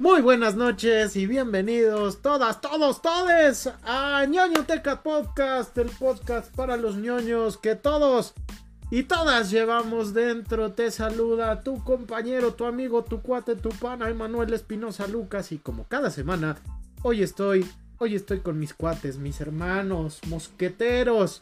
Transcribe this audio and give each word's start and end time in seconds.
Muy 0.00 0.22
buenas 0.22 0.54
noches 0.54 1.16
y 1.16 1.26
bienvenidos 1.26 2.22
todas, 2.22 2.60
todos, 2.60 3.02
todes 3.02 3.68
a 3.82 4.24
ñoñoteca 4.26 5.02
Podcast, 5.02 5.76
el 5.76 5.88
podcast 5.88 6.54
para 6.54 6.76
los 6.76 6.94
ñoños 6.94 7.58
que 7.58 7.74
todos 7.74 8.32
y 8.92 9.02
todas 9.02 9.50
llevamos 9.50 10.14
dentro. 10.14 10.70
Te 10.70 10.92
saluda 10.92 11.62
tu 11.62 11.82
compañero, 11.82 12.54
tu 12.54 12.64
amigo, 12.64 13.02
tu 13.02 13.22
cuate, 13.22 13.56
tu 13.56 13.70
pana, 13.70 14.08
Emanuel 14.08 14.52
Espinosa 14.52 15.08
Lucas 15.08 15.50
y 15.50 15.58
como 15.58 15.82
cada 15.88 16.10
semana, 16.10 16.58
hoy 17.02 17.24
estoy, 17.24 17.68
hoy 17.98 18.14
estoy 18.14 18.38
con 18.38 18.56
mis 18.56 18.74
cuates, 18.74 19.18
mis 19.18 19.40
hermanos, 19.40 20.20
mosqueteros. 20.28 21.40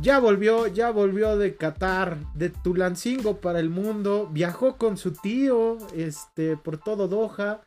Ya 0.00 0.18
volvió, 0.18 0.66
ya 0.66 0.90
volvió 0.90 1.36
de 1.36 1.54
Qatar, 1.54 2.18
de 2.34 2.48
Tulancingo 2.48 3.40
para 3.40 3.60
el 3.60 3.70
mundo. 3.70 4.28
Viajó 4.32 4.76
con 4.76 4.96
su 4.96 5.12
tío, 5.12 5.78
este, 5.94 6.56
por 6.56 6.78
todo 6.78 7.08
Doha. 7.08 7.60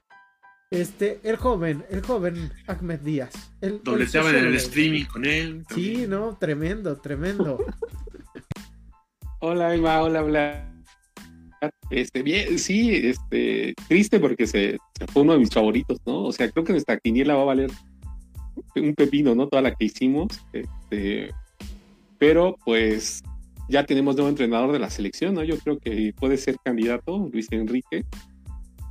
Este, 0.72 1.20
el 1.23 1.38
joven, 1.38 1.86
el 1.90 2.02
joven 2.02 2.52
Ahmed 2.68 3.00
Díaz. 3.00 3.53
El, 3.62 3.81
Dobleteaban 3.84 4.36
en 4.36 4.46
el 4.48 4.56
streaming 4.56 5.06
con 5.06 5.23
él. 5.23 5.64
Sí, 5.73 6.06
no, 6.08 6.36
tremendo, 6.38 6.98
tremendo. 6.98 7.64
hola, 9.40 9.76
Emma, 9.76 10.02
hola, 10.02 10.23
hola. 10.23 10.72
Este, 11.92 12.23
bien, 12.23 12.58
sí, 12.58 12.92
este, 12.96 13.76
triste 13.88 14.20
porque 14.20 14.48
se, 14.48 14.78
se, 14.98 15.08
fue 15.08 15.22
uno 15.22 15.34
de 15.34 15.40
mis 15.40 15.52
favoritos, 15.52 16.00
¿no? 16.06 16.23
O 16.23 16.31
sea, 16.31 16.50
creo 16.50 16.66
que 16.66 16.73
nuestra 16.73 16.98
quiniela 16.98 17.36
va 17.36 17.44
a 17.44 17.46
valer 17.46 17.72
un 18.76 18.96
pepino, 18.96 19.36
¿no? 19.36 19.48
Toda 19.48 19.62
la 19.62 19.73
que 19.73 19.86
hicimos. 19.86 20.28
Este, 20.52 21.31
pero 22.18 22.58
pues 22.66 23.24
ya 23.70 23.86
tenemos 23.86 24.16
nuevo 24.16 24.30
entrenador 24.30 24.72
de 24.72 24.80
la 24.80 24.90
selección, 24.90 25.34
¿no? 25.34 25.44
Yo 25.44 25.58
creo 25.58 25.80
que 25.80 26.14
puede 26.18 26.38
ser 26.38 26.58
candidato, 26.64 27.30
Luis 27.32 27.48
Enrique. 27.52 28.06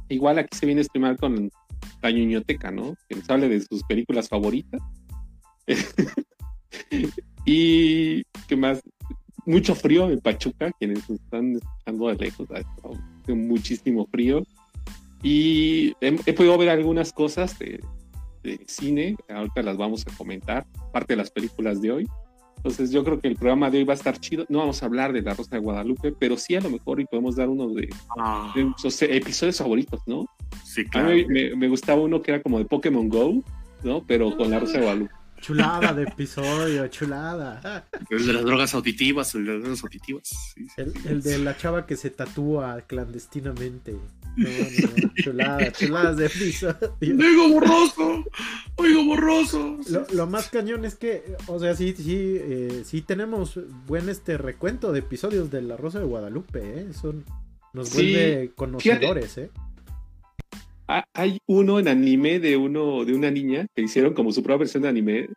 Igual 0.08 0.38
aquí 0.38 0.56
se 0.56 0.66
viene 0.66 0.80
a 0.80 0.84
streamar 0.84 1.16
con 1.16 1.50
la 2.02 2.10
ñoñoteca, 2.10 2.70
¿no? 2.70 2.94
Que 3.08 3.16
nos 3.16 3.28
hable 3.30 3.48
de 3.48 3.60
sus 3.60 3.82
películas 3.84 4.28
favoritas. 4.28 4.80
y 7.46 8.22
qué 8.48 8.56
más, 8.56 8.82
mucho 9.46 9.74
frío 9.74 10.10
en 10.10 10.20
Pachuca, 10.20 10.72
quienes 10.78 11.08
están 11.08 11.56
escuchando 11.56 12.08
de 12.08 12.16
lejos, 12.16 12.48
muchísimo 13.28 14.06
frío. 14.06 14.42
Y 15.22 15.94
he, 16.00 16.18
he, 16.26 16.32
podido 16.34 16.58
ver 16.58 16.68
algunas 16.68 17.12
cosas 17.12 17.58
de, 17.58 17.80
de 18.42 18.60
cine, 18.66 19.16
ahorita 19.28 19.62
las 19.62 19.78
vamos 19.78 20.04
a 20.06 20.14
comentar, 20.16 20.66
parte 20.92 21.14
de 21.14 21.16
las 21.16 21.30
películas 21.30 21.80
de 21.80 21.92
hoy. 21.92 22.06
Entonces 22.64 22.90
yo 22.90 23.04
creo 23.04 23.20
que 23.20 23.28
el 23.28 23.36
programa 23.36 23.70
de 23.70 23.76
hoy 23.76 23.84
va 23.84 23.92
a 23.92 23.96
estar 23.96 24.18
chido. 24.18 24.46
No 24.48 24.60
vamos 24.60 24.82
a 24.82 24.86
hablar 24.86 25.12
de 25.12 25.20
La 25.20 25.34
Rosa 25.34 25.56
de 25.56 25.58
Guadalupe, 25.58 26.14
pero 26.18 26.38
sí 26.38 26.56
a 26.56 26.62
lo 26.62 26.70
mejor 26.70 26.98
y 26.98 27.04
podemos 27.04 27.36
dar 27.36 27.50
uno 27.50 27.68
de, 27.68 27.90
ah. 28.18 28.50
de 28.54 28.72
esos 28.78 29.02
episodios 29.02 29.58
favoritos, 29.58 30.00
¿no? 30.06 30.24
Sí, 30.64 30.86
claro. 30.86 31.08
A 31.08 31.12
mí 31.12 31.26
me, 31.26 31.54
me, 31.54 31.68
gustaba 31.68 32.00
uno 32.00 32.22
que 32.22 32.30
era 32.30 32.42
como 32.42 32.58
de 32.58 32.64
Pokémon 32.64 33.06
Go, 33.10 33.44
¿no? 33.82 34.02
Pero 34.06 34.34
con 34.34 34.50
La 34.50 34.60
Rosa 34.60 34.78
de 34.78 34.84
Guadalupe. 34.84 35.12
Chulada 35.42 35.92
de 35.92 36.04
episodio, 36.04 36.88
chulada. 36.88 37.84
El 38.08 38.26
de 38.26 38.32
las 38.32 38.44
drogas 38.44 38.74
auditivas, 38.74 39.34
el 39.34 39.44
de 39.44 39.52
las 39.52 39.62
drogas 39.62 39.82
auditivas. 39.82 40.22
Sí, 40.54 40.66
el, 40.78 40.94
el, 41.04 41.22
de 41.22 41.36
la 41.36 41.58
chava 41.58 41.84
que 41.84 41.98
se 41.98 42.08
tatúa 42.08 42.80
clandestinamente. 42.86 43.94
No, 44.36 44.48
no, 44.48 45.12
chulada, 45.14 45.72
chuladas 45.72 46.16
de 46.16 46.26
episodio. 46.26 46.94
Oigo 47.00 47.48
borroso, 47.48 48.24
oigo 48.76 49.04
borroso. 49.04 49.78
Lo, 49.88 50.06
lo, 50.12 50.26
más 50.26 50.48
cañón 50.48 50.84
es 50.84 50.96
que, 50.96 51.22
o 51.46 51.58
sea, 51.58 51.74
sí, 51.74 51.94
sí, 51.96 52.36
eh, 52.40 52.82
sí 52.84 53.02
tenemos 53.02 53.60
buen 53.86 54.08
este 54.08 54.36
recuento 54.38 54.92
de 54.92 55.00
episodios 55.00 55.50
de 55.50 55.62
La 55.62 55.76
Rosa 55.76 56.00
de 56.00 56.06
Guadalupe, 56.06 56.60
¿eh? 56.60 56.86
Son, 56.92 57.24
nos 57.72 57.92
vuelve 57.94 58.46
sí, 58.46 58.52
conocedores, 58.54 59.38
¿eh? 59.38 59.50
hay 61.14 61.38
uno 61.46 61.78
en 61.78 61.88
anime 61.88 62.40
de 62.40 62.56
uno 62.56 63.04
de 63.04 63.14
una 63.14 63.30
niña 63.30 63.66
que 63.74 63.82
hicieron 63.82 64.12
como 64.12 64.32
su 64.32 64.42
propia 64.42 64.58
versión 64.58 64.82
de 64.82 64.88
anime 64.90 65.28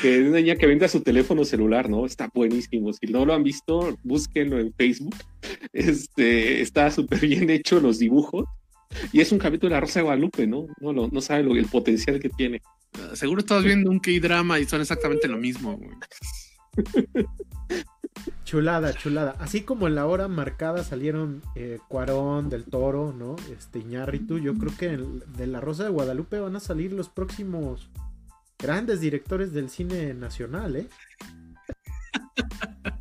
que 0.00 0.18
es 0.18 0.28
una 0.28 0.38
niña 0.38 0.56
que 0.56 0.66
vende 0.66 0.84
a 0.84 0.88
su 0.88 1.00
teléfono 1.00 1.44
celular, 1.44 1.88
¿no? 1.88 2.06
Está 2.06 2.30
buenísimo. 2.32 2.92
Si 2.92 3.06
no 3.06 3.24
lo 3.24 3.34
han 3.34 3.42
visto, 3.42 3.96
búsquenlo 4.02 4.58
en 4.58 4.72
Facebook. 4.74 5.14
Este 5.72 6.60
está 6.60 6.90
súper 6.90 7.20
bien 7.20 7.50
hecho 7.50 7.80
los 7.80 7.98
dibujos. 7.98 8.46
Y 9.12 9.20
es 9.20 9.30
un 9.32 9.38
capítulo 9.38 9.70
de 9.70 9.76
la 9.76 9.80
Rosa 9.80 10.00
de 10.00 10.04
Guadalupe, 10.04 10.46
¿no? 10.46 10.66
No, 10.80 10.92
no, 10.92 11.08
no 11.08 11.20
sabe 11.20 11.44
lo, 11.44 11.54
el 11.54 11.66
potencial 11.66 12.18
que 12.18 12.28
tiene. 12.28 12.60
Uh, 12.94 13.14
seguro 13.14 13.40
estás 13.40 13.62
viendo 13.62 13.90
un 13.90 14.00
K-drama 14.00 14.58
y 14.58 14.64
son 14.64 14.80
exactamente 14.80 15.28
lo 15.28 15.38
mismo, 15.38 15.76
güey. 15.76 15.90
Chulada, 18.44 18.92
chulada. 18.94 19.36
Así 19.38 19.62
como 19.62 19.86
en 19.86 19.94
la 19.94 20.06
hora 20.06 20.26
marcada 20.26 20.82
salieron 20.82 21.40
eh, 21.54 21.78
Cuarón, 21.88 22.50
Del 22.50 22.64
Toro, 22.64 23.14
¿no? 23.16 23.36
Este 23.56 23.78
Iñárritu. 23.78 24.38
Yo 24.38 24.54
creo 24.54 24.76
que 24.76 24.86
el, 24.86 25.22
de 25.36 25.46
La 25.46 25.60
Rosa 25.60 25.84
de 25.84 25.90
Guadalupe 25.90 26.40
van 26.40 26.56
a 26.56 26.60
salir 26.60 26.92
los 26.92 27.08
próximos 27.08 27.88
grandes 28.60 29.00
directores 29.00 29.52
del 29.52 29.70
cine 29.70 30.14
nacional, 30.14 30.76
¿eh? 30.76 30.88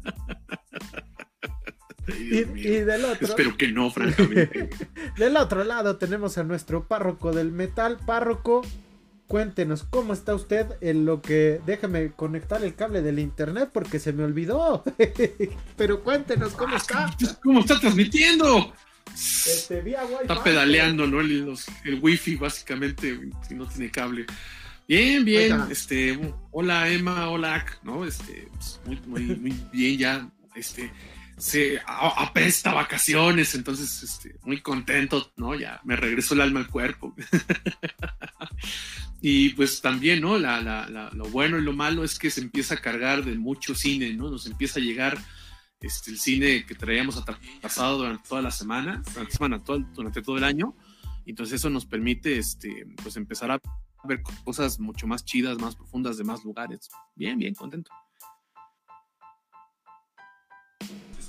y, 2.08 2.38
y, 2.40 2.80
del 2.82 3.06
otro. 3.06 3.28
Espero 3.28 3.58
que 3.58 3.70
no, 3.70 3.90
francamente. 3.92 4.70
del 5.18 5.38
otro 5.38 5.64
lado 5.64 5.98
tenemos 5.98 6.38
a 6.38 6.44
nuestro 6.44 6.88
párroco 6.88 7.32
del 7.32 7.52
metal. 7.52 7.98
Párroco, 8.06 8.66
cuéntenos 9.28 9.84
cómo 9.84 10.14
está 10.14 10.36
usted 10.36 10.68
en 10.82 11.06
lo 11.06 11.22
que. 11.22 11.62
Déjame 11.66 12.12
conectar 12.14 12.64
el 12.64 12.76
cable 12.76 13.02
del 13.02 13.20
internet 13.20 13.70
porque 13.74 14.00
se 14.00 14.14
me 14.14 14.24
olvidó. 14.24 14.84
Pero 15.78 16.04
cuéntenos 16.04 16.54
cómo 16.54 16.76
está. 16.76 17.16
¿Cómo 17.44 17.62
está 17.62 17.80
transmitiendo? 17.80 18.74
Este, 19.14 19.82
vía 19.82 20.04
wifi, 20.06 20.22
está 20.22 20.44
pedaleando, 20.44 21.08
¿no? 21.08 21.20
El, 21.20 21.46
los, 21.46 21.66
el 21.84 22.00
wifi, 22.00 22.36
básicamente, 22.36 23.20
si 23.48 23.56
no 23.56 23.66
tiene 23.68 23.90
cable. 23.90 24.26
Bien, 24.90 25.24
bien, 25.24 25.56
este, 25.70 26.20
hola 26.50 26.90
Emma, 26.90 27.30
hola, 27.30 27.64
¿no? 27.84 28.06
Este, 28.06 28.48
pues, 28.52 28.82
muy, 28.88 29.00
muy, 29.06 29.36
muy 29.36 29.56
bien 29.72 30.00
ya, 30.00 30.32
este, 30.56 30.92
se 31.38 31.80
apesta 31.86 32.74
vacaciones, 32.74 33.54
entonces, 33.54 34.02
este, 34.02 34.40
muy 34.42 34.62
contento, 34.62 35.32
¿no? 35.38 35.54
Ya 35.54 35.80
me 35.84 35.96
regresó 35.96 36.34
el 36.34 36.42
alma 36.42 36.62
al 36.62 36.70
cuerpo. 36.70 37.16
y 39.22 39.50
pues 39.50 39.80
también, 39.80 40.22
¿no? 40.22 40.40
La, 40.40 40.60
la, 40.60 40.90
la, 40.90 41.12
lo 41.12 41.26
bueno 41.26 41.60
y 41.60 41.62
lo 41.62 41.74
malo 41.74 42.04
es 42.04 42.18
que 42.18 42.32
se 42.32 42.42
empieza 42.42 42.74
a 42.74 42.82
cargar 42.82 43.24
de 43.24 43.38
mucho 43.38 43.76
cine, 43.76 44.16
¿no? 44.16 44.32
Nos 44.32 44.48
empieza 44.48 44.80
a 44.80 44.84
llegar 44.84 45.20
este, 45.82 46.10
el 46.10 46.18
cine 46.18 46.66
que 46.66 46.74
traíamos 46.74 47.16
atrasado 47.16 48.00
durante 48.00 48.28
toda 48.28 48.42
la 48.42 48.50
semana, 48.50 49.04
durante, 49.14 49.34
semana, 49.34 49.64
todo, 49.64 49.86
durante 49.94 50.24
todo 50.24 50.40
el 50.40 50.44
año. 50.44 50.76
Entonces 51.28 51.60
eso 51.60 51.70
nos 51.70 51.86
permite, 51.86 52.40
este, 52.40 52.88
pues 53.04 53.18
empezar 53.18 53.52
a 53.52 53.60
ver 54.04 54.22
cosas 54.44 54.80
mucho 54.80 55.08
más 55.08 55.26
chidas, 55.26 55.60
más 55.60 55.76
profundas 55.76 56.18
de 56.18 56.24
más 56.24 56.44
lugares. 56.44 56.90
Bien, 57.16 57.38
bien, 57.38 57.54
contento. 57.54 57.92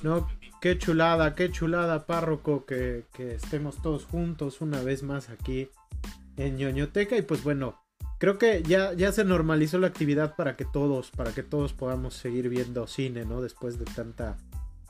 No, 0.02 0.26
qué 0.61 0.78
chulada, 0.78 1.34
qué 1.34 1.50
chulada, 1.50 2.06
párroco, 2.06 2.64
que, 2.64 3.05
estemos 3.19 3.82
todos 3.82 4.06
juntos 4.06 4.61
una 4.61 4.81
vez 4.82 5.02
más 5.02 5.28
aquí 5.28 5.69
en 6.37 6.56
ñoñoteca. 6.56 7.17
Y 7.17 7.22
pues 7.22 7.43
bueno, 7.44 7.78
creo 8.19 8.38
que 8.38 8.62
ya, 8.62 8.94
ya 8.94 9.12
se 9.12 9.25
normalizó 9.25 9.78
la 9.78 9.88
actividad 9.88 10.37
para 10.37 10.56
que 10.56 10.64
todos, 10.64 11.11
para 11.11 11.32
que 11.32 11.43
todos 11.43 11.75
podamos 11.75 12.14
seguir 12.14 12.49
viendo 12.49 12.87
cine, 12.87 13.26
¿no? 13.26 13.43
Después 13.43 13.78
de 13.78 13.84
tanta, 13.84 14.38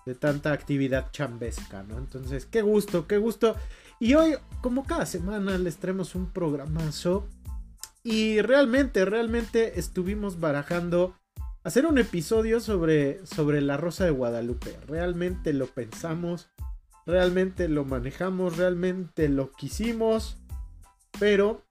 de 0.07 0.15
tanta 0.15 0.53
actividad 0.53 1.11
chambesca, 1.11 1.83
¿no? 1.83 1.99
Entonces, 1.99 2.47
qué 2.47 2.63
gusto, 2.63 3.09
qué 3.09 3.19
gusto. 3.19 3.57
Y 3.99 4.15
hoy, 4.15 4.37
como 4.63 4.85
cada 4.85 5.07
semana, 5.07 5.59
les 5.59 5.77
traemos 5.79 6.15
un 6.15 6.31
programazo 6.31 7.27
y 8.03 8.41
realmente, 8.41 9.05
realmente 9.05 9.79
estuvimos 9.79 10.41
barajando 10.41 11.15
hacer 11.65 11.87
un 11.87 11.99
episodio 11.99 12.61
sobre, 12.61 13.25
sobre 13.27 13.61
la 13.61 13.77
Rosa 13.77 14.05
de 14.05 14.11
Guadalupe. 14.11 14.77
Realmente 14.87 15.53
lo 15.53 15.67
pensamos, 15.67 16.51
realmente 17.07 17.69
lo 17.69 17.85
manejamos, 17.85 18.57
realmente 18.57 19.29
lo 19.29 19.53
quisimos, 19.53 20.39
pero 21.19 21.65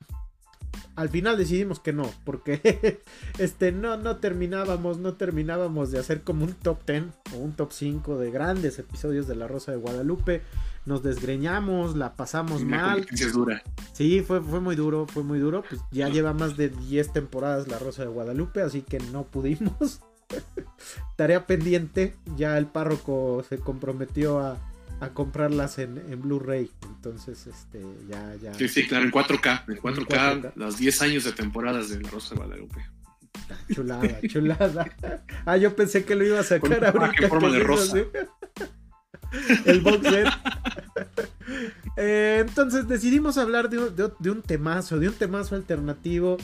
al 0.95 1.09
final 1.09 1.37
decidimos 1.37 1.79
que 1.79 1.93
no, 1.93 2.09
porque 2.23 3.01
este 3.37 3.71
no 3.71 3.97
no 3.97 4.17
terminábamos, 4.17 4.97
no 4.97 5.13
terminábamos 5.13 5.91
de 5.91 5.99
hacer 5.99 6.21
como 6.21 6.45
un 6.45 6.53
top 6.53 6.79
10 6.85 7.03
o 7.35 7.37
un 7.37 7.53
top 7.53 7.71
5 7.71 8.17
de 8.17 8.31
grandes 8.31 8.79
episodios 8.79 9.27
de 9.27 9.35
La 9.35 9.47
Rosa 9.47 9.71
de 9.71 9.77
Guadalupe 9.77 10.41
nos 10.85 11.03
desgreñamos, 11.03 11.95
la 11.95 12.15
pasamos 12.15 12.63
mal. 12.63 13.05
Dura. 13.31 13.61
Sí, 13.93 14.21
fue, 14.21 14.41
fue 14.41 14.59
muy 14.59 14.75
duro, 14.75 15.05
fue 15.07 15.23
muy 15.23 15.39
duro. 15.39 15.63
Pues 15.69 15.81
ya 15.91 16.09
lleva 16.09 16.33
más 16.33 16.57
de 16.57 16.69
10 16.69 17.13
temporadas 17.13 17.67
La 17.67 17.79
Rosa 17.79 18.03
de 18.03 18.09
Guadalupe, 18.09 18.61
así 18.61 18.81
que 18.81 18.99
no 19.11 19.23
pudimos. 19.23 20.01
Tarea 21.15 21.45
pendiente, 21.45 22.15
ya 22.35 22.57
el 22.57 22.65
párroco 22.65 23.43
se 23.47 23.59
comprometió 23.59 24.39
a, 24.39 24.57
a 24.99 25.09
comprarlas 25.09 25.79
en, 25.79 25.97
en 25.97 26.21
Blu-ray. 26.21 26.69
Entonces, 26.83 27.47
este, 27.47 27.81
ya, 28.09 28.35
ya. 28.41 28.53
Sí, 28.53 28.67
sí, 28.67 28.87
claro, 28.87 29.05
en 29.05 29.11
4K, 29.11 29.63
en 29.67 29.77
4K, 29.77 30.07
4K. 30.07 30.51
los 30.55 30.77
10 30.77 31.01
años 31.01 31.23
de 31.23 31.31
temporadas 31.31 31.89
de 31.89 32.01
La 32.01 32.09
Rosa 32.09 32.35
de 32.35 32.41
Guadalupe. 32.41 32.85
Chulada, 33.73 34.19
chulada. 34.27 34.95
Ah, 35.45 35.57
yo 35.57 35.75
pensé 35.75 36.03
que 36.03 36.15
lo 36.15 36.25
iba 36.25 36.39
a 36.39 36.43
sacar 36.43 36.83
ahorita. 36.85 37.11
¿Qué 37.17 37.27
forma 37.27 37.49
de 37.49 37.59
rosa? 37.59 37.97
el 39.65 39.81
box 39.81 40.09
set. 40.09 40.27
Eh, 42.01 42.45
entonces 42.47 42.87
decidimos 42.87 43.37
hablar 43.37 43.69
de, 43.69 43.77
un 44.29 44.41
temazo, 44.41 44.99
de 44.99 45.09
un 45.09 45.13
temazo 45.15 45.55
alternativo. 45.55 46.37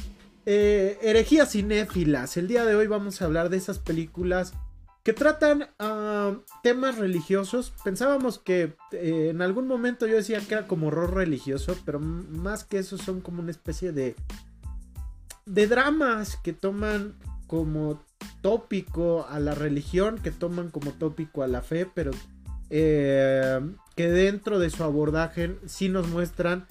Eh, 0.46 0.98
herejías 1.02 1.52
cinéfilas. 1.52 2.36
El 2.36 2.50
día 2.50 2.66
de 2.66 2.76
hoy 2.76 2.88
vamos 2.88 3.22
a 3.22 3.26
hablar 3.26 3.50
de 3.50 3.56
esas 3.56 3.80
películas 3.80 4.54
que 5.06 5.14
tratan 5.14 5.70
uh, 5.80 6.42
temas 6.64 6.98
religiosos. 6.98 7.72
Pensábamos 7.84 8.40
que 8.40 8.74
eh, 8.92 9.28
en 9.30 9.44
algún 9.44 9.68
momento 9.68 10.08
yo 10.08 10.16
decía 10.16 10.40
que 10.40 10.56
era 10.56 10.68
como 10.68 10.88
horror 10.88 11.14
religioso, 11.14 11.78
pero 11.86 12.00
más 12.00 12.64
que 12.64 12.80
eso 12.80 12.98
son 12.98 13.22
como 13.22 13.42
una 13.44 13.52
especie 13.52 13.92
de 13.92 14.16
de 15.46 15.68
dramas 15.68 16.38
que 16.38 16.54
toman 16.54 17.14
como 17.46 18.04
tópico 18.42 19.28
a 19.30 19.40
la 19.40 19.54
religión, 19.54 20.18
que 20.18 20.32
toman 20.32 20.72
como 20.72 20.92
tópico 20.92 21.44
a 21.44 21.48
la 21.48 21.62
fe, 21.62 21.86
pero 21.86 22.10
eh, 22.72 23.62
que 23.96 24.10
dentro 24.10 24.58
de 24.58 24.72
su 24.72 24.84
abordaje 24.84 25.56
sí 25.68 25.88
nos 25.88 26.08
muestran 26.08 26.66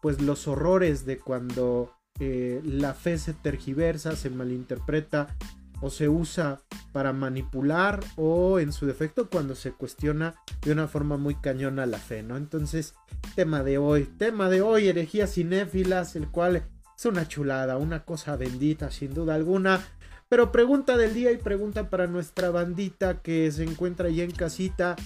pues 0.00 0.22
los 0.22 0.46
horrores 0.46 1.06
de 1.06 1.18
cuando 1.18 1.92
eh, 2.20 2.60
la 2.64 2.94
fe 2.94 3.18
se 3.18 3.34
tergiversa, 3.34 4.14
se 4.14 4.30
malinterpreta 4.30 5.36
o 5.80 5.90
se 5.90 6.08
usa 6.08 6.60
para 6.92 7.12
manipular 7.12 8.00
o 8.16 8.58
en 8.58 8.72
su 8.72 8.86
defecto 8.86 9.30
cuando 9.30 9.54
se 9.54 9.72
cuestiona 9.72 10.34
de 10.62 10.72
una 10.72 10.88
forma 10.88 11.16
muy 11.16 11.34
cañona 11.36 11.86
la 11.86 11.98
fe, 11.98 12.22
¿no? 12.22 12.36
Entonces, 12.36 12.94
tema 13.34 13.62
de 13.62 13.78
hoy, 13.78 14.04
tema 14.04 14.48
de 14.48 14.62
hoy, 14.62 14.88
herejías 14.88 15.34
cinéfilas, 15.34 16.16
el 16.16 16.28
cual 16.28 16.62
es 16.96 17.04
una 17.06 17.26
chulada, 17.26 17.76
una 17.76 18.04
cosa 18.04 18.36
bendita 18.36 18.90
sin 18.90 19.14
duda 19.14 19.34
alguna. 19.34 19.80
Pero 20.28 20.52
pregunta 20.52 20.96
del 20.96 21.14
día 21.14 21.32
y 21.32 21.38
pregunta 21.38 21.90
para 21.90 22.06
nuestra 22.06 22.50
bandita 22.50 23.20
que 23.22 23.50
se 23.50 23.64
encuentra 23.64 24.08
ya 24.10 24.22
en 24.22 24.30
casita. 24.30 24.96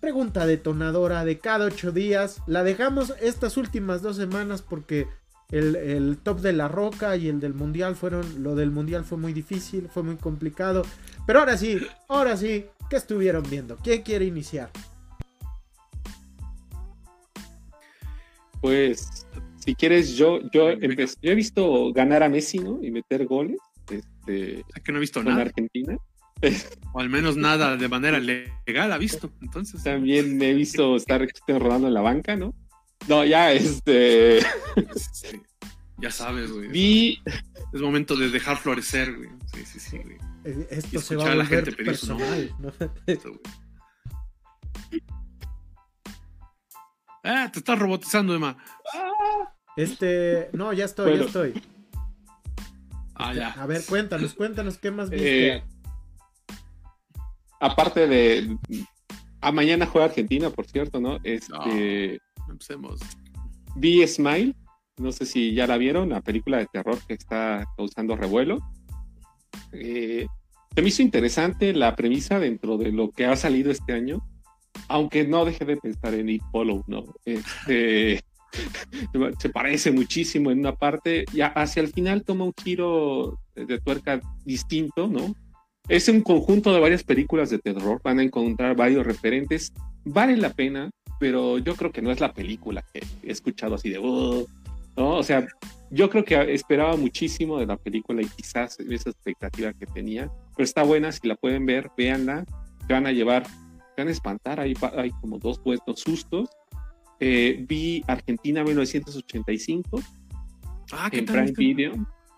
Pregunta 0.00 0.46
detonadora 0.46 1.24
de 1.24 1.38
cada 1.38 1.66
ocho 1.66 1.92
días. 1.92 2.38
La 2.46 2.64
dejamos 2.64 3.14
estas 3.20 3.56
últimas 3.56 4.02
dos 4.02 4.16
semanas 4.16 4.60
porque 4.62 5.06
el, 5.52 6.18
top 6.22 6.40
de 6.40 6.52
la 6.52 6.66
roca 6.66 7.16
y 7.16 7.28
el 7.28 7.38
del 7.38 7.54
mundial 7.54 7.94
fueron. 7.94 8.42
Lo 8.42 8.54
del 8.54 8.70
mundial 8.70 9.04
fue 9.04 9.18
muy 9.18 9.32
difícil, 9.32 9.88
fue 9.88 10.02
muy 10.02 10.16
complicado. 10.16 10.82
Pero 11.26 11.40
ahora 11.40 11.56
sí, 11.56 11.78
ahora 12.08 12.36
sí, 12.36 12.64
¿qué 12.88 12.96
estuvieron 12.96 13.44
viendo? 13.48 13.76
¿Quién 13.76 14.02
quiere 14.02 14.24
iniciar? 14.24 14.70
Pues, 18.60 19.26
si 19.58 19.74
quieres, 19.74 20.16
yo, 20.16 20.40
yo, 20.52 20.72
yo 20.72 21.30
he 21.30 21.34
visto 21.34 21.92
ganar 21.92 22.22
a 22.22 22.28
Messi, 22.28 22.58
¿no? 22.58 22.78
Y 22.82 22.90
meter 22.90 23.26
goles. 23.26 23.58
Este, 23.90 24.64
que 24.82 24.92
no 24.92 24.98
he 24.98 25.00
visto 25.00 25.22
nada. 25.22 25.42
Argentina. 25.42 25.96
O 26.92 27.00
al 27.00 27.08
menos 27.08 27.36
nada 27.36 27.76
de 27.76 27.88
manera 27.88 28.18
legal 28.18 28.92
ha 28.92 28.98
visto. 28.98 29.30
Entonces. 29.40 29.82
También 29.82 30.40
he 30.42 30.54
visto 30.54 30.96
estar 30.96 31.26
rodando 31.46 31.88
en 31.88 31.94
la 31.94 32.00
banca, 32.00 32.36
¿no? 32.36 32.54
No, 33.08 33.24
ya, 33.24 33.52
este. 33.52 34.40
ya 35.98 36.10
sabes, 36.10 36.52
güey. 36.52 36.68
Vi. 36.68 37.22
Es 37.72 37.80
momento 37.80 38.16
de 38.16 38.28
dejar 38.28 38.58
florecer, 38.58 39.16
güey. 39.16 39.30
Sí, 39.52 39.64
sí, 39.64 39.80
sí, 39.80 39.98
güey. 39.98 40.18
Esto 40.70 41.00
se 41.00 41.16
va 41.16 41.32
a, 41.32 41.34
la 41.34 41.46
gente 41.46 41.72
personal, 41.72 42.54
¿no? 42.58 42.72
Ah, 47.24 47.48
te 47.52 47.60
estás 47.60 47.78
robotizando, 47.78 48.34
Emma. 48.34 48.56
Este. 49.76 50.50
No, 50.52 50.72
ya 50.72 50.86
estoy, 50.86 51.18
ya 51.18 51.24
estoy. 51.24 51.62
Ah, 53.14 53.32
ya. 53.32 53.50
A 53.52 53.66
ver, 53.66 53.84
cuéntanos, 53.86 54.34
cuéntanos 54.34 54.78
qué 54.78 54.90
más 54.90 55.08
viste. 55.08 55.56
Eh, 55.56 55.64
aparte 57.60 58.06
de. 58.08 58.58
A 59.40 59.48
ah, 59.48 59.52
mañana 59.52 59.86
juega 59.86 60.06
Argentina, 60.06 60.50
por 60.50 60.66
cierto, 60.66 61.00
¿no? 61.00 61.18
Este. 61.22 62.20
Empecemos. 62.48 63.00
Vi 63.76 64.06
Smile. 64.06 64.54
No 64.98 65.10
sé 65.10 65.24
si 65.24 65.54
ya 65.54 65.66
la 65.66 65.78
vieron, 65.78 66.10
la 66.10 66.20
película 66.20 66.58
de 66.58 66.66
terror 66.66 66.98
que 67.06 67.14
está 67.14 67.64
causando 67.76 68.14
revuelo. 68.14 68.58
Eh, 69.72 70.26
se 70.74 70.82
me 70.82 70.88
hizo 70.88 71.02
interesante 71.02 71.72
la 71.72 71.96
premisa 71.96 72.38
dentro 72.38 72.76
de 72.76 72.92
lo 72.92 73.10
que 73.10 73.26
ha 73.26 73.36
salido 73.36 73.70
este 73.70 73.92
año, 73.92 74.22
aunque 74.88 75.26
no 75.26 75.44
deje 75.44 75.64
de 75.64 75.76
pensar 75.76 76.14
en 76.14 76.28
It 76.28 76.42
Follow, 76.50 76.84
¿no? 76.86 77.04
Este, 77.24 78.22
se 79.38 79.48
parece 79.50 79.92
muchísimo 79.92 80.50
en 80.50 80.60
una 80.60 80.74
parte, 80.74 81.24
ya 81.32 81.48
hacia 81.48 81.82
el 81.82 81.88
final 81.88 82.24
toma 82.24 82.44
un 82.44 82.54
giro 82.62 83.38
de 83.54 83.80
tuerca 83.80 84.20
distinto, 84.44 85.08
¿no? 85.08 85.34
Es 85.88 86.08
un 86.08 86.22
conjunto 86.22 86.72
de 86.72 86.80
varias 86.80 87.02
películas 87.02 87.50
de 87.50 87.58
terror, 87.58 88.00
van 88.02 88.20
a 88.20 88.22
encontrar 88.22 88.76
varios 88.76 89.04
referentes, 89.04 89.72
vale 90.04 90.36
la 90.36 90.50
pena, 90.50 90.90
pero 91.22 91.58
yo 91.58 91.76
creo 91.76 91.92
que 91.92 92.02
no 92.02 92.10
es 92.10 92.18
la 92.18 92.32
película 92.32 92.84
que 92.92 93.00
he 93.22 93.30
escuchado 93.30 93.76
así 93.76 93.88
de, 93.90 94.00
oh", 94.02 94.44
¿no? 94.96 95.18
O 95.18 95.22
sea, 95.22 95.46
yo 95.88 96.10
creo 96.10 96.24
que 96.24 96.52
esperaba 96.52 96.96
muchísimo 96.96 97.60
de 97.60 97.66
la 97.66 97.76
película 97.76 98.22
y 98.22 98.26
quizás 98.26 98.80
esa 98.80 99.10
expectativa 99.10 99.72
que 99.72 99.86
tenía, 99.86 100.28
pero 100.56 100.64
está 100.64 100.82
buena, 100.82 101.12
si 101.12 101.28
la 101.28 101.36
pueden 101.36 101.64
ver, 101.64 101.92
véanla, 101.96 102.44
te 102.88 102.92
van 102.92 103.06
a 103.06 103.12
llevar, 103.12 103.44
te 103.44 104.02
van 104.02 104.08
a 104.08 104.10
espantar, 104.10 104.58
hay, 104.58 104.74
hay 104.96 105.10
como 105.20 105.38
dos 105.38 105.62
buenos 105.62 106.00
sustos, 106.00 106.50
eh, 107.20 107.64
vi 107.68 108.02
Argentina 108.08 108.64
1985 108.64 110.02
ah, 110.90 111.08
en 111.12 111.24
Prime 111.24 111.52
Video. 111.56 111.92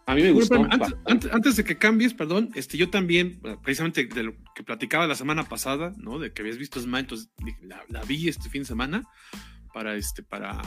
A 0.06 0.14
mí 0.14 0.22
me 0.22 0.32
gustó. 0.32 0.66
antes, 1.06 1.56
de 1.56 1.64
que 1.64 1.78
cambies, 1.78 2.12
perdón, 2.12 2.50
este, 2.54 2.76
yo 2.76 2.90
también, 2.90 3.40
precisamente 3.62 4.04
de 4.04 4.22
lo 4.22 4.34
que 4.54 4.62
platicaba 4.62 5.06
la 5.06 5.14
semana 5.14 5.48
pasada, 5.48 5.94
¿no? 5.96 6.18
De 6.18 6.32
que 6.32 6.42
habías 6.42 6.58
visto 6.58 6.80
Smile, 6.80 7.00
entonces 7.00 7.30
la, 7.88 8.02
vi 8.04 8.28
este 8.28 8.50
fin 8.50 8.62
de 8.62 8.66
semana 8.66 9.04
para 9.72 9.96
este, 9.96 10.22
para, 10.22 10.60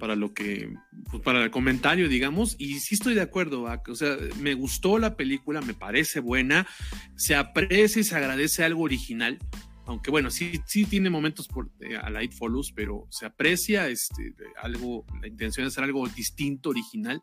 para 0.00 0.16
lo 0.16 0.34
que, 0.34 0.74
pues, 1.10 1.22
para 1.22 1.44
el 1.44 1.50
comentario, 1.52 2.08
digamos, 2.08 2.56
y 2.58 2.80
sí 2.80 2.96
estoy 2.96 3.14
de 3.14 3.22
acuerdo, 3.22 3.62
o 3.62 3.94
sea, 3.94 4.16
me 4.40 4.54
gustó 4.54 4.98
la 4.98 5.16
película, 5.16 5.60
me 5.60 5.74
parece 5.74 6.18
buena, 6.18 6.66
se 7.14 7.36
aprecia 7.36 8.00
y 8.00 8.04
se 8.04 8.16
agradece 8.16 8.64
algo 8.64 8.82
original, 8.82 9.38
aunque 9.86 10.10
bueno, 10.10 10.30
sí, 10.30 10.60
sí 10.66 10.84
tiene 10.84 11.08
momentos 11.08 11.46
por, 11.46 11.70
eh, 11.80 11.96
a 11.96 12.10
la 12.10 12.22
It 12.22 12.32
Follows, 12.32 12.72
pero 12.72 13.06
se 13.10 13.26
aprecia 13.26 13.88
este, 13.88 14.34
algo, 14.60 15.04
la 15.20 15.28
intención 15.28 15.64
de 15.64 15.68
hacer 15.68 15.84
algo 15.84 16.08
distinto, 16.08 16.70
original, 16.70 17.22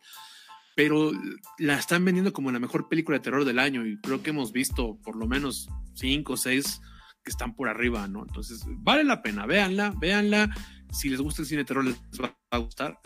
pero 0.78 1.12
la 1.58 1.80
están 1.80 2.06
vendiendo 2.06 2.32
como 2.32 2.52
la 2.52 2.60
mejor 2.60 2.88
película 2.88 3.18
de 3.18 3.24
terror 3.24 3.46
del 3.46 3.58
año 3.58 3.84
y 3.84 3.98
creo 3.98 4.22
que 4.22 4.30
hemos 4.30 4.52
visto 4.52 4.96
por 5.04 5.16
lo 5.16 5.26
menos 5.26 5.68
cinco 5.96 6.34
o 6.34 6.38
seis 6.38 6.80
que 7.24 7.32
están 7.32 7.56
por 7.56 7.68
arriba, 7.68 8.08
¿no? 8.08 8.22
Entonces, 8.22 8.64
vale 8.68 9.04
la 9.04 9.24
pena, 9.24 9.48
véanla, 9.48 9.96
véanla, 10.00 10.56
si 10.92 11.10
les 11.10 11.20
gusta 11.20 11.42
el 11.42 11.48
cine 11.48 11.62
de 11.62 11.66
terror 11.66 11.84
les 11.84 11.96
va 12.22 12.38
a 12.52 12.58
gustar. 12.60 13.00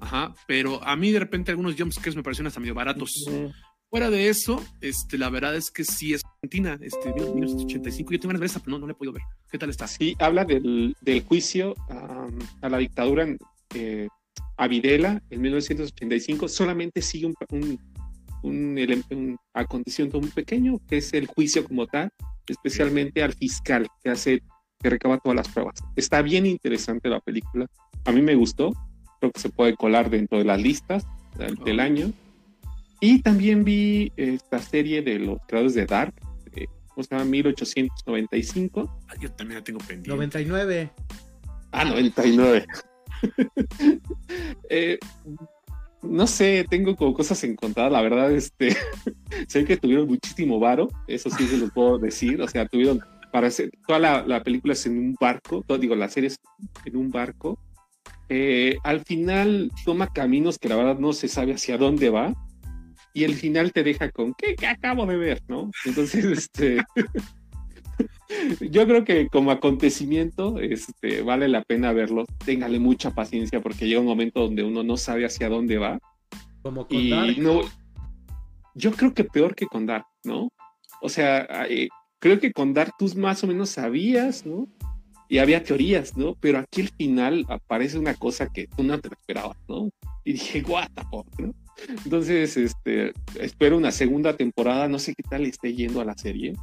Ajá, 0.00 0.34
pero 0.48 0.82
a 0.82 0.96
mí 0.96 1.10
de 1.10 1.18
repente 1.18 1.50
algunos 1.50 1.76
jumpscares 1.76 2.16
me 2.16 2.22
parecieron 2.22 2.46
hasta 2.46 2.60
medio 2.60 2.74
baratos. 2.74 3.28
Fuera 3.90 4.08
de 4.08 4.30
eso, 4.30 4.64
este, 4.80 5.18
la 5.18 5.28
verdad 5.28 5.54
es 5.54 5.70
que 5.70 5.84
sí 5.84 6.14
es 6.14 6.22
Argentina, 6.24 6.78
este, 6.80 7.12
1985. 7.12 8.10
Yo 8.10 8.20
tengo 8.20 8.30
ganas 8.30 8.40
de 8.40 8.44
ver 8.44 8.50
esa, 8.50 8.60
pero 8.60 8.70
no, 8.70 8.78
no 8.78 8.86
la 8.86 8.92
he 8.92 8.96
podido 8.96 9.12
ver. 9.12 9.22
¿Qué 9.50 9.58
tal 9.58 9.68
está? 9.68 9.86
Sí, 9.86 10.16
habla 10.18 10.46
del, 10.46 10.96
del 11.02 11.22
juicio 11.24 11.74
a 12.62 12.68
la 12.70 12.78
dictadura 12.78 13.26
eh, 13.74 14.08
a 14.56 14.68
Videla 14.68 15.22
en 15.30 15.40
1985. 15.42 16.48
Solamente 16.48 17.02
sigue 17.02 17.26
un, 17.26 17.34
un, 17.50 17.78
un, 18.42 19.04
un, 19.10 19.36
acontecimiento 19.54 20.20
muy 20.20 20.30
pequeño, 20.30 20.78
que 20.88 20.98
es 20.98 21.12
el 21.12 21.26
juicio 21.26 21.64
como 21.64 21.86
tal, 21.86 22.10
especialmente 22.46 23.22
al 23.22 23.32
fiscal 23.34 23.86
que 24.02 24.10
hace, 24.10 24.42
que 24.82 24.90
recaba 24.90 25.18
todas 25.18 25.36
las 25.36 25.48
pruebas. 25.48 25.74
Está 25.94 26.22
bien 26.22 26.46
interesante 26.46 27.08
la 27.08 27.20
película. 27.20 27.66
A 28.04 28.12
mí 28.12 28.22
me 28.22 28.34
gustó. 28.34 28.72
Creo 29.20 29.32
que 29.32 29.40
se 29.40 29.48
puede 29.48 29.74
colar 29.74 30.10
dentro 30.10 30.38
de 30.38 30.44
las 30.44 30.60
listas 30.60 31.06
del 31.64 31.80
año. 31.80 32.12
Y 33.00 33.20
también 33.20 33.64
vi 33.64 34.12
esta 34.16 34.58
serie 34.58 35.02
de 35.02 35.18
los 35.18 35.38
creadores 35.46 35.74
de 35.74 35.84
Dark, 35.84 36.14
eh, 36.54 36.66
¿cómo 36.88 37.04
se 37.04 37.14
llama? 37.14 37.26
1895. 37.26 39.00
Ah, 39.08 39.14
yo 39.20 39.30
también 39.32 39.60
la 39.60 39.64
tengo 39.64 39.80
pendiente. 39.80 40.08
99. 40.08 40.90
Ah, 41.72 41.84
99. 41.84 42.66
eh, 44.70 44.98
no 46.02 46.26
sé, 46.26 46.64
tengo 46.68 46.96
como 46.96 47.14
cosas 47.14 47.42
encontradas, 47.44 47.92
la 47.92 48.02
verdad, 48.02 48.32
este, 48.32 48.76
sé 49.48 49.64
que 49.64 49.76
tuvieron 49.76 50.06
muchísimo 50.06 50.58
varo, 50.58 50.88
eso 51.06 51.30
sí 51.30 51.46
se 51.46 51.58
los 51.58 51.70
puedo 51.72 51.98
decir, 51.98 52.40
o 52.40 52.48
sea, 52.48 52.66
tuvieron, 52.66 53.00
para 53.32 53.48
hacer, 53.48 53.70
toda 53.86 54.22
la, 54.24 54.42
película 54.42 54.74
es 54.74 54.86
en 54.86 54.98
un 54.98 55.16
barco, 55.20 55.64
todo, 55.66 55.78
digo, 55.78 55.94
la 55.94 56.08
serie 56.08 56.28
es 56.28 56.40
en 56.84 56.96
un 56.96 57.10
barco, 57.10 57.58
eh, 58.28 58.76
al 58.84 59.04
final 59.04 59.70
toma 59.84 60.12
caminos 60.12 60.58
que 60.58 60.68
la 60.68 60.76
verdad 60.76 60.98
no 60.98 61.12
se 61.12 61.28
sabe 61.28 61.54
hacia 61.54 61.78
dónde 61.78 62.10
va, 62.10 62.34
y 63.16 63.24
el 63.24 63.34
final 63.34 63.72
te 63.72 63.82
deja 63.82 64.10
con, 64.10 64.34
¿qué, 64.34 64.54
acabo 64.66 65.06
de 65.06 65.16
ver? 65.16 65.42
¿no? 65.48 65.70
Entonces, 65.86 66.24
este, 66.24 66.84
yo 68.60 68.86
creo 68.86 69.04
que 69.04 69.28
como 69.28 69.50
acontecimiento 69.50 70.58
este, 70.58 71.22
vale 71.22 71.48
la 71.48 71.62
pena 71.62 71.92
verlo. 71.92 72.24
Téngale 72.44 72.78
mucha 72.78 73.12
paciencia 73.14 73.60
porque 73.60 73.86
llega 73.86 74.00
un 74.00 74.06
momento 74.06 74.40
donde 74.40 74.62
uno 74.62 74.82
no 74.82 74.96
sabe 74.96 75.24
hacia 75.24 75.48
dónde 75.48 75.78
va. 75.78 75.98
Como 76.62 76.86
con 76.86 77.10
Dark. 77.10 77.38
No, 77.38 77.60
yo 78.74 78.92
creo 78.92 79.14
que 79.14 79.24
peor 79.24 79.54
que 79.54 79.66
con 79.66 79.86
Dark, 79.86 80.06
¿no? 80.24 80.50
O 81.00 81.08
sea, 81.08 81.66
creo 82.18 82.40
que 82.40 82.52
con 82.52 82.74
Dark 82.74 82.92
tú 82.98 83.10
más 83.16 83.44
o 83.44 83.46
menos 83.46 83.70
sabías, 83.70 84.44
¿no? 84.44 84.68
y 85.28 85.38
había 85.38 85.62
teorías, 85.62 86.16
¿no? 86.16 86.36
Pero 86.40 86.58
aquí 86.58 86.82
al 86.82 86.88
final 86.88 87.44
aparece 87.48 87.98
una 87.98 88.14
cosa 88.14 88.48
que 88.48 88.68
tú 88.68 88.82
no 88.82 88.98
te 88.98 89.08
esperabas, 89.08 89.56
¿no? 89.68 89.90
Y 90.24 90.32
dije, 90.32 90.62
what 90.62 90.88
the 90.94 91.02
fuck, 91.10 91.26
¿no? 91.38 91.52
Entonces, 92.04 92.56
este, 92.56 93.12
espero 93.40 93.76
una 93.76 93.92
segunda 93.92 94.36
temporada, 94.36 94.88
no 94.88 94.98
sé 94.98 95.14
qué 95.14 95.22
tal 95.28 95.44
esté 95.44 95.74
yendo 95.74 96.00
a 96.00 96.04
la 96.04 96.16
serie, 96.16 96.54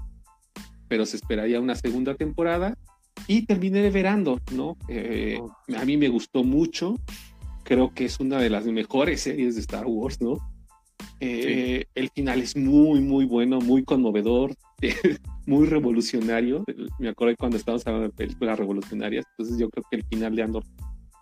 pero 0.93 1.07
se 1.07 1.17
esperaría 1.17 1.59
una 1.59 1.73
segunda 1.73 2.13
temporada 2.13 2.77
y 3.25 3.47
terminé 3.47 3.81
de 3.81 3.89
verando, 3.89 4.39
¿no? 4.51 4.77
Eh, 4.87 5.41
a 5.75 5.85
mí 5.85 5.97
me 5.97 6.07
gustó 6.07 6.43
mucho, 6.43 6.97
creo 7.63 7.91
que 7.95 8.05
es 8.05 8.19
una 8.19 8.37
de 8.37 8.51
las 8.51 8.67
mejores 8.67 9.21
series 9.21 9.55
de 9.55 9.61
Star 9.61 9.87
Wars, 9.87 10.21
¿no? 10.21 10.37
Eh, 11.19 11.85
el 11.95 12.11
final 12.11 12.43
es 12.43 12.55
muy, 12.55 13.01
muy 13.01 13.25
bueno, 13.25 13.59
muy 13.59 13.83
conmovedor, 13.83 14.53
muy 15.47 15.65
revolucionario. 15.65 16.63
Me 16.99 17.09
acuerdo 17.09 17.37
cuando 17.39 17.57
estábamos 17.57 17.87
hablando 17.87 18.09
de 18.09 18.13
películas 18.13 18.59
revolucionarias, 18.59 19.25
entonces 19.31 19.57
yo 19.57 19.71
creo 19.71 19.83
que 19.89 19.97
el 19.97 20.05
final 20.05 20.35
de 20.35 20.43
Andor 20.43 20.63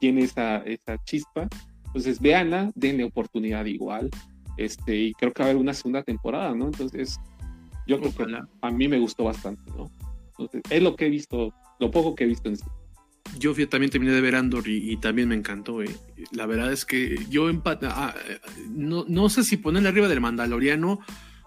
tiene 0.02 0.24
esa, 0.24 0.58
esa 0.66 1.02
chispa. 1.06 1.48
Entonces, 1.86 2.20
véanla, 2.20 2.74
denle 2.76 3.06
oportunidad 3.06 3.64
igual. 3.64 4.10
Este, 4.58 4.98
y 4.98 5.14
creo 5.14 5.32
que 5.32 5.44
va 5.44 5.48
a 5.48 5.50
haber 5.52 5.62
una 5.62 5.74
segunda 5.74 6.04
temporada, 6.04 6.54
¿no? 6.54 6.66
Entonces, 6.66 7.18
yo 7.92 8.00
creo 8.00 8.16
que 8.16 8.38
a 8.62 8.72
mí 8.72 8.88
me 8.88 9.00
gustó 9.00 9.26
bastante, 9.26 9.64
¿no? 9.76 9.92
Entonces, 10.30 10.62
es 10.70 10.82
lo 10.82 10.96
que 10.96 11.08
he 11.08 11.10
visto, 11.10 11.54
lo 11.80 11.92
poco 11.92 12.16
que 12.16 12.24
he 12.24 12.28
visto 12.28 12.48
en 12.48 12.58
sí. 12.58 12.66
Yo 13.38 13.54
también 13.70 13.92
terminé 13.92 14.14
de 14.14 14.22
ver 14.22 14.36
Andor 14.36 14.68
y, 14.68 14.98
también 14.98 15.30
me 15.30 15.36
encantó. 15.36 15.82
Eh. 15.82 15.96
La 16.32 16.46
verdad 16.46 16.72
es 16.72 16.86
que 16.86 17.26
yo 17.30 17.50
empate, 17.50 17.88
ah, 17.90 18.14
no, 18.70 19.06
no 19.08 19.30
sé 19.30 19.44
si 19.44 19.58
ponerle 19.58 19.90
arriba 19.90 20.08
del 20.08 20.22
Mandaloriano, 20.22 21.00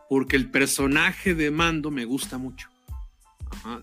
porque 0.08 0.36
el 0.36 0.50
personaje 0.50 1.34
de 1.34 1.50
Mando 1.50 1.90
me 1.90 2.04
gusta 2.04 2.38
mucho. 2.38 2.68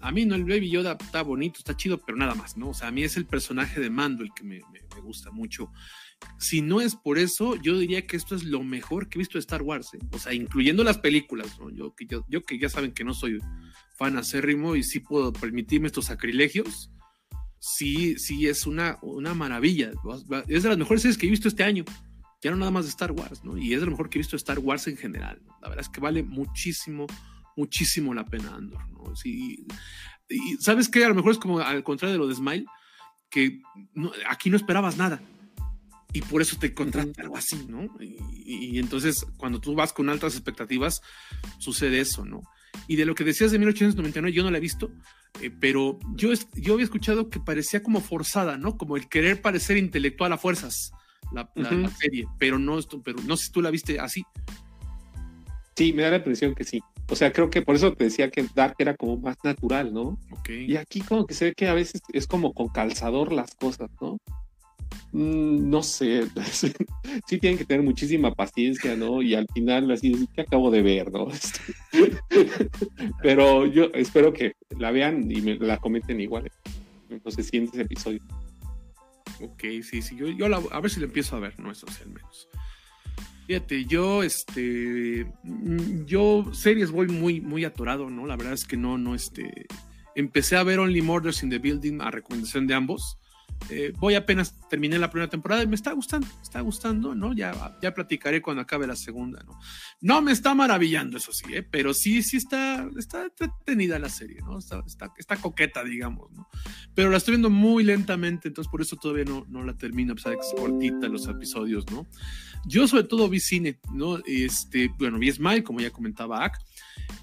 A 0.01 0.11
mí 0.11 0.25
no 0.25 0.35
el 0.35 0.43
Baby 0.43 0.69
Yoda 0.69 0.97
está 0.99 1.23
bonito, 1.23 1.59
está 1.59 1.75
chido, 1.75 1.97
pero 1.97 2.17
nada 2.17 2.35
más, 2.35 2.57
¿no? 2.57 2.69
O 2.69 2.73
sea, 2.73 2.89
a 2.89 2.91
mí 2.91 3.03
es 3.03 3.17
el 3.17 3.25
personaje 3.25 3.79
de 3.79 3.89
Mando 3.89 4.23
el 4.23 4.31
que 4.33 4.43
me, 4.43 4.61
me, 4.71 5.01
gusta 5.01 5.31
mucho. 5.31 5.71
Si 6.37 6.61
no 6.61 6.81
es 6.81 6.95
por 6.95 7.17
eso, 7.17 7.55
yo 7.55 7.77
diría 7.77 8.05
que 8.07 8.17
esto 8.17 8.35
es 8.35 8.43
lo 8.43 8.63
mejor 8.63 9.09
que 9.09 9.17
he 9.17 9.19
visto 9.19 9.37
de 9.37 9.41
Star 9.41 9.61
Wars, 9.61 9.93
¿eh? 9.93 9.99
o 10.11 10.19
sea, 10.19 10.33
incluyendo 10.33 10.83
las 10.83 10.97
películas, 10.97 11.59
¿no? 11.59 11.69
Yo 11.69 11.93
que, 11.95 12.59
ya 12.59 12.69
saben 12.69 12.93
que 12.93 13.03
no 13.03 13.13
soy 13.13 13.39
fan 13.95 14.17
acérrimo 14.17 14.75
y 14.75 14.83
sí 14.83 14.99
puedo 14.99 15.31
permitirme 15.31 15.87
estos 15.87 16.05
sacrilegios, 16.05 16.91
sí, 17.59 18.17
sí 18.17 18.47
es 18.47 18.65
una, 18.65 18.97
una 19.01 19.33
maravilla. 19.33 19.91
Es 20.47 20.63
de 20.63 20.69
las 20.69 20.77
mejores 20.77 21.03
series 21.03 21.17
que 21.17 21.27
he 21.27 21.29
visto 21.29 21.47
este 21.47 21.63
año. 21.63 21.85
Ya 22.43 22.49
no 22.49 22.57
nada 22.57 22.71
más 22.71 22.85
de 22.85 22.89
Star 22.89 23.11
Wars, 23.11 23.43
¿no? 23.43 23.55
Y 23.55 23.73
es 23.73 23.79
de 23.79 23.85
lo 23.85 23.91
mejor 23.91 24.09
que 24.09 24.17
he 24.17 24.21
visto 24.21 24.35
de 24.35 24.41
Star 24.41 24.57
Wars 24.57 24.87
en 24.87 24.97
general. 24.97 25.39
La 25.61 25.69
verdad 25.69 25.85
es 25.85 25.89
que 25.89 26.01
vale 26.01 26.23
muchísimo, 26.23 27.05
muchísimo 27.55 28.15
la 28.15 28.25
pena 28.25 28.55
Andor, 28.55 28.89
¿no? 28.89 29.13
Y 29.23 29.63
sabes 30.59 30.89
que 30.89 31.05
a 31.05 31.09
lo 31.09 31.15
mejor 31.15 31.33
es 31.33 31.37
como 31.37 31.59
al 31.59 31.83
contrario 31.83 32.13
de 32.13 32.19
lo 32.19 32.27
de 32.27 32.35
Smile, 32.35 32.65
que 33.29 33.61
aquí 34.27 34.49
no 34.49 34.57
esperabas 34.57 34.97
nada. 34.97 35.21
Y 36.13 36.21
por 36.21 36.41
eso 36.41 36.57
te 36.59 36.67
encontraste 36.67 37.21
algo 37.21 37.37
así, 37.37 37.65
¿no? 37.67 37.87
Y, 37.99 38.17
y, 38.45 38.79
entonces, 38.79 39.25
cuando 39.37 39.61
tú 39.61 39.75
vas 39.75 39.93
con 39.93 40.09
altas 40.09 40.33
expectativas, 40.33 41.01
sucede 41.57 42.01
eso, 42.01 42.25
¿no? 42.25 42.41
Y 42.87 42.97
de 42.97 43.05
lo 43.05 43.15
que 43.15 43.23
decías 43.23 43.51
de 43.51 43.59
1899, 43.59 44.35
yo 44.35 44.43
no 44.43 44.51
la 44.51 44.57
he 44.57 44.61
visto, 44.61 44.91
eh, 45.39 45.51
pero 45.59 45.99
yo, 46.15 46.29
yo 46.55 46.73
había 46.73 46.83
escuchado 46.83 47.29
que 47.29 47.39
parecía 47.39 47.81
como 47.81 48.01
forzada, 48.01 48.57
¿no? 48.57 48.77
Como 48.77 48.97
el 48.97 49.07
querer 49.07 49.41
parecer 49.41 49.77
intelectual 49.77 50.33
a 50.33 50.37
fuerzas, 50.37 50.91
la, 51.31 51.49
serie, 51.99 52.27
pero 52.37 52.59
no, 52.59 52.79
pero 53.03 53.21
no 53.23 53.37
sé 53.37 53.45
si 53.45 53.51
tú 53.51 53.61
la 53.61 53.71
viste 53.71 53.99
así. 53.99 54.25
Sí, 55.75 55.93
me 55.93 56.03
da 56.03 56.11
la 56.11 56.17
impresión 56.17 56.53
que 56.53 56.63
sí. 56.63 56.81
O 57.07 57.15
sea, 57.15 57.31
creo 57.31 57.49
que 57.49 57.61
por 57.61 57.75
eso 57.75 57.93
te 57.93 58.05
decía 58.05 58.29
que 58.29 58.45
Dark 58.53 58.75
era 58.79 58.95
como 58.95 59.17
más 59.17 59.37
natural, 59.43 59.93
¿no? 59.93 60.17
Y 60.47 60.75
aquí 60.75 61.01
como 61.01 61.25
que 61.25 61.33
se 61.33 61.45
ve 61.45 61.53
que 61.53 61.67
a 61.67 61.73
veces 61.73 62.01
es 62.13 62.27
como 62.27 62.53
con 62.53 62.69
calzador 62.69 63.31
las 63.31 63.55
cosas, 63.55 63.89
¿no? 63.99 64.17
Mm, 65.13 65.69
no 65.69 65.83
sé, 65.83 66.25
sí 67.27 67.37
tienen 67.37 67.57
que 67.57 67.65
tener 67.65 67.83
muchísima 67.83 68.33
paciencia, 68.33 68.95
¿no? 68.95 69.21
Y 69.21 69.35
al 69.35 69.47
final 69.53 69.91
así, 69.91 70.27
que 70.33 70.41
acabo 70.41 70.71
de 70.71 70.81
ver, 70.81 71.11
no? 71.11 71.27
Pero 73.21 73.65
yo 73.65 73.89
espero 73.93 74.31
que 74.31 74.53
la 74.79 74.91
vean 74.91 75.29
y 75.29 75.41
me 75.41 75.55
la 75.55 75.77
comenten 75.77 76.21
igual 76.21 76.49
en 77.09 77.21
los 77.23 77.33
siguientes 77.35 77.77
episodios. 77.77 78.23
Ok, 79.41 79.63
sí, 79.83 80.01
sí, 80.01 80.15
yo, 80.15 80.27
yo 80.27 80.45
a 80.45 80.79
ver 80.79 80.91
si 80.91 80.99
la 81.01 81.07
empiezo 81.07 81.35
a 81.35 81.39
ver, 81.39 81.59
no 81.59 81.71
eso 81.71 81.87
al 81.87 82.09
menos. 82.09 82.47
Fíjate, 83.47 83.83
yo, 83.85 84.23
este, 84.23 85.25
mm, 85.43 86.05
yo 86.05 86.45
series 86.53 86.89
voy 86.89 87.07
muy, 87.07 87.41
muy 87.41 87.65
atorado, 87.65 88.09
¿no? 88.09 88.25
La 88.25 88.37
verdad 88.37 88.53
es 88.53 88.65
que 88.65 88.77
no, 88.77 88.97
no, 88.97 89.13
este, 89.13 89.65
empecé 90.15 90.55
a 90.55 90.63
ver 90.63 90.79
Only 90.79 91.01
Murders 91.01 91.43
in 91.43 91.49
the 91.49 91.59
Building 91.59 91.99
a 91.99 92.11
recomendación 92.11 92.65
de 92.65 92.75
ambos 92.75 93.17
eh, 93.69 93.93
voy 93.97 94.15
apenas 94.15 94.53
terminé 94.69 94.99
la 94.99 95.09
primera 95.09 95.29
temporada 95.29 95.63
y 95.63 95.67
me 95.67 95.75
está 95.75 95.93
gustando, 95.93 96.27
me 96.27 96.41
está 96.41 96.61
gustando, 96.61 97.15
¿no? 97.15 97.33
Ya, 97.33 97.77
ya 97.81 97.93
platicaré 97.93 98.41
cuando 98.41 98.61
acabe 98.61 98.87
la 98.87 98.95
segunda, 98.95 99.43
¿no? 99.43 99.57
No 100.01 100.21
me 100.21 100.31
está 100.31 100.53
maravillando, 100.53 101.17
eso 101.17 101.31
sí, 101.31 101.45
¿eh? 101.53 101.63
pero 101.63 101.93
sí, 101.93 102.21
sí 102.23 102.37
está, 102.37 102.87
está 102.97 103.23
entretenida 103.23 103.97
la 103.99 104.09
serie, 104.09 104.41
¿no? 104.41 104.57
Está, 104.57 104.83
está, 105.17 105.37
coqueta, 105.37 105.83
digamos, 105.83 106.31
¿no? 106.31 106.49
Pero 106.93 107.09
la 107.09 107.17
estoy 107.17 107.33
viendo 107.33 107.49
muy 107.49 107.83
lentamente, 107.83 108.49
entonces 108.49 108.69
por 108.69 108.81
eso 108.81 108.97
todavía 108.97 109.25
no, 109.25 109.45
no 109.47 109.63
la 109.63 109.77
termino, 109.77 110.13
a 110.13 110.15
pesar 110.15 110.33
de 110.33 110.39
que 110.39 110.47
es 110.47 110.53
cortita 110.53 111.07
los 111.07 111.27
episodios, 111.27 111.89
¿no? 111.91 112.07
Yo 112.65 112.87
sobre 112.87 113.05
todo 113.05 113.29
vi 113.29 113.39
cine, 113.39 113.79
¿no? 113.93 114.19
Este, 114.25 114.89
bueno, 114.97 115.17
vi 115.17 115.31
Smile, 115.31 115.63
como 115.63 115.79
ya 115.79 115.91
comentaba 115.91 116.43
Ak, 116.43 116.59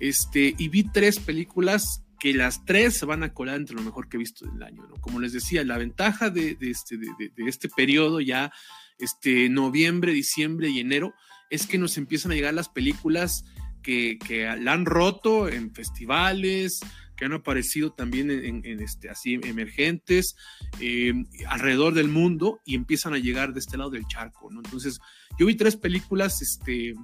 este, 0.01 0.55
y 0.57 0.69
vi 0.69 0.85
tres 0.85 1.19
películas 1.19 2.03
que 2.19 2.35
las 2.35 2.65
tres 2.65 2.97
se 2.97 3.07
van 3.07 3.23
a 3.23 3.33
colar 3.33 3.57
entre 3.57 3.77
lo 3.77 3.83
mejor 3.83 4.09
que 4.09 4.17
he 4.17 4.19
visto 4.19 4.47
del 4.47 4.63
año. 4.63 4.89
Como 5.01 5.21
les 5.21 5.33
decía, 5.33 5.65
la 5.65 5.79
ventaja 5.79 6.31
de, 6.31 6.57
este, 6.61 6.97
de, 6.97 7.33
este 7.47 7.69
periodo 7.69 8.21
ya, 8.21 8.53
este, 8.99 9.49
noviembre, 9.49 10.13
diciembre 10.13 10.69
y 10.69 10.81
enero, 10.81 11.15
es 11.51 11.67
que 11.67 11.79
nos 11.79 11.97
empiezan 11.97 12.33
a 12.33 12.35
llegar 12.35 12.55
las 12.55 12.69
películas 12.69 13.45
que, 13.83 14.19
la 14.61 14.73
han 14.73 14.85
roto 14.85 15.49
en 15.49 15.73
festivales, 15.73 16.81
que 17.17 17.25
han 17.25 17.33
aparecido 17.33 17.93
también 17.93 18.31
en, 18.31 18.81
este, 18.81 19.09
así 19.09 19.41
emergentes 19.43 20.37
eh, 20.81 21.13
alrededor 21.49 21.95
del 21.95 22.09
mundo 22.09 22.61
y 22.65 22.75
empiezan 22.75 23.15
a 23.15 23.19
llegar 23.19 23.53
de 23.53 23.61
este 23.61 23.77
lado 23.77 23.91
del 23.91 24.07
charco. 24.07 24.51
Entonces, 24.51 25.01
yo 25.39 25.47
vi 25.47 25.55
tres 25.57 25.77
películas, 25.77 26.43
este, 26.43 26.95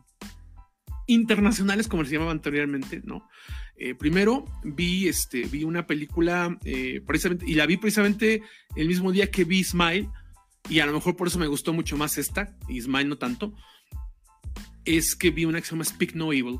internacionales, 1.06 1.88
como 1.88 2.04
se 2.04 2.12
llamaba 2.12 2.32
anteriormente, 2.32 3.02
¿no? 3.04 3.28
Eh, 3.76 3.94
primero 3.94 4.44
vi, 4.62 5.08
este, 5.08 5.42
vi 5.42 5.64
una 5.64 5.86
película 5.86 6.56
eh, 6.64 7.02
precisamente, 7.06 7.44
y 7.48 7.54
la 7.54 7.66
vi 7.66 7.76
precisamente 7.76 8.42
el 8.76 8.88
mismo 8.88 9.12
día 9.12 9.30
que 9.30 9.44
vi 9.44 9.64
Smile, 9.64 10.08
y 10.68 10.80
a 10.80 10.86
lo 10.86 10.92
mejor 10.92 11.16
por 11.16 11.28
eso 11.28 11.38
me 11.38 11.46
gustó 11.46 11.72
mucho 11.72 11.96
más 11.96 12.16
esta, 12.18 12.56
y 12.68 12.80
Smile 12.80 13.08
no 13.08 13.18
tanto, 13.18 13.54
es 14.84 15.16
que 15.16 15.30
vi 15.30 15.44
una 15.44 15.60
que 15.60 15.66
se 15.66 15.72
llama 15.72 15.84
Speak 15.84 16.14
No 16.14 16.32
Evil, 16.32 16.58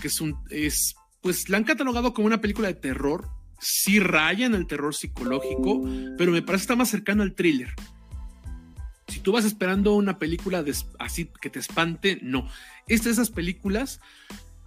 que 0.00 0.08
es 0.08 0.20
un, 0.20 0.36
es, 0.50 0.94
pues 1.20 1.48
la 1.48 1.56
han 1.56 1.64
catalogado 1.64 2.12
como 2.12 2.26
una 2.26 2.40
película 2.40 2.68
de 2.68 2.74
terror, 2.74 3.28
sí 3.60 4.00
raya 4.00 4.46
en 4.46 4.54
el 4.54 4.66
terror 4.66 4.94
psicológico, 4.94 5.82
pero 6.18 6.32
me 6.32 6.42
parece 6.42 6.62
que 6.62 6.64
está 6.64 6.76
más 6.76 6.90
cercano 6.90 7.22
al 7.22 7.34
thriller. 7.34 7.72
Si 9.12 9.20
tú 9.20 9.32
vas 9.32 9.44
esperando 9.44 9.94
una 9.94 10.18
película 10.18 10.64
así 10.98 11.28
que 11.40 11.50
te 11.50 11.58
espante, 11.58 12.18
no. 12.22 12.48
Esta 12.88 13.10
de 13.10 13.12
esas 13.12 13.30
películas 13.30 14.00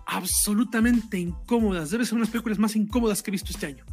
absolutamente 0.05 1.17
incómodas. 1.17 1.89
Debe 1.89 2.05
ser 2.05 2.13
una 2.13 2.21
de 2.21 2.25
las 2.27 2.31
películas 2.31 2.59
más 2.59 2.75
incómodas 2.75 3.23
que 3.23 3.31
he 3.31 3.33
visto 3.33 3.51
este 3.51 3.65
año. 3.65 3.85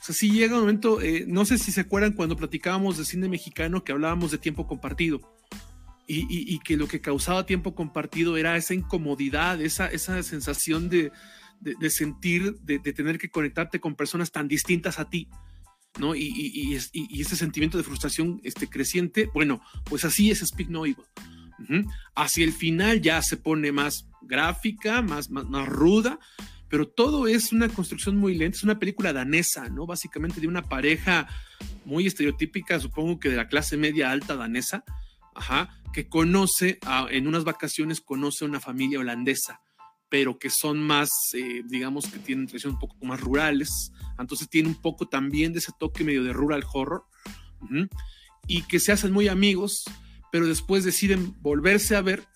O 0.00 0.02
sea, 0.02 0.14
sí 0.14 0.30
llega 0.30 0.54
un 0.54 0.60
momento, 0.60 1.00
eh, 1.02 1.24
no 1.26 1.44
sé 1.44 1.58
si 1.58 1.72
se 1.72 1.80
acuerdan 1.80 2.12
cuando 2.12 2.36
platicábamos 2.36 2.98
de 2.98 3.04
cine 3.04 3.28
mexicano 3.28 3.82
que 3.82 3.90
hablábamos 3.90 4.30
de 4.30 4.38
tiempo 4.38 4.68
compartido. 4.68 5.20
Y, 6.12 6.58
que 6.60 6.76
lo 6.76 6.88
que 6.88 7.00
causaba 7.00 7.46
tiempo 7.46 7.76
compartido 7.76 8.36
era 8.36 8.56
esa 8.56 8.74
incomodidad, 8.74 9.60
esa, 9.60 9.86
esa 9.86 10.20
sensación 10.24 10.88
de, 10.88 11.12
sentir, 11.88 12.58
de, 12.62 12.80
tener 12.80 13.16
que 13.16 13.30
conectarte 13.30 13.78
con 13.78 13.94
personas 13.94 14.32
tan 14.32 14.48
distintas 14.48 14.98
a 14.98 15.08
ti, 15.08 15.28
¿no? 15.98 16.14
Y, 16.14 16.32
y, 16.92 17.20
ese 17.20 17.36
sentimiento 17.36 17.78
de 17.78 17.84
frustración 17.84 18.40
este, 18.44 18.68
creciente, 18.68 19.28
bueno, 19.34 19.60
pues 19.84 20.04
así 20.04 20.30
es 20.30 20.40
Speak 20.40 20.68
No 20.68 20.86
Evil. 20.86 21.04
Hacia 22.14 22.44
el 22.44 22.52
final 22.52 23.00
ya 23.00 23.20
se 23.22 23.36
pone 23.36 23.70
más 23.70 24.06
gráfica, 24.22 25.02
más, 25.02 25.30
más, 25.30 25.44
más 25.46 25.68
ruda, 25.68 26.18
pero 26.68 26.88
todo 26.88 27.26
es 27.26 27.52
una 27.52 27.68
construcción 27.68 28.16
muy 28.16 28.34
lenta, 28.34 28.56
es 28.56 28.64
una 28.64 28.78
película 28.78 29.12
danesa, 29.12 29.68
¿no? 29.68 29.86
Básicamente 29.86 30.40
de 30.40 30.48
una 30.48 30.62
pareja 30.62 31.28
muy 31.84 32.06
estereotípica, 32.06 32.80
supongo 32.80 33.18
que 33.18 33.28
de 33.28 33.36
la 33.36 33.48
clase 33.48 33.76
media 33.76 34.10
alta 34.10 34.36
danesa, 34.36 34.84
ajá, 35.34 35.80
que 35.92 36.08
conoce, 36.08 36.78
en 37.10 37.26
unas 37.26 37.44
vacaciones 37.44 38.00
conoce 38.00 38.44
a 38.44 38.48
una 38.48 38.60
familia 38.60 39.00
holandesa, 39.00 39.60
pero 40.10 40.38
que 40.38 40.50
son 40.50 40.82
más, 40.82 41.10
eh, 41.32 41.62
digamos 41.66 42.08
que 42.08 42.18
tienen 42.18 42.46
tradiciones 42.46 42.74
un 42.74 42.80
poco 42.80 43.06
más 43.06 43.20
rurales, 43.20 43.92
entonces 44.18 44.50
tiene 44.50 44.68
un 44.68 44.74
poco 44.74 45.08
también 45.08 45.52
de 45.52 45.60
ese 45.60 45.72
toque 45.78 46.04
medio 46.04 46.24
de 46.24 46.32
rural 46.32 46.64
horror, 46.70 47.04
y 48.46 48.62
que 48.62 48.80
se 48.80 48.92
hacen 48.92 49.12
muy 49.12 49.28
amigos, 49.28 49.84
pero 50.32 50.46
después 50.46 50.84
deciden 50.84 51.34
volverse 51.40 51.94
a 51.96 52.02
ver 52.02 52.26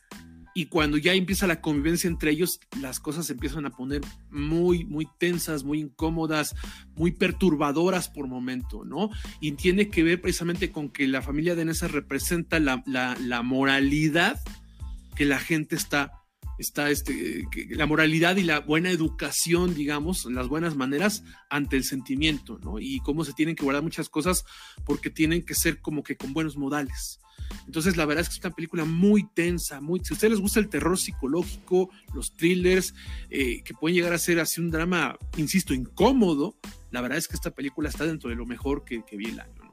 y 0.56 0.66
cuando 0.66 0.98
ya 0.98 1.14
empieza 1.14 1.48
la 1.48 1.60
convivencia 1.60 2.06
entre 2.06 2.30
ellos, 2.30 2.60
las 2.80 3.00
cosas 3.00 3.28
empiezan 3.28 3.66
a 3.66 3.70
poner 3.70 4.02
muy, 4.30 4.84
muy 4.84 5.08
tensas, 5.18 5.64
muy 5.64 5.80
incómodas, 5.80 6.54
muy 6.94 7.10
perturbadoras 7.10 8.08
por 8.08 8.28
momento, 8.28 8.84
¿no? 8.84 9.10
Y 9.40 9.52
tiene 9.52 9.88
que 9.88 10.04
ver 10.04 10.20
precisamente 10.20 10.70
con 10.70 10.90
que 10.90 11.08
la 11.08 11.22
familia 11.22 11.56
de 11.56 11.64
Nessa 11.64 11.88
representa 11.88 12.60
la, 12.60 12.84
la 12.86 13.42
moralidad 13.42 14.40
que 15.16 15.24
la 15.24 15.40
gente 15.40 15.74
está 15.74 16.23
está 16.58 16.90
este, 16.90 17.46
la 17.70 17.86
moralidad 17.86 18.36
y 18.36 18.42
la 18.42 18.60
buena 18.60 18.90
educación, 18.90 19.74
digamos, 19.74 20.24
las 20.26 20.48
buenas 20.48 20.76
maneras 20.76 21.24
ante 21.50 21.76
el 21.76 21.84
sentimiento, 21.84 22.58
¿no? 22.58 22.78
Y 22.78 23.00
cómo 23.00 23.24
se 23.24 23.32
tienen 23.32 23.56
que 23.56 23.64
guardar 23.64 23.82
muchas 23.82 24.08
cosas 24.08 24.44
porque 24.84 25.10
tienen 25.10 25.44
que 25.44 25.54
ser 25.54 25.80
como 25.80 26.02
que 26.02 26.16
con 26.16 26.32
buenos 26.32 26.56
modales. 26.56 27.20
Entonces, 27.66 27.96
la 27.96 28.06
verdad 28.06 28.22
es 28.22 28.28
que 28.28 28.34
es 28.34 28.44
una 28.44 28.54
película 28.54 28.84
muy 28.84 29.26
tensa, 29.34 29.80
muy... 29.80 30.00
Si 30.04 30.12
a 30.12 30.14
ustedes 30.14 30.32
les 30.32 30.40
gusta 30.40 30.60
el 30.60 30.68
terror 30.68 30.98
psicológico, 30.98 31.90
los 32.14 32.36
thrillers, 32.36 32.94
eh, 33.30 33.62
que 33.62 33.74
pueden 33.74 33.96
llegar 33.96 34.12
a 34.12 34.18
ser 34.18 34.38
así 34.40 34.60
un 34.60 34.70
drama, 34.70 35.16
insisto, 35.36 35.74
incómodo, 35.74 36.56
la 36.90 37.00
verdad 37.00 37.18
es 37.18 37.28
que 37.28 37.34
esta 37.34 37.50
película 37.50 37.88
está 37.88 38.04
dentro 38.04 38.30
de 38.30 38.36
lo 38.36 38.46
mejor 38.46 38.84
que, 38.84 39.04
que 39.04 39.16
vi 39.16 39.26
el 39.26 39.40
año. 39.40 39.63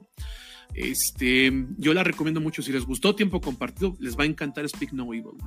Este, 0.73 1.51
yo 1.77 1.93
la 1.93 2.03
recomiendo 2.03 2.41
mucho. 2.41 2.61
Si 2.61 2.71
les 2.71 2.85
gustó 2.85 3.15
Tiempo 3.15 3.41
Compartido, 3.41 3.95
les 3.99 4.17
va 4.17 4.23
a 4.23 4.27
encantar 4.27 4.67
Speak 4.67 4.93
No 4.93 5.13
Evil. 5.13 5.37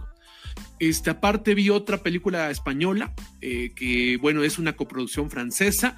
Este, 0.79 1.11
aparte 1.11 1.55
vi 1.55 1.71
otra 1.71 2.03
película 2.03 2.51
española, 2.51 3.15
eh, 3.41 3.73
que 3.75 4.19
bueno, 4.21 4.43
es 4.43 4.59
una 4.59 4.75
coproducción 4.75 5.31
francesa, 5.31 5.97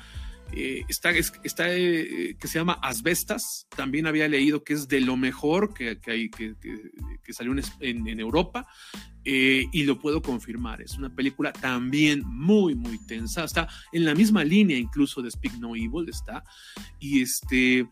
eh, 0.52 0.84
está, 0.88 1.10
está 1.10 1.74
eh, 1.74 2.36
que 2.38 2.46
se 2.46 2.58
llama 2.58 2.78
Asbestas, 2.82 3.66
también 3.74 4.06
había 4.06 4.28
leído 4.28 4.62
que 4.62 4.74
es 4.74 4.86
de 4.86 5.00
lo 5.00 5.16
mejor 5.16 5.74
que, 5.74 5.98
que, 5.98 6.10
hay, 6.10 6.30
que, 6.30 6.54
que 7.22 7.32
salió 7.32 7.52
en, 7.80 8.06
en, 8.06 8.20
Europa, 8.20 8.66
y 9.24 9.82
lo 9.82 9.98
puedo 9.98 10.22
confirmar, 10.22 10.82
es 10.82 10.96
una 10.96 11.12
película 11.12 11.52
también 11.52 12.22
muy, 12.24 12.76
muy 12.76 13.04
tensa, 13.06 13.42
está 13.44 13.66
en 13.90 14.04
la 14.04 14.14
misma 14.14 14.44
línea 14.44 14.78
incluso 14.78 15.20
de 15.20 15.32
Speak 15.32 15.54
No 15.54 15.74
Evil, 15.74 16.08
está, 16.08 16.44
y 17.00 17.22
este, 17.22 17.88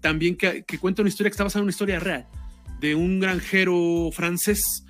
también 0.00 0.36
que, 0.36 0.64
cuenta 0.80 1.02
una 1.02 1.08
historia 1.08 1.30
que 1.30 1.34
está 1.34 1.44
basada 1.44 1.60
en 1.60 1.64
una 1.64 1.72
historia 1.72 2.00
real, 2.00 2.26
de 2.80 2.94
un 2.94 3.20
granjero 3.20 4.10
francés, 4.12 4.84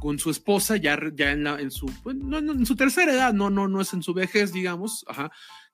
con 0.00 0.18
su 0.18 0.30
esposa, 0.30 0.76
ya, 0.76 0.98
ya 1.14 1.32
en, 1.32 1.70
su, 1.70 1.86
pues, 2.02 2.14
en 2.14 2.66
su 2.66 2.76
tercera 2.76 3.14
edad, 3.14 3.32
no, 3.32 3.48
no, 3.48 3.68
no 3.68 3.80
es 3.80 3.94
en 3.94 4.02
su 4.02 4.12
vejez, 4.12 4.52
digamos, 4.52 5.04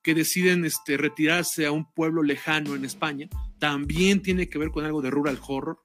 que 0.03 0.15
deciden 0.15 0.65
este, 0.65 0.97
retirarse 0.97 1.67
a 1.67 1.73
un 1.73 1.85
pueblo 1.93 2.23
lejano 2.23 2.77
en 2.77 2.85
España. 2.85 3.29
También 3.59 4.23
tiene 4.23 4.49
que 4.49 4.59
ver 4.59 4.71
con 4.71 4.85
algo 4.85 5.03
de 5.03 5.11
rural 5.11 5.39
horror, 5.45 5.81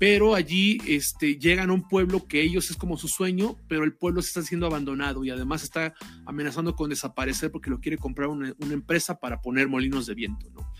pero 0.00 0.34
allí 0.34 0.80
este, 0.88 1.38
llegan 1.38 1.70
a 1.70 1.74
un 1.74 1.86
pueblo 1.86 2.26
que 2.26 2.42
ellos 2.42 2.70
es 2.70 2.76
como 2.76 2.96
su 2.96 3.06
sueño, 3.06 3.56
pero 3.68 3.84
el 3.84 3.94
pueblo 3.94 4.20
se 4.20 4.28
está 4.28 4.42
siendo 4.42 4.66
abandonado 4.66 5.24
y 5.24 5.30
además 5.30 5.62
está 5.62 5.94
amenazando 6.26 6.74
con 6.74 6.90
desaparecer 6.90 7.52
porque 7.52 7.70
lo 7.70 7.78
quiere 7.78 7.98
comprar 7.98 8.28
una, 8.30 8.52
una 8.58 8.74
empresa 8.74 9.20
para 9.20 9.40
poner 9.40 9.68
molinos 9.68 10.06
de 10.06 10.14
viento, 10.14 10.50
¿no? 10.50 10.72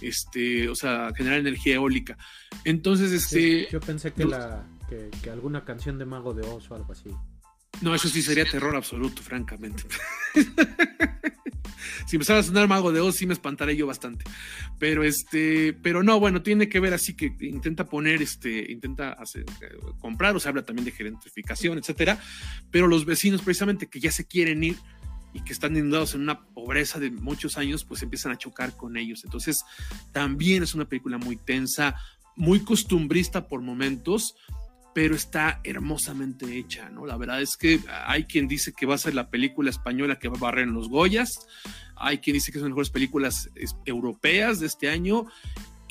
Este, 0.00 0.68
o 0.68 0.74
sea, 0.74 1.10
generar 1.16 1.38
energía 1.38 1.74
eólica. 1.74 2.16
Entonces, 2.64 3.12
este. 3.12 3.68
yo 3.70 3.80
pensé 3.80 4.12
que 4.12 4.24
la 4.24 4.66
que, 5.22 5.30
alguna 5.30 5.64
canción 5.64 5.98
de 5.98 6.04
Mago 6.04 6.34
de 6.34 6.46
Oz 6.46 6.70
o 6.70 6.74
algo 6.74 6.92
así. 6.92 7.10
No, 7.80 7.94
eso 7.94 8.08
sí 8.08 8.20
sería 8.22 8.44
terror 8.44 8.74
absoluto, 8.76 9.22
francamente. 9.22 9.84
si 12.06 12.16
empezara 12.16 12.40
a 12.40 12.42
sonar 12.42 12.68
Mago 12.68 12.92
de 12.92 13.00
Oz, 13.00 13.16
sí 13.16 13.26
me 13.26 13.32
espantaré 13.32 13.76
yo 13.76 13.86
bastante. 13.86 14.24
Pero 14.78 15.04
este, 15.04 15.72
pero 15.72 16.02
no, 16.02 16.18
bueno, 16.18 16.42
tiene 16.42 16.68
que 16.68 16.80
ver 16.80 16.92
así 16.92 17.14
que 17.14 17.32
intenta 17.40 17.86
poner, 17.86 18.20
este, 18.20 18.70
intenta 18.70 19.12
hacer, 19.12 19.44
eh, 19.62 19.78
comprar, 19.98 20.34
o 20.36 20.40
se 20.40 20.48
habla 20.48 20.64
también 20.64 20.84
de 20.84 20.92
gentrificación, 20.92 21.78
etcétera. 21.78 22.18
Pero 22.70 22.88
los 22.88 23.04
vecinos, 23.04 23.42
precisamente, 23.42 23.86
que 23.86 24.00
ya 24.00 24.10
se 24.10 24.26
quieren 24.26 24.62
ir 24.64 24.76
y 25.32 25.42
que 25.42 25.52
están 25.52 25.76
inundados 25.76 26.14
en 26.14 26.22
una 26.22 26.40
pobreza 26.40 26.98
de 26.98 27.10
muchos 27.10 27.56
años, 27.56 27.84
pues 27.84 28.02
empiezan 28.02 28.32
a 28.32 28.38
chocar 28.38 28.76
con 28.76 28.96
ellos. 28.96 29.24
Entonces, 29.24 29.64
también 30.12 30.62
es 30.62 30.74
una 30.74 30.88
película 30.88 31.18
muy 31.18 31.36
tensa, 31.36 31.96
muy 32.36 32.60
costumbrista 32.60 33.48
por 33.48 33.60
momentos, 33.60 34.34
pero 34.94 35.14
está 35.14 35.60
hermosamente 35.62 36.58
hecha, 36.58 36.90
¿no? 36.90 37.06
La 37.06 37.16
verdad 37.16 37.40
es 37.40 37.56
que 37.56 37.80
hay 38.06 38.24
quien 38.24 38.48
dice 38.48 38.72
que 38.72 38.86
va 38.86 38.96
a 38.96 38.98
ser 38.98 39.14
la 39.14 39.30
película 39.30 39.70
española 39.70 40.18
que 40.18 40.28
va 40.28 40.36
a 40.36 40.40
barrer 40.40 40.64
en 40.64 40.74
los 40.74 40.88
Goyas, 40.88 41.46
hay 41.96 42.18
quien 42.18 42.34
dice 42.34 42.50
que 42.50 42.58
son 42.58 42.68
las 42.68 42.70
mejores 42.70 42.90
películas 42.90 43.50
europeas 43.84 44.58
de 44.58 44.66
este 44.66 44.88
año, 44.88 45.26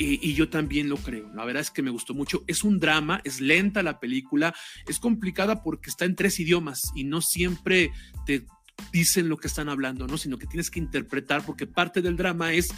y, 0.01 0.33
yo 0.33 0.49
también 0.49 0.87
lo 0.87 0.95
creo. 0.95 1.29
La 1.35 1.43
verdad 1.43 1.61
es 1.61 1.71
que 1.71 1.81
me 1.81 1.91
gustó 1.91 2.13
mucho. 2.13 2.43
Es 2.47 2.63
un 2.63 2.79
drama, 2.79 3.19
es 3.25 3.41
lenta 3.41 3.83
la 3.83 3.99
película, 3.99 4.55
es 4.87 4.97
complicada 4.97 5.61
porque 5.61 5.89
está 5.89 6.05
en 6.05 6.15
tres 6.15 6.39
idiomas 6.39 6.79
y 6.95 7.03
no 7.03 7.21
siempre 7.21 7.91
te 8.25 8.45
dicen 8.91 9.29
lo 9.29 9.37
que 9.37 9.47
están 9.47 9.69
hablando, 9.69 10.07
¿no? 10.07 10.17
Sino 10.17 10.37
que 10.37 10.47
tienes 10.47 10.69
que 10.69 10.79
interpretar 10.79 11.45
porque 11.45 11.67
parte 11.67 12.01
del 12.01 12.17
drama 12.17 12.53
es 12.53 12.69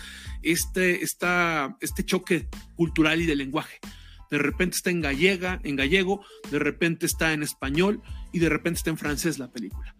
este, 0.41 1.03
esta, 1.03 1.77
este 1.79 2.03
choque 2.03 2.47
cultural 2.75 3.21
y 3.21 3.25
de 3.25 3.35
lenguaje 3.35 3.79
de 4.31 4.37
repente 4.37 4.77
está 4.77 4.89
en 4.89 5.01
gallega, 5.01 5.59
en 5.63 5.75
gallego, 5.75 6.25
de 6.49 6.57
repente 6.57 7.05
está 7.05 7.33
en 7.33 7.43
español 7.43 8.01
y 8.31 8.39
de 8.39 8.47
repente 8.47 8.77
está 8.77 8.89
en 8.89 8.97
francés 8.97 9.37
la 9.37 9.51
película. 9.51 9.93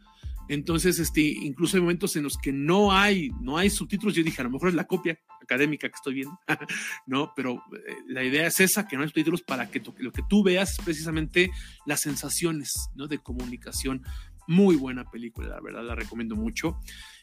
Entonces, 0.48 1.00
este, 1.00 1.22
incluso 1.22 1.78
hay 1.78 1.82
momentos 1.82 2.16
en 2.16 2.24
los 2.24 2.38
que 2.38 2.52
no 2.52 2.92
hay, 2.92 3.30
no 3.42 3.58
hay 3.58 3.70
subtítulos. 3.70 4.16
Yo 4.16 4.24
dije, 4.24 4.42
a 4.42 4.44
lo 4.44 4.50
mejor 4.50 4.70
es 4.70 4.76
la 4.76 4.86
copia 4.86 5.18
académica 5.42 5.88
que 5.88 5.96
estoy 5.96 6.14
viendo, 6.16 6.38
¿no? 7.06 7.32
Pero 7.36 7.64
eh, 7.74 7.96
la 8.08 8.24
idea 8.24 8.48
es 8.48 8.60
esa, 8.60 8.88
que 8.88 8.96
no 8.96 9.04
hay 9.04 9.10
subtítulos 9.10 9.42
para 9.44 9.70
que 9.70 9.82
lo 10.00 10.12
que 10.12 10.24
tú 10.30 10.44
veas 10.44 10.72
es 10.72 10.84
precisamente 10.84 11.52
las 11.86 12.02
sensaciones, 12.02 12.90
¿no? 12.96 13.08
De 13.08 13.20
comunicación. 13.20 14.04
Muy 14.48 14.76
buena 14.76 15.10
película, 15.10 15.50
la 15.50 15.62
verdad, 15.62 15.84
la 15.84 15.96
recomiendo 15.96 16.36
mucho. 16.36 16.80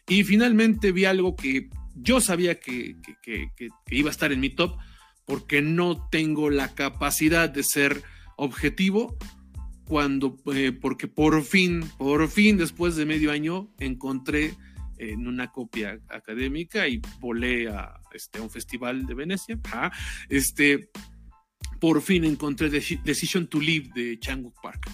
Y 0.07 0.25
finalmente 0.25 0.93
vi 0.93 1.05
algo 1.05 1.37
que 1.37 1.69
yo 1.95 2.21
sabía 2.21 2.59
que, 2.59 2.97
iba 3.91 4.09
a 4.09 4.13
estar 4.13 4.33
en 4.33 4.41
mi 4.41 4.51
top, 4.51 4.77
porque 5.27 5.61
no 5.61 6.09
tengo 6.09 6.49
la 6.49 6.75
capacidad 6.75 7.51
de 7.51 7.63
ser 7.63 8.03
objetivo 8.37 9.17
cuando, 9.85 10.39
eh, 10.55 10.73
porque 10.73 11.09
por 11.09 11.43
fin, 11.43 11.85
por 11.99 12.29
fin, 12.29 12.57
después 12.57 12.97
de 12.97 13.07
medio 13.07 13.31
año, 13.33 13.69
encontré 13.79 14.55
en 14.99 15.27
una 15.27 15.51
copia 15.51 15.99
académica 16.09 16.89
y 16.89 17.01
volé 17.21 17.69
a, 17.69 18.01
este, 18.13 18.41
un 18.41 18.51
festival 18.51 19.07
de 19.07 19.15
Venecia. 19.15 19.59
este, 20.29 20.91
por 21.81 22.03
fin 22.03 22.25
encontré 22.25 22.71
Decision 22.71 23.47
to 23.47 23.61
Live 23.61 23.91
de 23.95 24.19
Changwook 24.19 24.61
Park, 24.63 24.91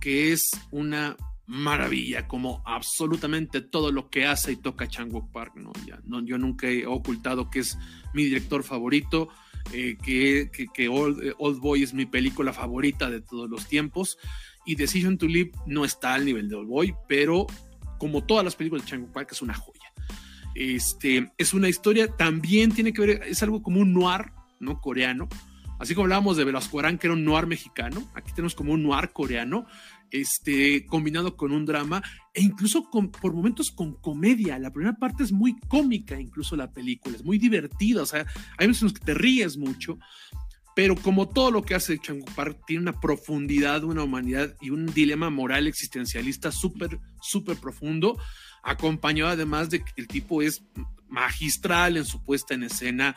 que 0.00 0.32
es 0.32 0.50
una 0.70 1.16
maravilla, 1.46 2.26
como 2.26 2.62
absolutamente 2.64 3.60
todo 3.60 3.92
lo 3.92 4.08
que 4.08 4.26
hace 4.26 4.52
y 4.52 4.56
toca 4.56 4.88
Changwook 4.88 5.30
Park. 5.30 5.54
¿no? 5.56 5.72
Ya, 5.86 6.00
no, 6.04 6.24
yo 6.24 6.38
nunca 6.38 6.68
he 6.68 6.86
ocultado 6.86 7.50
que 7.50 7.60
es 7.60 7.78
mi 8.12 8.24
director 8.24 8.62
favorito 8.62 9.28
eh, 9.72 9.96
que, 10.02 10.50
que, 10.72 10.88
Old, 10.88 11.60
Boy 11.60 11.82
es 11.82 11.94
mi 11.94 12.06
película 12.06 12.52
favorita 12.52 13.10
de 13.10 13.20
todos 13.20 13.48
los 13.48 13.66
tiempos 13.66 14.18
y 14.66 14.76
Decision 14.76 15.18
to 15.18 15.26
Live 15.26 15.52
no 15.66 15.84
está 15.84 16.14
al 16.14 16.24
nivel 16.24 16.48
de 16.48 16.56
Old 16.56 16.68
Boy, 16.68 16.94
pero 17.08 17.46
como 17.98 18.24
todas 18.24 18.44
las 18.44 18.56
películas 18.56 18.84
de 18.84 18.90
Chango 18.90 19.12
Park 19.12 19.30
es 19.32 19.42
una 19.42 19.54
joya. 19.54 19.92
Este, 20.54 21.32
es 21.36 21.52
una 21.52 21.68
historia, 21.68 22.08
también 22.08 22.72
tiene 22.72 22.92
que 22.92 23.00
ver, 23.00 23.22
es 23.26 23.42
algo 23.42 23.62
como 23.62 23.80
un 23.80 23.92
noir, 23.92 24.32
¿no? 24.60 24.80
Coreano. 24.80 25.28
Así 25.80 25.94
como 25.94 26.04
hablábamos 26.04 26.36
de 26.36 26.44
Velasco 26.44 26.78
Arán, 26.78 26.98
que 26.98 27.08
era 27.08 27.14
un 27.14 27.24
noir 27.24 27.46
mexicano, 27.46 28.08
aquí 28.14 28.32
tenemos 28.32 28.54
como 28.54 28.72
un 28.72 28.82
noir 28.82 29.10
coreano, 29.10 29.66
este, 30.10 30.86
combinado 30.86 31.36
con 31.36 31.52
un 31.52 31.64
drama 31.64 32.02
e 32.32 32.42
incluso 32.42 32.90
por 32.90 33.34
momentos 33.34 33.70
con 33.70 33.94
comedia. 33.94 34.58
La 34.58 34.72
primera 34.72 34.96
parte 34.96 35.22
es 35.22 35.32
muy 35.32 35.58
cómica, 35.68 36.20
incluso 36.20 36.56
la 36.56 36.72
película, 36.72 37.16
es 37.16 37.24
muy 37.24 37.38
divertida, 37.38 38.02
o 38.02 38.06
sea, 38.06 38.26
hay 38.58 38.66
momentos 38.66 38.82
en 38.82 38.86
los 38.86 38.94
que 38.94 39.04
te 39.04 39.14
ríes 39.14 39.56
mucho, 39.56 39.98
pero 40.74 40.96
como 40.96 41.28
todo 41.28 41.50
lo 41.50 41.62
que 41.62 41.74
hace 41.74 41.98
Changu 41.98 42.26
Park, 42.34 42.60
tiene 42.66 42.82
una 42.82 43.00
profundidad, 43.00 43.84
una 43.84 44.02
humanidad 44.02 44.56
y 44.60 44.70
un 44.70 44.86
dilema 44.86 45.30
moral 45.30 45.66
existencialista 45.66 46.50
súper, 46.50 46.98
súper 47.20 47.56
profundo, 47.56 48.18
acompañado 48.62 49.30
además 49.30 49.70
de 49.70 49.84
que 49.84 49.92
el 49.96 50.08
tipo 50.08 50.42
es 50.42 50.64
magistral 51.08 51.96
en 51.96 52.04
su 52.04 52.24
puesta 52.24 52.54
en 52.54 52.64
escena, 52.64 53.14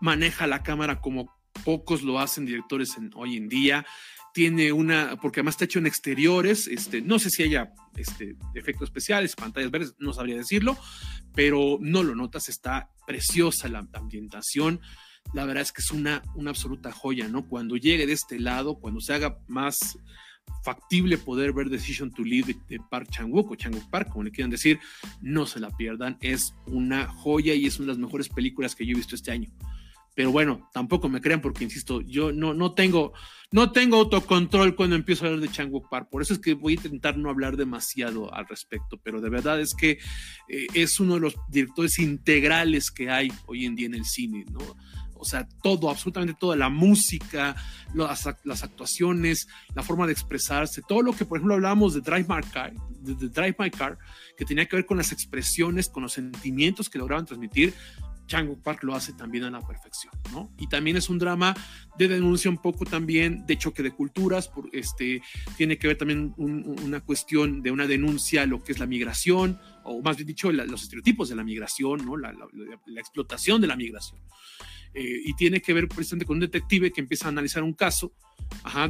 maneja 0.00 0.46
la 0.46 0.62
cámara 0.62 1.00
como 1.00 1.38
pocos 1.64 2.02
lo 2.02 2.18
hacen 2.18 2.46
directores 2.46 2.96
en, 2.96 3.10
hoy 3.14 3.36
en 3.36 3.48
día, 3.48 3.86
tiene 4.34 4.72
una, 4.72 5.16
porque 5.20 5.40
además 5.40 5.54
está 5.54 5.64
hecho 5.64 5.78
en 5.78 5.86
exteriores, 5.86 6.68
este, 6.68 7.00
no 7.00 7.18
sé 7.18 7.30
si 7.30 7.42
haya 7.42 7.72
este, 7.96 8.36
efectos 8.54 8.88
especiales, 8.88 9.34
pantallas 9.34 9.70
verdes, 9.70 9.94
no 9.98 10.12
sabría 10.12 10.36
decirlo, 10.36 10.76
pero 11.34 11.78
no 11.80 12.02
lo 12.02 12.14
notas, 12.14 12.48
está 12.48 12.90
preciosa 13.06 13.68
la 13.68 13.86
ambientación, 13.92 14.80
la 15.34 15.44
verdad 15.44 15.62
es 15.62 15.72
que 15.72 15.82
es 15.82 15.90
una, 15.90 16.22
una 16.34 16.50
absoluta 16.50 16.92
joya, 16.92 17.28
¿no? 17.28 17.46
Cuando 17.46 17.76
llegue 17.76 18.06
de 18.06 18.12
este 18.12 18.38
lado, 18.38 18.78
cuando 18.78 19.00
se 19.00 19.14
haga 19.14 19.38
más 19.46 19.98
factible 20.64 21.18
poder 21.18 21.52
ver 21.52 21.68
Decision 21.68 22.10
to 22.10 22.22
Live 22.22 22.56
de, 22.68 22.80
Park 22.90 23.08
Chang-wook 23.10 23.50
o 23.50 23.54
Chang-wook 23.54 23.90
Park, 23.90 24.08
como 24.10 24.24
le 24.24 24.30
quieran 24.30 24.50
decir, 24.50 24.80
no 25.20 25.46
se 25.46 25.60
la 25.60 25.70
pierdan, 25.70 26.16
es 26.20 26.54
una 26.66 27.06
joya 27.06 27.54
y 27.54 27.66
es 27.66 27.78
una 27.78 27.86
de 27.86 27.92
las 27.92 27.98
mejores 27.98 28.28
películas 28.28 28.74
que 28.74 28.86
yo 28.86 28.92
he 28.92 28.96
visto 28.96 29.14
este 29.14 29.30
año 29.30 29.50
Pero 30.18 30.32
bueno, 30.32 30.68
tampoco 30.72 31.08
me 31.08 31.20
crean 31.20 31.40
porque, 31.40 31.62
insisto, 31.62 32.00
yo 32.00 32.32
no, 32.32 32.52
no, 32.52 32.74
tengo, 32.74 33.12
no 33.52 33.70
tengo 33.70 33.98
autocontrol 33.98 34.74
cuando 34.74 34.96
empiezo 34.96 35.24
a 35.24 35.28
hablar 35.28 35.42
de 35.42 35.48
Chang 35.48 35.70
Park. 35.88 36.08
Por 36.10 36.22
eso 36.22 36.32
es 36.32 36.40
que 36.40 36.54
voy 36.54 36.72
a 36.72 36.74
intentar 36.74 37.16
no 37.16 37.30
hablar 37.30 37.56
demasiado 37.56 38.34
al 38.34 38.48
respecto. 38.48 38.98
Pero 39.00 39.20
de 39.20 39.30
verdad 39.30 39.60
es 39.60 39.76
que 39.76 40.00
eh, 40.48 40.66
es 40.74 40.98
uno 40.98 41.14
de 41.14 41.20
los 41.20 41.36
directores 41.48 42.00
integrales 42.00 42.90
que 42.90 43.08
hay 43.08 43.30
hoy 43.46 43.64
en 43.64 43.76
día 43.76 43.86
en 43.86 43.94
el 43.94 44.04
cine, 44.06 44.44
¿no? 44.50 44.58
o 45.18 45.24
sea, 45.24 45.46
todo, 45.62 45.90
absolutamente 45.90 46.36
toda 46.38 46.56
la 46.56 46.68
música, 46.68 47.54
las, 47.94 48.28
las, 48.44 48.62
actuaciones, 48.62 49.48
la 49.74 49.82
forma 49.82 50.06
de 50.06 50.12
expresarse, 50.12 50.82
todo 50.86 51.02
lo 51.02 51.12
que, 51.12 51.24
por 51.24 51.38
ejemplo, 51.38 51.54
hablábamos 51.54 51.94
de 51.94 52.00
Drive 52.00 52.26
My 52.28 52.42
Car, 52.42 52.72
de, 53.00 53.28
Drive 53.28 53.56
My 53.58 53.70
Car, 53.70 53.98
que 54.36 54.44
tenía 54.44 54.66
que 54.66 54.76
ver 54.76 54.86
con 54.86 54.96
las 54.96 55.12
expresiones, 55.12 55.88
con 55.88 56.04
los 56.04 56.12
sentimientos 56.12 56.88
que 56.88 56.98
lograban 56.98 57.26
transmitir. 57.26 57.74
Chango 58.28 58.56
Park 58.62 58.84
lo 58.84 58.94
hace 58.94 59.12
también 59.14 59.42
a 59.42 59.50
la 59.50 59.66
perfección, 59.66 60.12
¿no? 60.30 60.54
Y 60.56 60.68
también 60.68 60.96
es 60.96 61.08
un 61.08 61.18
drama 61.18 61.56
de 61.98 62.06
denuncia 62.06 62.48
un 62.48 62.58
poco 62.58 62.84
también 62.84 63.44
de 63.44 63.58
choque 63.58 63.82
de 63.82 63.90
culturas, 63.90 64.46
por, 64.46 64.70
este, 64.72 65.20
tiene 65.56 65.76
que 65.76 65.88
ver 65.88 65.98
también 65.98 66.32
una 66.36 67.00
cuestión 67.00 67.60
de 67.62 67.72
una 67.72 67.88
denuncia 67.88 68.42
a 68.42 68.46
lo 68.46 68.62
que 68.62 68.70
es 68.70 68.78
la 68.78 68.86
migración, 68.86 69.58
o 69.82 70.00
más 70.00 70.16
bien 70.16 70.28
dicho, 70.28 70.52
los 70.52 70.82
estereotipos 70.84 71.28
de 71.28 71.34
la 71.34 71.42
migración, 71.42 72.06
¿no? 72.06 72.16
La, 72.16 72.32
la 72.32 73.00
explotación 73.00 73.60
de 73.60 73.66
la 73.66 73.74
migración. 73.74 74.20
Eh, 74.94 75.22
y 75.24 75.34
tiene 75.34 75.60
que 75.60 75.72
ver 75.72 75.86
precisamente 75.88 76.24
con 76.24 76.36
un 76.36 76.40
detective 76.40 76.90
que 76.90 77.00
empieza 77.00 77.26
a 77.26 77.28
analizar 77.28 77.62
un 77.62 77.74
caso 77.74 78.12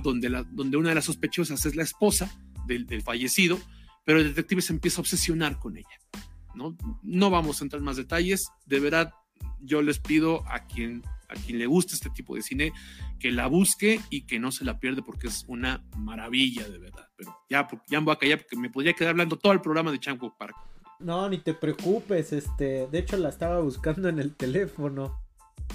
donde, 0.02 0.30
la, 0.30 0.44
donde 0.44 0.76
una 0.76 0.90
de 0.90 0.94
las 0.94 1.04
sospechosas 1.04 1.64
es 1.66 1.74
la 1.74 1.82
esposa 1.82 2.30
del, 2.66 3.02
fallecido, 3.02 3.58
pero 4.04 4.18
el 4.18 4.28
detective 4.28 4.62
se 4.62 4.72
empieza 4.72 5.00
a 5.00 5.02
obsesionar 5.02 5.58
con 5.58 5.76
ella. 5.76 5.98
¿no? 6.54 6.76
no 7.02 7.30
vamos 7.30 7.60
a 7.60 7.64
entrar 7.64 7.78
en 7.78 7.84
más 7.84 7.96
detalles, 7.96 8.48
de 8.66 8.80
verdad 8.80 9.12
yo 9.60 9.82
les 9.82 9.98
pido 9.98 10.44
a 10.48 10.64
quien, 10.66 11.02
a 11.28 11.34
quien 11.34 11.58
le 11.58 11.66
guste 11.66 11.94
este 11.94 12.10
tipo 12.10 12.34
de 12.34 12.42
cine 12.42 12.72
que 13.18 13.30
la 13.30 13.46
busque 13.46 14.00
y 14.10 14.22
que 14.22 14.38
no 14.38 14.52
se 14.52 14.64
la 14.64 14.78
pierde 14.78 15.02
porque 15.02 15.28
es 15.28 15.44
una 15.48 15.82
maravilla 15.96 16.68
de 16.68 16.78
verdad. 16.78 17.08
Pero 17.16 17.36
ya, 17.50 17.68
ya 17.88 18.00
me 18.00 18.06
voy 18.06 18.14
a 18.14 18.18
callar 18.18 18.38
porque 18.38 18.56
me 18.56 18.70
podría 18.70 18.92
quedar 18.92 19.10
hablando 19.10 19.36
todo 19.36 19.52
el 19.52 19.60
programa 19.60 19.90
de 19.92 19.98
Chango 19.98 20.36
Park. 20.36 20.56
No, 21.00 21.28
ni 21.28 21.38
te 21.38 21.54
preocupes, 21.54 22.32
este, 22.32 22.88
de 22.88 22.98
hecho 22.98 23.16
la 23.16 23.28
estaba 23.28 23.60
buscando 23.60 24.08
en 24.08 24.18
el 24.18 24.34
teléfono 24.34 25.20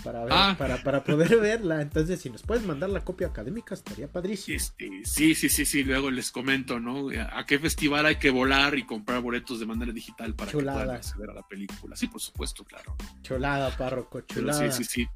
para, 0.03 0.25
ah. 0.29 0.55
para, 0.57 0.81
para 0.83 1.03
poder 1.03 1.37
verla. 1.41 1.81
Entonces, 1.81 2.21
si 2.21 2.29
nos 2.29 2.41
puedes 2.43 2.65
mandar 2.65 2.89
la 2.89 3.03
copia 3.03 3.27
académica, 3.27 3.73
estaría 3.73 4.07
padrísimo. 4.07 4.57
Este, 4.57 5.01
sí, 5.03 5.35
sí, 5.35 5.49
sí, 5.49 5.65
sí. 5.65 5.83
Luego 5.83 6.11
les 6.11 6.31
comento, 6.31 6.79
¿no? 6.79 7.09
A 7.31 7.45
qué 7.45 7.59
festival 7.59 8.05
hay 8.05 8.15
que 8.17 8.29
volar 8.29 8.77
y 8.77 8.85
comprar 8.85 9.21
boletos 9.21 9.59
de 9.59 9.65
manera 9.65 9.91
digital 9.91 10.33
para 10.35 10.51
que 10.51 10.57
puedan 10.57 10.89
acceder 10.89 11.29
a 11.29 11.33
la 11.33 11.47
película. 11.47 11.95
Sí, 11.95 12.07
por 12.07 12.21
supuesto, 12.21 12.63
claro. 12.63 12.95
Cholada, 13.21 13.75
párroco, 13.75 14.21
chulada. 14.21 14.71
sí, 14.71 14.83
sí, 14.83 14.89
sí. 14.89 15.07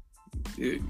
Eh, 0.58 0.80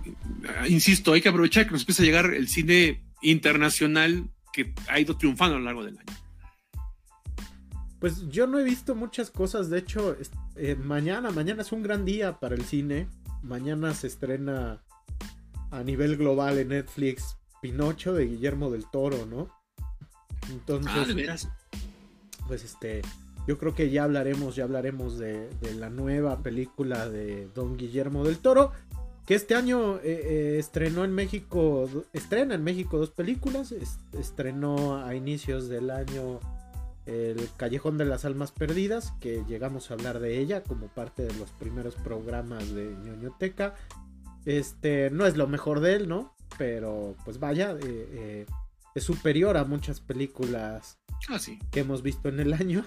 insisto, 0.68 1.12
hay 1.12 1.20
que 1.20 1.28
aprovechar 1.28 1.66
que 1.66 1.72
nos 1.72 1.82
empieza 1.82 2.02
a 2.02 2.06
llegar 2.06 2.34
el 2.34 2.48
cine 2.48 3.04
internacional 3.22 4.28
que 4.52 4.74
ha 4.88 4.98
ido 4.98 5.16
triunfando 5.16 5.56
a 5.56 5.58
lo 5.58 5.64
largo 5.64 5.84
del 5.84 5.98
año. 5.98 6.18
Pues 7.98 8.28
yo 8.28 8.46
no 8.46 8.60
he 8.60 8.64
visto 8.64 8.94
muchas 8.94 9.30
cosas, 9.30 9.70
de 9.70 9.78
hecho, 9.78 10.16
eh, 10.54 10.76
mañana, 10.76 11.30
mañana 11.32 11.62
es 11.62 11.72
un 11.72 11.82
gran 11.82 12.04
día 12.04 12.38
para 12.38 12.54
el 12.54 12.64
cine 12.64 13.08
mañana 13.42 13.94
se 13.94 14.06
estrena 14.06 14.82
a 15.70 15.82
nivel 15.82 16.16
global 16.16 16.58
en 16.58 16.68
Netflix 16.68 17.36
Pinocho 17.60 18.14
de 18.14 18.26
Guillermo 18.26 18.70
del 18.70 18.88
Toro, 18.90 19.26
¿no? 19.26 19.48
Entonces, 20.50 20.92
ah, 20.94 21.04
¿de 21.04 21.14
veras? 21.14 21.48
pues 22.46 22.64
este, 22.64 23.02
yo 23.46 23.58
creo 23.58 23.74
que 23.74 23.90
ya 23.90 24.04
hablaremos, 24.04 24.56
ya 24.56 24.64
hablaremos 24.64 25.18
de, 25.18 25.48
la 25.78 25.90
nueva 25.90 26.42
película 26.42 27.08
de 27.08 27.48
Don 27.54 27.76
Guillermo 27.76 28.24
del 28.24 28.38
Toro, 28.38 28.72
que 29.26 29.34
este 29.34 29.54
año 29.54 29.96
eh, 29.96 30.00
eh, 30.04 30.56
estrenó 30.58 31.04
en 31.04 31.12
México, 31.12 31.88
estrena 32.12 32.54
en 32.54 32.64
México 32.64 32.98
dos 32.98 33.10
películas, 33.10 33.74
estrenó 34.18 35.04
a 35.04 35.14
inicios 35.14 35.68
del 35.68 35.90
año 35.90 36.40
el 37.08 37.48
Callejón 37.56 37.96
de 37.96 38.04
las 38.04 38.26
Almas 38.26 38.52
Perdidas, 38.52 39.12
que 39.18 39.42
llegamos 39.48 39.90
a 39.90 39.94
hablar 39.94 40.20
de 40.20 40.38
ella 40.38 40.62
como 40.62 40.88
parte 40.88 41.22
de 41.22 41.32
los 41.34 41.50
primeros 41.52 41.94
programas 41.94 42.74
de 42.74 42.94
ñoñoteca. 43.02 43.74
Este 44.44 45.08
no 45.10 45.24
es 45.26 45.36
lo 45.36 45.48
mejor 45.48 45.80
de 45.80 45.94
él, 45.94 46.08
¿no? 46.08 46.34
Pero 46.58 47.16
pues 47.24 47.40
vaya, 47.40 47.72
eh, 47.72 47.78
eh, 47.82 48.46
es 48.94 49.04
superior 49.04 49.56
a 49.56 49.64
muchas 49.64 50.00
películas 50.00 50.98
ah, 51.30 51.38
que 51.70 51.80
hemos 51.80 52.02
visto 52.02 52.28
en 52.28 52.40
el 52.40 52.52
año. 52.52 52.84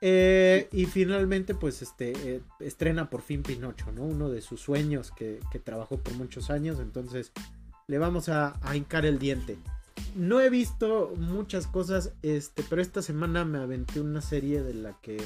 Eh, 0.00 0.68
y 0.70 0.86
finalmente, 0.86 1.56
pues 1.56 1.82
este 1.82 2.42
estrena 2.60 3.10
por 3.10 3.22
fin 3.22 3.42
Pinocho, 3.42 3.90
¿no? 3.90 4.04
Uno 4.04 4.30
de 4.30 4.40
sus 4.40 4.60
sueños 4.60 5.10
que, 5.10 5.40
trabajó 5.64 5.98
por 5.98 6.14
muchos 6.14 6.50
años. 6.50 6.78
Entonces, 6.78 7.32
le 7.88 7.98
vamos 7.98 8.28
a, 8.28 8.56
a 8.62 8.76
hincar 8.76 9.04
el 9.04 9.18
diente. 9.18 9.58
No 10.16 10.40
he 10.40 10.50
visto 10.50 11.14
muchas 11.16 11.66
cosas, 11.66 12.12
este, 12.22 12.64
pero 12.68 12.82
esta 12.82 13.02
semana 13.02 13.44
me 13.44 13.58
aventé 13.58 14.00
una 14.00 14.20
serie 14.20 14.62
de 14.62 14.74
la 14.74 14.94
que 15.00 15.18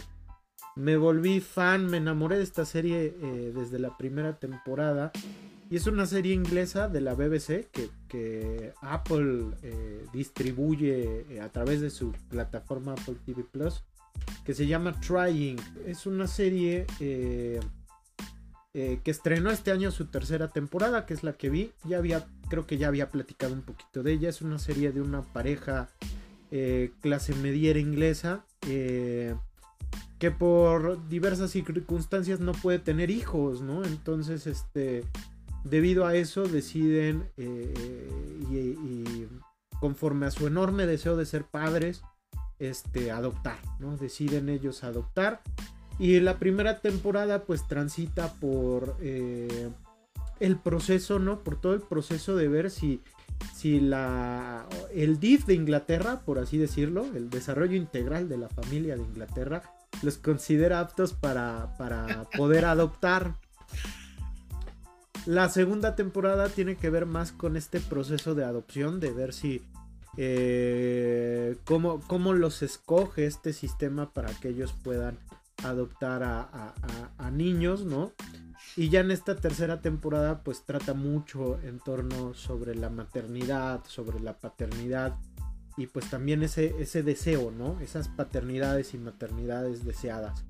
me 0.76 0.96
volví 0.96 1.40
fan, 1.40 1.86
me 1.86 1.98
enamoré 1.98 2.38
de 2.38 2.44
esta 2.44 2.64
serie 2.64 3.14
eh, 3.20 3.52
desde 3.54 3.78
la 3.78 3.96
primera 3.96 4.38
temporada. 4.38 5.12
Y 5.70 5.76
es 5.76 5.86
una 5.86 6.04
serie 6.04 6.34
inglesa 6.34 6.88
de 6.88 7.00
la 7.00 7.14
BBC 7.14 7.68
que, 7.70 8.72
Apple 8.82 9.46
eh, 9.62 10.04
distribuye 10.12 11.24
eh, 11.30 11.40
a 11.40 11.48
través 11.48 11.80
de 11.80 11.88
su 11.88 12.12
plataforma 12.28 12.92
Apple 12.92 13.16
TV 13.24 13.42
Plus, 13.42 13.82
que 14.44 14.52
se 14.52 14.66
llama 14.66 15.00
Trying. 15.00 15.58
Es 15.86 16.04
una 16.04 16.26
serie 16.26 16.86
que 18.72 19.10
estrenó 19.10 19.50
este 19.50 19.70
año 19.70 19.90
su 19.90 20.06
tercera 20.06 20.48
temporada, 20.48 21.04
que 21.04 21.12
es 21.12 21.22
la 21.22 21.34
que 21.34 21.50
vi. 21.50 21.72
Ya 21.84 21.98
había 21.98 22.26
creo 22.48 22.66
que 22.66 22.76
ya 22.76 22.88
había 22.88 23.08
platicado 23.10 23.54
un 23.54 23.62
poquito 23.62 24.02
de 24.02 24.12
ella. 24.12 24.28
Es 24.28 24.42
una 24.42 24.58
serie 24.58 24.92
de 24.92 25.00
una 25.00 25.22
pareja 25.22 25.88
eh, 26.50 26.92
clase 27.00 27.34
mediera 27.34 27.78
inglesa 27.78 28.44
eh, 28.68 29.34
que 30.18 30.30
por 30.30 31.08
diversas 31.08 31.50
circunstancias 31.50 32.40
no 32.40 32.52
puede 32.52 32.78
tener 32.78 33.10
hijos, 33.10 33.62
¿no? 33.62 33.82
Entonces, 33.84 34.46
este, 34.46 35.06
debido 35.64 36.04
a 36.04 36.14
eso 36.14 36.42
deciden 36.42 37.26
eh, 37.38 38.10
y, 38.50 39.26
conforme 39.80 40.26
a 40.26 40.30
su 40.30 40.46
enorme 40.46 40.86
deseo 40.86 41.16
de 41.16 41.24
ser 41.24 41.44
padres, 41.44 42.02
este, 42.58 43.12
adoptar, 43.12 43.58
¿no? 43.80 43.96
Deciden 43.96 44.50
ellos 44.50 44.84
adoptar. 44.84 45.40
Y 45.98 46.20
la 46.20 46.38
primera 46.38 46.80
temporada 46.80 47.44
pues 47.44 47.66
transita 47.68 48.32
por 48.34 48.96
el 50.42 50.56
proceso, 50.56 51.20
¿no? 51.20 51.44
Por 51.44 51.60
todo 51.60 51.74
el 51.74 51.82
proceso 51.82 52.34
de 52.34 52.48
ver 52.48 52.70
si, 52.70 53.00
si 53.54 53.78
la, 53.78 54.66
el 54.92 55.20
DIF 55.20 55.46
de 55.46 55.54
Inglaterra, 55.54 56.22
por 56.24 56.40
así 56.40 56.58
decirlo, 56.58 57.06
el 57.14 57.30
desarrollo 57.30 57.76
integral 57.76 58.28
de 58.28 58.38
la 58.38 58.48
familia 58.48 58.96
de 58.96 59.02
Inglaterra, 59.02 59.62
los 60.02 60.18
considera 60.18 60.80
aptos 60.80 61.12
para, 61.12 61.76
para 61.78 62.24
poder 62.36 62.64
adoptar. 62.64 63.36
La 65.26 65.48
segunda 65.48 65.94
temporada 65.94 66.48
tiene 66.48 66.74
que 66.74 66.90
ver 66.90 67.06
más 67.06 67.30
con 67.30 67.56
este 67.56 67.78
proceso 67.78 68.34
de 68.34 68.44
adopción, 68.44 68.98
de 68.98 69.12
ver 69.12 69.32
si 69.32 69.62
eh, 70.16 71.56
cómo, 71.64 72.00
cómo, 72.08 72.32
los 72.32 72.62
escoge 72.62 73.26
este 73.26 73.52
sistema 73.52 74.12
para 74.12 74.34
que 74.34 74.48
ellos 74.48 74.74
puedan 74.82 75.16
adoptar 75.64 76.22
a, 76.22 77.30
niños, 77.32 77.84
¿no? 77.84 78.12
Y 78.76 78.90
ya 78.90 79.00
en 79.00 79.10
esta 79.10 79.36
tercera 79.36 79.80
temporada 79.80 80.42
pues 80.42 80.64
trata 80.64 80.92
mucho 80.92 81.58
en 81.60 81.78
torno 81.78 82.34
sobre 82.34 82.74
la 82.74 82.90
maternidad, 82.90 83.82
sobre 83.86 84.20
la 84.20 84.38
paternidad 84.38 85.16
y 85.76 85.86
pues 85.86 86.10
también 86.10 86.42
ese, 86.42 86.74
ese 86.78 87.02
deseo, 87.02 87.50
¿no? 87.50 87.80
Esas 87.80 88.08
paternidades 88.08 88.92
y 88.94 88.98
maternidades 88.98 89.84
deseadas. 89.84 90.44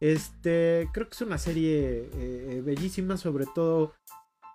Este, 0.00 0.88
creo 0.92 1.08
que 1.08 1.14
es 1.14 1.20
una 1.22 1.38
serie 1.38 2.10
eh, 2.14 2.62
bellísima, 2.64 3.16
sobre 3.16 3.46
todo 3.54 3.92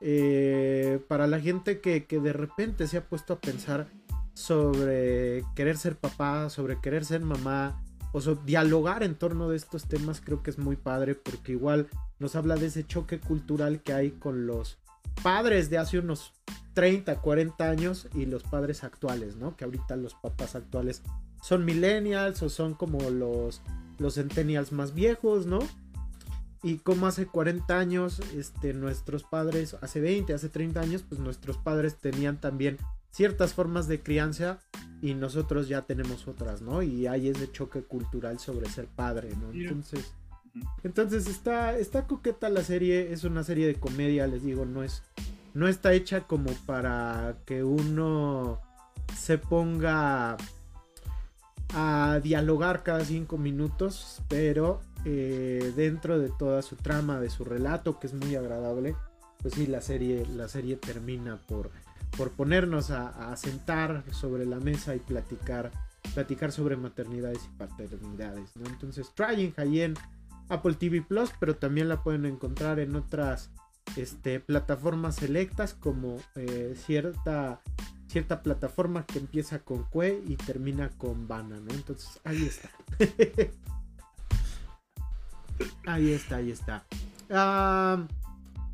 eh, 0.02 0.99
para 1.08 1.28
la 1.28 1.39
gente 1.39 1.82
que, 1.82 2.06
que 2.06 2.19
de 2.19 2.34
repente 2.34 2.88
se 2.88 2.97
ha 2.97 3.08
puesto 3.08 3.34
a 3.34 3.39
pensar 3.39 3.88
sobre 4.34 5.43
querer 5.56 5.78
ser 5.78 5.97
papá, 5.97 6.49
sobre 6.49 6.80
querer 6.80 7.04
ser 7.04 7.21
mamá, 7.21 7.84
o 8.12 8.22
sea, 8.22 8.36
dialogar 8.45 9.04
en 9.04 9.15
torno 9.15 9.50
de 9.50 9.58
estos 9.58 9.86
temas 9.86 10.22
creo 10.22 10.41
que 10.41 10.50
es 10.50 10.58
muy 10.58 10.76
padre 10.76 11.15
porque 11.15 11.52
igual 11.52 11.88
nos 12.19 12.36
habla 12.36 12.56
de 12.56 12.67
ese 12.67 12.86
choque 12.86 13.19
cultural 13.19 13.82
que 13.82 13.93
hay 13.93 14.12
con 14.12 14.48
los 14.48 14.78
padres 15.24 15.69
de 15.69 15.78
hace 15.78 16.00
unos 16.00 16.34
30, 16.74 17.22
40 17.22 17.69
años 17.69 18.08
y 18.13 18.26
los 18.26 18.43
padres 18.43 18.84
actuales, 18.84 19.36
¿no? 19.36 19.56
Que 19.56 19.65
ahorita 19.65 19.95
los 19.95 20.15
papás 20.15 20.56
actuales 20.56 21.02
son 21.41 21.65
millennials 21.65 22.41
o 22.41 22.50
son 22.50 22.74
como 22.74 23.10
los, 23.10 23.62
los 23.98 24.15
centennials 24.15 24.72
más 24.72 24.93
viejos, 24.93 25.45
¿no? 25.45 25.60
Y 26.62 26.78
como 26.78 27.08
hace 27.08 27.26
40 27.26 27.78
años, 27.78 28.22
este, 28.36 28.74
nuestros 28.74 29.24
padres, 29.24 29.78
hace 29.82 30.02
20, 30.02 30.34
hace 30.34 30.50
30 30.50 30.82
años, 30.82 31.06
pues 31.08 31.22
nuestros 31.22 31.58
padres 31.58 31.95
tenían 31.95 32.41
también 32.41 32.78
ciertas 33.12 33.54
formas 33.54 33.88
de 33.88 34.02
crianza 34.02 34.60
y 35.02 35.13
nosotros 35.13 35.67
ya 35.67 35.84
tenemos 35.84 36.28
otras, 36.28 36.62
¿no? 36.62 36.82
Y 36.82 37.08
hay 37.08 37.30
ese 37.30 37.52
choque 37.52 37.84
cultural 37.84 38.39
sobre 38.39 38.69
ser 38.69 38.88
padre, 38.88 39.30
¿no? 39.36 39.52
Entonces, 39.52 40.13
Entonces 40.84 41.28
está, 41.28 41.78
está 41.78 42.08
coqueta 42.08 42.50
la 42.50 42.63
serie, 42.63 43.13
es 43.13 43.24
una 43.24 43.43
serie 43.43 43.67
de 43.67 43.76
comedia, 43.76 44.28
les 44.28 44.43
digo, 44.43 44.65
no 44.65 44.84
es, 44.84 45.04
no 45.54 45.67
está 45.67 45.93
hecha 45.93 46.22
como 46.22 46.52
para 46.65 47.38
que 47.45 47.63
uno 47.63 48.60
se 49.15 49.38
ponga 49.38 50.38
a 51.74 52.19
dialogar 52.22 52.84
cada 52.84 53.06
cinco 53.06 53.38
minutos, 53.38 54.22
pero 54.28 54.82
eh, 55.06 55.72
dentro 55.76 56.19
de 56.19 56.30
toda 56.30 56.62
su 56.62 56.76
trama, 56.76 57.19
de 57.19 57.30
su 57.30 57.45
relato, 57.45 58.00
que 58.00 58.08
es 58.08 58.13
muy 58.13 58.36
agradable, 58.36 58.95
pues 59.41 59.54
sí, 59.54 59.67
la 59.67 59.82
serie, 59.82 60.26
la 60.36 60.48
serie 60.48 60.76
termina 60.76 61.38
por, 61.38 61.72
por 62.17 62.32
ponernos 62.32 62.91
a, 62.91 63.36
sentar 63.38 64.04
sobre 64.12 64.45
la 64.45 64.60
mesa 64.60 64.95
y 64.95 65.00
platicar, 65.00 65.72
platicar 66.13 66.52
sobre 66.52 66.76
maternidades 66.76 67.39
y 67.45 67.58
paternidades, 67.58 68.56
¿no? 68.56 68.65
Entonces, 68.67 69.12
Trying 69.15 69.54
ahí 69.58 69.82
en 69.82 69.93
Apple 70.50 70.74
TV 70.74 71.02
Plus, 71.02 71.32
pero 71.39 71.56
también 71.56 71.88
la 71.88 72.04
pueden 72.04 72.26
encontrar 72.26 72.80
en 72.80 72.95
otras 72.95 73.52
este, 73.95 74.39
plataformas 74.39 75.15
selectas 75.15 75.74
como 75.74 76.17
eh, 76.36 76.76
cierta 76.86 77.62
cierta 78.10 78.41
plataforma 78.41 79.06
que 79.06 79.19
empieza 79.19 79.60
con 79.60 79.84
Cue 79.84 80.22
y 80.28 80.36
termina 80.36 80.89
con 80.98 81.28
Bana. 81.28 81.58
Entonces 81.69 82.19
ahí 82.24 82.43
está. 82.43 82.69
ahí 85.86 86.12
está, 86.12 86.38
ahí 86.38 86.52
está. 86.52 86.84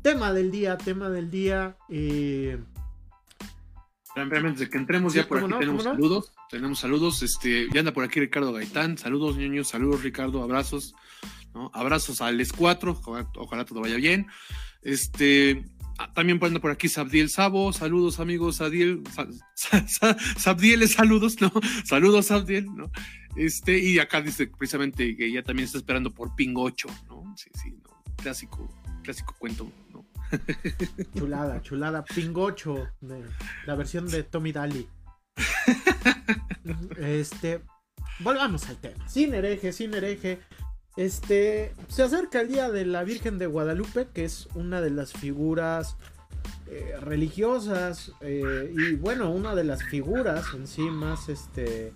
Tema 0.02 0.32
del 0.32 0.50
día, 0.50 0.78
tema 0.78 1.10
del 1.10 1.30
día. 1.30 1.76
Eh... 1.88 2.58
Realmente, 4.16 4.68
que 4.68 4.78
entremos 4.78 5.14
ya 5.14 5.28
por 5.28 5.38
aquí 5.38 5.52
tenemos 5.58 5.84
saludos. 5.84 6.32
Tenemos 6.50 6.78
saludos. 6.78 7.22
Este, 7.22 7.68
ya 7.72 7.80
anda 7.80 7.92
por 7.92 8.02
aquí 8.02 8.18
Ricardo 8.18 8.52
Gaitán. 8.52 8.98
Saludos, 8.98 9.36
niños. 9.36 9.68
Saludos, 9.68 10.02
Ricardo. 10.02 10.42
Abrazos. 10.42 10.94
¿no? 11.54 11.70
Abrazos 11.74 12.20
a 12.20 12.32
Les 12.32 12.52
4. 12.52 13.00
ojalá 13.36 13.64
todo 13.64 13.82
vaya 13.82 13.96
bien. 13.96 14.26
Este, 14.82 15.64
Ah, 15.98 16.12
también 16.12 16.38
poniendo 16.38 16.60
por 16.60 16.70
aquí 16.70 16.88
Sabdiel 16.88 17.30
Sabo, 17.30 17.72
saludos 17.72 18.20
amigos, 18.20 18.56
Sabdiel, 18.56 19.02
Sabdiel, 20.36 20.86
saludos, 20.88 21.40
¿no? 21.40 21.50
Saludos 21.84 22.26
Sabdiel, 22.26 22.66
¿no? 22.66 22.90
Este, 23.34 23.78
y 23.78 23.98
acá 23.98 24.20
dice 24.20 24.46
precisamente 24.46 25.16
que 25.16 25.32
ya 25.32 25.42
también 25.42 25.64
está 25.64 25.78
esperando 25.78 26.12
por 26.12 26.34
Ping 26.34 26.54
8, 26.54 26.88
¿no? 27.08 27.34
Sí, 27.36 27.48
sí, 27.54 27.70
¿no? 27.82 28.02
Clásico, 28.16 28.68
clásico 29.02 29.34
cuento, 29.38 29.72
¿no? 29.90 30.05
Chulada, 31.16 31.62
chulada, 31.62 32.04
Ping 32.04 32.34
8, 32.34 32.88
la 33.66 33.74
versión 33.74 34.08
de 34.08 34.22
Tommy 34.22 34.52
Daly. 34.52 34.88
Este, 36.98 37.60
volvamos 38.20 38.68
al 38.68 38.76
tema, 38.76 39.08
sin 39.08 39.34
hereje, 39.34 39.72
sin 39.72 39.94
hereje. 39.94 40.40
Este, 40.96 41.74
se 41.88 42.02
acerca 42.02 42.40
el 42.40 42.48
día 42.48 42.70
de 42.70 42.86
la 42.86 43.04
Virgen 43.04 43.38
de 43.38 43.46
Guadalupe, 43.46 44.08
que 44.12 44.24
es 44.24 44.48
una 44.54 44.80
de 44.80 44.90
las 44.90 45.12
figuras 45.12 45.96
eh, 46.68 46.96
religiosas 47.00 48.12
eh, 48.20 48.72
y 48.76 48.94
bueno, 48.94 49.30
una 49.30 49.54
de 49.54 49.64
las 49.64 49.84
figuras 49.84 50.46
en 50.54 50.66
sí 50.66 50.82
más 50.82 51.28
este, 51.28 51.92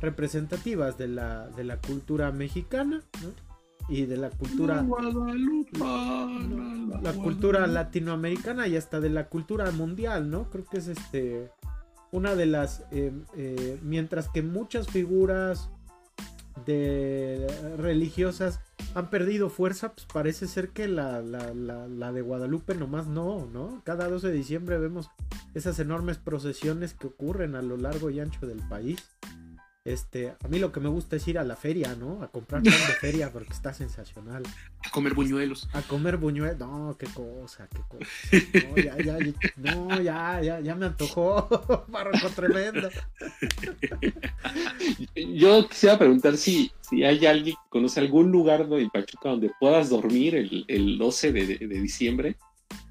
representativas 0.00 0.98
de 0.98 1.08
la, 1.08 1.48
de 1.48 1.64
la 1.64 1.78
cultura 1.78 2.30
mexicana 2.30 3.02
y 3.88 4.06
de 4.06 4.16
la 4.16 4.30
cultura 4.30 4.84
la, 7.02 7.12
cultura 7.12 7.66
latinoamericana 7.66 8.68
y 8.68 8.76
hasta 8.76 9.00
de 9.00 9.10
la 9.10 9.28
cultura 9.28 9.70
mundial, 9.70 10.30
¿no? 10.30 10.50
Creo 10.50 10.64
que 10.64 10.78
es 10.78 10.88
este 10.88 11.50
una 12.10 12.34
de 12.34 12.46
las 12.46 12.84
eh, 12.90 13.78
mientras 13.82 14.28
que 14.28 14.42
muchas 14.42 14.88
figuras 14.88 15.70
de 16.66 17.46
religiosas 17.78 18.60
han 18.94 19.08
perdido 19.10 19.48
fuerza, 19.48 19.92
pues 19.94 20.06
parece 20.12 20.46
ser 20.46 20.70
que 20.70 20.86
la, 20.86 21.22
la, 21.22 21.54
la, 21.54 21.88
la, 21.88 22.12
de 22.12 22.20
Guadalupe 22.20 22.74
nomás 22.74 23.06
no, 23.06 23.46
¿no? 23.46 23.80
Cada 23.84 24.08
12 24.08 24.28
de 24.28 24.32
diciembre 24.34 24.78
vemos 24.78 25.10
esas 25.54 25.78
enormes 25.78 26.18
procesiones 26.18 26.94
que 26.94 27.06
ocurren 27.06 27.54
a 27.54 27.62
lo 27.62 27.76
largo 27.76 28.10
y 28.10 28.20
ancho 28.20 28.46
del 28.46 28.60
país. 28.68 29.10
Este, 29.84 30.28
a 30.28 30.48
mí 30.48 30.60
lo 30.60 30.70
que 30.70 30.78
me 30.78 30.88
gusta 30.88 31.16
es 31.16 31.26
ir 31.26 31.38
a 31.38 31.44
la 31.44 31.56
feria, 31.56 31.96
¿no? 31.96 32.22
A 32.22 32.28
comprar 32.28 32.62
pan 32.62 32.72
de 32.72 32.94
feria 33.00 33.32
porque 33.32 33.52
está 33.52 33.74
sensacional. 33.74 34.44
A 34.86 34.90
comer 34.90 35.12
buñuelos. 35.14 35.68
A 35.72 35.82
comer 35.82 36.18
buñuelos. 36.18 36.58
No, 36.60 36.96
qué 36.96 37.06
cosa, 37.06 37.68
qué 37.68 37.80
cosa. 37.88 38.68
No, 38.68 38.76
ya, 38.76 38.96
ya, 38.98 39.18
no, 39.56 40.00
ya, 40.00 40.40
ya, 40.40 40.60
ya 40.60 40.74
me 40.76 40.86
antojó. 40.86 41.48
Barroco 41.88 42.28
tremendo. 42.28 42.90
Yo 45.16 45.68
quisiera 45.68 45.98
preguntar 45.98 46.36
si, 46.36 46.70
si 46.80 47.02
hay 47.02 47.26
alguien 47.26 47.56
que 47.56 47.68
conoce 47.68 47.98
algún 47.98 48.30
lugar 48.30 48.68
en 48.70 48.88
Pachuca 48.88 49.30
donde 49.30 49.50
puedas 49.58 49.90
dormir 49.90 50.36
el, 50.36 50.64
el 50.68 50.96
12 50.96 51.32
de, 51.32 51.46
de 51.58 51.80
diciembre 51.80 52.36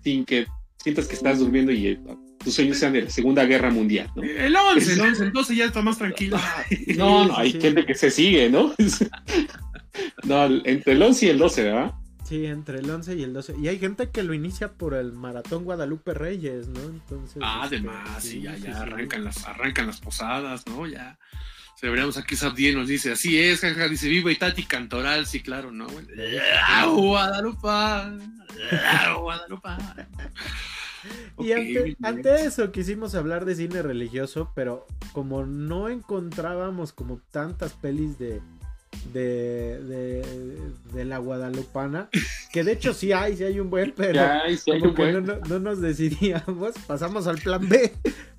sin 0.04 0.26
que 0.26 0.46
sientas 0.82 1.08
que 1.08 1.16
estás 1.16 1.40
durmiendo 1.40 1.72
y 1.72 2.00
tus 2.44 2.56
sueños 2.56 2.78
sean 2.78 2.94
de 2.94 3.04
la 3.04 3.10
Segunda 3.10 3.46
Guerra 3.46 3.70
Mundial, 3.70 4.10
¿no? 4.16 4.24
El 4.24 4.56
11, 4.56 4.94
el 4.94 5.02
11, 5.10 5.24
entonces 5.26 5.58
ya 5.58 5.66
está 5.66 5.82
más 5.82 5.98
tranquilo. 5.98 6.38
No, 6.98 7.28
no, 7.28 7.38
hay 7.38 7.54
gente 7.54 7.86
que 7.86 7.96
se 7.96 8.10
sigue, 8.12 8.50
¿no? 8.50 8.74
no, 10.24 10.46
entre 10.66 10.94
el 10.94 11.02
11 11.02 11.26
y 11.26 11.30
el 11.30 11.38
12, 11.38 11.64
¿verdad? 11.64 11.94
Sí, 12.24 12.46
entre 12.46 12.80
el 12.80 12.90
11 12.90 13.16
y 13.16 13.24
el 13.24 13.34
12. 13.34 13.56
Y 13.62 13.68
hay 13.68 13.78
gente 13.78 14.10
que 14.10 14.24
lo 14.24 14.34
inicia 14.34 14.72
por 14.72 14.94
el 14.94 15.12
Maratón 15.12 15.66
Guadalupe 15.66 16.14
Reyes, 16.14 16.70
¿no? 16.70 16.80
Entonces. 16.82 17.42
Ah, 17.42 17.62
este, 17.64 17.76
además, 17.76 18.24
sí, 18.24 18.42
ya, 18.42 18.56
ya 18.56 18.82
arrancan, 18.82 19.24
Las, 19.26 19.46
arrancan 19.46 19.88
las 19.88 20.00
posadas, 20.00 20.66
¿no? 20.68 20.88
Ya. 20.88 21.20
Celebramos 21.82 22.16
aquí 22.16 22.36
Sabdien 22.36 22.76
nos 22.78 22.88
dice, 22.88 23.12
así 23.14 23.40
es, 23.40 23.62
jaja, 23.62 23.88
dice 23.88 24.08
Viva 24.08 24.30
Tati 24.38 24.66
Cantoral, 24.66 25.26
sí, 25.26 25.40
claro, 25.40 25.72
¿no? 25.72 25.88
¡Ah, 26.64 26.86
Guadalupe! 26.86 27.68
¡Ah, 27.68 29.16
Guadalupe! 29.20 29.70
y 31.40 31.54
ante, 32.04 32.46
eso 32.46 32.72
quisimos 32.72 33.16
hablar 33.16 33.46
de 33.46 33.56
cine 33.56 33.82
religioso, 33.82 34.52
pero 34.54 34.86
como 35.12 35.44
no 35.48 35.90
encontrábamos 35.90 36.94
como 36.94 37.18
tantas 37.32 37.74
pelis 37.74 38.20
de, 38.20 38.42
de, 39.14 40.24
de, 40.94 41.06
la 41.06 41.18
guadalupana, 41.18 42.10
que 42.52 42.64
de 42.64 42.74
hecho 42.74 42.94
sí 42.94 43.12
hay, 43.12 43.36
sí 43.36 43.44
hay 43.44 43.60
un 43.60 43.70
buen, 43.70 43.94
pero 43.96 44.22
No, 45.50 45.60
nos 45.60 45.82
decidíamos, 45.82 46.74
pasamos 46.88 47.28
al 47.28 47.38
plan 47.38 47.68
B, 47.68 47.94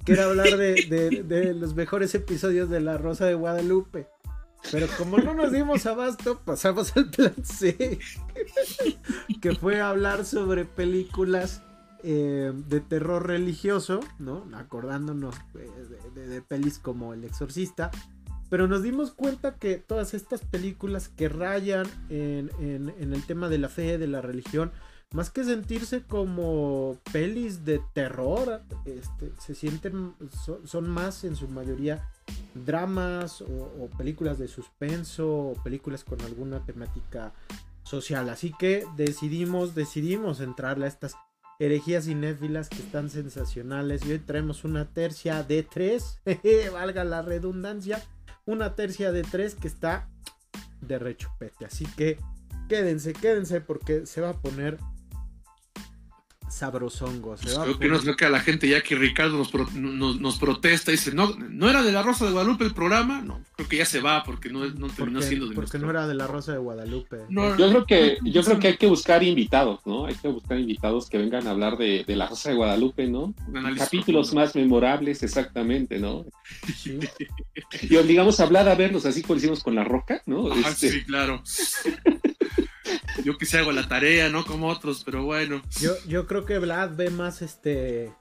que 0.04 0.12
era 0.12 0.24
hablar 0.24 0.56
de, 0.56 1.24
de 1.26 1.54
los 1.54 1.74
mejores 1.74 2.14
episodios 2.14 2.70
de 2.70 2.80
La 2.80 2.98
Rosa 2.98 3.26
de 3.26 3.34
Guadalupe. 3.34 4.06
Pero 4.70 4.86
como 4.96 5.18
no 5.18 5.34
nos 5.34 5.50
dimos 5.50 5.86
abasto, 5.86 6.38
pasamos 6.44 6.96
al 6.96 7.10
plan 7.10 7.34
C, 7.42 7.98
que 9.40 9.54
fue 9.56 9.80
hablar 9.80 10.24
sobre 10.24 10.64
películas 10.64 11.62
eh, 12.04 12.52
de 12.68 12.80
terror 12.80 13.26
religioso, 13.26 14.00
¿no? 14.18 14.44
Acordándonos 14.54 15.34
de, 16.14 16.42
pelis 16.42 16.78
como 16.78 17.12
El 17.12 17.24
Exorcista. 17.24 17.90
Pero 18.52 18.68
nos 18.68 18.82
dimos 18.82 19.12
cuenta 19.12 19.54
que 19.54 19.76
todas 19.76 20.12
estas 20.12 20.42
películas 20.42 21.08
que 21.08 21.30
rayan 21.30 21.86
en, 22.10 22.50
el 23.00 23.24
tema 23.26 23.48
de 23.48 23.56
la 23.56 23.70
fe, 23.70 23.96
de 23.96 24.06
la 24.06 24.20
religión, 24.20 24.72
más 25.14 25.30
que 25.30 25.42
sentirse 25.42 26.02
como 26.02 26.98
pelis 27.14 27.64
de 27.64 27.80
terror, 27.94 28.60
este, 28.84 29.32
se 29.40 29.54
sienten, 29.54 30.12
son, 30.66 30.90
más 30.90 31.24
en 31.24 31.34
su 31.34 31.48
mayoría 31.48 32.06
dramas 32.54 33.40
o, 33.40 33.88
películas 33.96 34.38
de 34.38 34.48
suspenso 34.48 35.30
o 35.30 35.54
películas 35.64 36.04
con 36.04 36.20
alguna 36.20 36.62
temática 36.66 37.32
social. 37.84 38.28
Así 38.28 38.52
que 38.58 38.84
decidimos, 38.98 39.74
decidimos 39.74 40.40
entrarle 40.40 40.84
a 40.84 40.88
estas 40.88 41.16
herejías 41.58 42.04
cinéfilas 42.04 42.68
que 42.68 42.80
están 42.80 43.08
sensacionales. 43.08 44.04
Y 44.04 44.12
hoy 44.12 44.18
traemos 44.18 44.64
una 44.64 44.84
tercia 44.84 45.42
de 45.42 45.62
tres, 45.62 46.20
valga 46.72 47.04
la 47.04 47.22
redundancia, 47.22 48.02
una 48.46 48.74
tercia 48.74 49.12
de 49.12 49.22
tres 49.22 49.54
que 49.54 49.68
está 49.68 50.08
de 50.80 50.98
rechupete. 50.98 51.64
Así 51.64 51.86
que 51.96 52.18
quédense, 52.68 53.12
quédense 53.12 53.60
porque 53.60 54.06
se 54.06 54.20
va 54.20 54.30
a 54.30 54.40
poner 54.40 54.78
sabrosongo. 56.52 57.34
creo 57.36 57.78
que 57.78 57.88
no 57.88 58.16
que 58.16 58.24
a 58.24 58.30
la 58.30 58.40
gente 58.40 58.68
ya 58.68 58.82
que 58.82 58.94
Ricardo 58.94 59.38
nos, 59.38 59.52
nos, 60.20 60.38
protesta 60.38 60.90
y 60.90 60.94
dice, 60.94 61.12
no, 61.12 61.34
no 61.36 61.70
era 61.70 61.82
de 61.82 61.92
la 61.92 62.02
Rosa 62.02 62.26
de 62.26 62.32
Guadalupe 62.32 62.64
el 62.64 62.74
programa, 62.74 63.22
no, 63.22 63.40
creo 63.56 63.68
que 63.68 63.76
ya 63.78 63.86
se 63.86 64.00
va 64.00 64.22
porque 64.22 64.50
no, 64.50 64.66
no 64.66 64.88
terminó 64.88 65.22
siendo 65.22 65.48
de 65.48 65.54
Porque 65.54 65.78
no 65.78 65.88
era 65.88 66.06
de 66.06 66.14
la 66.14 66.26
Rosa 66.26 66.52
de 66.52 66.58
Guadalupe. 66.58 67.18
yo 67.30 67.56
creo 67.56 67.86
que, 67.86 68.18
yo 68.22 68.42
creo 68.42 68.58
que 68.60 68.68
hay 68.68 68.76
que 68.76 68.86
buscar 68.86 69.22
invitados, 69.22 69.80
¿no? 69.86 70.06
Hay 70.06 70.14
que 70.14 70.28
buscar 70.28 70.58
invitados 70.58 71.08
que 71.08 71.18
vengan 71.18 71.46
a 71.46 71.50
hablar 71.50 71.78
de, 71.78 72.04
de 72.06 72.16
la 72.16 72.28
Rosa 72.28 72.50
de 72.50 72.56
Guadalupe, 72.56 73.06
¿no? 73.06 73.34
Capítulos 73.78 74.34
más 74.34 74.54
memorables, 74.54 75.22
exactamente, 75.22 75.98
¿no? 75.98 76.26
y 77.82 77.96
obligamos 77.96 78.40
a 78.40 78.44
hablar 78.44 78.68
a 78.68 78.74
verlos 78.74 79.06
así 79.06 79.22
como 79.22 79.38
hicimos 79.38 79.62
con 79.62 79.74
la 79.74 79.84
roca, 79.84 80.22
¿no? 80.26 80.52
este... 80.54 80.90
Sí, 80.90 81.04
claro. 81.04 81.42
Yo 83.24 83.36
quise 83.38 83.58
hago 83.58 83.72
la 83.72 83.88
tarea, 83.88 84.28
no 84.28 84.44
como 84.44 84.68
otros, 84.68 85.02
pero 85.04 85.24
bueno. 85.24 85.62
Yo, 85.80 85.92
yo 86.06 86.26
creo 86.26 86.44
que 86.44 86.58
Vlad 86.58 86.96
ve 86.96 87.10
más 87.10 87.42
este. 87.42 88.12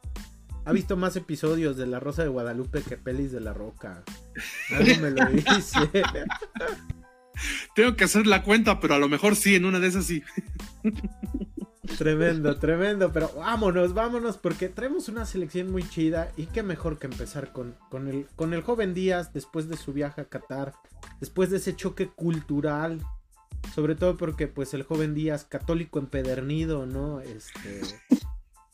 Ha 0.63 0.71
visto 0.73 0.95
más 0.95 1.15
episodios 1.15 1.75
de 1.75 1.87
La 1.87 1.99
Rosa 1.99 2.21
de 2.21 2.29
Guadalupe 2.29 2.83
que 2.83 2.95
pelis 2.95 3.31
de 3.31 3.41
La 3.41 3.53
Roca. 3.53 4.03
Algo 4.69 5.01
me 5.01 5.09
lo 5.09 5.25
dice. 5.25 5.79
Tengo 7.75 7.95
que 7.95 8.03
hacer 8.03 8.27
la 8.27 8.43
cuenta, 8.43 8.79
pero 8.79 8.93
a 8.93 8.99
lo 8.99 9.09
mejor 9.09 9.35
sí, 9.35 9.55
en 9.55 9.65
una 9.65 9.79
de 9.79 9.87
esas 9.87 10.05
sí. 10.05 10.21
Tremendo, 11.97 12.57
tremendo, 12.57 13.11
pero 13.11 13.31
vámonos, 13.35 13.93
vámonos, 13.93 14.37
porque 14.37 14.69
traemos 14.69 15.09
una 15.09 15.25
selección 15.25 15.71
muy 15.71 15.87
chida 15.87 16.31
y 16.37 16.45
qué 16.45 16.61
mejor 16.61 16.99
que 16.99 17.07
empezar 17.07 17.51
con, 17.51 17.75
con, 17.89 18.07
el, 18.07 18.27
con 18.35 18.53
el 18.53 18.61
joven 18.61 18.93
Díaz 18.93 19.33
después 19.33 19.67
de 19.67 19.77
su 19.77 19.91
viaje 19.91 20.21
a 20.21 20.25
Qatar, 20.25 20.73
después 21.19 21.49
de 21.49 21.57
ese 21.57 21.75
choque 21.75 22.07
cultural, 22.07 23.01
sobre 23.73 23.95
todo 23.95 24.17
porque 24.17 24.47
pues 24.47 24.73
el 24.73 24.83
joven 24.83 25.13
Díaz, 25.13 25.45
católico 25.45 25.99
empedernido, 25.99 26.85
¿no? 26.85 27.21
Este, 27.21 27.81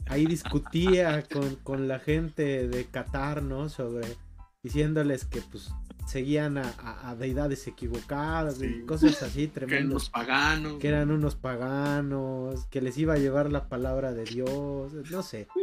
ahí 0.07 0.25
discutía 0.25 1.23
con, 1.23 1.55
con 1.57 1.87
la 1.87 1.99
gente 1.99 2.67
de 2.67 2.85
Qatar, 2.85 3.43
¿no? 3.43 3.69
Sobre 3.69 4.07
diciéndoles 4.63 5.25
que 5.25 5.41
pues 5.41 5.69
seguían 6.07 6.57
a, 6.57 7.15
deidades 7.19 7.67
equivocadas 7.67 8.61
y 8.61 8.81
cosas 8.81 9.21
así 9.23 9.47
tremendas. 9.47 9.69
Que 9.69 9.75
eran 9.77 9.91
unos 9.91 10.09
paganos. 10.09 10.79
Que 10.79 10.87
eran 10.87 11.11
unos 11.11 11.35
paganos, 11.35 12.65
que 12.67 12.81
les 12.81 12.97
iba 12.97 13.13
a 13.13 13.17
llevar 13.17 13.51
la 13.51 13.67
palabra 13.67 14.13
de 14.13 14.23
Dios, 14.23 14.93
no 15.11 15.23
sé. 15.23 15.47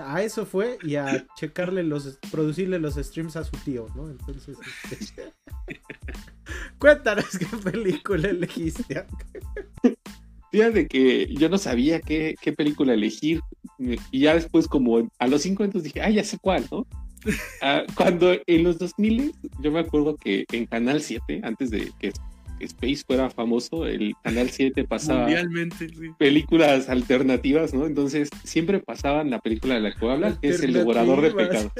a 0.00 0.22
eso 0.22 0.46
fue 0.46 0.78
y 0.82 0.96
a 0.96 1.26
checarle 1.36 1.82
los, 1.82 2.18
producirle 2.30 2.78
los 2.78 2.94
streams 2.94 3.36
a 3.36 3.44
su 3.44 3.56
tío, 3.58 3.86
¿no? 3.96 4.08
Entonces, 4.08 4.56
este, 4.90 5.32
cuéntanos 6.78 7.36
qué 7.38 7.46
película 7.70 8.28
elegiste. 8.28 9.04
Fíjate 10.50 10.86
que 10.86 11.34
yo 11.34 11.48
no 11.48 11.56
sabía 11.58 12.00
qué, 12.00 12.34
qué 12.40 12.52
película 12.52 12.92
elegir 12.92 13.40
y 13.78 14.20
ya 14.20 14.34
después 14.34 14.68
como 14.68 15.10
a 15.18 15.26
los 15.26 15.42
cinco 15.42 15.62
minutos 15.62 15.82
dije, 15.82 16.02
ah, 16.02 16.10
ya 16.10 16.22
sé 16.22 16.38
cuál, 16.38 16.66
¿no? 16.70 16.86
Ah, 17.60 17.84
cuando 17.94 18.34
en 18.46 18.64
los 18.64 18.78
2000 18.78 19.32
yo 19.60 19.70
me 19.70 19.80
acuerdo 19.80 20.16
que 20.16 20.44
en 20.52 20.66
Canal 20.66 21.02
7, 21.02 21.40
antes 21.44 21.70
de 21.70 21.92
que 22.00 22.12
Space 22.60 23.02
fuera 23.06 23.30
famoso, 23.30 23.86
el 23.86 24.14
Canal 24.22 24.50
7 24.50 24.84
pasaba 24.84 25.28
películas 26.18 26.88
alternativas, 26.88 27.74
¿no? 27.74 27.86
Entonces 27.86 28.28
siempre 28.44 28.80
pasaban 28.80 29.30
la 29.30 29.40
película 29.40 29.74
de 29.74 29.80
la 29.80 29.94
que 29.94 30.10
hablar, 30.10 30.38
que 30.40 30.48
es 30.48 30.62
El 30.62 30.72
Devorador 30.72 31.20
de 31.20 31.30
Pecados. 31.32 31.72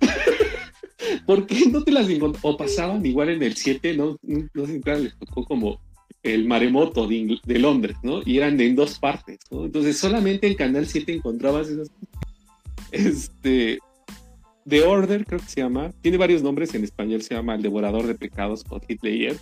¿Por 1.26 1.46
qué 1.46 1.66
no 1.66 1.82
te 1.82 1.92
las 1.92 2.06
O 2.42 2.56
pasaban 2.56 3.04
igual 3.04 3.30
en 3.30 3.42
el 3.42 3.56
7, 3.56 3.96
¿no? 3.96 4.18
No 4.22 4.66
sé 4.66 4.80
les 4.84 5.16
tocó 5.18 5.44
como 5.44 5.80
el 6.22 6.46
maremoto 6.46 7.06
de, 7.08 7.38
de, 7.44 7.58
Londres, 7.58 7.96
¿no? 8.02 8.22
Y 8.24 8.38
eran 8.38 8.60
en 8.60 8.76
dos 8.76 8.98
partes, 8.98 9.40
¿no? 9.50 9.64
Entonces 9.64 9.98
solamente 9.98 10.46
en 10.46 10.54
Canal 10.54 10.86
7 10.86 11.12
encontrabas 11.12 11.68
esas. 11.68 11.90
Este, 12.92 13.78
The 14.68 14.82
Order, 14.82 15.24
creo 15.24 15.40
que 15.40 15.46
se 15.46 15.60
llama. 15.60 15.92
Tiene 16.00 16.16
varios 16.16 16.42
nombres 16.42 16.74
en 16.74 16.84
español, 16.84 17.22
se 17.22 17.34
llama 17.34 17.54
El 17.54 17.62
Devorador 17.62 18.06
de 18.06 18.14
Pecados 18.14 18.64
o 18.68 18.80
Hitler. 18.86 19.36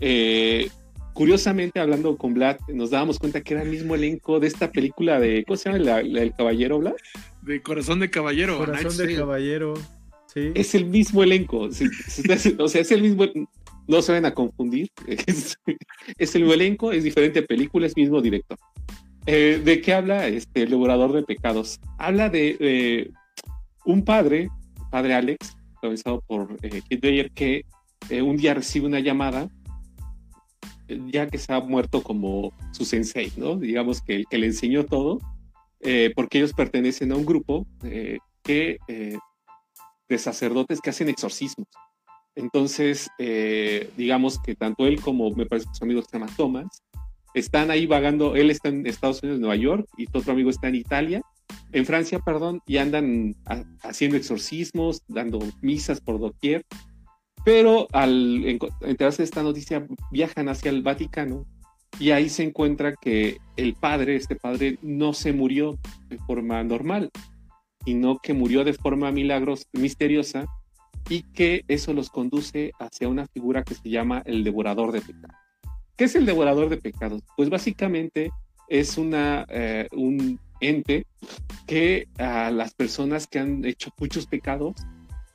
Eh, 0.00 0.68
curiosamente, 1.12 1.80
hablando 1.80 2.16
con 2.16 2.34
Vlad, 2.34 2.58
nos 2.68 2.90
dábamos 2.90 3.18
cuenta 3.18 3.42
que 3.42 3.54
era 3.54 3.62
el 3.62 3.70
mismo 3.70 3.94
elenco 3.94 4.40
de 4.40 4.46
esta 4.46 4.70
película 4.70 5.20
de. 5.20 5.44
¿Cómo 5.44 5.56
se 5.56 5.72
llama? 5.72 6.00
el 6.00 6.34
caballero, 6.34 6.78
Vlad? 6.78 6.94
De 7.42 7.62
Corazón 7.62 8.00
de 8.00 8.10
Caballero. 8.10 8.58
Corazón 8.58 9.06
de 9.06 9.16
Caballero. 9.16 9.74
Sí. 10.32 10.50
Es 10.54 10.74
el 10.74 10.86
mismo 10.86 11.22
elenco. 11.22 11.68
o 12.58 12.68
sea, 12.68 12.80
es 12.80 12.90
el 12.90 13.02
mismo. 13.02 13.26
No 13.86 14.00
se 14.00 14.12
van 14.12 14.24
a 14.24 14.32
confundir. 14.34 14.90
Es, 15.06 16.34
el 16.34 16.40
mismo 16.42 16.54
elenco, 16.54 16.92
es 16.92 17.04
diferente 17.04 17.42
película, 17.42 17.86
es 17.86 17.96
mismo 17.96 18.20
director. 18.20 18.58
Eh, 19.26 19.60
¿De 19.62 19.80
qué 19.80 19.94
habla 19.94 20.26
este, 20.26 20.62
El 20.62 20.70
Devorador 20.70 21.12
de 21.12 21.22
Pecados? 21.22 21.80
Habla 21.98 22.30
de. 22.30 22.56
Eh, 22.60 23.10
un 23.84 24.04
padre, 24.04 24.48
padre 24.90 25.14
Alex, 25.14 25.56
comenzado 25.80 26.22
por 26.26 26.56
eh, 26.62 26.82
que 27.34 27.64
eh, 28.10 28.22
un 28.22 28.36
día 28.36 28.54
recibe 28.54 28.86
una 28.86 29.00
llamada, 29.00 29.48
eh, 30.88 31.00
ya 31.06 31.28
que 31.28 31.40
ha 31.48 31.60
muerto 31.60 32.02
como 32.02 32.52
su 32.72 32.84
sensei, 32.84 33.32
¿no? 33.36 33.56
Digamos 33.56 34.02
que 34.02 34.16
el 34.16 34.26
que 34.28 34.38
le 34.38 34.46
enseñó 34.46 34.84
todo, 34.84 35.18
eh, 35.80 36.12
porque 36.14 36.38
ellos 36.38 36.52
pertenecen 36.52 37.12
a 37.12 37.16
un 37.16 37.24
grupo 37.24 37.66
que, 38.42 38.78
de 40.08 40.18
sacerdotes 40.18 40.80
que 40.80 40.90
hacen 40.90 41.08
exorcismos. 41.08 41.66
Entonces, 42.34 43.08
digamos 43.96 44.38
que 44.38 44.54
tanto 44.54 44.86
él 44.86 45.00
como 45.00 45.30
me 45.30 45.46
parece 45.46 45.68
que 45.68 45.74
su 45.74 45.84
amigo 45.84 46.02
se 46.02 46.18
llama 46.18 46.30
Thomas, 46.36 46.66
están 47.32 47.70
ahí 47.70 47.86
vagando, 47.86 48.36
él 48.36 48.50
está 48.50 48.68
en 48.68 48.86
Estados 48.86 49.22
Unidos, 49.22 49.40
Nueva 49.40 49.56
York, 49.56 49.88
y 49.96 50.06
tu 50.06 50.18
otro 50.18 50.32
amigo 50.32 50.50
está 50.50 50.68
en 50.68 50.76
Italia, 50.76 51.22
en 51.72 51.86
Francia, 51.86 52.18
perdón, 52.20 52.60
y 52.66 52.76
andan 52.76 53.34
haciendo 53.82 54.16
exorcismos, 54.16 55.02
dando 55.08 55.40
misas 55.60 56.00
por 56.00 56.20
doquier, 56.20 56.64
pero 57.44 57.88
al 57.92 58.58
enterarse 58.80 59.18
de 59.18 59.24
esta 59.24 59.42
noticia 59.42 59.86
viajan 60.10 60.48
hacia 60.48 60.70
el 60.70 60.82
Vaticano 60.82 61.46
y 61.98 62.10
ahí 62.10 62.28
se 62.28 62.42
encuentra 62.42 62.94
que 62.94 63.38
el 63.56 63.74
padre, 63.74 64.16
este 64.16 64.36
padre, 64.36 64.78
no 64.82 65.12
se 65.12 65.32
murió 65.32 65.78
de 66.08 66.18
forma 66.18 66.62
normal, 66.64 67.10
sino 67.84 68.18
que 68.18 68.34
murió 68.34 68.64
de 68.64 68.72
forma 68.72 69.12
milagros, 69.12 69.66
misteriosa 69.72 70.46
y 71.08 71.22
que 71.22 71.64
eso 71.68 71.92
los 71.92 72.08
conduce 72.08 72.72
hacia 72.78 73.08
una 73.08 73.26
figura 73.26 73.62
que 73.62 73.74
se 73.74 73.90
llama 73.90 74.22
el 74.24 74.42
devorador 74.42 74.90
de 74.92 75.02
pecados. 75.02 75.36
¿Qué 75.96 76.04
es 76.04 76.14
el 76.14 76.26
devorador 76.26 76.68
de 76.68 76.78
pecados? 76.78 77.22
Pues 77.36 77.50
básicamente 77.50 78.30
es 78.68 78.98
una, 78.98 79.44
eh, 79.48 79.86
un 79.92 80.40
que 81.66 82.08
a 82.18 82.50
las 82.50 82.74
personas 82.74 83.26
que 83.26 83.38
han 83.38 83.64
hecho 83.64 83.90
muchos 83.98 84.26
pecados 84.26 84.74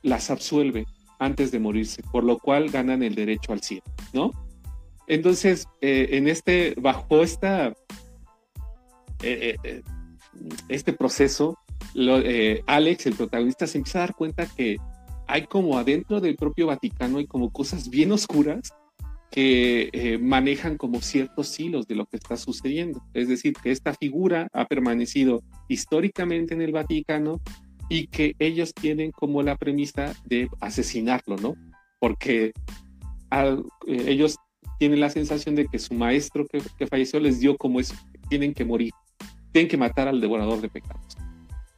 las 0.02 0.30
absuelve 0.30 0.86
antes 1.18 1.50
de 1.50 1.58
morirse, 1.58 2.02
por 2.10 2.24
lo 2.24 2.38
cual 2.38 2.70
ganan 2.70 3.02
el 3.02 3.14
derecho 3.14 3.52
al 3.52 3.62
cielo, 3.62 3.84
¿no? 4.12 4.32
Entonces, 5.06 5.66
eh, 5.80 6.08
en 6.12 6.28
este, 6.28 6.74
bajo 6.80 7.22
esta, 7.22 7.74
eh, 9.22 9.56
eh, 9.62 9.82
este 10.68 10.92
proceso, 10.92 11.58
Alex, 12.66 13.06
el 13.06 13.14
protagonista, 13.14 13.66
se 13.66 13.78
empieza 13.78 13.98
a 13.98 14.02
dar 14.02 14.14
cuenta 14.14 14.46
que 14.46 14.76
hay 15.26 15.46
como 15.46 15.76
adentro 15.78 16.20
del 16.20 16.36
propio 16.36 16.68
Vaticano, 16.68 17.18
hay 17.18 17.26
como 17.26 17.52
cosas 17.52 17.90
bien 17.90 18.12
oscuras 18.12 18.72
que 19.30 19.90
eh, 19.92 20.18
manejan 20.18 20.76
como 20.76 21.00
ciertos 21.00 21.58
hilos 21.58 21.86
de 21.86 21.94
lo 21.94 22.06
que 22.06 22.16
está 22.16 22.36
sucediendo. 22.36 23.02
Es 23.14 23.28
decir, 23.28 23.54
que 23.54 23.70
esta 23.70 23.94
figura 23.94 24.48
ha 24.52 24.66
permanecido 24.66 25.42
históricamente 25.68 26.54
en 26.54 26.62
el 26.62 26.72
Vaticano 26.72 27.40
y 27.88 28.08
que 28.08 28.34
ellos 28.38 28.74
tienen 28.74 29.12
como 29.12 29.42
la 29.42 29.56
premisa 29.56 30.14
de 30.24 30.48
asesinarlo, 30.60 31.36
¿no? 31.36 31.54
Porque 32.00 32.52
eh, 33.30 33.62
ellos 33.86 34.36
tienen 34.78 35.00
la 35.00 35.10
sensación 35.10 35.54
de 35.54 35.66
que 35.66 35.78
su 35.78 35.94
maestro 35.94 36.46
que, 36.46 36.60
que, 36.78 36.86
falleció 36.86 37.20
les 37.20 37.38
dio 37.38 37.56
como 37.56 37.78
eso, 37.78 37.94
tienen 38.28 38.52
que 38.52 38.64
morir, 38.64 38.92
tienen 39.52 39.68
que 39.68 39.76
matar 39.76 40.08
al 40.08 40.20
devorador 40.20 40.60
de 40.60 40.68
pecados. 40.68 41.16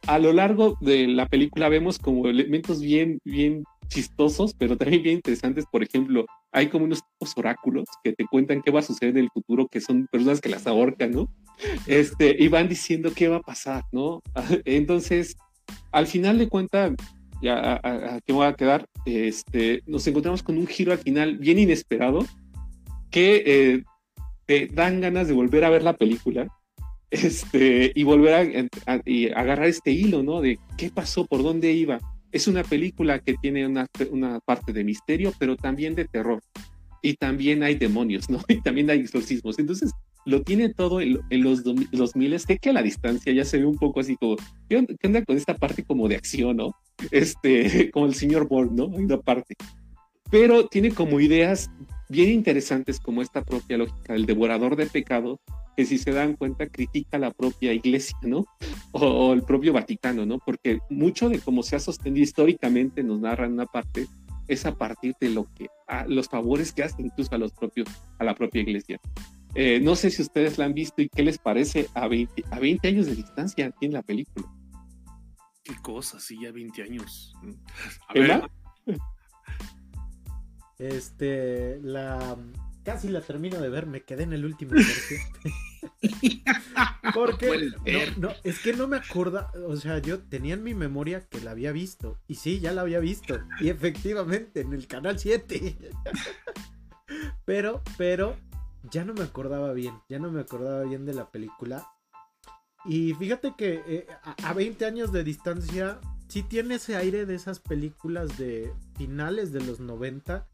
A 0.06 0.18
lo 0.18 0.32
largo 0.32 0.76
de 0.80 1.06
la 1.06 1.26
película 1.26 1.68
vemos 1.68 1.98
como 1.98 2.28
elementos 2.28 2.80
bien, 2.80 3.18
bien 3.24 3.64
chistosos, 3.92 4.54
pero 4.54 4.76
también 4.76 5.02
bien 5.02 5.16
interesantes. 5.16 5.64
Por 5.70 5.82
ejemplo, 5.82 6.26
hay 6.50 6.68
como 6.68 6.84
unos 6.84 7.00
oráculos 7.36 7.84
que 8.02 8.12
te 8.12 8.24
cuentan 8.26 8.62
qué 8.62 8.70
va 8.70 8.80
a 8.80 8.82
suceder 8.82 9.16
en 9.16 9.24
el 9.24 9.30
futuro, 9.30 9.68
que 9.68 9.80
son 9.80 10.06
personas 10.10 10.40
que 10.40 10.48
las 10.48 10.66
ahorcan, 10.66 11.12
¿no? 11.12 11.28
Este, 11.86 12.36
y 12.38 12.48
van 12.48 12.68
diciendo 12.68 13.12
qué 13.14 13.28
va 13.28 13.36
a 13.36 13.42
pasar, 13.42 13.84
¿no? 13.92 14.22
Entonces, 14.64 15.36
al 15.90 16.06
final 16.06 16.38
de 16.38 16.48
cuentas, 16.48 16.92
ya 17.42 17.80
a, 17.82 18.20
qué 18.24 18.32
me 18.32 18.38
voy 18.38 18.46
a 18.46 18.54
quedar, 18.54 18.86
este, 19.04 19.82
nos 19.86 20.06
encontramos 20.06 20.42
con 20.42 20.58
un 20.58 20.66
giro 20.66 20.92
al 20.92 20.98
final 20.98 21.38
bien 21.38 21.58
inesperado 21.58 22.24
que 23.10 23.42
eh, 23.44 23.84
te 24.46 24.66
dan 24.66 25.00
ganas 25.00 25.28
de 25.28 25.34
volver 25.34 25.64
a 25.64 25.70
ver 25.70 25.82
la 25.82 25.96
película 25.96 26.46
este, 27.10 27.92
y 27.94 28.04
volver 28.04 28.70
a, 28.86 29.00
y 29.04 29.30
agarrar 29.32 29.66
este 29.66 29.90
hilo, 29.90 30.22
¿no? 30.22 30.40
De 30.40 30.58
qué 30.78 30.90
pasó, 30.90 31.26
por 31.26 31.42
dónde 31.42 31.72
iba. 31.72 31.98
Es 32.32 32.48
una 32.48 32.64
película 32.64 33.20
que 33.20 33.34
tiene 33.34 33.66
una, 33.66 33.86
una 34.10 34.40
parte 34.40 34.72
de 34.72 34.84
misterio, 34.84 35.32
pero 35.38 35.56
también 35.56 35.94
de 35.94 36.06
terror. 36.06 36.42
Y 37.02 37.14
también 37.14 37.62
hay 37.62 37.76
demonios, 37.76 38.28
¿no? 38.30 38.40
Y 38.48 38.60
también 38.60 38.90
hay 38.90 39.00
exorcismos. 39.00 39.58
Entonces, 39.58 39.92
lo 40.24 40.42
tiene 40.42 40.72
todo 40.72 41.00
en, 41.00 41.20
los 41.30 41.64
2000, 41.64 42.40
sé 42.40 42.58
que 42.58 42.70
a 42.70 42.72
la 42.72 42.82
distancia 42.82 43.32
ya 43.32 43.44
se 43.44 43.58
ve 43.58 43.66
un 43.66 43.76
poco 43.76 44.00
así 44.00 44.16
como, 44.16 44.36
¿qué 44.68 44.86
onda, 45.02 45.24
con 45.24 45.36
esta 45.36 45.54
parte 45.56 45.82
como 45.84 46.08
de 46.08 46.16
acción, 46.16 46.56
¿no? 46.56 46.74
Este, 47.10 47.90
como 47.92 48.06
el 48.06 48.14
señor 48.14 48.48
Bourne, 48.48 48.72
¿no? 48.74 48.96
Hay 48.96 49.04
una 49.04 49.20
parte. 49.20 49.54
Pero 50.30 50.66
tiene 50.68 50.92
como 50.92 51.20
ideas 51.20 51.70
bien 52.08 52.30
interesantes 52.30 53.00
como 53.00 53.22
esta 53.22 53.42
propia 53.42 53.78
lógica 53.78 54.12
del 54.12 54.26
devorador 54.26 54.76
de 54.76 54.86
pecado, 54.86 55.40
que 55.76 55.84
si 55.84 55.98
se 55.98 56.12
dan 56.12 56.36
cuenta 56.36 56.66
critica 56.68 57.18
la 57.18 57.30
propia 57.30 57.72
iglesia, 57.72 58.16
¿no? 58.22 58.44
O, 58.92 59.32
el 59.32 59.42
propio 59.42 59.72
Vaticano, 59.72 60.26
¿no? 60.26 60.38
Porque 60.38 60.80
mucho 60.90 61.28
de 61.28 61.38
cómo 61.38 61.62
se 61.62 61.76
ha 61.76 61.80
sostenido 61.80 62.22
históricamente, 62.22 63.02
nos 63.02 63.20
narran 63.20 63.52
una 63.52 63.66
parte, 63.66 64.06
es 64.48 64.66
a 64.66 64.76
partir 64.76 65.14
de 65.20 65.30
lo 65.30 65.46
que, 65.54 65.68
a 65.88 66.06
los 66.06 66.28
favores 66.28 66.72
que 66.72 66.82
hace 66.82 67.02
incluso 67.02 67.34
a 67.34 67.38
los 67.38 67.52
propios, 67.52 67.88
a 68.18 68.24
la 68.24 68.34
propia 68.34 68.62
iglesia. 68.62 69.00
Eh, 69.54 69.80
no 69.80 69.96
sé 69.96 70.10
si 70.10 70.22
ustedes 70.22 70.58
la 70.58 70.64
han 70.64 70.74
visto 70.74 71.02
y 71.02 71.08
qué 71.08 71.22
les 71.22 71.38
parece 71.38 71.88
a 71.94 72.08
20, 72.08 72.44
a 72.50 72.58
20 72.58 72.88
años 72.88 73.06
de 73.06 73.14
distancia 73.14 73.66
aquí 73.66 73.86
en 73.86 73.92
la 73.92 74.02
película. 74.02 74.46
Qué 75.62 75.74
cosa, 75.82 76.18
sí, 76.18 76.38
ya 76.42 76.50
20 76.50 76.82
años. 76.82 77.34
A 78.08 78.14
ver. 78.14 78.42
Este, 80.78 81.78
la 81.82 82.36
casi 82.84 83.08
la 83.08 83.20
termino 83.20 83.60
de 83.60 83.68
ver, 83.68 83.86
me 83.86 84.02
quedé 84.02 84.24
en 84.24 84.32
el 84.32 84.44
último 84.44 84.72
tercio. 84.72 85.18
Porque 87.14 87.70
no, 88.18 88.28
no, 88.28 88.34
es 88.44 88.58
que 88.60 88.72
no 88.72 88.88
me 88.88 88.96
acuerdo, 88.96 89.48
o 89.66 89.76
sea, 89.76 89.98
yo 89.98 90.20
tenía 90.20 90.54
en 90.54 90.62
mi 90.62 90.74
memoria 90.74 91.26
que 91.28 91.40
la 91.40 91.52
había 91.52 91.72
visto. 91.72 92.18
Y 92.26 92.36
sí, 92.36 92.60
ya 92.60 92.72
la 92.72 92.82
había 92.82 93.00
visto. 93.00 93.38
Y 93.60 93.68
efectivamente, 93.68 94.60
en 94.60 94.72
el 94.72 94.86
canal 94.86 95.18
7. 95.18 95.76
pero, 97.44 97.82
pero, 97.98 98.36
ya 98.90 99.04
no 99.04 99.14
me 99.14 99.22
acordaba 99.22 99.72
bien. 99.72 99.94
Ya 100.08 100.18
no 100.18 100.30
me 100.30 100.40
acordaba 100.40 100.82
bien 100.84 101.04
de 101.04 101.14
la 101.14 101.30
película. 101.30 101.86
Y 102.84 103.14
fíjate 103.14 103.54
que 103.56 103.82
eh, 103.86 104.06
a 104.42 104.52
20 104.52 104.84
años 104.84 105.12
de 105.12 105.22
distancia, 105.22 106.00
sí 106.28 106.42
tiene 106.42 106.76
ese 106.76 106.96
aire 106.96 107.26
de 107.26 107.34
esas 107.34 107.60
películas 107.60 108.38
de 108.38 108.72
finales 108.96 109.52
de 109.52 109.60
los 109.60 109.78
90 109.78 110.48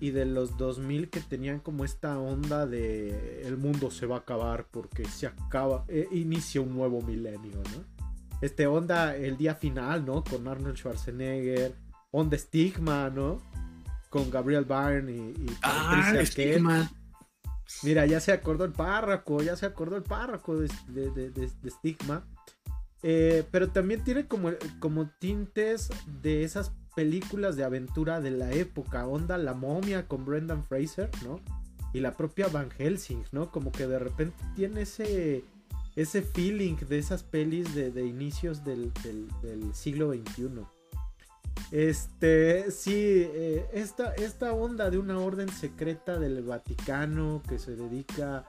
y 0.00 0.10
de 0.10 0.24
los 0.24 0.56
2000 0.56 1.10
que 1.10 1.20
tenían 1.20 1.60
como 1.60 1.84
esta 1.84 2.18
onda 2.18 2.66
de 2.66 3.42
el 3.42 3.56
mundo 3.56 3.90
se 3.90 4.06
va 4.06 4.16
a 4.16 4.18
acabar 4.20 4.66
porque 4.70 5.04
se 5.04 5.26
acaba, 5.26 5.84
eh, 5.88 6.08
inicia 6.12 6.60
un 6.60 6.74
nuevo 6.74 7.00
milenio, 7.02 7.62
¿no? 7.72 7.84
Este 8.40 8.66
onda 8.66 9.16
el 9.16 9.36
día 9.36 9.54
final, 9.54 10.04
¿no? 10.04 10.22
Con 10.22 10.46
Arnold 10.46 10.76
Schwarzenegger, 10.76 11.74
onda 12.10 12.36
estigma, 12.36 13.10
¿no? 13.10 13.40
Con 14.10 14.30
Gabriel 14.30 14.64
Byrne 14.64 15.12
y, 15.12 15.44
y 15.44 15.46
ah, 15.62 16.12
estigma. 16.20 16.90
Mira, 17.82 18.06
ya 18.06 18.20
se 18.20 18.32
acordó 18.32 18.64
el 18.64 18.72
párroco, 18.72 19.42
ya 19.42 19.56
se 19.56 19.66
acordó 19.66 19.96
el 19.96 20.02
párroco 20.02 20.56
de, 20.58 20.68
de, 21.10 21.70
Stigma. 21.70 22.26
Eh, 23.02 23.44
pero 23.50 23.70
también 23.70 24.02
tiene 24.02 24.26
como, 24.26 24.50
como 24.78 25.10
tintes 25.18 25.90
de 26.22 26.44
esas 26.44 26.72
películas 26.94 27.56
de 27.56 27.64
aventura 27.64 28.20
de 28.20 28.30
la 28.30 28.52
época. 28.52 29.06
Onda 29.06 29.38
La 29.38 29.54
momia 29.54 30.06
con 30.06 30.24
Brendan 30.24 30.64
Fraser, 30.64 31.10
¿no? 31.24 31.40
Y 31.92 32.00
la 32.00 32.16
propia 32.16 32.48
Van 32.48 32.70
Helsing, 32.70 33.24
¿no? 33.32 33.50
Como 33.50 33.70
que 33.70 33.86
de 33.86 33.98
repente 33.98 34.36
tiene 34.56 34.82
ese, 34.82 35.44
ese 35.96 36.22
feeling 36.22 36.76
de 36.88 36.98
esas 36.98 37.22
pelis 37.22 37.74
de, 37.74 38.04
inicios 38.04 38.64
del, 38.64 38.92
del 39.42 39.74
siglo 39.74 40.12
XXI. 40.12 40.64
Este, 41.70 42.70
sí, 42.70 42.92
eh, 42.94 43.68
esta, 43.72 44.14
esta 44.14 44.52
onda 44.52 44.90
de 44.90 44.98
una 44.98 45.18
orden 45.18 45.48
secreta 45.48 46.18
del 46.18 46.42
Vaticano 46.42 47.42
que 47.48 47.58
se 47.58 47.74
dedica 47.74 48.44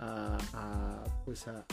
a, 0.00 1.04
pues 1.24 1.46
a, 1.48 1.64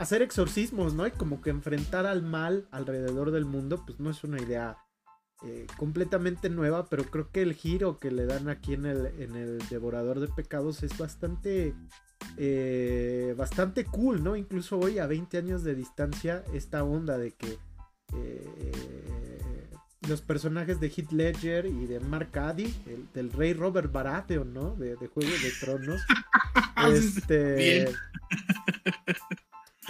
hacer 0.00 0.22
exorcismos, 0.22 0.94
¿no? 0.94 1.06
Y 1.06 1.10
como 1.10 1.42
que 1.42 1.50
enfrentar 1.50 2.06
al 2.06 2.22
mal 2.22 2.66
alrededor 2.70 3.32
del 3.32 3.44
mundo, 3.44 3.84
pues 3.84 4.00
no 4.00 4.08
es 4.08 4.24
una 4.24 4.40
idea 4.40 4.78
eh, 5.44 5.66
completamente 5.76 6.48
nueva, 6.48 6.86
pero 6.88 7.04
creo 7.04 7.30
que 7.30 7.42
el 7.42 7.52
giro 7.52 7.98
que 7.98 8.10
le 8.10 8.24
dan 8.24 8.48
aquí 8.48 8.72
en 8.72 8.86
el, 8.86 9.06
en 9.18 9.36
el 9.36 9.58
Devorador 9.68 10.20
de 10.20 10.28
Pecados 10.28 10.82
es 10.82 10.96
bastante 10.96 11.74
eh, 12.38 13.34
bastante 13.36 13.84
cool, 13.84 14.24
¿no? 14.24 14.36
Incluso 14.36 14.78
hoy 14.78 14.98
a 14.98 15.06
20 15.06 15.36
años 15.36 15.64
de 15.64 15.74
distancia, 15.74 16.44
esta 16.54 16.82
onda 16.82 17.18
de 17.18 17.32
que 17.32 17.58
eh, 18.16 18.72
los 20.08 20.22
personajes 20.22 20.80
de 20.80 20.88
Heath 20.88 21.12
Ledger 21.12 21.66
y 21.66 21.86
de 21.86 22.00
Mark 22.00 22.38
Addy, 22.38 22.74
el, 22.86 23.06
del 23.12 23.30
rey 23.32 23.52
Robert 23.52 23.92
Baratheon, 23.92 24.54
¿no? 24.54 24.74
De, 24.76 24.96
Juego 24.96 25.30
de 25.30 25.52
Tronos. 25.60 26.00
este... 26.90 27.82
E, 27.82 27.94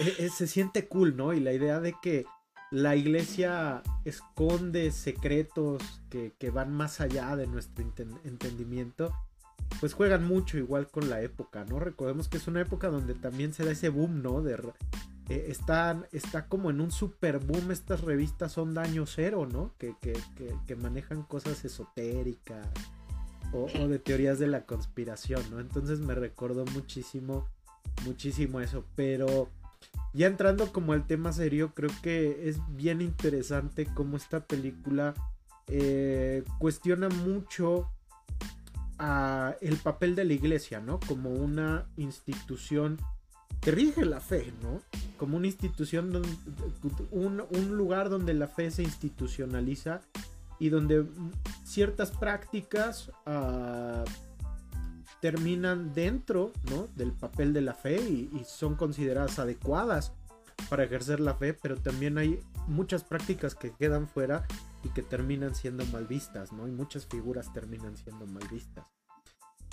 e, 0.01 0.29
se 0.29 0.47
siente 0.47 0.87
cool, 0.87 1.15
¿no? 1.15 1.33
Y 1.33 1.39
la 1.39 1.53
idea 1.53 1.79
de 1.79 1.95
que 2.01 2.25
la 2.71 2.95
iglesia 2.95 3.83
esconde 4.05 4.91
secretos 4.91 6.01
que, 6.09 6.33
que 6.39 6.49
van 6.51 6.73
más 6.73 7.01
allá 7.01 7.35
de 7.35 7.47
nuestro 7.47 7.83
entendimiento 8.23 9.13
pues 9.79 9.93
juegan 9.93 10.25
mucho 10.25 10.57
igual 10.57 10.89
con 10.89 11.09
la 11.09 11.21
época, 11.21 11.65
¿no? 11.65 11.79
Recordemos 11.79 12.27
que 12.27 12.37
es 12.37 12.47
una 12.47 12.61
época 12.61 12.89
donde 12.89 13.13
también 13.13 13.53
se 13.53 13.63
da 13.63 13.71
ese 13.71 13.89
boom, 13.89 14.21
¿no? 14.21 14.41
De, 14.41 14.55
eh, 15.29 15.45
están, 15.47 16.07
está 16.11 16.47
como 16.47 16.69
en 16.69 16.81
un 16.81 16.91
super 16.91 17.39
boom 17.39 17.71
estas 17.71 18.01
revistas 18.01 18.51
son 18.51 18.73
daño 18.73 19.05
cero, 19.05 19.47
¿no? 19.51 19.73
Que, 19.77 19.95
que, 20.01 20.75
manejan 20.75 21.23
cosas 21.23 21.63
esotéricas 21.63 22.67
o, 23.53 23.67
de 23.87 23.99
teorías 23.99 24.39
de 24.39 24.47
la 24.47 24.65
conspiración, 24.65 25.43
¿no? 25.51 25.59
Entonces 25.59 25.99
me 25.99 26.15
recordó 26.15 26.65
muchísimo, 26.65 27.47
muchísimo 28.05 28.59
eso, 28.59 28.85
pero 28.95 29.49
ya 30.13 30.27
entrando 30.27 30.71
como 30.71 30.93
al 30.93 31.07
tema 31.07 31.31
serio, 31.31 31.73
creo 31.73 31.91
que 32.01 32.49
es 32.49 32.57
bien 32.75 33.01
interesante 33.01 33.87
cómo 33.93 34.17
esta 34.17 34.41
película 34.41 35.13
eh, 35.67 36.43
cuestiona 36.59 37.09
mucho 37.09 37.89
el 39.61 39.77
papel 39.77 40.13
de 40.13 40.25
la 40.25 40.33
iglesia, 40.33 40.79
¿no? 40.79 40.99
Como 40.99 41.31
una 41.31 41.87
institución 41.97 42.99
que 43.59 43.71
rige 43.71 44.05
la 44.05 44.19
fe, 44.19 44.53
¿no? 44.61 44.81
Como 45.17 45.37
una 45.37 45.47
institución, 45.47 46.21
un, 47.09 47.43
un 47.49 47.77
lugar 47.77 48.09
donde 48.09 48.35
la 48.35 48.47
fe 48.47 48.69
se 48.69 48.83
institucionaliza 48.83 50.01
y 50.59 50.69
donde 50.69 51.07
ciertas 51.63 52.11
prácticas 52.11 53.09
uh, 53.25 54.03
terminan 55.21 55.93
dentro 55.93 56.51
¿no? 56.69 56.87
del 56.95 57.13
papel 57.13 57.53
de 57.53 57.61
la 57.61 57.73
fe 57.73 58.01
y, 58.01 58.29
son 58.45 58.75
consideradas 58.75 59.39
adecuadas 59.39 60.13
para 60.69 60.83
ejercer 60.83 61.19
la 61.19 61.35
fe, 61.35 61.53
pero 61.53 61.77
también 61.77 62.17
hay 62.17 62.39
muchas 62.67 63.03
prácticas 63.03 63.55
que 63.55 63.71
quedan 63.71 64.07
fuera 64.07 64.45
y 64.83 64.89
que 64.89 65.01
terminan 65.01 65.55
siendo 65.55 65.85
mal 65.87 66.05
vistas, 66.05 66.51
¿no? 66.51 66.67
Y 66.67 66.71
muchas 66.71 67.05
figuras 67.07 67.51
terminan 67.53 67.97
siendo 67.97 68.27
mal 68.27 68.47
vistas. 68.51 68.85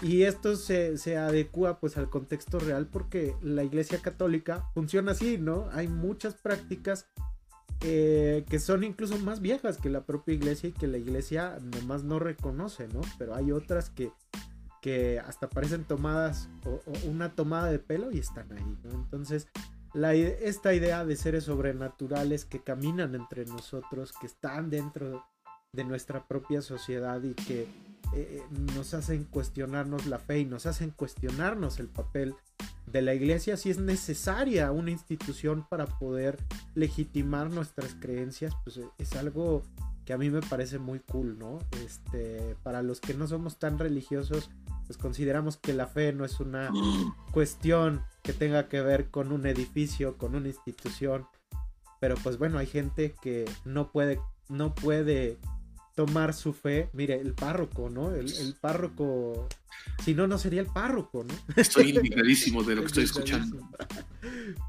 Y 0.03 0.23
esto 0.23 0.57
se, 0.57 0.97
se, 0.97 1.17
adecua 1.17 1.81
pues 1.81 1.97
al 1.97 2.09
contexto 2.09 2.59
real 2.59 2.87
porque 2.87 3.35
la 3.43 3.65
iglesia 3.65 3.99
católica 4.01 4.71
funciona 4.73 5.13
así, 5.13 5.39
¿no? 5.39 5.69
Hay 5.73 5.89
muchas 5.89 6.35
prácticas 6.35 7.07
eh, 7.83 8.45
que 8.51 8.59
son 8.59 8.83
incluso 8.83 9.17
más 9.19 9.41
viejas 9.41 9.79
que 9.79 9.89
la 9.89 10.05
propia 10.05 10.35
iglesia 10.35 10.71
y 10.71 10.73
que 10.73 10.89
la 10.89 10.99
iglesia 10.99 11.59
nomás 11.63 12.03
no 12.03 12.19
reconoce, 12.19 12.89
¿no? 12.89 13.01
Pero 13.19 13.37
hay 13.37 13.53
otras 13.53 13.89
que, 13.91 14.11
que 14.81 15.21
hasta 15.21 15.49
parecen 15.49 15.85
tomadas 15.85 16.49
o, 16.65 16.81
una 17.09 17.35
tomada 17.35 17.71
de 17.71 17.79
pelo 17.79 18.11
y 18.11 18.19
están 18.19 18.51
ahí. 18.53 18.79
Entonces 18.85 19.49
esta 19.95 20.75
idea 20.75 21.05
de 21.05 21.17
seres 21.17 21.45
sobrenaturales 21.45 22.45
que 22.45 22.61
caminan 22.61 23.15
entre 23.15 23.45
nosotros, 23.47 24.13
que 24.21 24.27
están 24.27 24.71
dentro 24.71 25.25
de 25.73 25.85
nuestra 25.85 26.27
propia 26.27 26.63
sociedad 26.63 27.23
y 27.23 27.35
que 27.35 27.67
eh, 28.15 28.43
nos 28.75 28.95
hacen 28.95 29.25
cuestionarnos 29.25 30.07
la 30.07 30.19
fe 30.19 30.41
y 30.41 30.45
nos 30.45 30.67
hacen 30.67 30.91
cuestionarnos 30.91 31.79
el 31.79 31.89
papel 31.89 32.35
de 32.87 33.03
la 33.03 33.15
iglesia 33.15 33.57
si 33.59 33.71
es 33.71 33.79
necesaria 33.79 34.73
una 34.73 34.91
institución 34.91 35.67
para 35.69 35.87
poder 35.87 36.39
legitimar 36.75 37.51
nuestras 37.51 37.95
creencias, 37.95 38.55
pues 38.65 38.79
eh, 38.79 38.89
es 38.99 39.15
algo 39.15 39.63
que 40.09 40.15
a 40.15 40.17
mí 40.17 40.31
me 40.31 40.41
parece 40.41 40.79
muy 40.79 41.01
cool, 41.01 41.39
¿no? 41.39 41.59
Este, 41.85 42.57
para 42.63 42.83
los 42.83 42.99
que 42.99 43.13
no 43.13 43.27
somos 43.27 43.59
tan 43.59 43.79
religiosos, 43.79 44.49
pues 44.87 44.97
consideramos 44.97 45.59
que 45.59 45.75
la 45.75 45.87
fe 45.87 46.15
no 46.15 46.25
es 46.25 46.41
una 46.41 46.71
cuestión 47.31 48.01
que 48.23 48.33
tenga 48.33 48.69
que 48.69 48.81
ver 48.81 49.11
con 49.11 49.33
un 49.33 49.45
edificio, 49.45 50.17
con 50.17 50.35
una 50.35 50.49
institución. 50.49 51.27
Pero 52.01 52.15
pues 52.23 52.39
bueno, 52.39 52.57
hay 52.57 52.67
gente 52.67 53.17
que 53.21 53.45
no 53.67 53.93
puede, 53.93 54.19
no 54.49 54.75
puede 54.75 55.37
tomar 55.95 56.33
su 56.33 56.55
fe. 56.55 56.89
Mire, 56.95 57.21
el 57.21 57.35
párroco, 57.35 57.91
¿no? 57.91 58.15
El, 58.15 58.57
párroco, 58.63 59.47
si 60.03 60.15
no, 60.15 60.27
no 60.27 60.39
sería 60.39 60.63
el 60.63 60.69
párroco, 60.69 61.25
¿no? 61.25 61.35
Estoy 61.55 61.91
indignadísimo 61.95 62.63
de 62.63 62.77
lo 62.77 62.81
que 62.81 62.87
estoy 62.87 63.05
escuchando. 63.05 63.59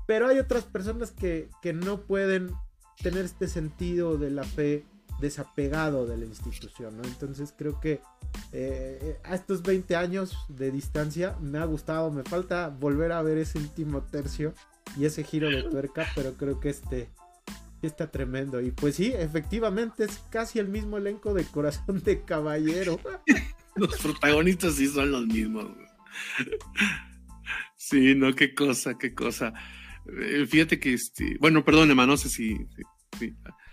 Pero 0.06 0.28
hay 0.28 0.38
otras 0.38 0.66
personas 0.66 1.12
que, 1.12 1.48
que 1.62 1.72
no 1.72 2.02
pueden 2.02 2.52
tener 3.02 3.24
este 3.24 3.48
sentido 3.48 4.18
de 4.18 4.32
la 4.32 4.44
fe 4.44 4.86
desapegado 5.20 6.06
de 6.06 6.18
la 6.18 6.26
institución, 6.26 6.98
¿no? 6.98 7.04
Entonces 7.04 7.54
creo 7.58 7.80
que 7.80 8.02
eh, 8.52 9.20
a 9.24 9.36
estos 9.36 9.62
20 9.64 9.96
años 9.96 10.38
de 10.48 10.72
distancia 10.72 11.36
me 11.42 11.58
ha 11.58 11.66
gustado, 11.66 12.12
me 12.12 12.24
falta 12.24 12.70
volver 12.70 13.12
a 13.12 13.22
ver 13.22 13.38
ese 13.38 13.58
último 13.58 14.02
tercio 14.02 14.54
y 14.98 15.06
ese 15.06 15.24
giro 15.24 15.50
de 15.50 15.64
tuerca, 15.64 16.08
pero 16.16 16.34
creo 16.34 16.60
que 16.60 16.70
este 16.70 17.10
está 17.82 18.12
tremendo. 18.12 18.62
Y 18.62 18.72
pues 18.72 18.96
sí, 18.96 19.14
efectivamente 19.16 20.04
es 20.06 20.20
casi 20.30 20.60
el 20.60 20.68
mismo 20.68 20.98
elenco 20.98 21.34
de 21.34 21.44
Corazón 21.46 22.02
de 22.04 22.24
Caballero. 22.24 23.00
los 23.76 23.98
protagonistas 24.00 24.76
sí 24.76 24.88
son 24.88 25.12
los 25.12 25.26
mismos. 25.26 25.68
Sí, 27.76 28.16
no, 28.16 28.36
qué 28.36 28.54
cosa, 28.54 28.98
qué 28.98 29.14
cosa. 29.14 29.54
Eh, 30.22 30.46
fíjate 30.46 30.80
que 30.80 30.94
este, 30.94 31.38
bueno, 31.40 31.64
perdón, 31.64 31.96
no 31.96 32.18
sé 32.18 32.30
si, 32.30 32.58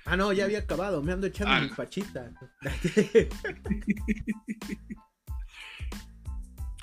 Ah, 0.07 0.17
no, 0.17 0.33
ya 0.33 0.45
había 0.45 0.61
acabado, 0.61 1.03
me 1.03 1.13
ando 1.13 1.27
echando 1.27 1.53
ah. 1.53 1.61
mi 1.61 1.69
pachita. 1.69 2.31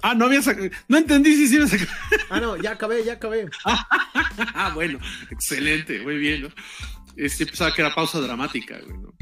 ah, 0.03 0.13
no 0.13 0.25
había 0.25 0.41
sacado. 0.41 0.69
No 0.89 0.97
entendí 0.97 1.33
si 1.35 1.47
sí 1.47 1.65
sacar. 1.65 1.87
ah, 2.29 2.41
no, 2.41 2.57
ya 2.57 2.71
acabé, 2.71 3.05
ya 3.05 3.13
acabé. 3.13 3.49
ah, 3.65 4.71
bueno, 4.75 4.99
excelente, 5.31 6.01
muy 6.01 6.17
bien, 6.17 6.41
¿no? 6.43 6.49
Este, 7.15 7.45
pensaba 7.45 7.73
que 7.73 7.81
era 7.81 7.95
pausa 7.95 8.19
dramática, 8.19 8.77
güey, 8.85 8.97
¿no? 8.97 9.13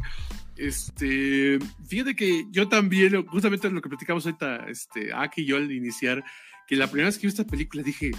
Este, 0.58 1.60
fíjate 1.88 2.16
que 2.16 2.46
yo 2.50 2.68
también, 2.68 3.24
justamente 3.28 3.70
lo 3.70 3.82
que 3.82 3.90
platicamos 3.90 4.26
ahorita, 4.26 4.66
este, 4.68 5.14
Aki 5.14 5.42
y 5.42 5.46
yo 5.46 5.58
al 5.58 5.72
iniciar, 5.72 6.24
que 6.68 6.76
la 6.76 6.88
primera 6.88 7.10
vez 7.10 7.20
que 7.20 7.28
vi 7.28 7.30
esta 7.30 7.46
película 7.46 7.84
dije, 7.84 8.12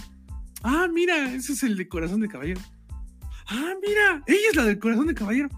ah, 0.63 0.87
mira, 0.89 1.33
ese 1.33 1.51
es 1.51 1.63
el 1.63 1.75
de 1.75 1.89
Corazón 1.89 2.21
de 2.21 2.29
Caballero. 2.29 2.61
Ah, 3.47 3.73
mira, 3.85 4.23
ella 4.27 4.49
es 4.49 4.55
la 4.55 4.63
del 4.63 4.79
Corazón 4.79 5.07
de 5.07 5.13
Caballero. 5.13 5.49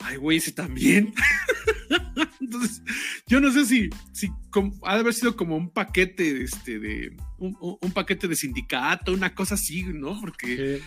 Ay, 0.00 0.16
güey, 0.16 0.38
ese 0.38 0.52
también. 0.52 1.14
Entonces, 2.40 2.82
yo 3.26 3.40
no 3.40 3.50
sé 3.50 3.64
si, 3.64 3.90
si 4.12 4.30
ha 4.82 4.94
de 4.94 5.00
haber 5.00 5.14
sido 5.14 5.36
como 5.36 5.56
un 5.56 5.70
paquete, 5.70 6.42
este, 6.42 6.78
de, 6.78 7.16
un, 7.38 7.56
un, 7.60 7.92
paquete 7.92 8.28
de 8.28 8.36
sindicato, 8.36 9.12
una 9.12 9.34
cosa 9.34 9.54
así, 9.54 9.82
¿no? 9.82 10.20
Porque, 10.20 10.80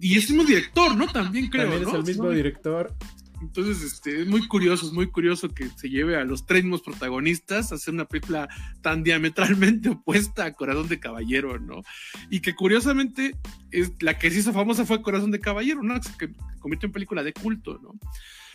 y 0.00 0.16
es 0.16 0.30
el 0.30 0.36
mismo 0.36 0.48
director, 0.48 0.96
¿no? 0.96 1.06
También 1.08 1.48
creo. 1.48 1.68
También 1.68 1.88
es 1.88 1.94
el 1.94 2.04
mismo 2.04 2.30
director. 2.30 2.96
Entonces, 3.42 3.82
este, 3.82 4.22
es 4.22 4.28
muy 4.28 4.46
curioso, 4.46 4.86
es 4.86 4.92
muy 4.92 5.08
curioso 5.08 5.48
que 5.48 5.68
se 5.76 5.90
lleve 5.90 6.16
a 6.16 6.24
los 6.24 6.46
tres 6.46 6.62
mismos 6.62 6.82
protagonistas 6.82 7.72
a 7.72 7.74
hacer 7.74 7.92
una 7.92 8.04
película 8.04 8.48
tan 8.82 9.02
diametralmente 9.02 9.88
opuesta 9.90 10.44
a 10.44 10.52
Corazón 10.52 10.88
de 10.88 11.00
Caballero, 11.00 11.58
¿no? 11.58 11.82
Y 12.30 12.40
que 12.40 12.54
curiosamente 12.54 13.36
es, 13.72 13.92
la 14.00 14.16
que 14.16 14.30
se 14.30 14.38
hizo 14.38 14.52
famosa 14.52 14.86
fue 14.86 15.02
Corazón 15.02 15.32
de 15.32 15.40
Caballero, 15.40 15.82
¿no? 15.82 16.00
Que 16.18 16.28
se 16.28 16.58
convirtió 16.60 16.86
en 16.86 16.92
película 16.92 17.24
de 17.24 17.32
culto, 17.32 17.80
¿no? 17.82 17.94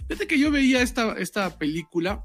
Fíjate 0.08 0.26
que 0.26 0.40
yo 0.40 0.52
veía 0.52 0.82
esta, 0.82 1.14
esta 1.18 1.58
película 1.58 2.24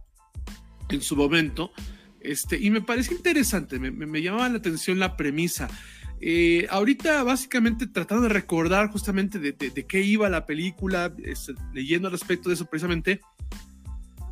en 0.89 1.03
su 1.03 1.17
momento, 1.17 1.73
este, 2.21 2.59
y 2.61 2.71
me 2.71 2.81
pareció 2.81 3.17
interesante, 3.17 3.81
me, 3.81 3.91
me 3.91 4.23
llamaba 4.23 4.49
la 4.49 4.59
atención 4.59 5.01
la 5.01 5.17
premisa. 5.17 5.69
Eh, 6.25 6.69
ahorita 6.71 7.25
básicamente 7.25 7.89
tratando 7.89 8.23
de 8.23 8.29
recordar 8.29 8.91
justamente 8.93 9.41
de, 9.41 9.87
qué 9.89 10.03
iba 10.03 10.29
la 10.29 10.47
película, 10.47 11.13
leyendo 11.75 12.07
al 12.07 12.13
respecto 12.13 12.49
de 12.49 12.55
eso 12.55 12.67
precisamente, 12.67 13.21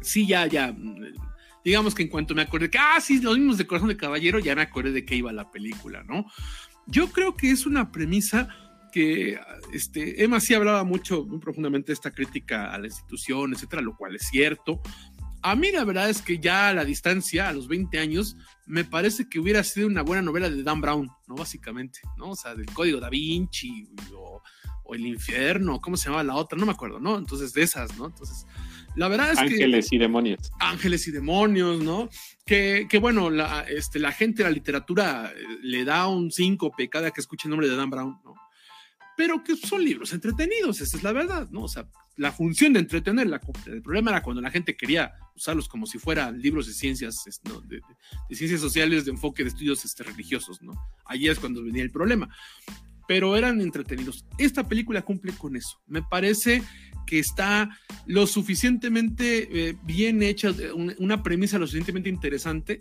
sí, 0.01 0.24
ya, 0.24 0.47
ya, 0.47 0.72
digamos 1.64 1.97
que 1.97 2.05
en 2.05 2.09
cuanto 2.09 2.32
me 2.32 2.43
acordé 2.43 2.70
que, 2.70 2.78
ah, 2.78 3.01
sí, 3.01 3.20
los 3.20 3.36
mismos 3.36 3.59
de 3.59 3.66
Corazón 3.66 3.88
de 3.88 3.97
Caballero, 3.97 4.38
ya 4.38 4.55
me 4.55 4.62
acordé 4.62 4.93
de 4.93 5.05
qué 5.05 5.16
iba 5.16 5.32
la 5.32 5.51
película, 5.51 6.05
¿no? 6.05 6.26
Yo 6.86 7.11
creo 7.11 7.36
que 7.36 7.51
es 7.51 7.66
una 7.66 7.91
premisa 7.91 8.49
que 8.93 9.41
este, 9.72 10.22
Emma 10.22 10.38
sí 10.38 10.55
hablaba 10.55 10.84
mucho, 10.84 11.24
muy 11.24 11.41
profundamente 11.41 11.88
de 11.88 11.95
esta 11.95 12.12
crítica 12.12 12.72
a 12.72 12.78
la 12.78 12.86
institución, 12.86 13.53
etcétera, 13.53 13.82
lo 13.82 13.97
cual 13.97 14.14
es 14.14 14.28
cierto. 14.28 14.80
A 15.43 15.55
mí 15.55 15.70
la 15.72 15.84
verdad 15.84 16.11
es 16.11 16.22
que 16.22 16.38
ya 16.38 16.68
a 16.68 16.74
la 16.74 16.84
distancia, 16.84 17.49
a 17.49 17.53
los 17.53 17.68
20 17.68 17.99
años, 17.99 18.36
me 18.66 18.84
parece 18.84 19.28
que 19.28 19.38
hubiera 19.38 19.64
sido 19.64 19.86
una 19.86 20.03
buena 20.03 20.22
novela 20.22 20.51
de 20.51 20.62
Dan 20.62 20.80
Brown, 20.80 21.11
¿no? 21.26 21.34
Básicamente, 21.34 22.01
¿no? 22.16 22.30
O 22.30 22.36
sea, 22.36 22.55
del 22.55 22.66
Código 22.66 23.01
da 23.01 23.09
Vinci 23.09 23.88
o, 24.14 24.43
El 24.93 25.07
Infierno, 25.07 25.80
¿cómo 25.80 25.97
se 25.97 26.07
llamaba 26.07 26.24
la 26.24 26.34
otra? 26.34 26.59
No 26.59 26.66
me 26.66 26.72
acuerdo, 26.72 27.01
¿no? 27.01 27.16
Entonces, 27.16 27.53
de 27.53 27.62
esas, 27.62 27.97
¿no? 27.97 28.07
Entonces, 28.07 28.47
la 28.97 29.09
verdad 29.09 29.32
es 29.32 29.38
que... 29.38 29.45
Ángeles 29.45 29.93
y 29.93 29.99
demonios. 29.99 30.53
Ángeles 30.59 31.07
y 31.09 31.11
demonios, 31.12 31.80
¿no? 31.80 32.09
Que, 32.45 32.86
que 32.88 32.99
bueno, 32.99 33.30
la, 33.30 33.62
este, 33.62 33.99
la 33.99 34.12
gente 34.12 34.43
de 34.43 34.49
la 34.49 34.55
literatura 34.55 35.32
eh, 35.34 35.43
le 35.62 35.84
da 35.84 36.09
un 36.09 36.30
síncope 36.30 36.88
cada 36.88 37.12
que 37.12 37.20
escucha 37.20 37.47
el 37.47 37.51
nombre 37.51 37.68
de 37.68 37.76
Dan 37.76 37.91
Brown, 37.91 38.20
¿no? 38.24 38.34
Pero 39.21 39.45
que 39.45 39.55
son 39.55 39.85
libros 39.85 40.14
entretenidos, 40.14 40.81
esa 40.81 40.97
es 40.97 41.03
la 41.03 41.12
verdad, 41.12 41.47
¿no? 41.51 41.64
O 41.64 41.68
sea, 41.68 41.87
la 42.16 42.33
función 42.33 42.73
de 42.73 42.81
entretenerla. 42.81 43.39
El 43.66 43.83
problema 43.83 44.12
era 44.12 44.23
cuando 44.23 44.41
la 44.41 44.51
gente 44.51 44.79
quería 44.79 45.12
usarlos 45.37 45.68
como 45.68 45.85
si 45.85 45.99
fueran 45.99 46.41
libros 46.41 46.66
de 46.66 46.73
ciencias, 46.73 47.23
de, 47.66 47.83
ciencias 48.35 48.62
sociales 48.62 49.05
de 49.05 49.11
enfoque 49.11 49.43
de 49.43 49.51
estudios 49.51 49.85
este, 49.85 50.05
religiosos, 50.05 50.62
¿no? 50.62 50.73
Ahí 51.05 51.29
es 51.29 51.39
cuando 51.39 51.62
venía 51.62 51.83
el 51.83 51.91
problema. 51.91 52.35
Pero 53.07 53.37
eran 53.37 53.61
entretenidos. 53.61 54.25
Esta 54.39 54.66
película 54.66 55.03
cumple 55.03 55.35
con 55.35 55.55
eso. 55.55 55.83
Me 55.87 56.03
parece 56.03 56.62
que 57.07 57.18
está 57.18 57.79
lo 58.07 58.27
suficientemente 58.27 59.68
eh, 59.68 59.77
bien 59.83 60.23
hecha, 60.23 60.51
una 60.97 61.23
premisa 61.23 61.59
lo 61.59 61.66
suficientemente 61.66 62.09
interesante 62.09 62.81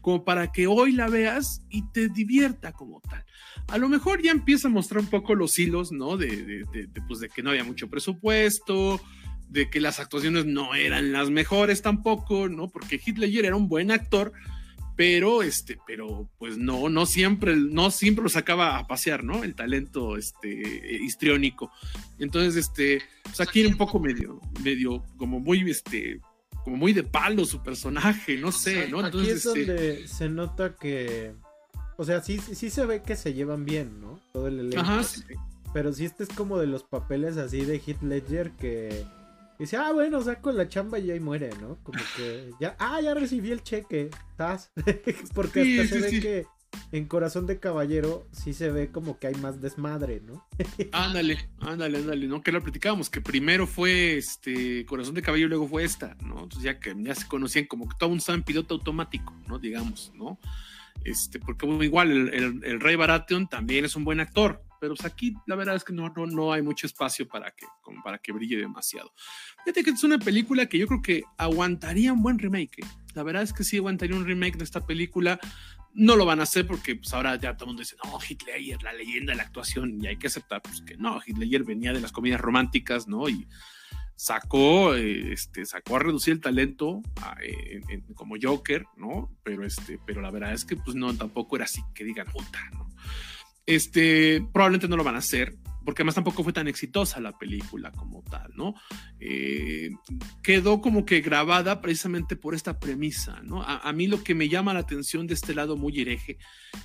como 0.00 0.24
para 0.24 0.52
que 0.52 0.66
hoy 0.66 0.92
la 0.92 1.08
veas 1.08 1.62
y 1.70 1.82
te 1.92 2.08
divierta 2.08 2.72
como 2.72 3.00
tal 3.00 3.24
a 3.68 3.78
lo 3.78 3.88
mejor 3.88 4.22
ya 4.22 4.30
empieza 4.30 4.68
a 4.68 4.70
mostrar 4.70 5.00
un 5.00 5.08
poco 5.08 5.34
los 5.34 5.58
hilos, 5.58 5.92
¿no? 5.92 6.16
De, 6.16 6.64
pues 7.08 7.20
de 7.20 7.28
que 7.28 7.42
no 7.42 7.50
había 7.50 7.64
mucho 7.64 7.88
presupuesto, 7.88 9.00
de 9.48 9.68
que 9.70 9.80
las 9.80 10.00
actuaciones 10.00 10.46
no 10.46 10.74
eran 10.74 11.12
las 11.12 11.30
mejores 11.30 11.82
tampoco, 11.82 12.48
¿no? 12.48 12.68
Porque 12.68 13.00
Hitler 13.04 13.44
era 13.44 13.56
un 13.56 13.68
buen 13.68 13.90
actor, 13.90 14.32
pero 14.96 15.42
este, 15.42 15.78
pero 15.86 16.28
pues 16.38 16.56
no, 16.56 16.88
no 16.88 17.06
siempre, 17.06 17.56
no 17.56 17.90
siempre 17.90 18.22
lo 18.22 18.28
sacaba 18.28 18.78
a 18.78 18.86
pasear, 18.86 19.24
¿no? 19.24 19.42
El 19.42 19.54
talento 19.54 20.16
este 20.16 20.98
histriónico. 21.02 21.70
Entonces, 22.18 22.56
este, 22.56 23.02
pues 23.24 23.40
aquí 23.40 23.60
era 23.60 23.68
un 23.68 23.76
poco 23.76 23.98
medio, 23.98 24.40
medio, 24.62 25.04
como 25.16 25.40
muy, 25.40 25.68
este, 25.68 26.20
como 26.66 26.78
muy 26.78 26.92
de 26.92 27.04
palo 27.04 27.44
su 27.44 27.62
personaje, 27.62 28.36
no 28.38 28.50
sé, 28.50 28.88
¿no? 28.88 29.06
Entonces, 29.06 29.20
aquí 29.20 29.30
es 29.30 29.46
este 29.46 29.66
donde 29.66 30.08
se 30.08 30.28
nota 30.28 30.74
que 30.74 31.32
o 31.96 32.04
sea, 32.04 32.20
sí, 32.24 32.40
sí 32.40 32.70
se 32.70 32.84
ve 32.84 33.02
que 33.02 33.14
se 33.14 33.34
llevan 33.34 33.64
bien, 33.64 34.00
¿no? 34.00 34.18
Todo 34.32 34.48
el 34.48 34.58
elenco. 34.58 34.80
Ajá. 34.80 35.00
Pero 35.72 35.92
sí 35.92 36.04
este 36.04 36.24
es 36.24 36.28
como 36.28 36.58
de 36.58 36.66
los 36.66 36.82
papeles 36.82 37.36
así 37.36 37.64
de 37.64 37.78
Hit 37.78 38.02
Ledger 38.02 38.50
que 38.50 39.06
dice, 39.60 39.76
ah, 39.76 39.92
bueno, 39.92 40.20
saco 40.22 40.50
la 40.50 40.68
chamba 40.68 40.98
y 40.98 41.12
ahí 41.12 41.20
muere, 41.20 41.50
¿no? 41.60 41.78
Como 41.84 42.00
que 42.16 42.50
ya, 42.58 42.74
ah, 42.80 43.00
ya 43.00 43.14
recibí 43.14 43.52
el 43.52 43.62
cheque, 43.62 44.10
¿estás? 44.32 44.72
Porque 45.36 45.82
hasta 45.82 45.94
se 45.94 46.00
ve 46.00 46.20
que 46.20 46.46
en 46.92 47.06
Corazón 47.06 47.46
de 47.46 47.58
Caballero 47.58 48.26
sí 48.32 48.54
se 48.54 48.70
ve 48.70 48.90
como 48.90 49.18
que 49.18 49.26
hay 49.28 49.34
más 49.36 49.60
desmadre, 49.60 50.20
¿no? 50.20 50.46
ándale, 50.92 51.48
ándale, 51.60 51.98
ándale, 51.98 52.26
¿no? 52.26 52.42
Que 52.42 52.52
lo 52.52 52.62
platicábamos, 52.62 53.10
que 53.10 53.20
primero 53.20 53.66
fue 53.66 54.16
este 54.16 54.84
Corazón 54.86 55.14
de 55.14 55.22
Caballero 55.22 55.46
y 55.46 55.50
luego 55.50 55.68
fue 55.68 55.84
esta, 55.84 56.16
¿no? 56.22 56.44
Entonces 56.44 56.62
ya 56.62 56.80
que 56.80 56.94
ya 56.98 57.14
se 57.14 57.26
conocían 57.26 57.66
como 57.66 57.88
que 57.88 57.96
todo 57.98 58.10
un 58.10 58.20
en 58.26 58.42
piloto 58.42 58.74
automático, 58.74 59.34
¿no? 59.46 59.58
Digamos, 59.58 60.12
¿no? 60.14 60.38
Este, 61.04 61.38
porque 61.38 61.66
igual 61.84 62.10
el, 62.32 62.80
Rey 62.80 62.96
Baratheon 62.96 63.48
también 63.48 63.84
es 63.84 63.94
un 63.94 64.04
buen 64.04 64.18
actor, 64.18 64.62
pero 64.80 64.94
pues, 64.94 65.06
aquí 65.06 65.34
la 65.46 65.54
verdad 65.54 65.76
es 65.76 65.84
que 65.84 65.92
no, 65.92 66.08
no, 66.08 66.26
no 66.26 66.52
hay 66.52 66.62
mucho 66.62 66.86
espacio 66.86 67.28
para 67.28 67.52
que, 67.52 67.66
como 67.80 68.02
para 68.02 68.18
que 68.18 68.32
brille 68.32 68.56
demasiado. 68.56 69.12
Fíjate 69.64 69.84
que 69.84 69.90
es 69.90 70.04
una 70.04 70.18
película 70.18 70.66
que 70.66 70.78
yo 70.78 70.86
creo 70.86 71.02
que 71.02 71.22
aguantaría 71.36 72.12
un 72.12 72.22
buen 72.22 72.38
remake. 72.38 72.80
¿eh? 72.80 72.86
La 73.14 73.22
verdad 73.22 73.42
es 73.42 73.52
que 73.52 73.64
sí 73.64 73.76
aguantaría 73.76 74.16
un 74.16 74.26
remake 74.26 74.56
de 74.56 74.64
esta 74.64 74.84
película. 74.84 75.38
No 75.98 76.14
lo 76.14 76.26
van 76.26 76.40
a 76.40 76.44
hacer 76.44 76.66
porque 76.66 76.96
pues, 76.96 77.12
ahora 77.14 77.36
ya 77.36 77.56
todo 77.56 77.64
el 77.64 77.68
mundo 77.68 77.80
dice, 77.80 77.96
no, 78.04 78.18
Hitler, 78.20 78.82
la 78.82 78.92
leyenda 78.92 79.32
de 79.32 79.36
la 79.38 79.44
actuación, 79.44 79.98
y 80.02 80.06
hay 80.06 80.18
que 80.18 80.26
aceptar 80.26 80.62
pues, 80.62 80.82
que 80.82 80.96
no, 80.96 81.20
Hitler 81.24 81.64
venía 81.64 81.92
de 81.92 82.00
las 82.00 82.12
comedias 82.12 82.40
románticas, 82.40 83.08
¿no? 83.08 83.28
Y 83.28 83.46
sacó, 84.16 84.94
eh, 84.94 85.32
este, 85.32 85.64
sacó 85.66 85.96
a 85.96 86.00
reducir 86.00 86.34
el 86.34 86.40
talento 86.40 87.02
como 88.14 88.36
Joker, 88.40 88.84
¿no? 88.96 89.30
Pero, 89.42 89.64
este, 89.64 89.98
pero 90.04 90.20
la 90.20 90.30
verdad 90.30 90.52
es 90.52 90.64
que 90.64 90.76
pues 90.76 90.96
no, 90.96 91.14
tampoco 91.14 91.56
era 91.56 91.66
así 91.66 91.82
que 91.94 92.04
digan 92.04 92.26
puta, 92.26 92.58
¿no? 92.72 92.88
Este, 93.66 94.46
probablemente 94.52 94.88
no 94.88 94.96
lo 94.96 95.04
van 95.04 95.16
a 95.16 95.18
hacer, 95.18 95.56
porque 95.86 96.02
además 96.02 96.16
tampoco 96.16 96.42
fue 96.42 96.52
tan 96.52 96.66
exitosa 96.66 97.20
la 97.20 97.38
película 97.38 97.92
como 97.92 98.22
tal, 98.24 98.50
¿no? 98.56 98.74
Eh, 99.20 99.90
quedó 100.42 100.80
como 100.80 101.06
que 101.06 101.20
grabada 101.20 101.80
precisamente 101.80 102.34
por 102.34 102.56
esta 102.56 102.80
premisa, 102.80 103.40
¿no? 103.44 103.62
A, 103.62 103.92
mí 103.92 104.08
lo 104.08 104.24
que 104.24 104.34
me 104.34 104.48
llama 104.48 104.74
la 104.74 104.80
atención 104.80 105.28
de 105.28 105.34
este 105.34 105.54
lado 105.54 105.76
muy 105.76 105.98
hereje, 106.00 106.38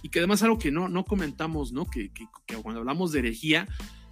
y 0.04 0.10
que 0.10 0.20
además 0.20 0.44
algo 0.44 0.60
que 0.60 0.72
no, 0.72 0.88
no 0.88 1.04
comentamos, 1.04 1.74
¿no? 1.74 1.88
Que, 1.88 2.14
que, 2.14 2.28
cuando 2.62 2.80
hablamos 2.80 3.12
de 3.12 3.20
herejía, 3.20 3.68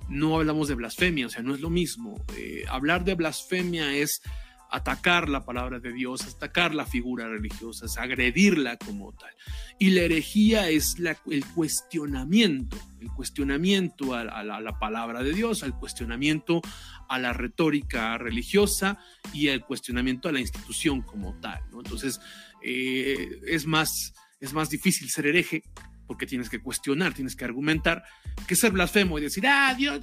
no 0.10 0.36
hablamos 0.36 0.68
de 0.68 0.74
blasfemia, 0.74 1.28
o 1.28 1.30
sea, 1.30 1.44
no 1.44 1.54
es 1.54 1.62
lo 1.62 1.70
mismo. 1.70 2.26
Eh, 2.36 2.64
hablar 2.68 3.06
de 3.06 3.14
blasfemia 3.14 3.96
es 3.96 4.24
atacar 4.70 5.30
la 5.30 5.46
palabra 5.46 5.80
de 5.80 5.92
Dios, 5.92 6.22
atacar 6.26 6.76
la 6.76 6.86
figura 6.86 7.28
religiosa, 7.28 7.86
es 7.86 7.98
agredirla 7.98 8.78
como 8.78 9.14
tal. 9.14 9.32
Y 9.80 9.92
la 9.92 10.02
herejía 10.02 10.70
es 10.70 10.98
el 11.30 11.46
cuestionamiento, 11.46 12.78
el 13.00 13.10
cuestionamiento 13.12 14.14
a, 14.14 14.24
la, 14.24 14.80
palabra 14.80 15.24
de 15.24 15.34
Dios, 15.34 15.64
al 15.64 15.78
cuestionamiento 15.78 16.62
a 17.08 17.18
la 17.18 17.34
retórica 17.34 18.18
religiosa 18.18 19.00
y 19.34 19.48
el 19.48 19.62
cuestionamiento 19.62 20.30
a 20.30 20.32
la 20.32 20.40
institución 20.40 21.02
como 21.02 21.34
tal. 21.40 21.62
Entonces, 21.74 22.20
eh, 22.64 23.40
es, 23.48 23.66
más, 23.66 24.14
es 24.40 24.54
más 24.54 24.70
difícil 24.70 25.10
ser 25.10 25.28
hereje 25.28 25.64
porque 26.06 26.26
tienes 26.26 26.50
que 26.50 26.60
cuestionar, 26.60 27.14
tienes 27.14 27.36
que 27.36 27.46
argumentar, 27.46 28.04
que 28.48 28.56
ser 28.56 28.72
blasfemo 28.72 29.20
y 29.20 29.22
decir, 29.22 29.46
ah, 29.48 29.74
Dios, 29.78 30.02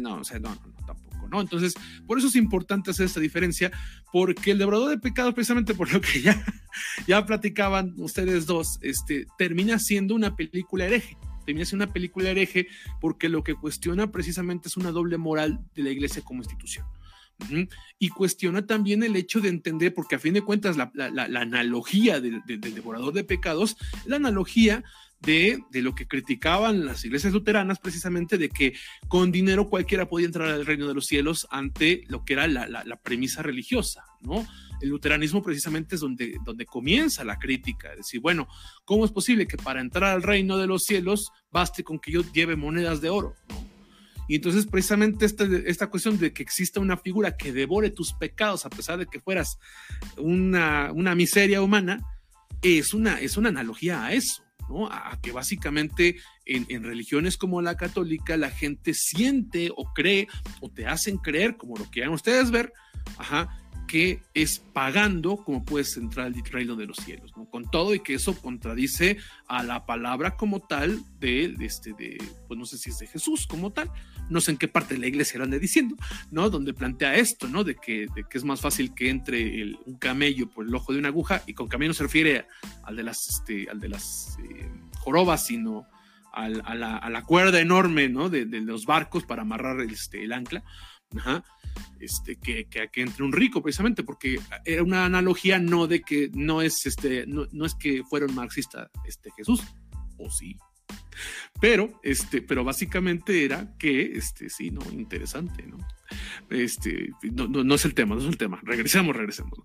no, 0.00 0.16
o 0.16 0.24
sea, 0.24 0.38
no, 0.38 0.54
no, 0.54 1.05
¿no? 1.30 1.40
Entonces, 1.40 1.74
por 2.06 2.18
eso 2.18 2.28
es 2.28 2.36
importante 2.36 2.90
hacer 2.90 3.06
esta 3.06 3.20
diferencia, 3.20 3.70
porque 4.12 4.52
el 4.52 4.58
devorador 4.58 4.90
de 4.90 4.98
pecados, 4.98 5.34
precisamente 5.34 5.74
por 5.74 5.92
lo 5.92 6.00
que 6.00 6.22
ya, 6.22 6.44
ya 7.06 7.24
platicaban 7.26 7.94
ustedes 7.98 8.46
dos, 8.46 8.78
este, 8.82 9.26
termina 9.38 9.78
siendo 9.78 10.14
una 10.14 10.36
película 10.36 10.86
hereje. 10.86 11.16
Termina 11.44 11.64
siendo 11.64 11.84
una 11.84 11.92
película 11.92 12.30
hereje 12.30 12.66
porque 13.00 13.28
lo 13.28 13.44
que 13.44 13.54
cuestiona 13.54 14.10
precisamente 14.10 14.68
es 14.68 14.76
una 14.76 14.90
doble 14.90 15.16
moral 15.16 15.60
de 15.74 15.82
la 15.82 15.90
iglesia 15.90 16.22
como 16.22 16.42
institución. 16.42 16.86
Y 17.98 18.08
cuestiona 18.08 18.66
también 18.66 19.02
el 19.02 19.14
hecho 19.14 19.40
de 19.40 19.50
entender, 19.50 19.92
porque 19.92 20.14
a 20.14 20.18
fin 20.18 20.34
de 20.34 20.40
cuentas 20.40 20.76
la, 20.76 20.90
analogía 20.94 22.20
del, 22.20 22.42
del, 22.46 22.60
devorador 22.60 23.12
de 23.12 23.24
pecados, 23.24 23.76
la 24.06 24.16
analogía 24.16 24.84
de, 25.26 25.58
de, 25.70 25.82
lo 25.82 25.94
que 25.94 26.06
criticaban 26.06 26.86
las 26.86 27.04
iglesias 27.04 27.32
luteranas, 27.32 27.78
precisamente 27.78 28.38
de 28.38 28.48
que 28.48 28.74
con 29.08 29.30
dinero 29.30 29.68
cualquiera 29.68 30.08
podía 30.08 30.26
entrar 30.26 30.48
al 30.48 30.64
reino 30.64 30.88
de 30.88 30.94
los 30.94 31.06
cielos 31.06 31.46
ante 31.50 32.04
lo 32.08 32.24
que 32.24 32.32
era 32.34 32.46
la, 32.46 32.66
la, 32.66 32.96
premisa 33.02 33.42
religiosa, 33.42 34.04
¿no? 34.22 34.46
El 34.80 34.88
luteranismo 34.90 35.42
precisamente 35.42 35.96
es 35.96 36.00
donde, 36.00 36.38
donde 36.44 36.64
comienza 36.64 37.24
la 37.24 37.38
crítica, 37.38 37.90
es 37.90 37.98
decir, 37.98 38.20
bueno, 38.20 38.48
¿cómo 38.84 39.04
es 39.04 39.10
posible 39.10 39.46
que 39.46 39.56
para 39.56 39.80
entrar 39.80 40.14
al 40.14 40.22
reino 40.22 40.56
de 40.56 40.66
los 40.66 40.84
cielos 40.84 41.30
baste 41.50 41.84
con 41.84 41.98
que 41.98 42.12
yo 42.12 42.22
lleve 42.32 42.56
monedas 42.56 43.00
de 43.00 43.10
oro? 43.10 43.34
¿no? 43.48 43.76
Y 44.28 44.36
entonces 44.36 44.66
precisamente 44.66 45.24
esta, 45.24 45.44
esta 45.66 45.88
cuestión 45.88 46.18
de 46.18 46.32
que 46.32 46.42
exista 46.42 46.80
una 46.80 46.96
figura 46.96 47.36
que 47.36 47.52
devore 47.52 47.90
tus 47.90 48.12
pecados 48.12 48.66
a 48.66 48.70
pesar 48.70 48.98
de 48.98 49.06
que 49.06 49.20
fueras 49.20 49.58
una, 50.16 50.90
una 50.92 51.14
miseria 51.14 51.62
humana, 51.62 52.00
es 52.62 52.92
una, 52.92 53.20
es 53.20 53.36
una 53.36 53.50
analogía 53.50 54.04
a 54.04 54.12
eso. 54.12 54.42
¿No? 54.68 54.86
A 54.86 55.18
que 55.22 55.32
básicamente 55.32 56.16
en, 56.44 56.82
religiones 56.82 57.36
como 57.36 57.62
la 57.62 57.76
católica 57.76 58.36
la 58.36 58.50
gente 58.50 58.94
siente 58.94 59.70
o 59.76 59.92
cree 59.92 60.28
o 60.60 60.70
te 60.70 60.86
hacen 60.86 61.18
creer, 61.18 61.56
como 61.56 61.76
lo 61.76 61.84
quieran 61.86 62.12
ustedes 62.12 62.50
ver, 62.50 62.72
que 63.86 64.22
es 64.34 64.58
pagando 64.58 65.36
como 65.36 65.64
puedes 65.64 65.96
entrar 65.96 66.26
al 66.26 66.34
reino 66.34 66.76
de 66.76 66.86
los 66.86 66.96
cielos. 66.98 67.32
Con 67.50 67.70
todo 67.70 67.94
y 67.94 68.00
que 68.00 68.14
eso 68.14 68.34
contradice 68.40 69.18
a 69.46 69.62
la 69.62 69.86
palabra 69.86 70.36
como 70.36 70.60
tal 70.60 71.02
de, 71.18 71.54
este, 71.60 71.92
de, 71.92 72.18
pues 72.48 72.58
no 72.58 72.66
sé 72.66 72.78
si 72.78 72.90
es 72.90 72.98
de 72.98 73.06
Jesús 73.06 73.46
como 73.46 73.72
tal, 73.72 73.90
no 74.28 74.40
sé 74.40 74.52
en 74.52 74.56
qué 74.56 74.68
parte 74.68 74.94
de 74.94 75.00
la 75.00 75.06
iglesia 75.06 75.38
lo 75.38 75.44
ande 75.44 75.58
diciendo, 75.58 75.96
¿no? 76.30 76.50
Donde 76.50 76.74
plantea 76.74 77.16
esto, 77.16 77.48
¿no? 77.48 77.64
De 77.64 77.76
que, 77.76 78.06
de 78.14 78.24
que 78.28 78.38
es 78.38 78.44
más 78.44 78.60
fácil 78.60 78.94
que 78.94 79.10
entre 79.10 79.62
el, 79.62 79.78
un 79.86 79.96
camello 79.96 80.48
por 80.48 80.66
el 80.66 80.74
ojo 80.74 80.92
de 80.92 80.98
una 80.98 81.08
aguja, 81.08 81.42
y 81.46 81.54
con 81.54 81.68
camello 81.68 81.90
no 81.90 81.94
se 81.94 82.04
refiere 82.04 82.46
al 82.84 82.96
de 82.96 83.02
las, 83.02 83.28
este, 83.28 83.68
al 83.70 83.80
de 83.80 83.88
las 83.88 84.38
eh, 84.42 84.70
jorobas, 84.98 85.46
sino 85.46 85.86
al, 86.32 86.62
a, 86.64 86.74
la, 86.74 86.96
a, 86.96 87.10
la, 87.10 87.22
cuerda 87.22 87.60
enorme, 87.60 88.08
¿no? 88.08 88.28
De, 88.28 88.44
de 88.44 88.60
los 88.60 88.84
barcos 88.84 89.24
para 89.24 89.42
amarrar 89.42 89.80
este, 89.80 90.22
el 90.24 90.32
ancla. 90.32 90.62
Ajá 91.16 91.44
este, 92.00 92.36
que, 92.36 92.66
que, 92.66 92.88
que, 92.88 93.02
entre 93.02 93.24
un 93.24 93.32
rico, 93.32 93.62
precisamente, 93.62 94.02
porque 94.02 94.40
era 94.64 94.82
una 94.82 95.04
analogía 95.04 95.58
no 95.58 95.86
de 95.86 96.02
que 96.02 96.30
no 96.32 96.62
es, 96.62 96.86
este, 96.86 97.26
no, 97.26 97.46
no 97.52 97.64
es 97.64 97.74
que 97.74 98.02
fuera 98.04 98.26
un 98.26 98.34
marxista 98.34 98.90
este, 99.06 99.30
Jesús, 99.36 99.62
o 100.18 100.30
sí. 100.30 100.56
Pero, 101.60 102.00
este, 102.02 102.42
pero 102.42 102.64
básicamente 102.64 103.44
era 103.44 103.74
que, 103.78 104.16
este, 104.16 104.50
sí, 104.50 104.70
no, 104.70 104.82
interesante, 104.92 105.62
¿no? 105.66 105.78
Este, 106.50 107.10
no, 107.32 107.48
no, 107.48 107.64
no 107.64 107.74
es 107.74 107.84
el 107.84 107.94
tema, 107.94 108.14
no 108.14 108.20
es 108.20 108.26
el 108.26 108.36
tema. 108.36 108.60
Regresemos, 108.62 109.16
regresemos. 109.16 109.58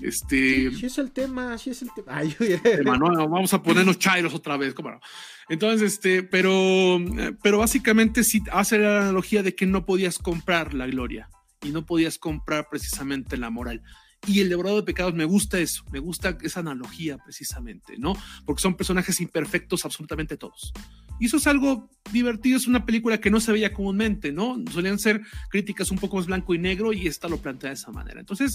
Este, 0.00 0.70
sí, 0.70 0.76
sí 0.76 0.86
es 0.86 0.98
el 0.98 1.10
tema, 1.10 1.58
sí 1.58 1.70
es 1.70 1.82
el 1.82 1.90
tema. 1.94 2.16
Ay, 2.16 2.34
tema 2.62 2.96
no, 2.96 3.28
vamos 3.28 3.52
a 3.52 3.62
ponernos 3.62 3.98
chairos 3.98 4.34
otra 4.34 4.56
vez, 4.56 4.72
¿cómo? 4.72 5.00
Entonces, 5.48 5.94
este, 5.94 6.22
pero, 6.22 6.98
pero 7.42 7.58
básicamente 7.58 8.24
sí 8.24 8.42
hace 8.52 8.78
la 8.78 9.02
analogía 9.02 9.42
de 9.42 9.54
que 9.54 9.66
no 9.66 9.84
podías 9.84 10.18
comprar 10.18 10.74
la 10.74 10.86
gloria 10.86 11.28
y 11.62 11.70
no 11.70 11.84
podías 11.84 12.18
comprar 12.18 12.68
precisamente 12.70 13.36
la 13.36 13.50
moral. 13.50 13.82
Y 14.26 14.40
el 14.40 14.48
devorador 14.48 14.80
de 14.80 14.86
pecados 14.86 15.14
me 15.14 15.24
gusta 15.24 15.58
eso, 15.58 15.84
me 15.90 15.98
gusta 15.98 16.38
esa 16.42 16.60
analogía 16.60 17.18
precisamente, 17.18 17.98
¿no? 17.98 18.14
Porque 18.44 18.62
son 18.62 18.76
personajes 18.76 19.20
imperfectos 19.20 19.84
absolutamente 19.84 20.36
todos. 20.36 20.72
Y 21.18 21.26
eso 21.26 21.38
es 21.38 21.46
algo 21.48 21.90
divertido, 22.12 22.56
es 22.56 22.68
una 22.68 22.86
película 22.86 23.20
que 23.20 23.30
no 23.30 23.40
se 23.40 23.50
veía 23.50 23.72
comúnmente, 23.72 24.30
¿no? 24.30 24.62
Solían 24.70 25.00
ser 25.00 25.22
críticas 25.50 25.90
un 25.90 25.98
poco 25.98 26.16
más 26.16 26.26
blanco 26.26 26.54
y 26.54 26.58
negro 26.58 26.92
y 26.92 27.08
esta 27.08 27.28
lo 27.28 27.38
plantea 27.38 27.70
de 27.70 27.74
esa 27.74 27.90
manera. 27.90 28.20
Entonces, 28.20 28.54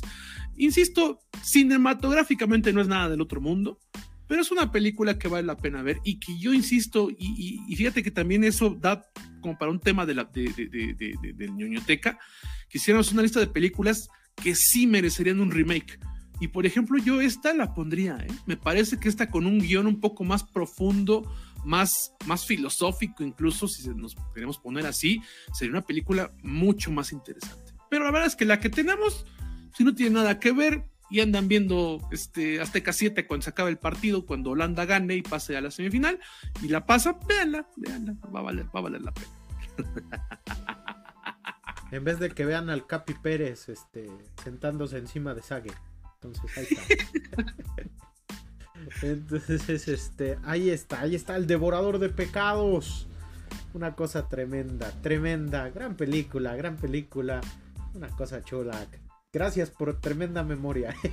insisto, 0.55 1.19
cinematográficamente 1.43 2.71
no 2.71 2.79
es 2.79 2.87
nada 2.87 3.09
del 3.09 3.21
otro 3.21 3.41
mundo, 3.41 3.79
pero 4.27 4.41
es 4.41 4.51
una 4.51 4.71
película 4.71 5.17
que 5.17 5.27
vale 5.27 5.47
la 5.47 5.57
pena 5.57 5.81
ver 5.81 5.99
y 6.03 6.19
que 6.19 6.37
yo 6.39 6.53
insisto, 6.53 7.09
y, 7.09 7.61
y, 7.67 7.75
fíjate 7.75 8.03
que 8.03 8.11
también 8.11 8.43
eso 8.43 8.77
da 8.79 9.05
como 9.41 9.57
para 9.57 9.71
un 9.71 9.79
tema 9.79 10.05
de 10.05 10.15
la 10.15 10.25
de, 10.25 10.43
de, 10.43 10.67
de, 10.67 10.93
de, 10.93 11.33
de 11.33 11.51
ñoñoteca, 11.51 12.19
quisiéramos 12.69 13.11
una 13.11 13.21
lista 13.21 13.39
de 13.39 13.47
películas 13.47 14.09
que 14.41 14.55
sí 14.55 14.87
merecerían 14.87 15.39
un 15.39 15.51
remake. 15.51 15.99
Y 16.39 16.49
por 16.49 16.65
ejemplo, 16.65 16.97
yo 16.99 17.19
esta 17.19 17.53
la 17.53 17.73
pondría, 17.73 18.17
¿eh? 18.17 18.27
me 18.45 18.57
parece 18.57 18.99
que 18.99 19.09
esta 19.09 19.29
con 19.29 19.45
un 19.47 19.59
guion 19.59 19.87
un 19.87 19.99
poco 19.99 20.23
más 20.23 20.43
profundo, 20.43 21.23
más, 21.65 22.13
más 22.25 22.45
filosófico, 22.45 23.23
incluso 23.23 23.67
si 23.67 23.89
nos 23.89 24.15
queremos 24.33 24.59
poner 24.59 24.85
así, 24.85 25.21
sería 25.53 25.71
una 25.71 25.85
película 25.85 26.31
mucho 26.43 26.91
más 26.91 27.11
interesante. 27.11 27.73
Pero 27.89 28.05
la 28.05 28.11
verdad 28.11 28.27
es 28.27 28.35
que 28.35 28.45
la 28.45 28.59
que 28.59 28.69
tenemos, 28.69 29.25
si 29.75 29.83
no 29.83 29.95
tiene 29.95 30.15
nada 30.15 30.39
que 30.39 30.51
ver, 30.51 30.83
y 31.09 31.21
andan 31.21 31.47
viendo 31.47 31.99
este 32.11 32.59
Azteca 32.59 32.91
7 32.91 33.27
cuando 33.27 33.45
se 33.45 33.49
acaba 33.49 33.69
el 33.69 33.77
partido, 33.77 34.25
cuando 34.25 34.51
Holanda 34.51 34.85
gane 34.85 35.15
y 35.15 35.21
pase 35.21 35.55
a 35.55 35.61
la 35.61 35.71
semifinal, 35.71 36.19
y 36.61 36.67
la 36.67 36.85
pasa, 36.85 37.17
véanla, 37.27 37.67
véanla, 37.77 38.15
va 38.33 38.39
a 38.39 38.43
valer, 38.43 38.65
va 38.65 38.79
a 38.79 38.83
valer 38.83 39.01
la 39.01 39.13
pena. 39.13 39.27
En 41.91 42.03
vez 42.03 42.19
de 42.19 42.29
que 42.29 42.45
vean 42.45 42.69
al 42.69 42.85
Capi 42.85 43.13
Pérez 43.13 43.69
este, 43.69 44.09
sentándose 44.43 44.97
encima 44.97 45.33
de 45.33 45.41
Sague. 45.41 45.73
Entonces 46.15 46.57
ahí 46.57 46.67
está. 46.69 47.45
Entonces, 49.01 49.87
este, 49.87 50.37
ahí 50.43 50.69
está, 50.69 51.01
ahí 51.01 51.15
está 51.15 51.35
el 51.35 51.47
devorador 51.47 51.99
de 51.99 52.09
pecados. 52.09 53.07
Una 53.73 53.95
cosa 53.95 54.27
tremenda, 54.27 54.91
tremenda, 55.01 55.69
gran 55.69 55.95
película, 55.95 56.55
gran 56.55 56.77
película. 56.77 57.41
Una 57.93 58.09
cosa 58.09 58.41
chula. 58.43 58.87
Gracias 59.31 59.69
por 59.69 59.99
tremenda 59.99 60.43
memoria. 60.43 60.95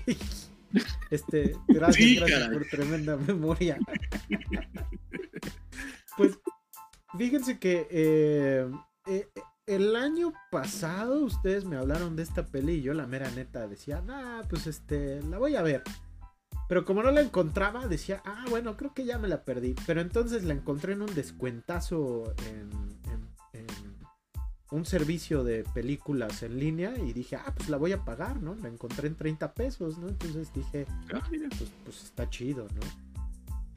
Este, 1.08 1.56
gracias, 1.68 1.96
sí, 2.04 2.16
gracias 2.16 2.48
por 2.48 2.64
tremenda 2.66 3.16
memoria. 3.16 3.78
Pues, 6.16 6.36
fíjense 7.16 7.60
que 7.60 7.86
eh, 7.90 8.68
eh, 9.06 9.28
el 9.66 9.96
año 9.96 10.32
pasado 10.50 11.24
ustedes 11.24 11.64
me 11.64 11.76
hablaron 11.76 12.16
de 12.16 12.22
esta 12.22 12.44
peli 12.46 12.74
y 12.74 12.82
yo 12.82 12.94
la 12.94 13.06
mera 13.06 13.30
neta 13.30 13.66
decía, 13.66 14.02
ah, 14.08 14.42
pues 14.48 14.66
este, 14.66 15.22
la 15.22 15.38
voy 15.38 15.56
a 15.56 15.62
ver. 15.62 15.82
Pero 16.68 16.84
como 16.84 17.02
no 17.02 17.10
la 17.10 17.20
encontraba, 17.20 17.86
decía, 17.88 18.22
ah, 18.24 18.44
bueno, 18.48 18.76
creo 18.76 18.94
que 18.94 19.04
ya 19.04 19.18
me 19.18 19.28
la 19.28 19.44
perdí. 19.44 19.74
Pero 19.86 20.00
entonces 20.00 20.44
la 20.44 20.54
encontré 20.54 20.92
en 20.94 21.02
un 21.02 21.14
descuentazo 21.14 22.34
en, 22.46 22.70
en, 23.12 23.60
en 23.60 23.66
un 24.70 24.84
servicio 24.84 25.44
de 25.44 25.64
películas 25.74 26.42
en 26.42 26.58
línea 26.58 26.96
y 26.98 27.12
dije, 27.12 27.36
ah, 27.36 27.52
pues 27.54 27.68
la 27.68 27.76
voy 27.76 27.92
a 27.92 28.04
pagar, 28.04 28.42
¿no? 28.42 28.54
La 28.56 28.68
encontré 28.68 29.08
en 29.08 29.16
30 29.16 29.54
pesos, 29.54 29.98
¿no? 29.98 30.08
Entonces 30.08 30.52
dije, 30.52 30.86
ah, 31.12 31.22
pues, 31.58 31.70
pues 31.84 32.04
está 32.04 32.28
chido, 32.28 32.66
¿no? 32.74 33.13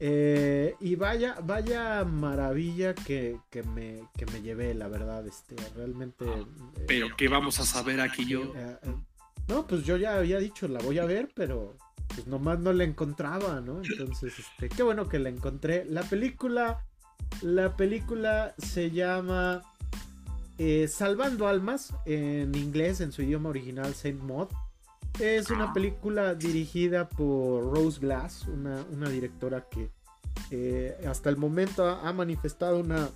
Eh, 0.00 0.76
y 0.80 0.94
vaya, 0.94 1.36
vaya 1.42 2.04
maravilla 2.04 2.94
que, 2.94 3.38
que, 3.50 3.64
me, 3.64 4.00
que 4.16 4.26
me 4.26 4.42
llevé, 4.42 4.74
la 4.74 4.86
verdad, 4.88 5.26
este, 5.26 5.56
realmente. 5.74 6.24
Ah, 6.28 6.44
pero 6.86 7.06
eh, 7.06 7.12
¿qué 7.16 7.28
vamos 7.28 7.58
a 7.58 7.64
saber 7.64 8.00
aquí 8.00 8.24
yo? 8.26 8.52
Eh, 8.54 8.76
no, 9.48 9.66
pues 9.66 9.84
yo 9.84 9.96
ya 9.96 10.16
había 10.16 10.38
dicho, 10.38 10.68
la 10.68 10.78
voy 10.80 10.98
a 10.98 11.04
ver, 11.04 11.30
pero 11.34 11.76
pues 12.14 12.26
nomás 12.26 12.60
no 12.60 12.72
la 12.72 12.84
encontraba, 12.84 13.60
¿no? 13.60 13.82
Entonces, 13.82 14.38
este, 14.38 14.68
qué 14.68 14.82
bueno 14.82 15.08
que 15.08 15.18
la 15.18 15.30
encontré. 15.30 15.84
La 15.84 16.02
película, 16.02 16.84
la 17.42 17.76
película 17.76 18.54
se 18.58 18.90
llama 18.90 19.62
Salvando 20.88 21.48
Almas, 21.48 21.92
en 22.06 22.54
inglés, 22.54 23.00
en 23.00 23.10
su 23.10 23.22
idioma 23.22 23.48
original, 23.48 23.94
Saint 23.94 24.20
Maud. 24.22 24.48
Es 25.20 25.50
una 25.50 25.72
película 25.72 26.34
dirigida 26.34 27.08
por 27.08 27.74
Rose 27.74 27.98
Glass, 27.98 28.46
una, 28.46 28.84
una 28.92 29.08
directora 29.08 29.68
que 29.68 29.90
eh, 30.52 30.96
hasta 31.08 31.28
el 31.28 31.36
momento 31.36 31.84
ha, 31.84 32.08
ha, 32.08 32.12
manifestado 32.12 32.78
una 32.78 33.08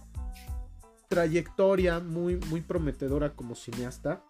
trayectoria 1.06 2.00
muy, 2.00 2.36
muy 2.48 2.60
prometedora 2.60 3.34
como 3.34 3.54
cineasta. 3.54 4.24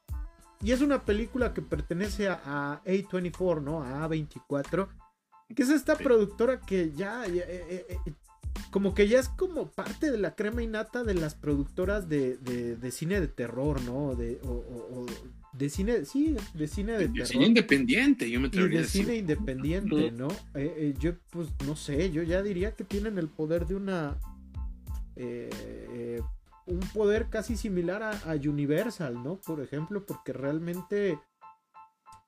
Y 0.63 0.73
es 0.73 0.83
una 0.83 1.05
película 1.05 1.55
que 1.55 1.63
pertenece 1.63 2.29
a, 2.29 2.41
a 2.45 2.85
A24, 2.85 3.63
¿no? 3.63 3.83
A 3.83 4.07
A24. 4.07 4.89
Que 5.57 5.63
es 5.63 5.71
esta 5.71 5.97
sí. 5.97 6.05
productora 6.05 6.61
que 6.61 6.93
ya, 6.93 7.27
ya 7.27 7.43
eh, 7.43 7.87
eh, 7.89 8.15
como 8.71 8.95
que 8.95 9.09
ya 9.09 9.19
es 9.19 9.29
como 9.29 9.67
parte 9.67 10.11
de 10.11 10.19
la 10.19 10.35
crema 10.35 10.63
innata 10.63 11.05
de 11.05 11.15
las 11.15 11.35
productoras 11.35 12.09
de, 12.09 12.37
de, 12.37 12.77
de 12.77 12.91
cine 12.91 13.21
de 13.21 13.29
terror, 13.29 13.81
¿no? 13.83 14.15
De, 14.15 14.41
o, 14.45 14.51
o, 14.51 15.07
de 15.53 15.69
cine, 15.69 16.05
sí, 16.05 16.35
de 16.55 16.67
cine 16.67 16.93
de, 16.93 16.99
de 16.99 17.09
terror. 17.09 17.27
cine 17.27 17.47
independiente, 17.47 18.31
yo 18.31 18.41
me 18.41 18.49
atrevería 18.49 18.81
y 18.81 18.83
de 18.83 18.89
cine 18.89 19.17
independiente, 19.17 20.11
¿no? 20.13 20.29
Eh, 20.55 20.75
eh, 20.77 20.95
yo, 20.99 21.13
pues, 21.31 21.49
no 21.67 21.77
sé, 21.77 22.11
yo 22.11 22.23
ya 22.23 22.43
diría 22.43 22.75
que 22.75 22.85
tienen 22.85 23.19
el 23.19 23.29
poder 23.29 23.67
de 23.67 23.75
una... 23.75 24.19
Eh, 25.17 26.21
un 26.65 26.81
poder 26.95 27.29
casi 27.29 27.57
similar 27.57 28.03
a, 28.03 28.11
a, 28.31 28.35
Universal, 28.35 29.23
¿no? 29.23 29.41
Por 29.41 29.61
ejemplo, 29.61 30.07
porque 30.07 30.33
realmente 30.33 31.19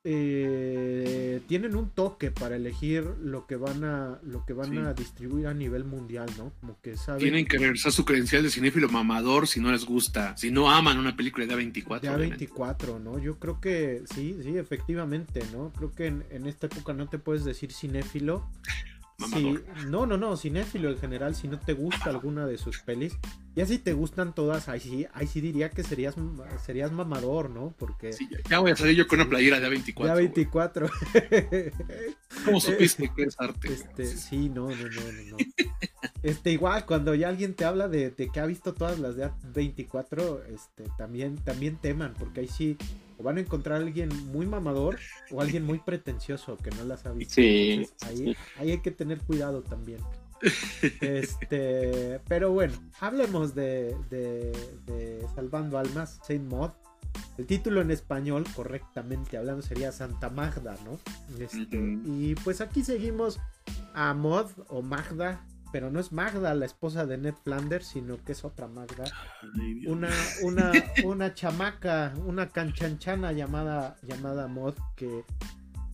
eh, 0.06 1.40
tienen 1.46 1.74
un 1.74 1.88
toque 1.88 2.30
para 2.30 2.56
elegir 2.56 3.04
lo 3.22 3.46
que 3.46 3.56
van 3.56 3.84
a 3.84 4.18
lo 4.22 4.44
que 4.44 4.52
van 4.52 4.70
sí. 4.70 4.76
a 4.76 4.92
distribuir 4.92 5.46
a 5.46 5.54
nivel 5.54 5.84
mundial, 5.84 6.28
¿no? 6.36 6.52
Como 6.60 6.78
que 6.82 6.98
saben 6.98 7.20
tienen 7.20 7.46
que 7.46 7.56
regresar 7.56 7.90
su 7.90 8.04
credencial 8.04 8.42
de 8.42 8.50
cinéfilo 8.50 8.90
mamador 8.90 9.48
si 9.48 9.60
no 9.60 9.72
les 9.72 9.86
gusta, 9.86 10.36
si 10.36 10.50
no 10.50 10.70
aman 10.70 10.98
una 10.98 11.16
película 11.16 11.46
de 11.46 11.54
A24. 11.54 12.00
De 12.00 12.10
A24, 12.10 13.00
¿no? 13.00 13.18
Yo 13.18 13.38
creo 13.38 13.62
que 13.62 14.02
sí, 14.14 14.38
sí, 14.42 14.58
efectivamente, 14.58 15.42
¿no? 15.54 15.72
Creo 15.74 15.94
que 15.94 16.06
en, 16.06 16.24
en 16.30 16.46
esta 16.46 16.66
época 16.66 16.92
no 16.92 17.08
te 17.08 17.18
puedes 17.18 17.44
decir 17.44 17.72
cinéfilo 17.72 18.46
Sí, 19.18 19.58
no, 19.86 20.06
no, 20.06 20.16
no, 20.16 20.36
cinéfilo 20.36 20.90
en 20.90 20.98
general, 20.98 21.34
si 21.34 21.46
no 21.46 21.58
te 21.58 21.72
gusta 21.72 22.10
alguna 22.10 22.46
de 22.46 22.58
sus 22.58 22.80
pelis, 22.80 23.16
ya 23.54 23.64
si 23.64 23.78
te 23.78 23.92
gustan 23.92 24.34
todas, 24.34 24.68
ahí 24.68 24.80
sí, 24.80 25.06
ahí 25.14 25.28
sí 25.28 25.40
diría 25.40 25.70
que 25.70 25.84
serías, 25.84 26.16
serías 26.64 26.90
mamador, 26.90 27.48
¿no? 27.48 27.74
Porque... 27.78 28.12
Sí, 28.12 28.28
ya 28.50 28.58
voy 28.58 28.72
a 28.72 28.76
salir 28.76 28.96
yo 28.96 29.06
con 29.06 29.20
una 29.20 29.28
playera 29.28 29.60
de 29.60 29.68
A24. 29.68 30.04
De 30.04 30.14
24 30.14 30.90
¿Cómo 32.44 32.60
supiste 32.60 33.10
que 33.14 33.22
es 33.22 33.36
arte? 33.38 33.72
Este, 33.72 34.04
sí, 34.06 34.48
no, 34.48 34.68
no, 34.68 34.76
no, 34.76 35.12
no. 35.30 35.36
Este, 36.24 36.52
igual, 36.52 36.86
cuando 36.86 37.14
ya 37.14 37.28
alguien 37.28 37.52
te 37.52 37.66
habla 37.66 37.86
de, 37.86 38.14
que 38.14 38.40
ha 38.40 38.46
visto 38.46 38.72
todas 38.72 38.98
las 38.98 39.14
de 39.14 39.26
A24, 39.26 40.46
este, 40.46 40.84
también, 40.96 41.36
también 41.36 41.76
teman, 41.76 42.14
porque 42.18 42.40
ahí 42.40 42.48
sí 42.48 42.78
o 43.18 43.22
van 43.22 43.36
a 43.36 43.40
encontrar 43.40 43.82
a 43.82 43.84
alguien 43.84 44.08
muy 44.32 44.46
mamador 44.46 44.98
o 45.30 45.42
alguien 45.42 45.66
muy 45.66 45.80
pretencioso 45.80 46.56
que 46.56 46.70
no 46.70 46.84
las 46.84 47.04
ha 47.04 47.12
visto. 47.12 47.34
Sí. 47.34 47.86
ahí, 48.06 48.34
hay 48.56 48.78
que 48.78 48.90
tener 48.90 49.18
cuidado 49.18 49.60
también. 49.60 50.00
Este, 51.02 52.20
pero 52.26 52.52
bueno, 52.52 52.72
hablemos 53.00 53.54
de, 53.54 53.94
de, 54.08 55.26
Salvando 55.34 55.76
Almas, 55.76 56.20
Saint 56.26 56.50
Maud. 56.50 56.70
El 57.36 57.44
título 57.44 57.82
en 57.82 57.90
español, 57.90 58.46
correctamente 58.56 59.36
hablando, 59.36 59.60
sería 59.60 59.92
Santa 59.92 60.30
Magda, 60.30 60.74
¿no? 60.86 60.98
Este, 61.38 61.76
y 62.06 62.34
pues 62.42 62.62
aquí 62.62 62.82
seguimos 62.82 63.40
a 63.92 64.14
Maud 64.14 64.46
o 64.68 64.80
Magda, 64.80 65.44
pero 65.74 65.90
no 65.90 65.98
es 65.98 66.12
Magda, 66.12 66.54
la 66.54 66.66
esposa 66.66 67.04
de 67.04 67.18
Ned 67.18 67.34
Flanders, 67.42 67.88
sino 67.88 68.22
que 68.22 68.30
es 68.30 68.44
otra 68.44 68.68
Magda. 68.68 69.06
una, 69.88 70.08
una, 70.42 70.70
una 71.04 71.34
chamaca, 71.34 72.14
una 72.24 72.48
canchanchana 72.48 73.32
llamada, 73.32 73.96
llamada 74.02 74.46
Mod, 74.46 74.76
que 74.94 75.24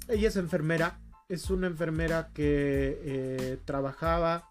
ella 0.06 0.28
es 0.28 0.36
enfermera, 0.36 1.00
es 1.30 1.48
una 1.48 1.66
enfermera 1.66 2.28
que 2.34 3.00
eh, 3.02 3.58
trabajaba 3.64 4.50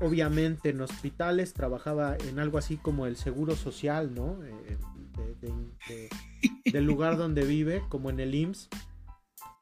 obviamente 0.00 0.68
en 0.68 0.82
hospitales, 0.82 1.52
trabajaba 1.52 2.16
en 2.28 2.38
algo 2.38 2.56
así 2.56 2.76
como 2.76 3.06
el 3.06 3.16
seguro 3.16 3.56
social, 3.56 4.14
¿no? 4.14 4.38
Eh, 4.44 4.78
del 6.72 6.84
lugar 6.84 7.16
donde 7.16 7.44
vive, 7.44 7.82
como 7.88 8.08
en 8.08 8.20
el 8.20 8.36
IMSS, 8.36 8.68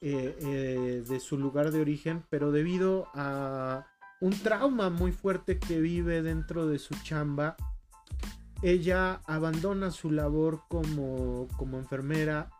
eh, 0.02 1.02
de 1.09 1.20
su 1.20 1.38
lugar 1.38 1.70
de 1.70 1.80
origen, 1.80 2.24
pero 2.28 2.52
debido 2.52 3.09
a 3.14 3.86
un 4.20 4.32
trauma 4.32 4.90
muy 4.90 5.12
fuerte 5.12 5.58
que 5.58 5.80
vive 5.80 6.22
dentro 6.22 6.66
de 6.66 6.78
su 6.78 6.94
chamba. 7.02 7.56
Ella 8.62 9.20
abandona 9.26 9.90
su 9.90 10.10
labor 10.10 10.62
como, 10.68 11.46
como 11.56 11.78
enfermera 11.78 12.50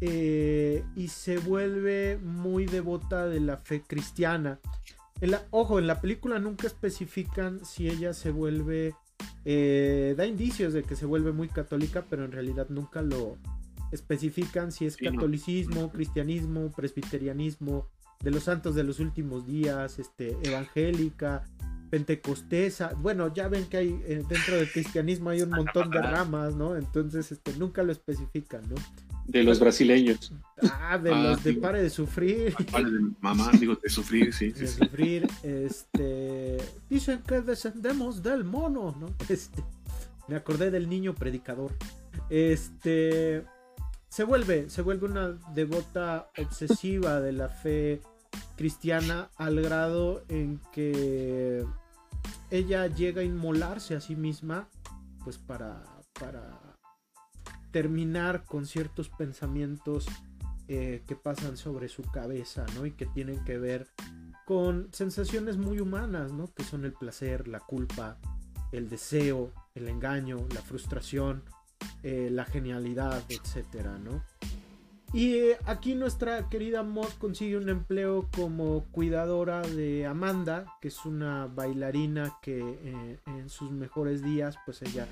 eh, 0.00 0.82
y 0.96 1.08
se 1.08 1.36
vuelve 1.38 2.18
muy 2.18 2.64
devota 2.64 3.26
de 3.26 3.40
la 3.40 3.58
fe 3.58 3.82
cristiana. 3.82 4.60
ojo, 5.50 5.78
en 5.78 5.86
la 5.86 6.00
película 6.00 6.38
nunca 6.38 6.66
especifican 6.66 7.64
si 7.64 7.88
ella 7.88 8.14
se 8.14 8.30
vuelve, 8.30 8.94
eh, 9.44 10.14
da 10.16 10.24
indicios 10.26 10.72
de 10.72 10.84
que 10.84 10.96
se 10.96 11.04
vuelve 11.04 11.32
muy 11.32 11.48
católica, 11.48 12.06
pero 12.08 12.24
en 12.24 12.32
realidad 12.32 12.68
nunca 12.70 13.02
lo 13.02 13.36
especifican 13.92 14.72
si 14.72 14.86
es 14.86 14.96
catolicismo, 14.96 15.90
cristianismo, 15.90 16.70
presbiterianismo, 16.70 17.88
de 18.22 18.30
los 18.30 18.44
santos 18.44 18.74
de 18.74 18.84
los 18.84 19.00
últimos 19.00 19.46
días, 19.46 19.98
este, 19.98 20.36
evangélica, 20.42 21.44
pentecostesa. 21.90 22.92
Bueno, 22.98 23.32
ya 23.34 23.48
ven 23.48 23.66
que 23.66 23.76
hay 23.78 24.00
eh, 24.06 24.22
dentro 24.28 24.56
del 24.56 24.70
cristianismo 24.70 25.30
hay 25.30 25.42
un 25.42 25.50
montón 25.50 25.90
de 25.90 26.00
ramas, 26.00 26.54
¿no? 26.54 26.76
Entonces, 26.76 27.32
este, 27.32 27.54
nunca 27.54 27.82
lo 27.82 27.92
especifican, 27.92 28.62
¿no? 28.68 28.76
De 29.26 29.42
los 29.42 29.60
brasileños. 29.60 30.32
Ah, 30.62 30.98
de 30.98 31.12
ah, 31.12 31.22
los 31.22 31.44
de 31.44 31.54
pare 31.54 31.82
de 31.82 31.90
sufrir. 31.90 32.54
Pare 32.70 32.90
de 32.90 33.00
mamá, 33.20 33.50
digo, 33.58 33.76
de 33.76 33.88
sufrir, 33.88 34.32
sí. 34.32 34.50
De 34.50 34.66
sufrir, 34.66 35.26
este. 35.42 36.58
Dicen 36.88 37.22
que 37.26 37.40
descendemos 37.40 38.22
del 38.22 38.44
mono, 38.44 38.94
¿no? 38.98 39.06
Este. 39.28 39.62
Me 40.28 40.36
acordé 40.36 40.70
del 40.70 40.88
niño 40.88 41.14
predicador. 41.14 41.72
Este. 42.28 43.44
Se 44.08 44.24
vuelve, 44.24 44.68
se 44.68 44.82
vuelve 44.82 45.06
una 45.06 45.38
devota 45.54 46.30
obsesiva 46.36 47.20
de 47.20 47.32
la 47.32 47.48
fe 47.48 48.00
cristiana 48.56 49.30
al 49.36 49.60
grado 49.60 50.22
en 50.28 50.60
que 50.72 51.64
ella 52.50 52.86
llega 52.86 53.22
a 53.22 53.24
inmolarse 53.24 53.94
a 53.94 54.00
sí 54.00 54.16
misma 54.16 54.68
pues 55.24 55.38
para, 55.38 55.82
para 56.18 56.60
terminar 57.70 58.44
con 58.44 58.66
ciertos 58.66 59.08
pensamientos 59.08 60.06
eh, 60.68 61.02
que 61.06 61.16
pasan 61.16 61.56
sobre 61.56 61.88
su 61.88 62.02
cabeza, 62.02 62.64
¿no? 62.74 62.86
Y 62.86 62.92
que 62.92 63.06
tienen 63.06 63.44
que 63.44 63.58
ver 63.58 63.88
con 64.46 64.88
sensaciones 64.92 65.56
muy 65.56 65.80
humanas, 65.80 66.32
¿no? 66.32 66.52
Que 66.54 66.64
son 66.64 66.84
el 66.84 66.92
placer, 66.92 67.48
la 67.48 67.60
culpa, 67.60 68.18
el 68.72 68.88
deseo, 68.88 69.52
el 69.74 69.88
engaño, 69.88 70.46
la 70.54 70.60
frustración, 70.60 71.42
eh, 72.02 72.28
la 72.30 72.44
genialidad, 72.44 73.22
etcétera, 73.28 73.98
¿no? 73.98 74.22
Y 75.12 75.34
eh, 75.34 75.58
aquí 75.64 75.96
nuestra 75.96 76.48
querida 76.48 76.84
Mod 76.84 77.08
consigue 77.18 77.56
un 77.56 77.68
empleo 77.68 78.28
como 78.34 78.84
cuidadora 78.92 79.60
de 79.62 80.06
Amanda, 80.06 80.66
que 80.80 80.88
es 80.88 81.04
una 81.04 81.46
bailarina 81.46 82.36
que 82.40 82.60
eh, 82.60 83.18
en 83.26 83.48
sus 83.48 83.72
mejores 83.72 84.22
días, 84.22 84.56
pues 84.64 84.82
ella 84.82 85.08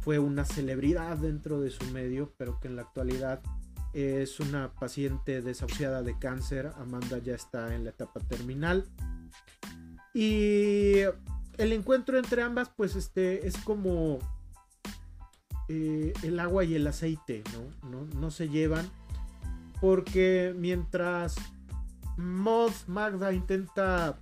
fue 0.00 0.18
una 0.18 0.46
celebridad 0.46 1.18
dentro 1.18 1.60
de 1.60 1.70
su 1.70 1.84
medio, 1.92 2.32
pero 2.38 2.58
que 2.58 2.68
en 2.68 2.76
la 2.76 2.82
actualidad 2.82 3.42
es 3.92 4.40
una 4.40 4.72
paciente 4.72 5.42
desahuciada 5.42 6.02
de 6.02 6.18
cáncer. 6.18 6.72
Amanda 6.78 7.18
ya 7.18 7.34
está 7.34 7.74
en 7.74 7.84
la 7.84 7.90
etapa 7.90 8.20
terminal. 8.20 8.86
Y 10.14 11.00
el 11.58 11.72
encuentro 11.72 12.18
entre 12.18 12.42
ambas, 12.42 12.70
pues 12.74 12.96
este, 12.96 13.46
es 13.46 13.58
como 13.58 14.20
eh, 15.68 16.14
el 16.22 16.40
agua 16.40 16.64
y 16.64 16.74
el 16.74 16.86
aceite, 16.86 17.42
¿no? 17.52 17.90
No, 17.90 18.06
no 18.18 18.30
se 18.30 18.48
llevan 18.48 18.90
porque 19.84 20.54
mientras 20.56 21.36
Mod 22.16 22.72
Magda 22.86 23.34
intenta 23.34 24.18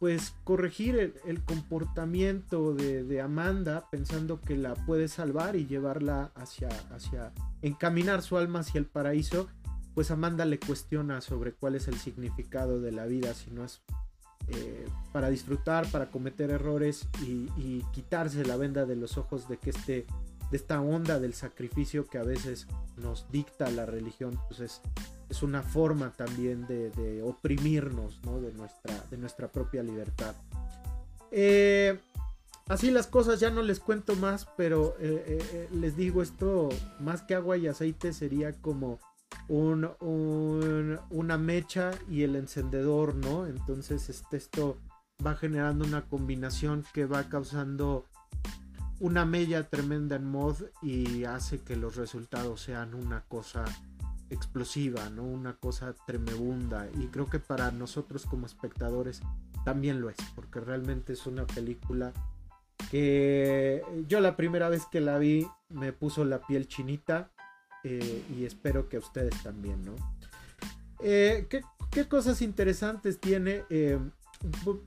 pues 0.00 0.34
corregir 0.42 1.14
el, 1.24 1.44
comportamiento 1.44 2.74
de, 2.74 3.20
Amanda 3.20 3.88
pensando 3.92 4.40
que 4.40 4.56
la 4.56 4.74
puede 4.74 5.06
salvar 5.06 5.54
y 5.54 5.68
llevarla 5.68 6.32
hacia, 6.34 6.70
hacia 6.90 7.32
encaminar 7.62 8.20
su 8.22 8.36
alma 8.36 8.58
hacia 8.58 8.80
el 8.80 8.86
paraíso, 8.86 9.46
pues 9.94 10.10
Amanda 10.10 10.44
le 10.44 10.58
cuestiona 10.58 11.20
sobre 11.20 11.52
cuál 11.52 11.76
es 11.76 11.86
el 11.86 11.96
significado 11.96 12.80
de 12.80 12.90
la 12.90 13.06
vida, 13.06 13.32
si 13.32 13.52
no 13.52 13.64
es 13.64 13.80
eh, 14.48 14.88
para 15.12 15.30
disfrutar, 15.30 15.88
para 15.92 16.10
cometer 16.10 16.50
errores 16.50 17.06
y, 17.22 17.48
y, 17.56 17.84
quitarse 17.92 18.44
la 18.44 18.56
venda 18.56 18.86
de 18.86 18.96
los 18.96 19.18
ojos 19.18 19.48
de 19.48 19.56
que 19.56 19.70
este 19.70 20.04
de 20.54 20.58
esta 20.58 20.80
onda 20.80 21.18
del 21.18 21.34
sacrificio 21.34 22.06
que 22.06 22.16
a 22.16 22.22
veces 22.22 22.68
nos 22.96 23.28
dicta 23.32 23.68
la 23.72 23.86
religión, 23.86 24.38
pues 24.46 24.60
es, 24.60 25.42
una 25.42 25.64
forma 25.64 26.12
también 26.12 26.64
de, 26.68 27.20
oprimirnos 27.24 28.22
de, 28.22 28.52
nuestra, 28.52 29.04
de 29.10 29.16
nuestra 29.18 29.48
propia 29.48 29.82
libertad. 29.82 30.36
Eh, 31.32 31.98
así 32.68 32.92
las 32.92 33.08
cosas, 33.08 33.40
ya 33.40 33.50
no 33.50 33.62
les 33.62 33.80
cuento 33.80 34.14
más, 34.14 34.46
pero 34.56 34.94
eh, 35.00 35.24
eh, 35.26 35.68
les 35.72 35.96
digo 35.96 36.22
esto, 36.22 36.68
más 37.00 37.22
que 37.22 37.34
agua 37.34 37.56
y 37.56 37.66
aceite 37.66 38.12
sería 38.12 38.52
como 38.52 39.00
un, 39.48 39.90
una 41.10 41.36
mecha 41.36 41.90
y 42.08 42.22
el 42.22 42.36
encendedor, 42.36 43.16
¿no? 43.16 43.48
Entonces 43.48 44.08
este, 44.08 44.36
esto 44.36 44.78
va 45.26 45.34
generando 45.34 45.84
una 45.84 46.02
combinación 46.02 46.84
que 46.94 47.06
va 47.06 47.28
causando 47.28 48.06
una 49.00 49.24
mella 49.24 49.68
tremenda 49.68 50.16
en 50.16 50.24
mod 50.26 50.56
y 50.82 51.24
hace 51.24 51.60
que 51.60 51.76
los 51.76 51.96
resultados 51.96 52.62
sean 52.62 52.94
una 52.94 53.22
cosa 53.22 53.64
explosiva, 54.30 55.10
¿no? 55.10 55.24
Una 55.24 55.54
cosa 55.54 55.94
tremebunda. 56.06 56.88
Y 56.98 57.06
creo 57.06 57.28
que 57.28 57.38
para 57.38 57.70
nosotros 57.70 58.26
como 58.26 58.46
espectadores 58.46 59.20
también 59.64 60.00
lo 60.00 60.10
es, 60.10 60.16
porque 60.34 60.60
realmente 60.60 61.12
es 61.12 61.26
una 61.26 61.46
película 61.46 62.12
que 62.90 63.82
yo 64.08 64.20
la 64.20 64.36
primera 64.36 64.68
vez 64.68 64.86
que 64.86 65.00
la 65.00 65.18
vi 65.18 65.46
me 65.68 65.92
puso 65.92 66.24
la 66.24 66.40
piel 66.46 66.68
chinita 66.68 67.30
eh, 67.82 68.24
y 68.36 68.44
espero 68.44 68.88
que 68.88 68.98
ustedes 68.98 69.42
también, 69.42 69.84
¿no? 69.84 69.94
Eh, 71.00 71.46
¿qué, 71.48 72.08
cosas 72.08 72.42
interesantes 72.42 73.20
tiene? 73.20 73.64
Eh, 73.70 73.98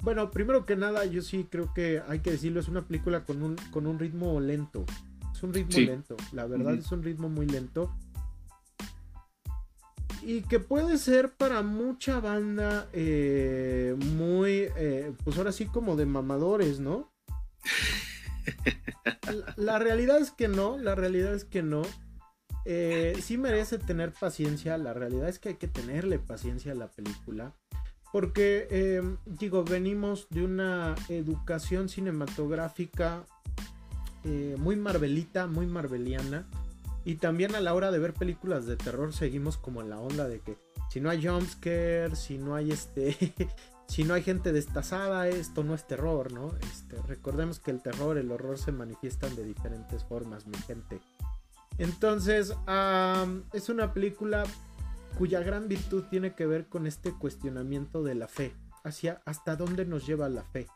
bueno, 0.02 0.30
primero 0.32 0.66
que 0.66 0.76
nada, 0.76 1.06
yo 1.06 1.22
sí 1.22 1.48
creo 1.50 1.74
que 1.74 2.02
hay 2.08 2.20
que 2.20 2.32
decirlo, 2.32 2.60
es 2.60 2.68
una 2.68 2.86
película 2.86 3.26
con 3.26 3.42
un, 3.42 3.56
con 3.72 3.88
un 3.88 3.98
ritmo 3.98 4.40
lento. 4.40 4.86
Es 5.34 5.44
un 5.44 5.54
ritmo 5.54 5.78
lento, 5.80 6.16
la 6.32 6.46
verdad 6.46 6.76
es 6.76 6.92
un 6.92 7.04
ritmo 7.04 7.30
muy 7.30 7.48
lento. 7.48 7.96
Y 10.24 10.42
que 10.42 10.60
puede 10.60 10.98
ser 10.98 11.32
para 11.34 11.62
mucha 11.62 12.20
banda 12.20 12.90
eh, 12.92 13.96
muy, 14.16 14.68
eh, 14.76 15.14
pues 15.24 15.38
ahora 15.38 15.52
sí 15.52 15.68
como 15.68 15.96
de 15.96 16.06
mamadores, 16.06 16.80
¿no? 16.80 17.12
La, 19.58 19.78
realidad 19.78 20.20
es 20.20 20.32
que 20.32 20.48
no, 20.48 20.78
la 20.78 20.96
realidad 20.96 21.34
es 21.34 21.44
que 21.44 21.62
no. 21.62 21.82
Eh, 22.66 23.18
sí 23.22 23.38
merece 23.38 23.78
tener 23.78 24.14
paciencia, 24.14 24.78
la 24.78 24.94
realidad 24.94 25.28
es 25.28 25.40
que 25.40 25.50
hay 25.50 25.56
que 25.56 25.68
tenerle 25.68 26.18
paciencia 26.18 26.72
a 26.72 26.76
la 26.76 26.90
película 26.90 27.54
porque, 28.18 28.68
eh, 28.72 29.04
digo, 29.28 29.64
venimos 29.64 30.28
de 30.32 30.44
una 30.44 30.96
educación 31.08 31.88
cinematográfica 31.88 33.24
eh, 34.24 34.56
muy 34.58 34.76
marvelita, 34.76 35.46
muy 35.46 35.68
marveliana. 35.68 36.48
Y 37.06 37.18
también 37.18 37.54
a 37.54 37.62
la 37.62 37.76
hora 37.76 37.92
de 37.92 38.00
ver 38.00 38.16
películas 38.16 38.66
de 38.66 38.76
terror 38.76 39.14
seguimos 39.14 39.58
como 39.58 39.84
en 39.84 39.92
la 39.92 40.00
onda 40.00 40.28
de 40.28 40.40
que 40.40 40.58
si 40.90 41.00
no 41.00 41.12
hay 41.12 41.28
jumpscare, 41.28 42.16
si 42.16 42.40
no 42.40 42.56
hay 42.56 42.72
este, 42.72 43.36
si 43.88 44.04
no 44.04 44.16
hay 44.16 44.24
gente 44.24 44.52
destazada, 44.52 45.28
esto 45.28 45.64
no 45.64 45.76
es 45.76 45.86
terror, 45.86 46.34
¿no? 46.34 46.56
Este, 46.74 47.00
recordemos 47.04 47.60
que 47.60 47.70
el 47.70 47.84
terror, 47.84 48.18
el 48.18 48.32
horror 48.32 48.58
se 48.58 48.72
manifiestan 48.72 49.36
de 49.36 49.44
diferentes 49.44 50.04
formas, 50.06 50.48
mi 50.48 50.58
gente. 50.58 51.02
Entonces, 51.78 52.56
es 53.54 53.70
una 53.70 53.94
película 53.94 54.44
cuya 55.18 55.42
gran 55.42 55.68
virtud 55.68 56.04
tiene 56.10 56.36
que 56.36 56.46
ver 56.46 56.68
con 56.68 56.88
este 56.88 57.12
cuestionamiento 57.12 58.04
de 58.04 58.16
la 58.16 58.28
fe, 58.28 58.54
hacia 58.84 59.22
hasta 59.26 59.56
dónde 59.56 59.86
nos 59.86 60.06
lleva 60.06 60.30
la 60.30 60.44
fe. 60.44 60.68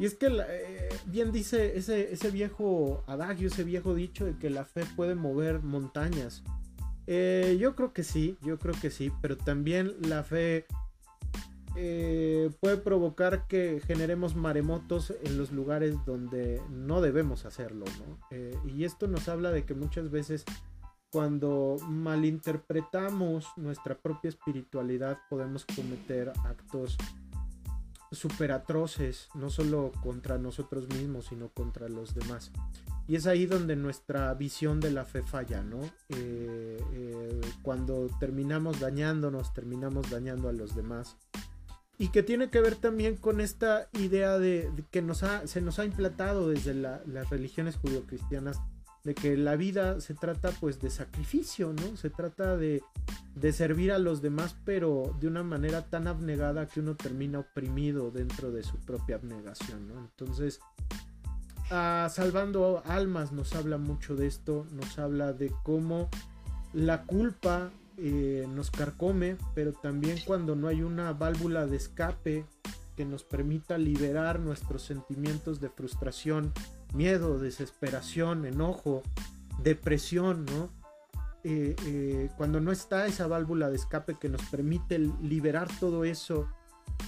Y 0.00 0.06
es 0.06 0.14
que 0.14 0.28
eh, 0.28 0.88
bien 1.06 1.30
dice 1.30 1.76
ese, 1.76 2.12
ese 2.12 2.30
viejo 2.30 3.04
adagio, 3.06 3.48
ese 3.48 3.64
viejo 3.64 3.94
dicho 3.94 4.24
de 4.24 4.38
que 4.38 4.48
la 4.48 4.64
fe 4.64 4.86
puede 4.96 5.14
mover 5.14 5.62
montañas. 5.62 6.42
Eh, 7.06 7.58
yo 7.60 7.76
creo 7.76 7.92
que 7.92 8.02
sí, 8.02 8.38
yo 8.42 8.58
creo 8.58 8.74
que 8.80 8.90
sí, 8.90 9.12
pero 9.20 9.36
también 9.36 9.96
la 10.00 10.22
fe 10.22 10.64
eh, 11.76 12.50
puede 12.60 12.78
provocar 12.78 13.46
que 13.46 13.82
generemos 13.86 14.36
maremotos 14.36 15.12
en 15.22 15.36
los 15.36 15.52
lugares 15.52 15.96
donde 16.06 16.62
no 16.70 17.02
debemos 17.02 17.44
hacerlo, 17.44 17.84
¿no? 17.98 18.18
y 18.70 18.84
esto 18.84 19.06
nos 19.06 19.28
habla 19.28 19.50
de 19.50 19.64
que 19.64 19.74
muchas 19.74 20.10
veces 20.10 20.44
cuando 21.10 21.76
malinterpretamos 21.88 23.46
nuestra 23.56 23.96
propia 23.96 24.28
espiritualidad 24.28 25.18
podemos 25.28 25.66
cometer 25.66 26.32
actos 26.44 26.96
súper 28.12 28.52
atroces, 28.52 29.28
no 29.34 29.50
solo 29.50 29.92
contra 30.02 30.38
nosotros 30.38 30.88
mismos, 30.88 31.26
sino 31.26 31.48
contra 31.48 31.88
los 31.88 32.14
demás. 32.14 32.50
Y 33.06 33.16
es 33.16 33.26
ahí 33.26 33.46
donde 33.46 33.76
nuestra 33.76 34.32
visión 34.34 34.78
de 34.80 34.90
la 34.92 35.04
fe 35.04 35.22
falla, 35.22 35.62
¿no? 35.62 35.80
Eh, 36.10 36.80
eh, 36.92 37.40
cuando 37.62 38.08
terminamos 38.20 38.78
dañándonos, 38.78 39.52
terminamos 39.52 40.10
dañando 40.10 40.48
a 40.48 40.52
los 40.52 40.76
demás. 40.76 41.16
Y 41.98 42.08
que 42.08 42.22
tiene 42.22 42.50
que 42.50 42.60
ver 42.60 42.76
también 42.76 43.16
con 43.16 43.40
esta 43.40 43.88
idea 43.92 44.38
de, 44.38 44.70
que 44.90 45.02
nos 45.02 45.24
se 45.44 45.60
nos 45.60 45.78
ha 45.78 45.84
implantado 45.84 46.48
desde 46.48 46.72
las 46.72 47.30
religiones 47.30 47.76
judio-cristianas 47.76 48.60
de 49.04 49.14
que 49.14 49.36
la 49.36 49.56
vida 49.56 50.00
se 50.00 50.14
trata 50.14 50.50
pues 50.60 50.80
de 50.80 50.90
sacrificio, 50.90 51.72
¿no? 51.72 51.96
Se 51.96 52.10
trata 52.10 52.56
de, 52.56 52.82
de, 53.34 53.52
servir 53.52 53.92
a 53.92 53.98
los 53.98 54.20
demás, 54.20 54.56
pero 54.64 55.16
de 55.20 55.26
una 55.26 55.42
manera 55.42 55.82
tan 55.82 56.06
abnegada 56.06 56.66
que 56.66 56.80
uno 56.80 56.96
termina 56.96 57.38
oprimido 57.38 58.10
dentro 58.10 58.52
de 58.52 58.62
su 58.62 58.76
propia 58.78 59.16
abnegación, 59.16 59.88
¿no? 59.88 59.98
Entonces, 59.98 60.60
Salvando 61.70 62.82
Almas 62.84 63.30
nos 63.30 63.54
habla 63.54 63.78
mucho 63.78 64.16
de 64.16 64.26
esto, 64.26 64.66
nos 64.72 64.98
habla 64.98 65.32
de 65.32 65.52
cómo 65.62 66.08
la 66.72 67.04
culpa 67.04 67.70
eh, 67.96 68.44
nos 68.52 68.72
carcome, 68.72 69.36
pero 69.54 69.72
también 69.72 70.18
cuando 70.26 70.56
no 70.56 70.66
hay 70.66 70.82
una 70.82 71.12
válvula 71.12 71.68
de 71.68 71.76
escape 71.76 72.44
que 72.96 73.04
nos 73.04 73.22
permita 73.22 73.78
liberar 73.78 74.40
nuestros 74.40 74.82
sentimientos 74.82 75.60
de 75.60 75.68
frustración, 75.68 76.52
miedo, 76.92 77.38
desesperación, 77.38 78.46
enojo, 78.46 79.02
depresión, 79.62 80.44
¿no? 80.46 80.70
Eh, 81.42 81.74
eh, 81.86 82.30
cuando 82.36 82.60
no 82.60 82.70
está 82.70 83.06
esa 83.06 83.26
válvula 83.26 83.70
de 83.70 83.76
escape 83.76 84.16
que 84.20 84.28
nos 84.28 84.42
permite 84.42 84.98
liberar 84.98 85.68
todo 85.78 86.04
eso, 86.04 86.48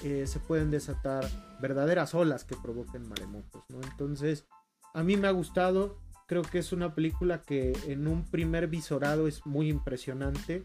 eh, 0.03 0.27
se 0.27 0.41
pueden 0.41 0.71
desatar 0.71 1.29
verdaderas 1.61 2.15
olas 2.15 2.45
que 2.45 2.57
provoquen 2.57 3.07
maremotos, 3.09 3.63
¿no? 3.69 3.81
Entonces, 3.83 4.47
a 4.95 5.03
mí 5.03 5.17
me 5.17 5.29
ha 5.29 5.33
gustado, 5.33 5.99
creo 6.27 6.43
que 6.43 6.59
es 6.59 6.73
una 6.73 6.95
película 6.95 7.43
que 7.43 7.77
en 7.87 8.09
un 8.09 8.25
primer 8.25 8.69
visorado 8.69 9.29
es 9.29 9.45
muy 9.47 9.69
impresionante, 9.69 10.65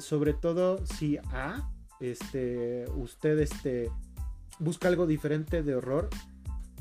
sobre 0.00 0.34
todo 0.34 0.84
si 0.84 1.18
A, 1.32 1.70
este, 2.00 2.84
usted 2.96 3.38
este, 3.38 3.92
busca 4.58 4.88
algo 4.88 5.06
diferente 5.06 5.62
de 5.62 5.76
horror, 5.76 6.08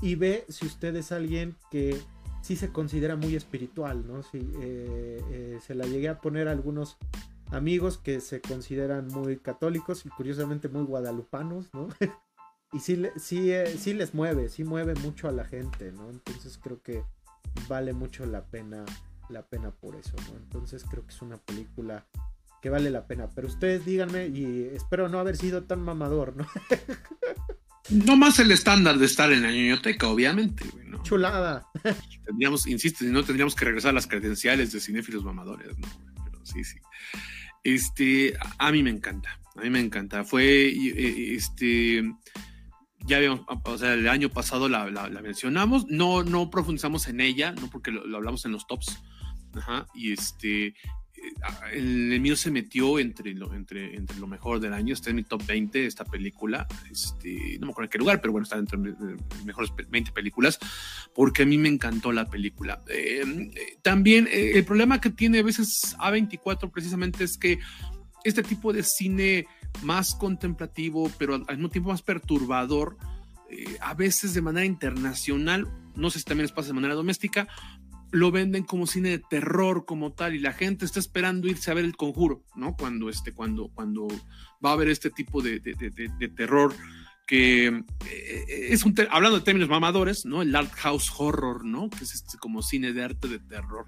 y 0.01 0.15
ve 0.15 0.45
si 0.49 0.65
usted 0.65 0.95
es 0.95 1.11
alguien 1.11 1.55
que 1.71 1.99
sí 2.41 2.55
se 2.55 2.71
considera 2.71 3.15
muy 3.15 3.35
espiritual, 3.35 4.05
¿no? 4.05 4.21
Si 4.21 4.37
eh, 4.37 5.19
eh, 5.31 5.59
se 5.65 5.73
la 5.73 5.85
llegué 5.85 6.09
a 6.09 6.19
poner 6.21 6.47
a 6.47 6.51
algunos 6.51 6.97
amigos 7.51 7.97
que 7.97 8.19
se 8.21 8.41
consideran 8.41 9.07
muy 9.07 9.37
católicos 9.37 10.05
y 10.05 10.09
curiosamente 10.09 10.69
muy 10.69 10.83
guadalupanos, 10.83 11.73
¿no? 11.73 11.87
y 12.71 12.79
sí, 12.79 13.01
sí, 13.17 13.51
eh, 13.51 13.75
sí 13.77 13.93
les 13.93 14.13
mueve, 14.13 14.49
sí 14.49 14.63
mueve 14.63 14.93
mucho 14.95 15.27
a 15.27 15.31
la 15.31 15.45
gente, 15.45 15.91
¿no? 15.91 16.09
Entonces 16.09 16.59
creo 16.61 16.81
que 16.81 17.03
vale 17.67 17.93
mucho 17.93 18.25
la 18.25 18.45
pena, 18.45 18.85
la 19.29 19.43
pena 19.47 19.71
por 19.71 19.95
eso, 19.95 20.15
¿no? 20.29 20.37
Entonces 20.37 20.83
creo 20.89 21.03
que 21.05 21.13
es 21.13 21.21
una 21.21 21.37
película 21.37 22.05
que 22.61 22.69
vale 22.69 22.89
la 22.89 23.07
pena. 23.07 23.29
Pero 23.33 23.47
ustedes 23.47 23.85
díganme 23.85 24.27
y 24.27 24.69
espero 24.73 25.09
no 25.09 25.19
haber 25.19 25.37
sido 25.37 25.63
tan 25.63 25.81
mamador, 25.81 26.35
¿no? 26.35 26.45
No 27.89 28.17
más 28.17 28.39
el 28.39 28.51
estándar 28.51 28.97
de 28.97 29.05
estar 29.05 29.31
en 29.31 29.43
la 29.43 29.49
biblioteca, 29.49 30.07
obviamente, 30.07 30.65
Chulada. 31.05 31.67
Tendríamos, 32.25 32.67
insisto, 32.67 33.05
no 33.05 33.23
tendríamos 33.23 33.55
que 33.55 33.65
regresar 33.65 33.91
a 33.91 33.93
las 33.93 34.07
credenciales 34.07 34.71
de 34.71 34.81
cinéfilos 34.81 35.23
mamadores, 35.23 35.77
¿no? 35.77 35.87
Pero 36.25 36.43
sí, 36.43 36.63
sí. 36.63 36.79
Este, 37.63 38.33
a 38.57 38.71
mí 38.71 38.83
me 38.83 38.89
encanta, 38.89 39.39
a 39.55 39.61
mí 39.61 39.69
me 39.69 39.79
encanta. 39.79 40.23
Fue, 40.23 40.67
eh, 40.67 41.35
este, 41.35 42.03
ya 43.05 43.17
habíamos, 43.17 43.41
o 43.47 43.77
sea, 43.77 43.93
el 43.93 44.07
año 44.09 44.29
pasado 44.29 44.67
la, 44.67 44.89
mencionamos, 45.21 45.85
no, 45.87 46.23
no 46.23 46.49
profundizamos 46.49 47.07
en 47.07 47.21
ella, 47.21 47.51
no 47.51 47.69
porque 47.69 47.91
lo, 47.91 48.05
lo 48.05 48.17
hablamos 48.17 48.45
en 48.45 48.51
los 48.51 48.67
tops, 48.67 48.99
Ajá, 49.53 49.87
y 49.93 50.11
este, 50.11 50.73
el 51.73 52.19
mío 52.19 52.35
se 52.35 52.51
metió 52.51 52.99
entre 52.99 53.33
lo, 53.33 53.53
entre, 53.53 53.95
entre 53.95 54.17
lo 54.17 54.27
mejor 54.27 54.59
del 54.59 54.73
año. 54.73 54.93
Está 54.93 55.09
en 55.09 55.17
mi 55.17 55.23
top 55.23 55.45
20 55.45 55.85
esta 55.85 56.05
película. 56.05 56.67
Este, 56.91 57.57
no 57.59 57.67
me 57.67 57.71
acuerdo 57.71 57.85
en 57.85 57.91
qué 57.91 57.97
lugar, 57.97 58.21
pero 58.21 58.31
bueno, 58.31 58.43
está 58.43 58.57
entre 58.57 58.77
las 58.79 59.45
mejores 59.45 59.71
20 59.89 60.11
películas 60.11 60.59
porque 61.13 61.43
a 61.43 61.45
mí 61.45 61.57
me 61.57 61.69
encantó 61.69 62.11
la 62.11 62.29
película. 62.29 62.81
Em, 62.89 63.51
eh, 63.55 63.77
también 63.81 64.27
eh, 64.27 64.51
el 64.55 64.65
problema 64.65 64.99
que 64.99 65.09
tiene 65.09 65.39
a 65.39 65.43
veces 65.43 65.95
A24 65.99 66.71
precisamente 66.71 67.23
es 67.23 67.37
que 67.37 67.59
este 68.23 68.43
tipo 68.43 68.73
de 68.73 68.83
cine 68.83 69.47
más 69.83 70.15
contemplativo, 70.15 71.11
pero 71.17 71.35
al 71.35 71.57
mismo 71.57 71.69
tiempo 71.69 71.89
más 71.89 72.01
perturbador, 72.01 72.97
eh, 73.49 73.77
a 73.81 73.93
veces 73.93 74.33
de 74.33 74.41
manera 74.41 74.65
internacional, 74.65 75.67
no 75.95 76.09
sé 76.09 76.19
si 76.19 76.25
también 76.25 76.45
les 76.45 76.51
pasa 76.51 76.69
de 76.69 76.73
manera 76.73 76.95
doméstica, 76.95 77.47
lo 78.11 78.31
venden 78.31 78.63
como 78.63 78.87
cine 78.87 79.09
de 79.09 79.19
terror 79.19 79.85
como 79.85 80.13
tal 80.13 80.35
y 80.35 80.39
la 80.39 80.53
gente 80.53 80.85
está 80.85 80.99
esperando 80.99 81.47
irse 81.47 81.71
a 81.71 81.73
ver 81.73 81.85
el 81.85 81.95
conjuro, 81.95 82.43
¿no? 82.55 82.75
Cuando, 82.75 83.09
este, 83.09 83.33
cuando, 83.33 83.69
cuando 83.69 84.07
va 84.63 84.71
a 84.71 84.73
haber 84.73 84.89
este 84.89 85.09
tipo 85.09 85.41
de, 85.41 85.59
terror 86.35 86.73
que 87.27 87.67
eh, 87.67 88.67
es 88.69 88.85
un, 88.85 88.95
hablando 89.09 89.39
de 89.39 89.45
términos 89.45 89.69
mamadores, 89.69 90.25
¿no? 90.25 90.41
El 90.41 90.55
art 90.55 90.71
house 90.75 91.11
horror, 91.17 91.65
¿no? 91.65 91.89
Que 91.89 92.03
es 92.03 92.13
este 92.13 92.37
como 92.37 92.61
cine 92.61 92.93
de 92.93 93.03
arte 93.03 93.27
de 93.27 93.39
terror. 93.39 93.85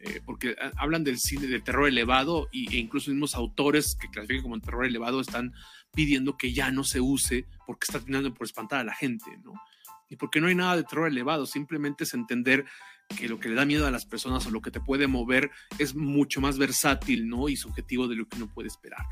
Eh, 0.00 0.20
porque 0.24 0.54
hablan 0.76 1.02
del 1.02 1.18
cine 1.18 1.48
de 1.48 1.60
terror 1.60 1.88
elevado 1.88 2.48
y, 2.52 2.72
e 2.72 2.78
incluso 2.78 3.10
mismos 3.10 3.34
autores 3.34 3.96
que 4.00 4.08
clasifican 4.08 4.44
como 4.44 4.60
terror 4.60 4.86
elevado 4.86 5.20
están 5.20 5.52
pidiendo 5.92 6.36
que 6.36 6.52
ya 6.52 6.70
no 6.70 6.84
se 6.84 7.00
use 7.00 7.46
porque 7.66 7.86
está 7.86 7.98
terminando 7.98 8.32
por 8.32 8.46
espantar 8.46 8.78
a 8.78 8.84
la 8.84 8.94
gente, 8.94 9.24
¿no? 9.42 9.54
Y 10.08 10.14
porque 10.14 10.40
no 10.40 10.46
hay 10.46 10.54
nada 10.54 10.76
de 10.76 10.84
terror 10.84 11.08
elevado, 11.08 11.46
simplemente 11.46 12.04
es 12.04 12.14
entender 12.14 12.64
que 13.16 13.28
lo 13.28 13.40
que 13.40 13.48
le 13.48 13.54
da 13.54 13.64
miedo 13.64 13.86
a 13.86 13.90
las 13.90 14.04
personas 14.04 14.46
o 14.46 14.50
lo 14.50 14.60
que 14.60 14.70
te 14.70 14.80
puede 14.80 15.06
mover 15.06 15.50
es 15.78 15.94
mucho 15.94 16.40
más 16.40 16.58
versátil, 16.58 17.28
¿no? 17.28 17.48
Y 17.48 17.56
subjetivo 17.56 18.06
de 18.06 18.16
lo 18.16 18.28
que 18.28 18.36
uno 18.36 18.52
puede 18.52 18.68
esperar. 18.68 19.04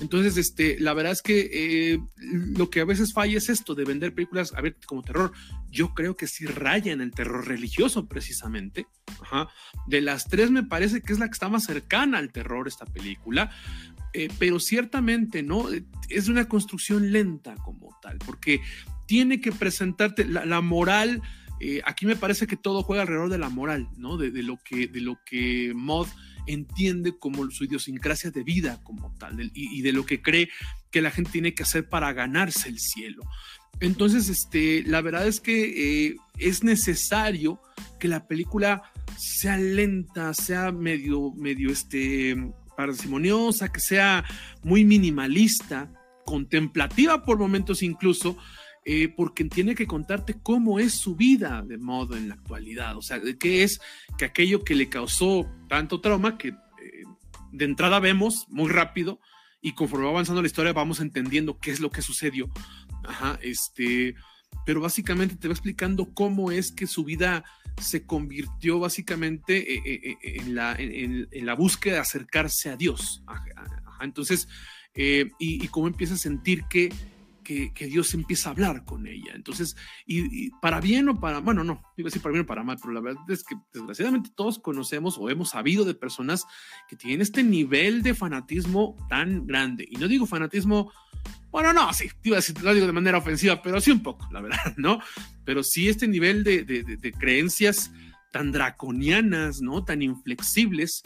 Entonces, 0.00 0.36
este, 0.36 0.78
la 0.78 0.92
verdad 0.92 1.12
es 1.12 1.22
que 1.22 1.50
eh, 1.52 2.00
lo 2.16 2.68
que 2.68 2.80
a 2.80 2.84
veces 2.84 3.12
falla 3.12 3.38
es 3.38 3.48
esto 3.48 3.74
de 3.74 3.84
vender 3.84 4.14
películas, 4.14 4.52
a 4.54 4.60
ver, 4.60 4.76
como 4.86 5.02
terror. 5.02 5.32
Yo 5.70 5.94
creo 5.94 6.16
que 6.16 6.26
sí 6.26 6.46
raya 6.46 6.92
en 6.92 7.00
el 7.00 7.12
terror 7.12 7.46
religioso, 7.46 8.06
precisamente. 8.06 8.86
De 9.86 10.00
las 10.00 10.28
tres 10.28 10.50
me 10.50 10.62
parece 10.62 11.00
que 11.00 11.12
es 11.12 11.18
la 11.18 11.26
que 11.26 11.32
está 11.32 11.48
más 11.48 11.64
cercana 11.64 12.18
al 12.18 12.32
terror 12.32 12.68
esta 12.68 12.84
película. 12.84 13.50
Eh, 14.12 14.28
pero 14.38 14.60
ciertamente, 14.60 15.42
¿no? 15.42 15.68
Es 16.08 16.28
una 16.28 16.48
construcción 16.48 17.12
lenta 17.12 17.54
como 17.56 17.96
tal, 18.02 18.18
porque 18.18 18.60
tiene 19.06 19.40
que 19.40 19.50
presentarte 19.50 20.24
la 20.24 20.60
moral 20.60 21.22
eh, 21.60 21.82
aquí 21.84 22.06
me 22.06 22.16
parece 22.16 22.46
que 22.46 22.56
todo 22.56 22.82
juega 22.82 23.02
alrededor 23.02 23.28
de 23.28 23.38
la 23.38 23.50
moral, 23.50 23.88
¿no? 23.96 24.16
De, 24.16 24.30
lo, 24.42 24.58
que, 24.64 24.88
de 24.88 25.00
lo 25.00 25.18
que 25.24 25.72
Mod 25.74 26.08
entiende 26.46 27.18
como 27.18 27.50
su 27.50 27.64
idiosincrasia 27.64 28.30
de 28.30 28.42
vida 28.42 28.80
como 28.82 29.14
tal 29.18 29.50
y, 29.54 29.82
de 29.82 29.92
lo 29.92 30.06
que 30.06 30.22
cree 30.22 30.48
que 30.90 31.02
la 31.02 31.10
gente 31.10 31.30
tiene 31.30 31.54
que 31.54 31.62
hacer 31.62 31.88
para 31.88 32.12
ganarse 32.12 32.68
el 32.68 32.78
cielo. 32.78 33.22
Entonces, 33.78 34.28
este, 34.28 34.82
la 34.84 35.00
verdad 35.00 35.26
es 35.26 35.40
que 35.40 36.08
eh, 36.08 36.16
es 36.38 36.64
necesario 36.64 37.60
que 37.98 38.08
la 38.08 38.26
película 38.26 38.82
sea 39.16 39.56
lenta, 39.56 40.34
sea 40.34 40.72
medio, 40.72 41.32
medio, 41.34 41.70
este, 41.70 42.36
parsimoniosa, 42.76 43.70
que 43.70 43.80
sea 43.80 44.24
muy 44.62 44.84
minimalista, 44.84 45.92
contemplativa 46.24 47.24
por 47.24 47.38
momentos 47.38 47.82
incluso, 47.82 48.36
eh, 48.86 49.08
porque 49.14 49.44
tiene 49.44 49.74
que 49.74 49.86
contarte 49.86 50.36
cómo 50.42 50.78
es 50.78 50.94
su 50.94 51.14
vida 51.14 51.62
de 51.66 51.76
modo 51.76 52.16
en 52.16 52.28
la 52.28 52.34
actualidad, 52.34 52.96
o 52.96 53.02
sea, 53.02 53.20
qué 53.38 53.62
es 53.62 53.78
que 54.16 54.24
aquello 54.24 54.64
que 54.64 54.74
le 54.74 54.88
causó 54.88 55.46
tanto 55.68 56.00
trauma 56.00 56.38
que 56.38 56.48
eh, 56.48 56.54
de 57.52 57.64
entrada 57.66 58.00
vemos 58.00 58.46
muy 58.48 58.70
rápido 58.70 59.20
y 59.60 59.72
conforme 59.72 60.06
va 60.06 60.12
avanzando 60.12 60.40
la 60.40 60.46
historia 60.46 60.72
vamos 60.72 61.00
entendiendo 61.00 61.58
qué 61.58 61.72
es 61.72 61.80
lo 61.80 61.90
que 61.90 62.00
sucedió. 62.00 62.48
Ajá, 63.04 63.38
este, 63.42 64.14
pero 64.64 64.80
básicamente 64.80 65.36
te 65.36 65.48
va 65.48 65.52
explicando 65.52 66.14
cómo 66.14 66.50
es 66.50 66.72
que 66.72 66.86
su 66.86 67.04
vida 67.04 67.44
se 67.78 68.06
convirtió 68.06 68.78
básicamente 68.78 69.74
eh, 69.74 70.16
en, 70.22 70.54
la, 70.54 70.74
en, 70.78 71.28
la, 71.44 71.54
búsqueda 71.54 71.94
de 71.96 72.00
acercarse 72.00 72.70
a 72.70 72.76
Dios. 72.76 73.22
entonces, 74.00 74.48
y, 74.94 75.28
y, 75.38 75.68
cómo 75.68 75.86
empieza 75.86 76.14
a 76.14 76.18
sentir 76.18 76.64
que 76.64 76.90
que, 77.42 77.72
Dios 77.86 78.14
empieza 78.14 78.48
a 78.48 78.52
hablar 78.52 78.84
con 78.84 79.06
ella. 79.06 79.32
Entonces, 79.34 79.76
y, 80.06 80.50
para 80.60 80.80
bien 80.80 81.08
o 81.08 81.20
para, 81.20 81.40
bueno, 81.40 81.64
no, 81.64 81.82
iba 81.96 82.06
a 82.06 82.10
decir 82.10 82.22
para 82.22 82.32
bien 82.32 82.44
o 82.44 82.46
para 82.46 82.62
mal, 82.62 82.78
pero 82.80 82.92
la 82.92 83.00
verdad 83.00 83.22
es 83.28 83.44
que 83.44 83.56
desgraciadamente 83.72 84.30
todos 84.34 84.58
conocemos 84.58 85.16
o 85.18 85.28
hemos 85.30 85.50
sabido 85.50 85.84
de 85.84 85.94
personas 85.94 86.46
que 86.88 86.96
tienen 86.96 87.20
este 87.20 87.42
nivel 87.42 88.02
de 88.02 88.14
fanatismo 88.14 88.96
tan 89.08 89.46
grande. 89.46 89.86
Y 89.90 89.96
no 89.96 90.08
digo 90.08 90.26
fanatismo, 90.26 90.92
bueno, 91.50 91.72
no, 91.72 91.92
sí, 91.92 92.08
iba 92.22 92.36
a 92.36 92.40
decir, 92.40 92.60
lo 92.62 92.74
digo 92.74 92.86
de 92.86 92.92
manera 92.92 93.18
ofensiva, 93.18 93.60
pero 93.62 93.80
sí 93.80 93.90
un 93.90 94.02
poco, 94.02 94.28
la 94.30 94.40
verdad, 94.40 94.74
¿no? 94.76 95.00
Pero 95.44 95.62
sí 95.62 95.88
este 95.88 96.06
nivel 96.06 96.44
de, 96.44 96.64
de, 96.64 97.12
creencias 97.12 97.90
tan 98.32 98.52
draconianas, 98.52 99.60
¿no? 99.60 99.84
Tan 99.84 100.02
inflexibles 100.02 101.02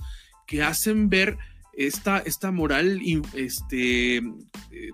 que 0.47 0.63
hacen 0.63 1.09
ver 1.09 1.39
esta, 1.73 2.19
esta 2.19 2.51
moral 2.51 3.01
este, 3.35 4.17
eh, 4.17 4.91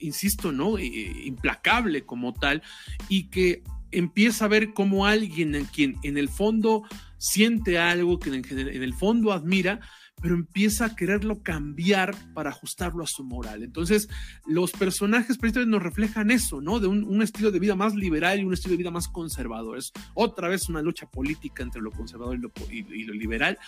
insisto, 0.00 0.52
¿no? 0.52 0.78
Eh, 0.78 1.22
implacable 1.24 2.04
como 2.04 2.34
tal, 2.34 2.62
y 3.08 3.24
que 3.24 3.62
empieza 3.90 4.44
a 4.44 4.48
ver 4.48 4.74
como 4.74 5.06
alguien 5.06 5.54
en 5.54 5.64
quien 5.64 5.96
en 6.02 6.18
el 6.18 6.28
fondo 6.28 6.82
siente 7.16 7.78
algo, 7.78 8.18
que 8.18 8.30
en 8.30 8.82
el 8.82 8.94
fondo 8.94 9.32
admira, 9.32 9.80
pero 10.20 10.34
empieza 10.34 10.86
a 10.86 10.96
quererlo 10.96 11.42
cambiar 11.42 12.14
para 12.34 12.50
ajustarlo 12.50 13.04
a 13.04 13.06
su 13.06 13.24
moral. 13.24 13.62
Entonces, 13.62 14.08
los 14.46 14.72
personajes 14.72 15.38
precisamente 15.38 15.70
nos 15.70 15.82
reflejan 15.82 16.30
eso, 16.30 16.60
¿no? 16.60 16.80
De 16.80 16.86
un, 16.86 17.22
estilo 17.22 17.50
de 17.50 17.58
vida 17.58 17.74
más 17.74 17.94
liberal 17.94 18.40
y 18.40 18.44
un 18.44 18.52
estilo 18.52 18.72
de 18.72 18.78
vida 18.78 18.90
más 18.90 19.08
conservador. 19.08 19.78
Es 19.78 19.92
otra 20.14 20.48
vez 20.48 20.68
una 20.68 20.82
lucha 20.82 21.06
política 21.06 21.62
entre 21.62 21.80
lo 21.80 21.90
conservador 21.90 22.38
y 22.70 23.04
lo, 23.04 23.14
liberal. 23.14 23.58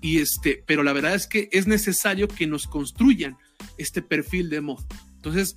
Y 0.00 0.18
este, 0.18 0.62
pero 0.66 0.82
la 0.82 0.92
verdad 0.92 1.14
es 1.14 1.26
que 1.26 1.48
es 1.52 1.66
necesario 1.66 2.28
que 2.28 2.46
nos 2.46 2.66
construyan 2.66 3.36
este 3.78 4.02
perfil 4.02 4.50
de 4.50 4.60
mod. 4.60 4.84
Entonces, 5.20 5.54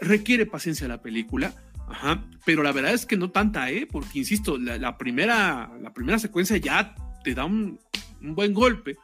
requiere 0.00 0.46
paciencia 0.46 0.86
la 0.86 1.02
película, 1.02 1.52
ajá, 1.88 2.24
pero 2.44 2.62
la 2.62 2.70
verdad 2.70 2.94
es 2.94 3.06
que 3.06 3.16
no 3.16 3.32
tanta, 3.32 3.68
¿eh? 3.72 3.88
Porque, 3.90 4.20
insisto, 4.20 4.56
la, 4.56 4.96
primera, 4.98 5.68
la 5.82 5.92
primera 5.92 6.20
secuencia 6.20 6.56
ya 6.58 6.94
te 7.24 7.34
da 7.34 7.44
un, 7.44 7.80
buen 8.20 8.54
golpe. 8.54 8.96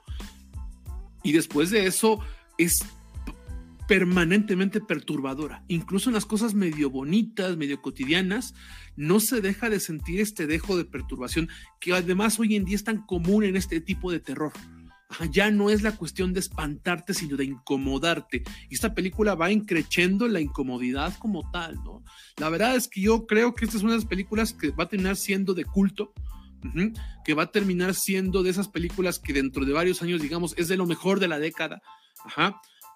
Y 1.24 1.32
después 1.32 1.70
de 1.70 1.86
eso 1.86 2.20
es 2.56 2.84
permanentemente 3.88 4.80
perturbadora. 4.80 5.64
Incluso 5.66 6.08
en 6.08 6.14
las 6.14 6.24
cosas 6.24 6.54
medio 6.54 6.88
bonitas, 6.88 7.56
medio 7.56 7.82
cotidianas, 7.82 8.54
no 8.94 9.18
se 9.18 9.40
deja 9.40 9.68
de 9.68 9.80
sentir 9.80 10.20
este 10.20 10.46
dejo 10.46 10.76
de 10.76 10.84
perturbación 10.84 11.48
que 11.80 11.94
además 11.94 12.38
hoy 12.38 12.54
en 12.54 12.64
día 12.64 12.76
es 12.76 12.84
tan 12.84 13.04
común 13.06 13.42
en 13.42 13.56
este 13.56 13.80
tipo 13.80 14.12
de 14.12 14.20
terror 14.20 14.52
ya 15.30 15.50
no 15.50 15.70
es 15.70 15.82
la 15.82 15.96
cuestión 15.96 16.32
de 16.32 16.40
espantarte, 16.40 17.14
sino 17.14 17.36
de 17.36 17.44
incomodarte. 17.44 18.42
Y 18.68 18.74
esta 18.74 18.94
película 18.94 19.34
va 19.34 19.50
increciendo 19.50 20.26
la 20.28 20.40
incomodidad 20.40 21.16
como 21.18 21.50
tal, 21.50 21.76
¿no? 21.84 22.02
La 22.38 22.48
verdad 22.48 22.76
es 22.76 22.88
que 22.88 23.00
yo 23.00 23.26
creo 23.26 23.54
que 23.54 23.64
esta 23.64 23.76
es 23.76 23.82
una 23.82 23.92
de 23.92 23.98
las 23.98 24.06
películas 24.06 24.52
que 24.52 24.70
va 24.70 24.84
a 24.84 24.88
terminar 24.88 25.16
siendo 25.16 25.54
de 25.54 25.64
culto, 25.64 26.12
que 27.24 27.34
va 27.34 27.44
a 27.44 27.52
terminar 27.52 27.94
siendo 27.94 28.42
de 28.42 28.50
esas 28.50 28.68
películas 28.68 29.18
que 29.18 29.32
dentro 29.32 29.64
de 29.64 29.72
varios 29.72 30.02
años, 30.02 30.20
digamos, 30.20 30.54
es 30.56 30.68
de 30.68 30.76
lo 30.76 30.86
mejor 30.86 31.20
de 31.20 31.28
la 31.28 31.38
década. 31.38 31.80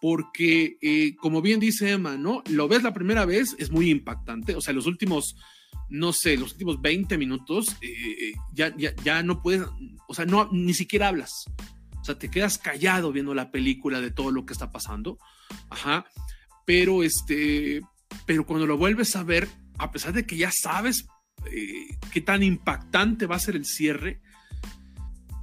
Porque, 0.00 0.78
eh, 0.80 1.14
como 1.16 1.42
bien 1.42 1.60
dice 1.60 1.92
Emma, 1.92 2.16
¿no? 2.16 2.42
Lo 2.48 2.68
ves 2.68 2.82
la 2.82 2.94
primera 2.94 3.26
vez, 3.26 3.54
es 3.58 3.70
muy 3.70 3.90
impactante, 3.90 4.56
o 4.56 4.60
sea, 4.60 4.74
los 4.74 4.86
últimos 4.86 5.36
no 5.88 6.12
sé, 6.12 6.36
los 6.36 6.52
últimos 6.52 6.80
20 6.80 7.18
minutos, 7.18 7.76
eh, 7.82 8.32
ya, 8.52 8.74
ya, 8.76 8.94
ya, 9.04 9.22
no 9.24 9.42
puedes, 9.42 9.62
o 10.06 10.14
sea, 10.14 10.24
no, 10.24 10.48
ni 10.52 10.72
siquiera 10.72 11.08
hablas. 11.08 11.44
O 12.00 12.04
sea, 12.04 12.18
te 12.18 12.30
quedas 12.30 12.58
callado 12.58 13.12
viendo 13.12 13.34
la 13.34 13.50
película 13.50 14.00
de 14.00 14.10
todo 14.10 14.30
lo 14.30 14.46
que 14.46 14.52
está 14.52 14.70
pasando. 14.70 15.18
Ajá. 15.68 16.06
Pero 16.64 17.02
este, 17.02 17.82
pero 18.26 18.46
cuando 18.46 18.66
lo 18.66 18.78
vuelves 18.78 19.16
a 19.16 19.22
ver, 19.22 19.48
a 19.78 19.90
pesar 19.90 20.12
de 20.12 20.26
que 20.26 20.36
ya 20.36 20.50
sabes 20.50 21.06
eh, 21.50 21.96
qué 22.12 22.20
tan 22.20 22.42
impactante 22.42 23.26
va 23.26 23.36
a 23.36 23.40
ser 23.40 23.56
el 23.56 23.64
cierre, 23.64 24.20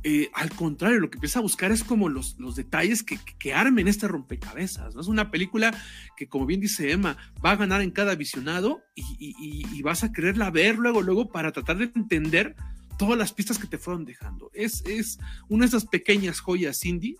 eh, 0.03 0.30
al 0.34 0.51
contrario, 0.51 0.99
lo 0.99 1.10
que 1.10 1.18
empieza 1.18 1.39
a 1.39 1.41
buscar 1.41 1.72
es 1.72 1.84
como 1.84 2.08
los, 2.08 2.38
los 2.39 2.55
detalles 2.55 3.03
que, 3.03 3.20
que, 3.39 3.53
armen 3.53 3.88
este 3.88 4.08
rompecabezas. 4.08 4.95
¿no? 4.95 5.01
Es 5.01 5.08
una 5.08 5.32
película 5.32 5.76
que, 6.16 6.30
como 6.30 6.45
bien 6.45 6.62
dice 6.62 6.91
Emma, 6.91 7.18
va 7.43 7.51
a 7.51 7.55
ganar 7.58 7.82
en 7.82 7.91
cada 7.91 8.16
visionado 8.16 8.84
y, 8.95 9.03
y, 9.20 9.66
y 9.76 9.82
vas 9.82 10.03
a 10.05 10.14
quererla 10.14 10.49
ver 10.49 10.78
luego, 10.78 11.01
luego 11.01 11.30
para 11.30 11.51
tratar 11.51 11.78
de 11.78 11.91
entender 11.93 12.55
todas 12.97 13.17
las 13.17 13.33
pistas 13.33 13.57
que 13.59 13.67
te 13.67 13.77
fueron 13.77 14.05
dejando. 14.05 14.51
Es, 14.53 14.83
es 14.85 15.19
una 15.49 15.65
de 15.65 15.69
esas 15.69 15.85
pequeñas 15.85 16.39
joyas 16.39 16.83
indie 16.85 17.15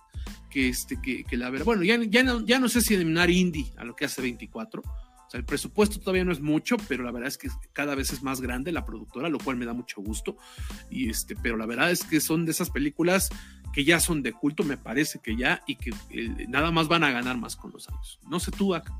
que, 0.49 0.69
este, 0.69 0.99
que, 1.01 1.23
que 1.23 1.38
la 1.38 1.49
verdad, 1.49 1.65
bueno, 1.65 1.84
ya, 1.84 1.99
ya, 2.03 2.23
no, 2.23 2.45
ya 2.45 2.59
no 2.59 2.69
sé 2.69 2.82
si 2.82 2.95
eliminar 2.95 3.30
indie 3.30 3.71
a 3.78 3.84
lo 3.84 3.95
que 3.95 4.05
hace 4.05 4.21
24. 4.21 4.82
O 4.82 5.30
sea, 5.30 5.39
el 5.39 5.45
presupuesto 5.45 5.99
todavía 5.99 6.23
no 6.23 6.32
es 6.32 6.39
mucho, 6.39 6.78
pero 6.88 7.03
la 7.03 7.11
verdad 7.11 7.28
es 7.28 7.38
que 7.38 7.49
cada 7.73 7.95
vez 7.95 8.13
es 8.13 8.23
más 8.23 8.39
grande 8.39 8.71
la 8.71 8.86
productora, 8.86 9.28
lo 9.28 9.39
cual 9.39 9.57
me 9.57 9.65
da 9.65 9.73
mucho 9.73 10.01
gusto. 10.01 10.38
Y 10.89 11.09
este, 11.09 11.36
pero 11.36 11.57
la 11.57 11.65
verdad 11.65 11.91
es 11.91 12.05
que 12.05 12.21
son 12.21 12.45
de 12.45 12.51
esas 12.51 12.69
películas 12.69 13.30
que 13.73 13.84
ya 13.84 13.99
son 13.99 14.23
de 14.23 14.32
culto, 14.32 14.63
me 14.63 14.78
parece 14.78 15.19
que 15.19 15.36
ya, 15.36 15.61
y 15.67 15.75
que 15.75 15.91
eh, 16.11 16.47
nada 16.47 16.71
más 16.71 16.88
van 16.88 17.03
a 17.03 17.11
ganar 17.11 17.38
más 17.38 17.55
con 17.57 17.71
los 17.71 17.89
años. 17.89 18.19
No 18.30 18.39
sé 18.39 18.51
tú, 18.51 18.73
acá. 18.73 18.97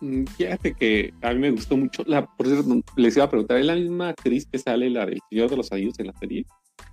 Mm, 0.00 0.24
fíjate 0.24 0.74
que 0.74 1.12
a 1.22 1.32
mí 1.32 1.40
me 1.40 1.50
gustó 1.50 1.76
mucho. 1.76 2.02
La, 2.06 2.26
por 2.26 2.46
cierto, 2.46 2.80
les 2.96 3.16
iba 3.16 3.24
a 3.24 3.30
preguntar, 3.30 3.58
¿es 3.58 3.66
la 3.66 3.74
misma 3.74 4.08
actriz 4.10 4.46
que 4.50 4.58
sale 4.58 4.88
la 4.90 5.06
del 5.06 5.20
Señor 5.28 5.50
de 5.50 5.56
los 5.56 5.70
Anillos 5.72 5.98
en 5.98 6.06
la 6.06 6.12
serie? 6.14 6.46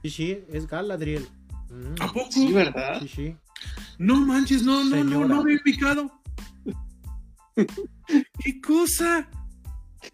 Sí, 0.04 0.10
sí, 0.10 0.40
es 0.52 0.68
Galadriel. 0.68 1.26
Mm. 1.70 2.02
¿A 2.02 2.08
poco? 2.12 2.32
Sí, 2.32 2.52
¿verdad? 2.52 3.02
Sí, 3.02 3.08
sí. 3.08 3.36
No 3.98 4.18
manches, 4.18 4.64
no, 4.64 4.84
no, 4.84 5.04
no, 5.04 5.26
no 5.26 5.42
había 5.42 5.60
picado. 5.64 6.12
¿Qué 8.44 8.62
cosa? 8.62 9.28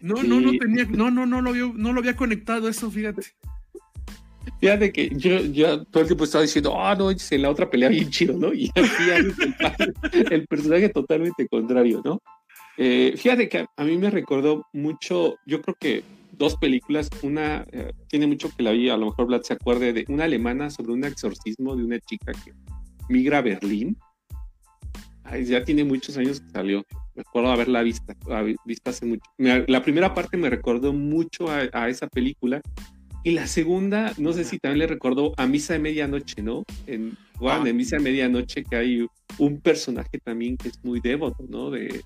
No, 0.00 0.22
no, 0.22 0.40
no 0.40 0.52
tenía, 0.58 0.84
no, 0.84 1.10
no, 1.10 1.26
no 1.26 1.42
lo 1.42 1.50
había, 1.50 1.70
no 1.74 1.92
lo 1.92 2.00
había 2.00 2.16
conectado 2.16 2.68
eso, 2.68 2.90
fíjate. 2.90 3.22
Fíjate 4.60 4.92
que 4.92 5.10
yo, 5.14 5.40
yo 5.40 5.84
todo 5.84 6.02
el 6.02 6.06
tiempo 6.08 6.24
estaba 6.24 6.42
diciendo, 6.42 6.74
ah, 6.78 6.94
no, 6.94 7.10
en 7.10 7.42
la 7.42 7.50
otra 7.50 7.68
pelea 7.68 7.88
bien 7.88 8.10
chido, 8.10 8.36
¿no? 8.36 8.52
Y 8.52 8.70
aquí 8.74 9.10
hay 9.10 9.32
el, 10.12 10.32
el 10.32 10.46
personaje 10.46 10.88
totalmente 10.88 11.46
contrario, 11.48 12.00
¿no? 12.04 12.20
Eh, 12.76 13.14
fíjate 13.16 13.48
que 13.48 13.66
a, 13.76 13.84
mí 13.84 13.96
me 13.96 14.10
recordó 14.10 14.66
mucho, 14.72 15.36
yo 15.46 15.62
creo 15.62 15.76
que 15.78 16.02
dos 16.32 16.56
películas, 16.56 17.08
una 17.22 17.64
eh, 17.70 17.92
tiene 18.08 18.26
mucho 18.26 18.50
que 18.54 18.62
la 18.62 18.72
vi, 18.72 18.88
a 18.88 18.96
lo 18.96 19.06
mejor 19.06 19.26
Vlad 19.26 19.42
se 19.42 19.54
acuerde 19.54 19.92
de 19.92 20.04
una 20.08 20.24
alemana 20.24 20.70
sobre 20.70 20.92
un 20.92 21.04
exorcismo 21.04 21.76
de 21.76 21.84
una 21.84 22.00
chica 22.00 22.32
que 22.32 22.52
migra 23.08 23.38
a 23.38 23.42
Berlín. 23.42 23.96
ya 25.44 25.64
tiene 25.64 25.84
muchos 25.84 26.16
años 26.16 26.40
que 26.40 26.50
salió. 26.50 26.84
Me 27.14 27.22
acuerdo 27.22 27.52
haberla 27.52 27.82
vista, 27.82 28.16
visto 28.64 28.90
hace 28.90 29.06
mucho. 29.06 29.22
la 29.38 29.82
primera 29.82 30.14
parte 30.14 30.36
me 30.36 30.50
recordó 30.50 30.92
mucho 30.92 31.46
a, 31.48 31.88
esa 31.88 32.08
película. 32.08 32.60
Y 33.22 33.30
la 33.30 33.46
segunda, 33.46 34.12
no 34.18 34.34
sé 34.34 34.44
si 34.44 34.58
también 34.58 34.80
le 34.80 34.86
recordó 34.86 35.32
a 35.38 35.46
Misa 35.46 35.72
de 35.72 35.78
Medianoche, 35.78 36.42
¿no? 36.42 36.62
En, 36.86 37.16
Juan, 37.38 37.62
ah. 37.64 37.70
en 37.70 37.76
Misa 37.76 37.96
de 37.96 38.02
Medianoche 38.02 38.64
que 38.64 38.76
hay 38.76 39.06
un 39.38 39.60
personaje 39.60 40.18
también 40.18 40.58
que 40.58 40.68
es 40.68 40.84
muy 40.84 41.00
devoto, 41.00 41.46
¿no? 41.48 41.70
De, 41.70 42.02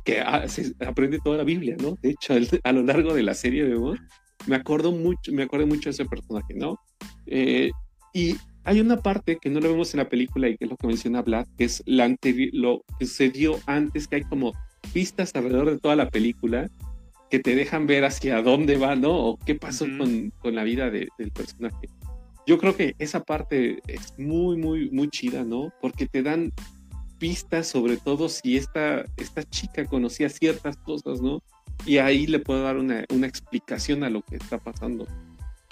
que 0.00 0.20
ah, 0.20 0.48
se 0.48 0.74
aprende 0.84 1.18
toda 1.22 1.38
la 1.38 1.44
Biblia, 1.44 1.76
¿no? 1.80 1.98
De 2.02 2.10
hecho, 2.10 2.34
a 2.62 2.72
lo 2.72 2.82
largo 2.82 3.14
de 3.14 3.22
la 3.22 3.34
serie 3.34 3.64
vemos, 3.64 3.98
me 4.46 4.56
acuerdo 4.56 4.92
mucho, 4.92 5.32
me 5.32 5.44
acuerdo 5.44 5.66
mucho 5.66 5.84
de 5.84 5.90
ese 5.90 6.04
personaje, 6.04 6.54
¿no? 6.54 6.78
Eh, 7.26 7.70
y 8.14 8.36
hay 8.64 8.80
una 8.80 8.98
parte 8.98 9.38
que 9.40 9.50
no 9.50 9.60
lo 9.60 9.70
vemos 9.70 9.92
en 9.94 9.98
la 9.98 10.08
película 10.08 10.48
y 10.48 10.56
que 10.56 10.64
es 10.64 10.70
lo 10.70 10.76
que 10.76 10.86
menciona 10.86 11.22
Vlad, 11.22 11.46
que 11.56 11.64
es 11.64 11.82
la 11.86 12.08
lo 12.52 12.84
que 12.98 13.06
sucedió 13.06 13.58
antes, 13.66 14.06
que 14.06 14.16
hay 14.16 14.22
como 14.22 14.52
pistas 14.92 15.32
alrededor 15.34 15.70
de 15.70 15.78
toda 15.78 15.96
la 15.96 16.10
película 16.10 16.70
que 17.30 17.38
te 17.38 17.56
dejan 17.56 17.86
ver 17.86 18.04
hacia 18.04 18.42
dónde 18.42 18.76
va, 18.76 18.94
¿no? 18.94 19.10
O 19.10 19.38
qué 19.38 19.54
pasó 19.54 19.86
con, 19.98 20.30
con, 20.38 20.54
la 20.54 20.64
vida 20.64 20.90
del 20.90 21.08
personaje. 21.32 21.88
Yo 22.46 22.58
creo 22.58 22.76
que 22.76 22.94
esa 22.98 23.22
parte 23.22 23.80
es 23.86 24.12
muy, 24.18 24.56
muy, 24.56 24.90
muy 24.90 25.08
chida, 25.08 25.42
¿no? 25.42 25.72
Porque 25.80 26.06
te 26.06 26.22
dan 26.22 26.52
pistas, 27.22 27.68
sobre 27.68 27.98
todo 27.98 28.28
si 28.28 28.56
esta, 28.56 29.04
esta 29.16 29.44
chica 29.44 29.84
conocía 29.84 30.28
ciertas 30.28 30.76
cosas, 30.78 31.22
¿no? 31.22 31.40
Y 31.86 31.98
ahí 31.98 32.26
le 32.26 32.40
puedo 32.40 32.64
dar 32.64 32.76
una, 32.76 33.04
una 33.10 33.28
explicación 33.28 34.02
a 34.02 34.10
lo 34.10 34.22
que 34.22 34.34
está 34.34 34.58
pasando. 34.58 35.06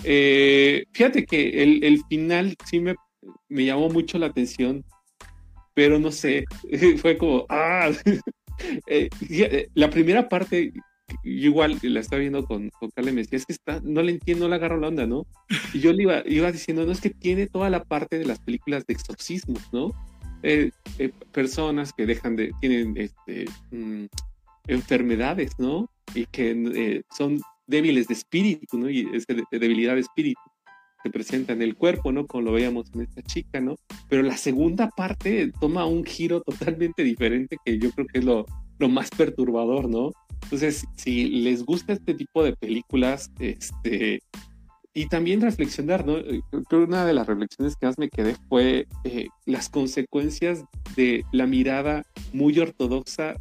Eh, 0.05 0.85
fíjate 0.93 1.27
que 1.27 1.61
el, 1.65 1.83
el, 1.83 2.05
final 2.05 2.55
sí 2.65 2.79
me, 2.79 2.95
me 3.49 3.65
llamó 3.65 3.89
mucho 3.89 4.17
la 4.17 4.27
atención, 4.27 4.85
pero 5.75 5.99
no 5.99 6.13
sé, 6.13 6.45
fue 6.99 7.19
como, 7.19 7.47
ah, 7.49 7.91
eh, 8.87 9.09
la 9.75 9.91
primera 9.91 10.29
parte, 10.29 10.73
igual 11.25 11.81
la 11.83 11.99
estaba 11.99 12.21
viendo 12.21 12.45
con, 12.45 12.71
con 12.79 12.91
Carla 12.91 13.11
me 13.11 13.23
decía, 13.23 13.39
es 13.39 13.47
que 13.47 13.55
está, 13.55 13.81
no 13.83 14.03
le 14.05 14.13
entiendo, 14.13 14.45
no 14.45 14.51
le 14.51 14.55
agarro 14.55 14.79
la 14.79 14.87
onda, 14.87 15.05
¿no? 15.05 15.27
Y 15.75 15.81
yo 15.81 15.93
le 15.93 16.05
iba, 16.05 16.23
iba 16.27 16.53
diciendo, 16.53 16.87
no, 16.87 16.93
es 16.93 17.01
que 17.01 17.11
tiene 17.11 17.49
toda 17.49 17.71
la 17.71 17.83
parte 17.83 18.21
de 18.21 18.25
las 18.25 18.39
películas 18.39 18.87
de 18.87 18.95
exorcismo, 18.95 19.57
¿no? 19.73 19.93
Eh, 20.43 20.70
personas 21.32 21.93
que 21.93 22.07
dejan 22.07 22.36
de, 22.36 22.53
tienen 22.61 22.97
este, 22.97 23.47
mm, 23.70 24.07
enfermedades, 24.68 25.53
¿no? 25.59 25.88
Y 26.14 26.26
que 26.26 27.03
son 27.16 27.41
débiles 27.66 28.09
de 28.09 28.14
espíritu, 28.14 28.78
¿no? 28.78 28.91
Y 28.91 29.09
es 29.12 29.26
de 29.26 29.45
debilidad 29.51 29.95
de 29.95 30.01
espíritu 30.01 30.41
se 31.03 31.11
presenta 31.11 31.53
en 31.53 31.62
el 31.62 31.76
cuerpo, 31.76 32.12
¿no? 32.12 32.26
Como 32.26 32.43
lo 32.43 32.53
veíamos 32.53 32.91
en 32.95 33.03
esta 33.03 33.22
chica, 33.22 33.61
¿no? 33.61 33.76
Pero 34.09 34.22
la 34.22 34.36
segunda 34.36 34.91
parte 34.91 35.51
toma 35.61 35.86
un 35.86 36.05
giro 36.05 36.43
totalmente 36.43 37.03
diferente 37.03 37.57
que 37.64 37.78
yo 37.78 37.91
creo 37.93 38.07
que 38.07 38.18
es 38.18 38.24
lo, 38.24 38.47
lo 38.78 38.88
más 38.88 39.11
perturbador, 39.11 39.88
¿no? 39.88 40.11
Entonces, 40.43 40.84
si 40.97 41.28
les 41.28 41.64
gusta 41.64 41.93
este 41.93 42.14
tipo 42.14 42.43
de 42.43 42.55
películas, 42.57 43.30
este, 43.38 44.20
y 44.93 45.07
también 45.07 45.41
reflexionar, 45.41 46.05
¿no? 46.05 46.18
Eh, 46.18 46.41
creo 46.51 46.64
que 46.64 46.76
una 46.76 47.05
de 47.05 47.12
las 47.12 47.26
reflexiones 47.26 47.76
que 47.76 47.86
más 47.86 47.99
me 47.99 48.09
quedé 48.09 48.36
fue 48.49 48.86
eh, 49.05 49.28
las 49.47 49.68
consecuencias 49.68 50.64
de 50.97 51.24
la 51.32 51.47
mirada 51.47 52.05
muy 52.32 52.59
ortodoxa 52.59 53.36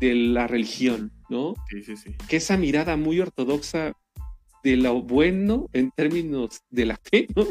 de 0.00 0.14
la 0.14 0.46
religión, 0.46 1.12
¿no? 1.28 1.54
Sí, 1.68 1.82
sí, 1.82 1.96
sí. 1.96 2.14
Que 2.28 2.36
esa 2.36 2.56
mirada 2.56 2.96
muy 2.96 3.20
ortodoxa 3.20 3.92
de 4.62 4.76
lo 4.76 5.02
bueno 5.02 5.68
en 5.72 5.90
términos 5.90 6.60
de 6.70 6.86
la 6.86 6.96
fe, 6.96 7.26
¿no? 7.34 7.46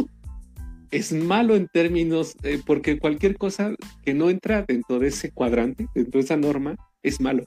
Es 0.91 1.13
malo 1.13 1.55
en 1.55 1.67
términos, 1.67 2.35
eh, 2.43 2.61
porque 2.65 2.99
cualquier 2.99 3.37
cosa 3.37 3.73
que 4.03 4.13
no 4.13 4.29
entra 4.29 4.63
dentro 4.67 4.99
de 4.99 5.07
ese 5.07 5.31
cuadrante, 5.31 5.87
dentro 5.95 6.19
de 6.19 6.25
esa 6.25 6.37
norma, 6.37 6.75
es 7.03 7.19
malo. 7.21 7.43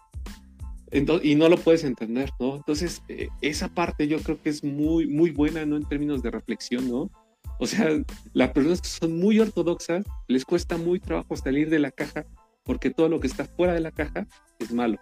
Entonces, 0.94 1.28
y 1.28 1.34
no 1.34 1.48
lo 1.48 1.56
puedes 1.56 1.82
entender, 1.82 2.30
¿no? 2.38 2.54
Entonces, 2.54 3.02
eh, 3.08 3.28
esa 3.40 3.68
parte 3.68 4.06
yo 4.06 4.20
creo 4.20 4.40
que 4.40 4.48
es 4.48 4.62
muy, 4.62 5.08
muy 5.08 5.32
buena, 5.32 5.66
¿no? 5.66 5.76
En 5.76 5.82
términos 5.82 6.22
de 6.22 6.30
reflexión, 6.30 6.88
¿no? 6.88 7.10
O 7.58 7.66
sea, 7.66 7.88
las 8.32 8.50
personas 8.52 8.80
que 8.80 8.88
son 8.88 9.18
muy 9.18 9.40
ortodoxas 9.40 10.06
les 10.28 10.44
cuesta 10.44 10.76
muy 10.76 11.00
trabajo 11.00 11.36
salir 11.36 11.68
de 11.68 11.80
la 11.80 11.90
caja 11.90 12.24
porque 12.62 12.90
todo 12.90 13.08
lo 13.08 13.18
que 13.18 13.26
está 13.26 13.44
fuera 13.44 13.74
de 13.74 13.80
la 13.80 13.90
caja 13.90 14.28
es 14.60 14.72
malo. 14.72 14.98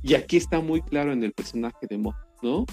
Y 0.00 0.14
aquí 0.14 0.36
está 0.36 0.60
muy 0.60 0.80
claro 0.80 1.12
en 1.12 1.24
el 1.24 1.32
personaje 1.32 1.88
de 1.88 1.98
Mo, 1.98 2.14
¿no? 2.40 2.64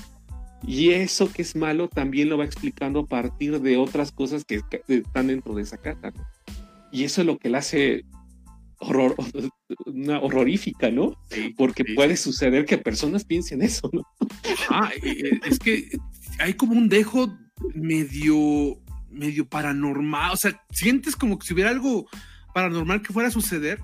Y 0.61 0.91
eso 0.91 1.31
que 1.31 1.41
es 1.41 1.55
malo 1.55 1.87
también 1.87 2.29
lo 2.29 2.37
va 2.37 2.45
explicando 2.45 2.99
a 2.99 3.05
partir 3.07 3.59
de 3.59 3.77
otras 3.77 4.11
cosas 4.11 4.45
que 4.45 4.61
están 4.87 5.27
dentro 5.27 5.55
de 5.55 5.63
esa 5.63 5.77
caja. 5.77 6.11
¿no? 6.11 6.23
Y 6.91 7.03
eso 7.03 7.21
es 7.21 7.27
lo 7.27 7.37
que 7.37 7.49
le 7.49 7.57
hace 7.57 8.05
horror, 8.79 9.15
una 9.85 10.19
horrorífica, 10.19 10.91
¿no? 10.91 11.15
Porque 11.55 11.83
puede 11.95 12.17
suceder 12.17 12.65
que 12.65 12.77
personas 12.77 13.25
piensen 13.25 13.61
eso, 13.61 13.89
¿no? 13.91 14.03
Ah, 14.69 14.91
es 15.45 15.59
que 15.59 15.89
hay 16.39 16.53
como 16.53 16.73
un 16.73 16.89
dejo 16.89 17.35
medio, 17.73 18.79
medio 19.09 19.47
paranormal, 19.47 20.33
o 20.33 20.37
sea, 20.37 20.61
sientes 20.71 21.15
como 21.15 21.39
que 21.39 21.47
si 21.47 21.53
hubiera 21.53 21.69
algo 21.69 22.07
paranormal 22.53 23.01
que 23.01 23.13
fuera 23.13 23.29
a 23.29 23.31
suceder, 23.31 23.79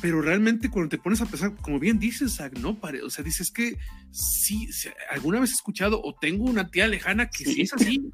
pero 0.00 0.22
realmente 0.22 0.70
cuando 0.70 0.90
te 0.90 0.98
pones 0.98 1.20
a 1.20 1.26
pensar, 1.26 1.54
como 1.56 1.78
bien 1.78 1.98
dices, 1.98 2.38
¿no? 2.60 2.78
O 3.04 3.10
sea, 3.10 3.24
dices 3.24 3.50
que 3.50 3.76
sí, 4.10 4.68
alguna 5.10 5.40
vez 5.40 5.50
he 5.50 5.54
escuchado 5.54 6.00
o 6.02 6.14
tengo 6.14 6.44
una 6.44 6.70
tía 6.70 6.86
lejana 6.86 7.28
que 7.30 7.44
sí, 7.44 7.62
es 7.62 7.72
así, 7.72 8.10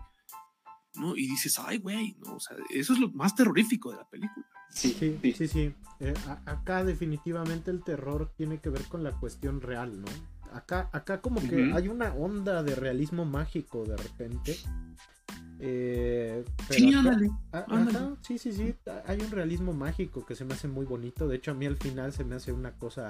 ¿no? 0.94 1.16
Y 1.16 1.26
dices, 1.26 1.58
ay, 1.58 1.78
güey, 1.78 2.16
¿no? 2.24 2.36
O 2.36 2.40
sea, 2.40 2.56
eso 2.70 2.94
es 2.94 2.98
lo 2.98 3.10
más 3.12 3.34
terrorífico 3.34 3.90
de 3.90 3.98
la 3.98 4.08
película. 4.08 4.46
Sí, 4.70 5.18
sí, 5.22 5.32
sí. 5.32 5.48
sí. 5.48 5.74
Eh, 6.00 6.14
acá 6.46 6.84
definitivamente 6.84 7.70
el 7.70 7.82
terror 7.82 8.32
tiene 8.36 8.58
que 8.58 8.68
ver 8.68 8.82
con 8.84 9.04
la 9.04 9.12
cuestión 9.12 9.60
real, 9.60 10.00
¿no? 10.00 10.08
Acá, 10.52 10.88
acá 10.92 11.20
como 11.20 11.40
que 11.40 11.72
hay 11.72 11.88
una 11.88 12.14
onda 12.14 12.62
de 12.62 12.74
realismo 12.74 13.24
mágico 13.24 13.84
de 13.84 13.96
repente 13.96 14.56
eh, 15.60 16.44
sí, 16.70 16.92
sí, 18.22 18.38
sí, 18.38 18.52
sí. 18.52 18.74
Hay 19.06 19.20
un 19.20 19.30
realismo 19.30 19.72
mágico 19.72 20.24
que 20.26 20.34
se 20.34 20.44
me 20.44 20.54
hace 20.54 20.68
muy 20.68 20.84
bonito. 20.84 21.28
De 21.28 21.36
hecho, 21.36 21.52
a 21.52 21.54
mí 21.54 21.66
al 21.66 21.76
final 21.76 22.12
se 22.12 22.24
me 22.24 22.34
hace 22.34 22.52
una 22.52 22.72
cosa 22.72 23.08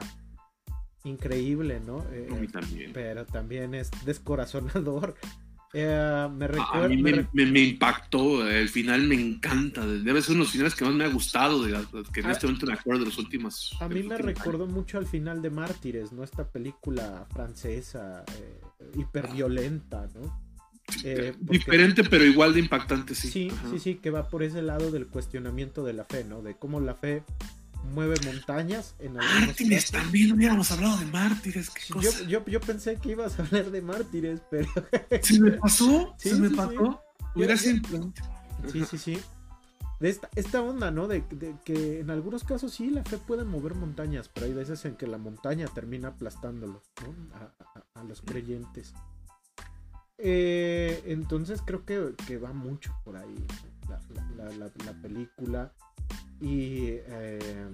increíble, 1.04 1.80
¿no? 1.80 2.04
Eh, 2.12 2.28
a 2.30 2.34
mí 2.36 2.46
también. 2.48 2.92
Pero 2.92 3.26
también 3.26 3.74
es 3.74 3.90
descorazonador. 4.04 5.14
Eh, 5.76 6.28
me 6.30 6.46
a 6.46 6.88
mí 6.88 7.02
me, 7.02 7.60
impactó, 7.60 8.48
el 8.48 8.68
final 8.68 9.08
me 9.08 9.16
encanta, 9.16 9.84
debe 9.84 10.22
ser 10.22 10.36
uno 10.36 10.40
de 10.40 10.44
los 10.44 10.52
finales 10.52 10.74
que 10.76 10.84
más 10.84 10.94
me 10.94 11.04
ha 11.04 11.08
gustado, 11.08 11.64
de, 11.64 11.72
que 12.12 12.20
en 12.20 12.26
ah, 12.26 12.30
este 12.30 12.46
momento 12.46 12.66
me 12.66 12.74
acuerdo 12.74 13.00
de 13.00 13.06
los 13.06 13.18
últimos. 13.18 13.76
A 13.80 13.88
mí 13.88 14.04
me 14.04 14.16
recordó 14.16 14.68
mucho 14.68 14.98
al 14.98 15.06
final 15.06 15.42
de 15.42 15.50
Mártires, 15.50 16.12
¿no? 16.12 16.22
Esta 16.22 16.46
película 16.46 17.26
francesa, 17.32 18.24
eh, 18.38 18.60
hiperviolenta, 18.96 20.08
¿no? 20.14 20.40
Eh, 21.02 21.34
Diferente, 21.40 22.04
pero 22.04 22.24
igual 22.24 22.54
de 22.54 22.60
impactante, 22.60 23.16
sí. 23.16 23.28
Sí, 23.28 23.50
sí, 23.72 23.78
sí, 23.80 23.94
que 23.96 24.10
va 24.10 24.28
por 24.28 24.44
ese 24.44 24.62
lado 24.62 24.92
del 24.92 25.08
cuestionamiento 25.08 25.82
de 25.82 25.94
la 25.94 26.04
fe, 26.04 26.22
¿no? 26.22 26.40
De 26.40 26.54
cómo 26.54 26.78
la 26.78 26.94
fe 26.94 27.24
mueve 27.92 28.16
montañas 28.24 28.94
en 28.98 29.14
Mártires, 29.14 29.90
también 29.90 30.32
hubiéramos 30.32 30.70
hablado 30.70 30.98
de 30.98 31.06
mártires. 31.06 31.70
Yo, 32.28 32.44
yo, 32.46 32.60
pensé 32.60 32.96
que 32.96 33.12
ibas 33.12 33.38
a 33.38 33.42
hablar 33.42 33.70
de 33.70 33.82
mártires, 33.82 34.40
pero. 34.50 34.68
¿Se 35.22 35.40
me 35.40 35.52
pasó? 35.52 36.14
¿Se 36.18 36.34
me 36.34 36.50
pasó? 36.50 37.00
Hubiera 37.34 37.56
sido. 37.56 38.12
Sí, 38.72 38.84
sí, 38.84 38.98
sí. 38.98 39.18
De 40.00 40.08
esta, 40.08 40.28
esta 40.34 40.60
onda, 40.60 40.90
¿no? 40.90 41.06
De, 41.06 41.24
que 41.64 42.00
en 42.00 42.10
algunos 42.10 42.44
casos 42.44 42.72
sí 42.72 42.90
la 42.90 43.04
fe 43.04 43.18
puede 43.18 43.44
mover 43.44 43.74
montañas, 43.74 44.28
pero 44.28 44.46
hay 44.46 44.52
veces 44.52 44.84
en 44.84 44.96
que 44.96 45.06
la 45.06 45.18
montaña 45.18 45.66
termina 45.68 46.08
aplastándolo, 46.08 46.82
¿no? 47.02 47.14
a 47.94 48.04
los 48.04 48.20
creyentes. 48.20 48.94
Eh, 50.18 51.02
entonces 51.06 51.60
creo 51.64 51.84
que, 51.84 52.38
va 52.38 52.52
mucho 52.52 52.94
por 53.04 53.16
ahí 53.16 53.34
la, 54.86 54.94
película. 55.02 55.72
Y 56.40 56.86
eh, 56.88 57.68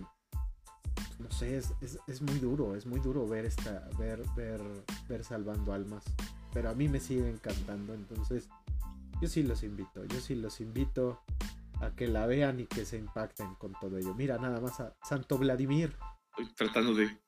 no 1.18 1.30
sé, 1.30 1.56
es, 1.58 2.22
muy 2.22 2.38
duro, 2.38 2.76
es 2.76 2.86
muy 2.86 3.00
duro 3.00 3.26
ver 3.26 3.44
esta, 3.44 3.88
ver, 3.98 4.22
ver, 4.36 4.60
ver 5.08 5.24
salvando 5.24 5.72
almas. 5.72 6.04
Pero 6.52 6.70
a 6.70 6.74
mí 6.74 6.88
me 6.88 7.00
sigue 7.00 7.28
encantando. 7.28 7.94
Entonces, 7.94 8.48
yo 9.20 9.28
sí 9.28 9.42
los 9.42 9.62
invito, 9.62 10.04
yo 10.04 10.20
sí 10.20 10.34
los 10.34 10.60
invito 10.60 11.22
a 11.80 11.90
que 11.94 12.06
la 12.08 12.26
vean 12.26 12.60
y 12.60 12.66
que 12.66 12.84
se 12.84 12.98
impacten 12.98 13.54
con 13.54 13.72
todo 13.80 13.98
ello. 13.98 14.14
Mira, 14.14 14.38
nada 14.38 14.60
más 14.60 14.80
a 14.80 14.94
Santo 15.02 15.38
Vladimir. 15.38 15.96
Estoy 16.30 16.54
tratando 16.54 16.94
de 16.94 17.18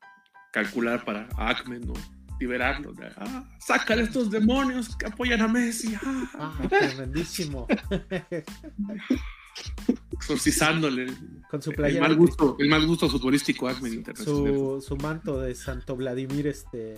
calcular 0.53 1.05
para 1.05 1.29
Acme, 1.37 1.81
¿no? 1.81 1.95
liberarlo. 2.43 2.93
Ah, 3.17 3.45
sácale 3.61 4.03
estos 4.03 4.31
demonios 4.31 4.97
que 4.97 5.07
apoyan 5.07 5.41
a 5.43 5.49
Messi. 5.49 5.95
Ah, 6.05 6.31
ah 6.35 6.69
tremendísimo. 6.69 7.69
Exorcizándole. 10.13 11.07
Con 11.51 11.61
su 11.61 11.71
El 11.73 12.01
mal 12.01 12.17
gusto, 12.17 12.57
el 12.59 12.69
mal 12.69 12.87
gusto 12.87 13.09
futbolístico 13.09 13.69
su, 14.15 14.83
su, 14.87 14.97
manto 14.97 15.41
de 15.41 15.55
Santo 15.55 15.97
Vladimir, 15.97 16.47
este 16.47 16.97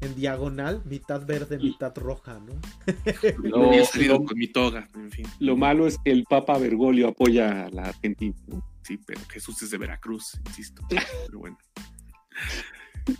en 0.00 0.14
diagonal, 0.14 0.82
mitad 0.84 1.24
verde, 1.24 1.58
mitad 1.58 1.96
roja, 1.96 2.40
¿no? 2.40 2.60
Lo, 3.42 4.24
con 4.24 4.38
mi 4.38 4.48
toga, 4.48 4.88
en 4.94 5.10
fin. 5.10 5.26
Lo 5.38 5.56
malo 5.56 5.86
es 5.86 5.98
que 6.04 6.10
el 6.10 6.24
Papa 6.24 6.58
Bergoglio 6.58 7.08
apoya 7.08 7.66
a 7.66 7.70
la 7.70 7.84
Argentina, 7.84 8.34
Sí, 8.82 8.98
pero 8.98 9.20
Jesús 9.30 9.62
es 9.62 9.70
de 9.70 9.78
Veracruz, 9.78 10.38
insisto. 10.46 10.82
Pero 10.90 11.38
bueno. 11.38 11.58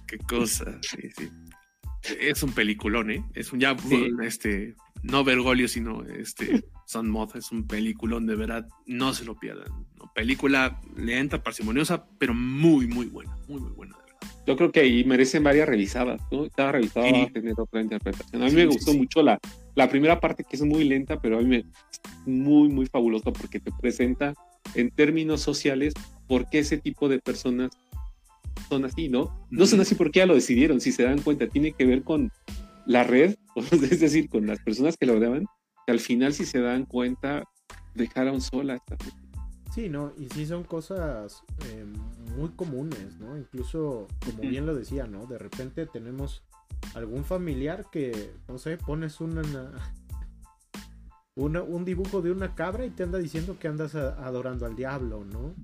Qué 0.07 0.19
cosa, 0.19 0.79
sí, 0.83 1.09
sí. 1.17 1.31
Es 2.21 2.43
un 2.43 2.53
peliculón, 2.53 3.11
¿eh? 3.11 3.25
Es 3.35 3.53
un 3.53 3.61
ya, 3.61 3.77
este, 4.23 4.75
no 5.03 5.25
Bergoglio, 5.25 5.69
sino 5.69 6.03
este, 6.05 6.65
Son 6.87 7.09
Moth, 7.09 7.37
es 7.37 7.51
un 7.53 7.67
peliculón, 7.67 8.27
de 8.27 8.37
verdad, 8.37 8.69
no 8.87 9.15
se 9.15 9.25
lo 9.25 9.39
pierdan. 9.39 9.69
Película 10.15 10.81
lenta, 10.97 11.43
parsimoniosa, 11.43 12.07
pero 12.19 12.35
muy, 12.35 12.87
muy 12.87 13.07
buena, 13.07 13.37
muy, 13.49 13.61
muy 13.61 13.73
buena, 13.73 13.97
de 13.97 14.03
verdad. 14.03 14.45
Yo 14.47 14.57
creo 14.57 14.71
que 14.71 14.81
ahí 14.81 15.05
merecen 15.05 15.43
varias 15.43 15.69
revisadas, 15.69 16.21
¿no? 16.31 16.49
Cada 16.51 16.73
revisada 16.73 17.11
va 17.11 17.23
a 17.25 17.31
tener 17.31 17.55
otra 17.57 17.81
interpretación. 17.81 18.43
A 18.43 18.47
mí 18.47 18.53
me 18.53 18.67
gustó 18.67 18.93
mucho 18.93 19.23
la, 19.23 19.39
la 19.75 19.89
primera 19.89 20.21
parte 20.21 20.45
que 20.45 20.57
es 20.57 20.63
muy 20.63 20.85
lenta, 20.85 21.21
pero 21.21 21.39
a 21.39 21.41
mí 21.41 21.47
me 21.47 21.59
es 21.59 22.01
muy, 22.27 22.69
muy 22.69 22.87
fabuloso 22.87 23.33
porque 23.33 23.61
te 23.61 23.73
presenta 23.73 24.35
en 24.75 24.91
términos 24.91 25.41
sociales 25.41 25.95
por 26.27 26.49
qué 26.49 26.61
ese 26.61 26.79
tipo 26.79 27.09
de 27.09 27.19
personas 27.19 27.73
son 28.69 28.85
así, 28.85 29.09
¿no? 29.09 29.47
No 29.51 29.67
son 29.67 29.81
así 29.81 29.95
porque 29.95 30.21
ya 30.21 30.27
lo 30.27 30.35
decidieron, 30.35 30.81
si 30.81 30.93
se 30.93 31.05
dan 31.05 31.21
cuenta, 31.21 31.49
tiene 31.49 31.73
que 31.73 31.87
ver 31.87 32.03
con 32.03 32.31
la 32.87 33.05
red, 33.05 33.37
es 33.73 34.01
decir, 34.01 34.29
con 34.29 34.47
las 34.47 34.61
personas 34.61 34.97
que 34.97 35.07
lo 35.07 35.15
rodeaban, 35.15 35.47
que 35.87 35.93
al 35.93 36.01
final 36.01 36.35
si 36.35 36.45
se 36.45 36.61
dan 36.61 36.85
cuenta, 36.85 37.45
dejaron 37.95 38.41
sola 38.41 38.75
esta 38.75 38.97
Sí, 39.75 39.89
¿no? 39.89 40.13
Y 40.17 40.29
sí 40.29 40.47
son 40.47 40.63
cosas 40.63 41.43
eh, 41.67 41.85
muy 42.37 42.51
comunes, 42.51 43.17
¿no? 43.19 43.37
Incluso, 43.37 44.07
como 44.25 44.49
bien 44.49 44.67
lo 44.67 44.75
decía, 44.75 45.07
¿no? 45.09 45.27
De 45.27 45.37
repente 45.37 45.85
tenemos 45.87 46.45
algún 46.95 47.25
familiar 47.25 47.87
que, 47.91 48.33
no 48.47 48.59
sé, 48.59 48.77
pones 48.77 49.21
una, 49.21 49.43
una 51.35 51.63
un 51.63 51.85
dibujo 51.85 52.23
de 52.23 52.31
una 52.31 52.55
cabra 52.55 52.87
y 52.87 52.91
te 52.91 53.03
anda 53.03 53.19
diciendo 53.19 53.57
que 53.59 53.67
andas 53.67 53.97
adorando 53.97 54.65
al 54.65 54.77
diablo, 54.77 55.25
¿no? 55.25 55.57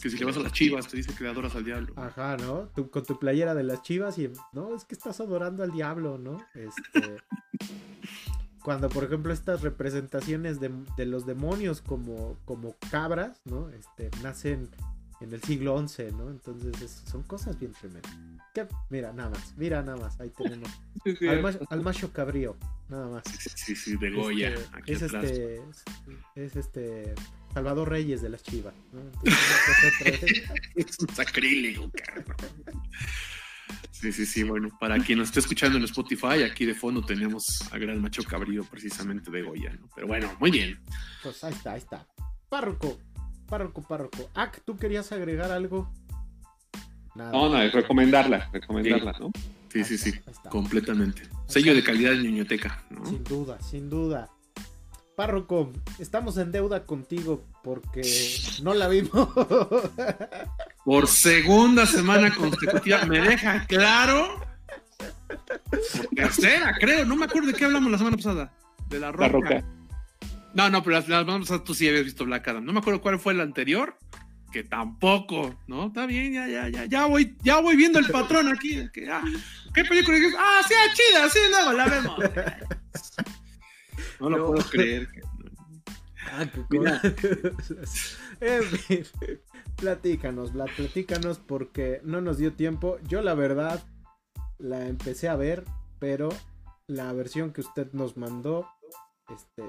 Que 0.00 0.10
si 0.10 0.16
le 0.16 0.24
vas 0.24 0.36
a 0.36 0.40
las 0.40 0.52
chivas, 0.52 0.88
te 0.88 0.96
dice 0.96 1.14
que 1.14 1.24
le 1.24 1.30
adoras 1.30 1.54
al 1.54 1.64
diablo. 1.64 1.92
Ajá, 1.96 2.36
¿no? 2.36 2.68
Tú, 2.74 2.90
con 2.90 3.04
tu 3.04 3.18
playera 3.18 3.54
de 3.54 3.62
las 3.62 3.82
chivas 3.82 4.18
y, 4.18 4.30
no, 4.52 4.74
es 4.74 4.84
que 4.84 4.94
estás 4.94 5.20
adorando 5.20 5.62
al 5.62 5.70
diablo, 5.70 6.18
¿no? 6.18 6.44
Este, 6.54 7.16
cuando, 8.62 8.88
por 8.88 9.04
ejemplo, 9.04 9.32
estas 9.32 9.62
representaciones 9.62 10.60
de, 10.60 10.70
de, 10.96 11.06
los 11.06 11.26
demonios 11.26 11.82
como, 11.82 12.38
como 12.44 12.76
cabras, 12.90 13.40
¿no? 13.44 13.70
Este, 13.70 14.10
nacen 14.22 14.70
en 15.20 15.32
el 15.32 15.42
siglo 15.42 15.86
XI, 15.86 16.12
¿no? 16.12 16.30
Entonces 16.30 17.02
son 17.10 17.22
cosas 17.22 17.58
bien 17.58 17.72
tremendas. 17.72 18.12
Mira, 18.90 19.12
nada 19.12 19.30
más, 19.30 19.54
mira 19.56 19.82
nada 19.82 19.98
más, 19.98 20.18
ahí 20.20 20.30
tenemos. 20.30 20.70
al, 21.70 21.82
macho 21.82 22.12
cabrío, 22.12 22.56
nada 22.88 23.08
más. 23.08 23.24
Sí, 23.54 23.76
sí, 23.76 23.96
de 23.96 24.10
Goya. 24.10 24.54
Este, 24.86 24.92
es 24.92 25.02
este, 25.02 25.62
es 26.34 26.56
este 26.56 27.14
Salvador 27.56 27.88
Reyes 27.88 28.20
de 28.20 28.28
las 28.28 28.42
Chivas. 28.42 28.74
es 30.74 30.98
un 31.00 31.08
sacrílego, 31.08 31.90
Sí, 33.92 34.12
sí, 34.12 34.26
sí. 34.26 34.42
Bueno, 34.42 34.68
para 34.78 34.98
quien 34.98 35.20
nos 35.20 35.28
esté 35.28 35.40
escuchando 35.40 35.78
en 35.78 35.84
Spotify, 35.84 36.42
aquí 36.42 36.66
de 36.66 36.74
fondo 36.74 37.00
tenemos 37.00 37.62
a 37.72 37.78
Gran 37.78 38.02
Macho 38.02 38.22
Cabrío, 38.24 38.62
precisamente 38.64 39.30
de 39.30 39.40
Goya, 39.40 39.72
¿no? 39.80 39.88
Pero 39.94 40.06
bueno, 40.06 40.30
muy 40.38 40.50
bien. 40.50 40.78
Pues 41.22 41.42
ahí 41.44 41.54
está, 41.54 41.72
ahí 41.72 41.78
está. 41.78 42.06
Párroco, 42.50 42.98
párroco, 43.48 43.80
párroco. 43.80 44.28
Ak, 44.34 44.60
¿tú 44.66 44.76
querías 44.76 45.10
agregar 45.12 45.50
algo? 45.50 45.90
Nada. 47.14 47.32
No, 47.32 47.48
no, 47.48 47.62
es 47.62 47.72
recomendarla, 47.72 48.50
recomendarla, 48.52 49.16
¿no? 49.18 49.32
Sí, 49.72 49.82
sí, 49.82 49.96
sí, 49.96 50.12
completamente. 50.50 51.22
Sello 51.46 51.74
de 51.74 51.82
calidad 51.82 52.10
de 52.10 52.18
niñoteca, 52.18 52.84
¿no? 52.90 53.06
Sin 53.06 53.24
duda, 53.24 53.58
sin 53.62 53.88
duda. 53.88 54.28
Párroco, 55.16 55.72
estamos 55.98 56.36
en 56.36 56.52
deuda 56.52 56.84
contigo 56.84 57.42
porque 57.64 58.02
no 58.62 58.74
la 58.74 58.86
vimos. 58.86 59.30
Por 60.84 61.08
segunda 61.08 61.86
semana 61.86 62.34
consecutiva, 62.34 63.06
me 63.06 63.20
deja 63.20 63.64
claro. 63.66 64.44
tercera, 66.14 66.76
creo, 66.78 67.06
no 67.06 67.16
me 67.16 67.24
acuerdo 67.24 67.48
de 67.48 67.54
qué 67.54 67.64
hablamos 67.64 67.90
la 67.90 67.96
semana 67.96 68.16
pasada. 68.18 68.52
De 68.90 69.00
la 69.00 69.10
roca. 69.10 69.64
No, 70.52 70.68
no, 70.68 70.82
pero 70.82 70.96
la, 70.96 71.02
semana 71.02 71.40
pasada 71.40 71.64
tú 71.64 71.72
sí 71.74 71.88
habías 71.88 72.04
visto 72.04 72.26
Black 72.26 72.48
Adam. 72.48 72.66
No 72.66 72.74
me 72.74 72.80
acuerdo 72.80 73.00
cuál 73.00 73.18
fue 73.18 73.32
la 73.32 73.42
anterior, 73.42 73.96
que 74.52 74.64
tampoco, 74.64 75.58
¿no? 75.66 75.86
Está 75.86 76.04
bien, 76.04 76.34
ya, 76.34 76.46
ya, 76.46 76.68
ya, 76.68 76.84
ya 76.84 77.06
voy, 77.06 77.36
ya 77.42 77.60
voy 77.60 77.74
viendo 77.76 77.98
el 77.98 78.10
patrón 78.10 78.48
aquí. 78.48 78.86
Ah, 79.10 79.24
¿Qué 79.72 79.82
película? 79.82 80.18
Ah, 80.38 80.60
sí, 80.68 80.74
chida, 80.94 81.30
sí, 81.30 81.38
no, 81.50 81.72
la 81.72 81.86
vemos. 81.86 82.18
No 84.20 84.30
lo 84.30 84.46
puedo 84.46 84.64
creer. 84.70 85.08
Ah, 86.32 86.42
en 88.40 88.62
fin, 88.64 89.04
platícanos, 89.76 90.50
platícanos 90.50 91.38
porque 91.38 92.00
no 92.02 92.20
nos 92.20 92.38
dio 92.38 92.52
tiempo. 92.52 92.98
Yo 93.06 93.22
la 93.22 93.34
verdad 93.34 93.84
la 94.58 94.86
empecé 94.88 95.28
a 95.28 95.36
ver, 95.36 95.64
pero 95.98 96.30
la 96.88 97.12
versión 97.12 97.52
que 97.52 97.60
usted 97.60 97.92
nos 97.92 98.16
mandó, 98.16 98.68
este, 99.28 99.64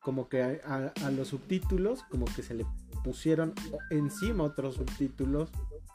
como 0.00 0.28
que 0.28 0.42
a, 0.42 0.92
a, 1.04 1.10
los 1.10 1.28
subtítulos, 1.28 2.02
como 2.04 2.24
que 2.26 2.42
se 2.42 2.54
le 2.54 2.66
pusieron 3.04 3.54
encima 3.90 4.44
otros 4.44 4.76
subtítulos. 4.76 5.50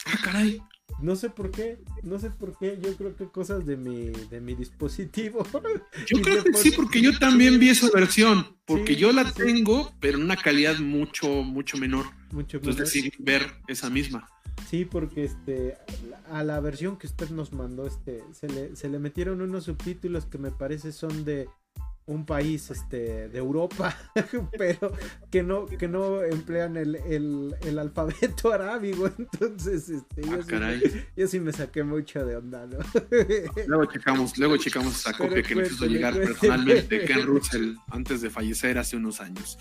Ah, 0.05 0.17
caray. 0.23 0.61
No 1.01 1.15
sé 1.15 1.29
por 1.29 1.51
qué, 1.51 1.77
no 2.03 2.19
sé 2.19 2.29
por 2.29 2.57
qué, 2.57 2.79
yo 2.81 2.95
creo 2.95 3.15
que 3.15 3.25
cosas 3.25 3.65
de 3.65 3.75
mi, 3.75 4.11
de 4.29 4.39
mi 4.39 4.55
dispositivo. 4.55 5.45
Yo 6.07 6.21
creo 6.21 6.43
que 6.43 6.53
sí, 6.53 6.71
porque 6.71 7.01
yo 7.01 7.17
también 7.19 7.59
vi 7.59 7.69
esa 7.69 7.89
versión, 7.91 8.55
porque 8.65 8.95
yo 8.95 9.11
la 9.11 9.31
tengo, 9.31 9.93
pero 9.99 10.17
en 10.17 10.23
una 10.23 10.37
calidad 10.37 10.79
mucho, 10.79 11.27
mucho 11.27 11.77
menor. 11.77 12.05
Mucho 12.31 12.57
Entonces 12.57 12.85
decidí 12.85 13.11
ver 13.19 13.45
esa 13.67 13.89
misma. 13.89 14.29
Sí, 14.69 14.85
porque 14.85 15.25
este 15.25 15.77
a 16.29 16.43
la 16.43 16.59
versión 16.59 16.97
que 16.97 17.07
usted 17.07 17.29
nos 17.29 17.53
mandó, 17.53 17.85
este, 17.85 18.23
se 18.31 18.47
le, 18.47 18.75
se 18.75 18.89
le 18.89 18.99
metieron 18.99 19.41
unos 19.41 19.65
subtítulos 19.65 20.25
que 20.25 20.37
me 20.37 20.51
parece 20.51 20.91
son 20.91 21.25
de 21.25 21.47
un 22.07 22.25
país 22.25 22.69
este, 22.69 23.29
de 23.29 23.37
Europa, 23.37 23.97
pero 24.57 24.93
que 25.31 25.41
no, 25.41 25.65
que 25.65 25.87
no 25.87 26.21
emplean 26.21 26.77
el, 26.77 26.95
el, 26.95 27.79
alfabeto 27.79 28.51
arábigo. 28.53 29.07
Entonces, 29.17 29.89
este, 29.89 30.21
yo, 30.21 30.39
ah, 30.39 30.73
sí, 30.81 31.03
yo, 31.17 31.27
sí, 31.27 31.39
me 31.39 31.51
saqué 31.51 31.83
mucho 31.83 32.23
de 32.25 32.37
onda, 32.37 32.67
¿no? 32.67 32.77
Luego 33.67 33.85
checamos, 33.85 34.37
luego 34.37 34.57
checamos 34.57 34.95
esa 34.95 35.13
copia 35.13 35.41
que 35.41 35.55
me 35.55 35.65
hizo 35.65 35.85
llegar 35.85 36.13
personalmente 36.13 37.05
Ken 37.05 37.23
Russell 37.23 37.75
antes 37.89 38.21
de 38.21 38.29
fallecer 38.29 38.77
hace 38.77 38.95
unos 38.95 39.19
años. 39.19 39.57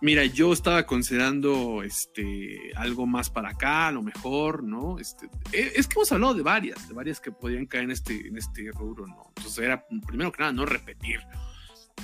Mira, 0.00 0.24
yo 0.24 0.52
estaba 0.52 0.84
considerando 0.84 1.84
este 1.84 2.72
algo 2.74 3.06
más 3.06 3.30
para 3.30 3.50
acá, 3.50 3.86
a 3.86 3.92
lo 3.92 4.02
mejor, 4.02 4.64
¿no? 4.64 4.98
Este, 4.98 5.26
e, 5.52 5.74
es 5.76 5.86
que 5.86 5.94
hemos 5.94 6.10
hablado 6.10 6.34
de 6.34 6.42
varias, 6.42 6.88
de 6.88 6.94
varias 6.94 7.20
que 7.20 7.30
podían 7.30 7.66
caer 7.66 7.84
en 7.84 7.92
este, 7.92 8.26
en 8.26 8.36
este 8.36 8.68
rubro, 8.72 9.06
¿no? 9.06 9.32
Entonces 9.36 9.62
era, 9.62 9.86
primero 10.04 10.32
que 10.32 10.40
nada, 10.40 10.52
no 10.52 10.66
repetir. 10.66 11.20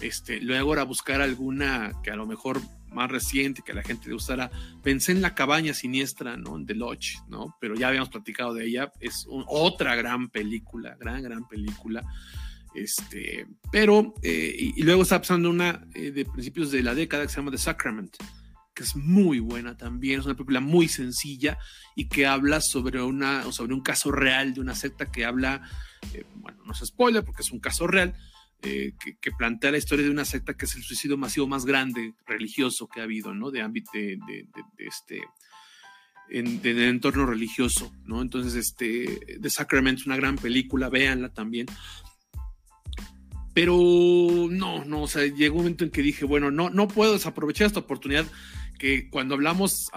Este, 0.00 0.40
luego 0.40 0.72
era 0.72 0.84
buscar 0.84 1.20
alguna 1.20 1.92
que 2.02 2.10
a 2.10 2.16
lo 2.16 2.26
mejor 2.26 2.60
más 2.92 3.10
reciente, 3.10 3.62
que 3.64 3.74
la 3.74 3.82
gente 3.82 4.08
le 4.08 4.14
gustara. 4.14 4.50
Pensé 4.82 5.12
en 5.12 5.22
La 5.22 5.34
Cabaña 5.34 5.74
Siniestra, 5.74 6.36
¿no? 6.36 6.56
En 6.56 6.66
The 6.66 6.74
Lodge, 6.74 7.18
¿no? 7.28 7.56
Pero 7.60 7.74
ya 7.74 7.88
habíamos 7.88 8.08
platicado 8.08 8.54
de 8.54 8.66
ella. 8.66 8.92
Es 9.00 9.26
otra 9.28 9.94
gran 9.94 10.28
película, 10.28 10.96
gran, 10.98 11.22
gran 11.22 11.46
película. 11.46 12.02
Este, 12.74 13.46
pero, 13.72 14.14
eh, 14.22 14.72
y, 14.76 14.82
luego 14.82 15.02
está 15.02 15.18
pasando 15.18 15.50
una 15.50 15.86
eh, 15.94 16.10
de 16.10 16.24
principios 16.24 16.70
de 16.70 16.82
la 16.82 16.94
década 16.94 17.24
que 17.24 17.30
se 17.30 17.36
llama 17.36 17.50
The 17.50 17.58
Sacrament, 17.58 18.16
que 18.74 18.82
es 18.84 18.94
muy 18.94 19.40
buena 19.40 19.76
también. 19.76 20.20
Es 20.20 20.26
una 20.26 20.34
película 20.34 20.60
muy 20.60 20.88
sencilla 20.88 21.58
y 21.96 22.08
que 22.08 22.26
habla 22.26 22.60
sobre, 22.60 23.02
una, 23.02 23.50
sobre 23.52 23.74
un 23.74 23.80
caso 23.80 24.12
real 24.12 24.54
de 24.54 24.60
una 24.60 24.74
secta 24.74 25.10
que 25.10 25.24
habla, 25.24 25.62
eh, 26.14 26.24
bueno, 26.36 26.62
no 26.64 26.72
es 26.72 26.78
spoiler 26.84 27.24
porque 27.24 27.42
es 27.42 27.50
un 27.50 27.60
caso 27.60 27.86
real 27.86 28.14
eh, 28.62 28.92
que, 29.20 29.30
plantea 29.30 29.70
la 29.70 29.78
historia 29.78 30.04
de 30.04 30.10
una 30.10 30.24
secta 30.24 30.54
que 30.54 30.64
es 30.64 30.74
el 30.74 30.82
suicidio 30.82 31.16
masivo 31.16 31.46
más 31.46 31.64
grande 31.64 32.14
religioso 32.26 32.88
que 32.88 33.00
ha 33.00 33.04
habido, 33.04 33.32
¿no? 33.32 33.50
De 33.50 33.62
ámbito 33.62 33.90
de, 33.94 34.48
este 34.78 35.22
en, 36.28 36.60
de, 36.60 36.88
entorno 36.88 37.24
religioso, 37.24 37.92
¿no? 38.04 38.20
Entonces, 38.20 38.54
este, 38.54 39.38
The 39.40 39.48
Sacrament, 39.48 40.04
una 40.06 40.16
gran 40.16 40.36
película, 40.36 40.88
véanla 40.88 41.32
también. 41.32 41.66
Pero 43.54 43.76
no, 44.50 44.84
no, 44.84 45.02
o 45.02 45.08
sea, 45.08 45.24
llegó 45.24 45.56
un 45.56 45.62
momento 45.62 45.84
en 45.84 45.90
que 45.90 46.02
dije, 46.02 46.24
bueno, 46.24 46.50
no, 46.50 46.68
no 46.68 46.88
puedo 46.88 47.12
desaprovechar 47.12 47.68
esta 47.68 47.80
oportunidad 47.80 48.26
que 48.78 49.10
cuando 49.10 49.34
hablamos, 49.34 49.90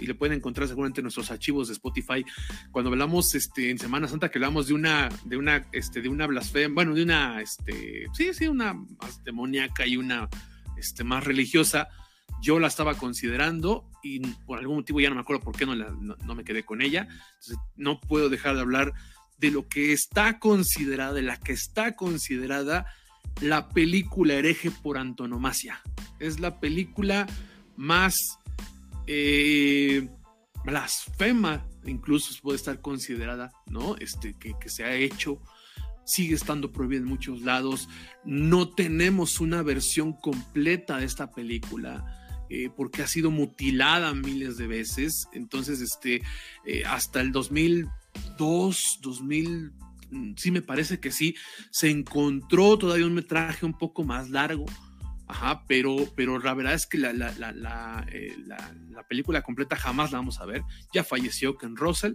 y 0.00 0.06
le 0.06 0.14
pueden 0.14 0.38
encontrar 0.38 0.68
seguramente 0.68 1.00
en 1.00 1.04
nuestros 1.04 1.30
archivos 1.30 1.68
de 1.68 1.74
Spotify, 1.74 2.24
cuando 2.72 2.90
hablamos 2.90 3.34
este, 3.34 3.70
en 3.70 3.78
Semana 3.78 4.08
Santa, 4.08 4.30
que 4.30 4.38
hablamos 4.38 4.66
de 4.66 4.74
una, 4.74 5.08
de 5.24 5.36
una, 5.36 5.66
este, 5.72 6.02
de 6.02 6.08
una 6.08 6.26
blasfemia, 6.26 6.74
bueno, 6.74 6.94
de 6.94 7.04
una, 7.04 7.40
este, 7.40 8.06
sí, 8.12 8.34
sí, 8.34 8.48
una 8.48 8.74
más 8.74 9.22
demoníaca 9.24 9.86
y 9.86 9.96
una, 9.96 10.28
este, 10.76 11.04
más 11.04 11.24
religiosa, 11.24 11.88
yo 12.42 12.58
la 12.58 12.66
estaba 12.66 12.94
considerando 12.94 13.88
y 14.02 14.20
por 14.20 14.58
algún 14.58 14.76
motivo 14.76 15.00
ya 15.00 15.08
no 15.08 15.14
me 15.14 15.20
acuerdo 15.22 15.42
por 15.42 15.56
qué 15.56 15.64
no, 15.64 15.74
no, 15.74 16.34
me 16.34 16.44
quedé 16.44 16.64
con 16.64 16.82
ella, 16.82 17.08
entonces 17.34 17.56
no 17.76 18.00
puedo 18.00 18.28
dejar 18.28 18.56
de 18.56 18.60
hablar 18.60 18.92
de 19.38 19.50
lo 19.50 19.68
que 19.68 19.92
está 19.92 20.38
considerada, 20.38 21.12
de 21.12 21.22
la 21.22 21.38
que 21.38 21.52
está 21.52 21.94
considerada 21.94 22.86
la 23.40 23.68
película 23.68 24.34
hereje 24.34 24.70
por 24.70 24.98
antonomasia. 24.98 25.82
Es 26.18 26.40
la 26.40 26.58
película 26.58 27.26
más 27.76 28.38
eh, 29.06 30.08
blasfema, 30.64 31.66
incluso 31.84 32.34
puede 32.42 32.56
estar 32.56 32.80
considerada, 32.80 33.52
¿no? 33.66 33.96
Este, 33.96 34.34
que, 34.34 34.54
se 34.68 34.84
ha 34.84 34.94
hecho, 34.94 35.40
sigue 36.04 36.34
estando 36.34 36.72
prohibida 36.72 37.00
en 37.00 37.06
muchos 37.06 37.42
lados. 37.42 37.88
No 38.24 38.68
tenemos 38.68 39.40
una 39.40 39.62
versión 39.62 40.12
completa 40.12 40.98
de 40.98 41.06
esta 41.06 41.30
película. 41.30 42.22
Eh, 42.48 42.70
porque 42.76 43.02
ha 43.02 43.08
sido 43.08 43.32
mutilada 43.32 44.14
miles 44.14 44.56
de 44.56 44.68
veces. 44.68 45.26
Entonces, 45.32 45.80
este, 45.80 46.22
eh, 46.64 46.84
hasta 46.86 47.20
el 47.20 47.32
2002, 47.32 49.00
2000, 49.02 49.72
mm, 50.12 50.34
sí 50.36 50.52
me 50.52 50.62
parece 50.62 51.00
que 51.00 51.10
sí, 51.10 51.34
se 51.72 51.90
encontró 51.90 52.78
todavía 52.78 53.04
un 53.04 53.14
metraje 53.14 53.66
un 53.66 53.76
poco 53.76 54.04
más 54.04 54.30
largo 54.30 54.64
Ajá, 55.28 55.64
pero, 55.66 55.96
pero 56.14 56.38
la 56.38 56.54
verdad 56.54 56.74
es 56.74 56.86
que 56.86 56.98
la, 56.98 57.12
la, 57.12 57.32
la, 57.32 58.06
eh, 58.12 58.36
la, 58.46 59.02
película 59.08 59.42
completa 59.42 59.76
jamás 59.76 60.12
la 60.12 60.18
vamos 60.18 60.40
a 60.40 60.46
ver. 60.46 60.62
Ya 60.92 61.02
falleció 61.02 61.56
Ken 61.56 61.76
Russell 61.76 62.14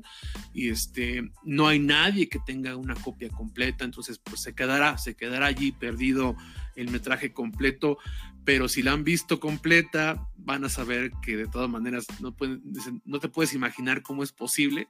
y 0.54 0.70
este, 0.70 1.30
no 1.44 1.68
hay 1.68 1.80
nadie 1.80 2.30
que 2.30 2.40
tenga 2.46 2.76
una 2.76 2.96
copia 2.96 3.30
completa, 3.30 3.84
entonces 3.84 4.20
pues 4.20 4.42
se 4.42 4.56
quedará, 4.56 4.98
se 4.98 5.16
quedará 5.16 5.48
allí 5.48 5.72
perdido 5.74 6.36
el 6.76 6.90
metraje 6.90 7.34
completo, 7.34 7.98
pero 8.46 8.70
si 8.70 8.82
la 8.82 8.94
han 8.94 9.04
visto 9.04 9.40
completa 9.40 10.28
van 10.38 10.64
a 10.64 10.70
saber 10.70 11.12
que 11.22 11.36
de 11.36 11.48
todas 11.48 11.70
maneras 11.70 12.06
no, 12.22 12.36
pueden, 12.36 12.62
no 13.06 13.20
te 13.20 13.30
puedes 13.30 13.54
imaginar 13.54 14.02
cómo 14.04 14.24
es 14.24 14.32
posible 14.32 14.88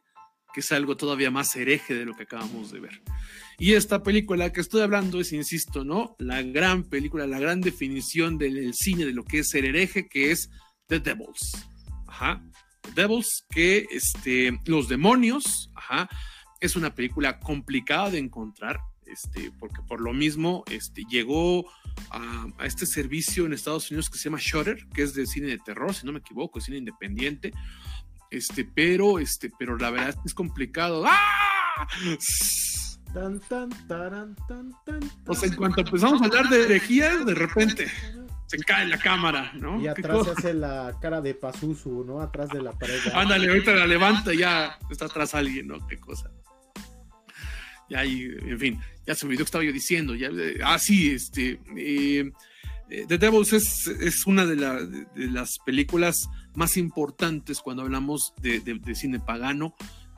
que 0.53 0.61
es 0.61 0.71
algo 0.71 0.97
todavía 0.97 1.31
más 1.31 1.55
hereje 1.55 1.93
de 1.93 2.05
lo 2.05 2.15
que 2.15 2.23
acabamos 2.23 2.71
de 2.71 2.79
ver. 2.79 3.01
Y 3.57 3.73
esta 3.73 4.03
película 4.03 4.51
que 4.51 4.61
estoy 4.61 4.81
hablando 4.81 5.19
es, 5.19 5.33
insisto, 5.33 5.83
¿no? 5.83 6.15
La 6.19 6.41
gran 6.41 6.83
película, 6.83 7.27
la 7.27 7.39
gran 7.39 7.61
definición 7.61 8.37
del 8.37 8.73
cine 8.73 9.05
de 9.05 9.13
lo 9.13 9.23
que 9.23 9.39
es 9.39 9.49
ser 9.49 9.65
hereje, 9.65 10.07
que 10.07 10.31
es 10.31 10.49
The 10.87 10.99
Devils. 10.99 11.67
Ajá. 12.07 12.43
Devils, 12.95 13.45
que 13.49 13.85
este, 13.91 14.57
Los 14.65 14.87
Demonios, 14.87 15.71
ajá, 15.75 16.09
es 16.59 16.75
una 16.75 16.93
película 16.93 17.39
complicada 17.39 18.11
de 18.11 18.19
encontrar, 18.19 18.79
este, 19.05 19.51
porque 19.59 19.81
por 19.87 20.01
lo 20.01 20.13
mismo 20.13 20.63
este, 20.69 21.03
llegó 21.09 21.69
a, 22.11 22.47
este 22.63 22.85
servicio 22.85 23.45
en 23.45 23.53
Estados 23.53 23.89
Unidos 23.91 24.09
que 24.09 24.17
se 24.17 24.25
llama 24.25 24.39
Shutter, 24.39 24.87
que 24.93 25.03
es 25.03 25.13
de 25.13 25.25
cine 25.25 25.47
de 25.47 25.57
terror, 25.59 25.93
si 25.93 26.05
no 26.05 26.11
me 26.11 26.19
equivoco, 26.19 26.59
es 26.59 26.65
cine 26.65 26.77
independiente, 26.77 27.51
este, 28.31 28.65
pero, 28.65 29.19
este, 29.19 29.51
pero 29.59 29.77
la 29.77 29.91
verdad 29.91 30.15
es 30.25 30.33
complicado. 30.33 31.03
¡Ah! 31.05 31.87
Tan, 33.13 33.39
tan, 33.41 33.69
taran, 33.87 34.35
tan, 34.47 34.71
tan, 34.85 34.99
O 35.27 35.35
sea, 35.35 35.49
en 35.49 35.55
cuanto 35.55 35.81
empezamos 35.81 36.21
a 36.21 36.25
hablar 36.25 36.47
de 36.47 36.63
herejías, 36.63 37.25
de 37.25 37.35
repente 37.35 37.91
se 38.47 38.57
cae 38.59 38.87
la 38.87 38.97
cámara, 38.97 39.51
¿no? 39.53 39.81
Y 39.81 39.87
atrás 39.87 40.25
se 40.25 40.31
hace 40.31 40.53
la 40.53 40.97
cara 41.01 41.19
de 41.19 41.33
Pazuzu, 41.33 42.05
¿no? 42.05 42.21
Atrás 42.21 42.49
de 42.49 42.61
la 42.61 42.71
pared. 42.71 42.99
Ándale, 43.13 43.49
ahorita 43.49 43.73
la 43.73 43.85
levanta 43.85 44.33
y 44.33 44.37
ya 44.37 44.77
está 44.89 45.05
atrás 45.05 45.35
alguien, 45.35 45.67
¿no? 45.67 45.85
Qué 45.87 45.97
cosa. 45.97 46.31
Ya, 47.89 48.05
y, 48.05 48.23
en 48.23 48.59
fin, 48.59 48.79
ya 49.05 49.13
se 49.13 49.25
me 49.25 49.29
olvidó 49.29 49.43
que 49.43 49.47
estaba 49.47 49.63
yo 49.65 49.73
diciendo. 49.73 50.15
Ya, 50.15 50.29
ah, 50.63 50.79
sí, 50.79 51.11
este. 51.11 51.59
Eh, 51.75 52.31
eh, 52.91 53.05
The 53.07 53.17
Devils 53.17 53.53
es, 53.53 53.87
es 53.87 54.27
una 54.27 54.45
de, 54.45 54.55
de, 54.55 55.27
las 55.27 55.57
películas 55.65 56.29
más 56.53 56.77
importantes 56.77 57.59
cuando 57.61 57.81
hablamos 57.81 58.33
de, 58.41 58.59
de 58.59 58.95
cine 58.95 59.19
pagano, 59.19 59.75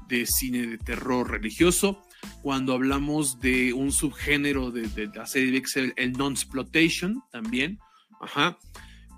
de 0.10 0.26
cine 0.26 0.68
de 0.68 0.78
terror 0.78 1.32
religioso 1.32 2.04
cuando 2.42 2.74
hablamos 2.74 3.40
de 3.40 3.74
un 3.74 3.92
subgénero 3.92 4.72
de, 4.72 5.10
la 5.14 5.26
serie 5.26 5.52
de 5.52 5.94
el 5.96 6.14
non-exploitation 6.14 7.24
también, 7.32 7.80
ajá, 8.22 8.58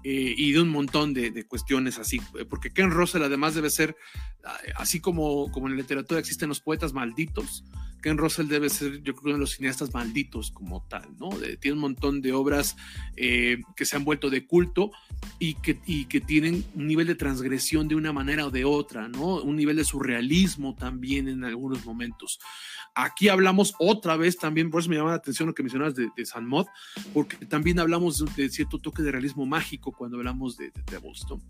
eh, 0.03 0.33
y 0.37 0.51
de 0.51 0.61
un 0.61 0.69
montón 0.69 1.13
de, 1.13 1.45
cuestiones 1.47 1.97
así, 1.97 2.19
porque 2.49 2.71
Ken 2.71 2.91
Russell 2.91 3.23
además 3.23 3.55
debe 3.55 3.69
ser, 3.69 3.95
así 4.75 4.99
como, 4.99 5.51
como 5.51 5.67
en 5.67 5.73
la 5.73 5.81
literatura 5.81 6.19
existen 6.19 6.49
los 6.49 6.61
poetas 6.61 6.93
malditos, 6.93 7.63
Ken 8.05 8.19
Russell 8.19 8.47
debe 8.47 8.69
ser, 8.69 9.01
yo 9.01 9.15
creo, 9.15 9.29
uno 9.29 9.33
de 9.33 9.39
los 9.39 9.53
cineastas 9.53 9.91
malditos 9.91 10.51
como 10.51 10.85
tal, 10.87 11.07
¿no? 11.17 11.29
tiene 11.59 11.73
un 11.73 11.79
montón 11.79 12.21
de 12.21 12.33
obras 12.33 12.75
eh, 13.17 13.57
que 13.75 13.83
se 13.83 13.95
han 13.95 14.05
vuelto 14.05 14.29
de 14.29 14.45
culto 14.45 14.91
y 15.39 15.55
que, 15.55 15.79
y 15.87 16.05
que 16.05 16.21
tienen 16.21 16.63
un 16.75 16.85
nivel 16.85 17.07
de 17.07 17.15
transgresión 17.15 17.87
de 17.87 17.95
una 17.95 18.13
manera 18.13 18.45
o 18.45 18.51
de 18.51 18.63
otra, 18.63 19.07
¿no? 19.07 19.41
Un 19.41 19.55
nivel 19.55 19.77
de 19.77 19.85
surrealismo 19.85 20.75
también 20.75 21.27
en 21.27 21.43
algunos 21.43 21.83
momentos. 21.83 22.37
Aquí 22.93 23.27
hablamos 23.27 23.73
otra 23.79 24.17
vez 24.17 24.37
también, 24.37 24.69
por 24.69 24.81
eso 24.81 24.89
me 24.91 24.97
llama 24.97 25.09
la 25.09 25.15
atención 25.15 25.47
lo 25.47 25.55
que 25.55 25.63
mencionas 25.63 25.95
de, 25.95 26.09
de 26.15 26.25
San 26.27 26.45
Mod, 26.45 26.67
porque 27.11 27.37
también 27.47 27.79
hablamos 27.79 28.23
de, 28.35 28.49
cierto 28.49 28.77
toque 28.77 29.01
de 29.01 29.13
realismo 29.13 29.47
mágico 29.47 29.91
cuando 29.91 30.17
hablamos 30.17 30.57
de, 30.57 30.65
de 30.65 30.83
Devils, 30.91 31.25
¿no? 31.27 31.41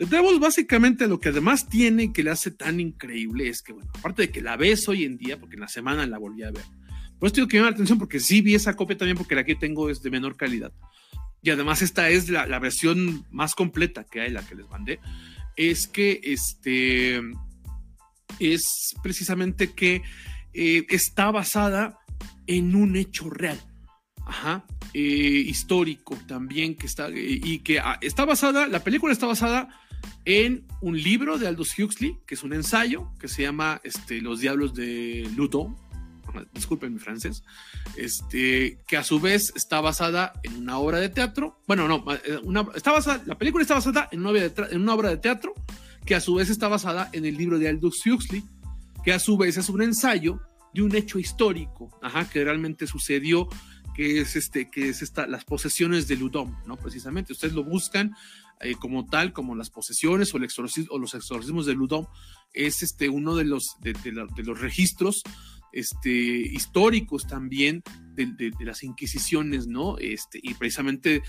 The 0.00 0.06
Devils 0.06 0.40
básicamente 0.40 1.06
lo 1.06 1.20
que 1.20 1.28
además 1.28 1.68
tiene 1.68 2.10
que 2.10 2.22
le 2.22 2.30
hace 2.30 2.50
tan 2.50 2.80
increíble 2.80 3.48
es 3.48 3.60
que, 3.60 3.74
bueno, 3.74 3.92
aparte 3.94 4.22
de 4.22 4.30
que 4.30 4.40
la 4.40 4.56
ves 4.56 4.88
hoy 4.88 5.04
en 5.04 5.18
día, 5.18 5.38
porque 5.38 5.56
en 5.56 5.60
la 5.60 5.68
semana 5.68 6.06
la 6.06 6.16
volví 6.16 6.42
a 6.42 6.50
ver, 6.50 6.64
por 7.18 7.26
eso 7.26 7.34
digo 7.34 7.48
que 7.48 7.58
me 7.58 7.60
llama 7.60 7.72
la 7.72 7.74
atención 7.74 7.98
porque 7.98 8.18
sí 8.18 8.40
vi 8.40 8.54
esa 8.54 8.74
copia 8.76 8.96
también 8.96 9.18
porque 9.18 9.34
la 9.34 9.44
que 9.44 9.56
tengo 9.56 9.90
es 9.90 10.00
de 10.00 10.10
menor 10.10 10.38
calidad. 10.38 10.72
Y 11.42 11.50
además 11.50 11.82
esta 11.82 12.08
es 12.08 12.30
la, 12.30 12.58
versión 12.58 13.26
más 13.30 13.54
completa 13.54 14.04
que 14.04 14.22
hay, 14.22 14.30
la 14.30 14.40
que 14.40 14.54
les 14.54 14.66
mandé, 14.70 15.00
es 15.54 15.86
que 15.86 16.18
este 16.22 17.20
es 18.38 18.94
precisamente 19.02 19.74
que 19.74 20.00
eh, 20.54 20.86
está 20.88 21.30
basada 21.30 21.98
en 22.46 22.74
un 22.74 22.96
hecho 22.96 23.28
real. 23.28 23.60
Ajá, 24.30 24.64
eh, 24.94 25.00
histórico 25.00 26.16
también 26.28 26.76
que 26.76 26.86
está 26.86 27.08
y 27.10 27.58
que 27.58 27.80
ah, 27.80 27.98
está 28.00 28.24
basada 28.24 28.68
la 28.68 28.84
película 28.84 29.12
está 29.12 29.26
basada 29.26 29.68
en 30.24 30.68
un 30.80 30.96
libro 30.96 31.36
de 31.36 31.48
Aldous 31.48 31.76
Huxley, 31.76 32.16
que 32.28 32.36
es 32.36 32.44
un 32.44 32.52
ensayo 32.52 33.10
que 33.18 33.26
se 33.26 33.42
llama 33.42 33.80
este, 33.82 34.20
Los 34.20 34.38
Diablos 34.38 34.72
de 34.72 35.28
Ludo, 35.34 35.74
disculpen 36.54 36.92
mi 36.92 37.00
francés, 37.00 37.42
este, 37.96 38.78
que 38.86 38.96
a 38.96 39.02
su 39.02 39.18
vez 39.18 39.52
está 39.56 39.80
basada 39.80 40.32
en 40.44 40.58
una 40.58 40.78
obra 40.78 41.00
de 41.00 41.08
teatro. 41.08 41.58
Bueno, 41.66 41.88
no, 41.88 42.04
eh, 42.12 42.38
una, 42.44 42.68
está 42.76 42.92
basada, 42.92 43.24
la 43.26 43.36
película 43.36 43.62
está 43.62 43.74
basada 43.74 44.08
en 44.12 44.24
una, 44.24 44.38
en 44.38 44.80
una 44.80 44.94
obra 44.94 45.08
de 45.08 45.16
teatro 45.16 45.54
que 46.06 46.14
a 46.14 46.20
su 46.20 46.36
vez 46.36 46.50
está 46.50 46.68
basada 46.68 47.10
en 47.12 47.24
el 47.24 47.36
libro 47.36 47.58
de 47.58 47.68
Aldous 47.68 48.06
Huxley, 48.06 48.44
que 49.04 49.12
a 49.12 49.18
su 49.18 49.36
vez 49.36 49.56
es 49.56 49.68
un 49.68 49.82
ensayo 49.82 50.40
de 50.72 50.82
un 50.82 50.94
hecho 50.94 51.18
histórico, 51.18 51.90
ajá, 52.00 52.28
que 52.30 52.44
realmente 52.44 52.86
sucedió 52.86 53.48
que 54.00 54.22
es 54.22 54.34
este 54.34 54.70
que 54.70 54.88
es 54.88 55.02
esta 55.02 55.26
las 55.26 55.44
posesiones 55.44 56.08
de 56.08 56.16
Ludom, 56.16 56.56
¿no? 56.66 56.78
Precisamente 56.78 57.34
ustedes 57.34 57.52
lo 57.52 57.64
buscan 57.64 58.16
eh, 58.62 58.74
como 58.74 59.04
tal, 59.04 59.34
como 59.34 59.54
las 59.54 59.68
posesiones 59.68 60.34
o, 60.34 60.38
los 60.38 61.14
exorcismos 61.14 61.66
de 61.66 61.74
Ludom, 61.74 62.06
es 62.54 62.82
este, 62.82 63.10
uno 63.10 63.36
de 63.36 63.44
los, 63.44 63.76
de, 63.82 63.94
los 64.42 64.58
registros 64.58 65.22
este, 65.74 66.10
históricos 66.10 67.26
también 67.26 67.82
de, 68.14 68.54
las 68.60 68.84
inquisiciones, 68.84 69.66
¿no? 69.66 69.98
Este, 69.98 70.40
y 70.42 70.54
precisamente 70.54 71.22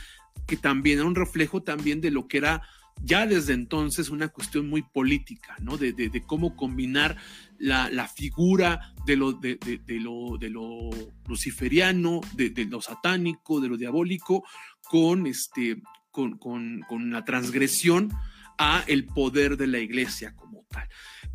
que 0.47 0.55
también 0.55 0.99
era 0.99 1.07
un 1.09 1.15
reflejo 1.15 1.63
también 1.63 1.99
de 1.99 2.11
lo 2.11 2.29
que 2.29 2.37
era 2.37 2.61
ya 3.03 3.25
desde 3.25 3.53
entonces 3.53 4.09
una 4.09 4.27
cuestión 4.27 4.69
muy 4.69 4.83
política, 4.83 5.55
¿no? 5.59 5.77
De, 5.77 6.23
cómo 6.25 6.55
combinar 6.55 7.17
la, 7.57 8.07
figura 8.07 8.93
de 9.05 9.15
lo, 9.15 9.33
de, 9.33 9.57
lo, 9.87 10.37
de 10.37 10.49
lo 10.49 10.89
luciferiano, 11.27 12.21
de, 12.33 12.65
lo 12.65 12.81
satánico, 12.81 13.59
de 13.59 13.69
lo 13.69 13.77
diabólico, 13.77 14.43
con, 14.83 15.25
este, 15.27 15.81
con, 16.11 16.37
con, 16.37 17.11
la 17.11 17.25
transgresión 17.25 18.11
a 18.57 18.83
el 18.87 19.05
poder 19.05 19.57
de 19.57 19.67
la 19.67 19.79
iglesia 19.79 20.35
como 20.35 20.65
tal. 20.69 20.87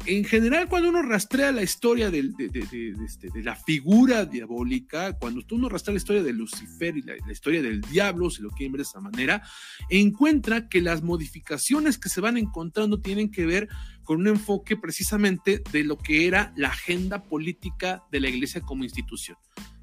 En 0.05 0.24
general, 0.24 0.68
cuando 0.68 0.90
uno 0.90 1.02
rastrea 1.02 1.51
la 1.51 1.62
historia 1.62 2.10
de, 2.10 2.31
este, 3.05 3.28
de, 3.31 3.43
la 3.43 3.56
figura 3.56 4.24
diabólica, 4.24 5.14
cuando 5.14 5.43
uno 5.51 5.68
rastrea 5.68 5.94
la 5.94 5.98
historia 5.98 6.23
de 6.23 6.32
Lucifer 6.32 6.97
y 6.97 7.02
la, 7.02 7.16
historia 7.31 7.60
del 7.60 7.81
diablo, 7.81 8.31
si 8.31 8.43
lo 8.43 8.51
quieren 8.51 8.73
ver 8.73 8.81
de 8.81 8.82
esa 8.85 9.01
manera, 9.01 9.43
encuentra 9.90 10.68
que 10.68 10.81
las 10.81 11.02
modificaciones 11.02 11.98
que 11.98 12.09
se 12.09 12.20
van 12.20 12.36
encontrando 12.36 13.01
tienen 13.01 13.31
que 13.32 13.47
ver 13.47 13.68
con 14.05 14.20
un 14.20 14.28
enfoque 14.28 14.77
precisamente 14.77 15.62
de 15.73 15.82
lo 15.82 15.98
que 15.98 16.28
era 16.28 16.52
la 16.56 16.68
agenda 16.68 17.24
política 17.24 18.05
de 18.12 18.20
la 18.20 18.28
iglesia 18.28 18.60
como 18.60 18.85
institución. 18.85 19.36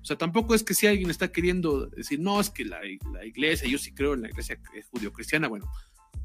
O 0.03 0.05
sea, 0.05 0.17
tampoco 0.17 0.53
es 0.53 0.63
que 0.63 0.73
si 0.73 0.85
alguien 0.85 1.09
está 1.09 1.31
queriendo 1.31 1.87
decir, 1.87 2.19
no, 2.19 2.41
es 2.41 2.49
que 2.49 2.65
la, 2.65 2.79
iglesia, 3.25 3.69
yo 3.69 3.77
sí 3.77 3.93
creo 3.93 4.13
en 4.13 4.23
la 4.23 4.29
iglesia 4.29 4.59
judío-cristiana, 4.91 5.47
bueno, 5.47 5.71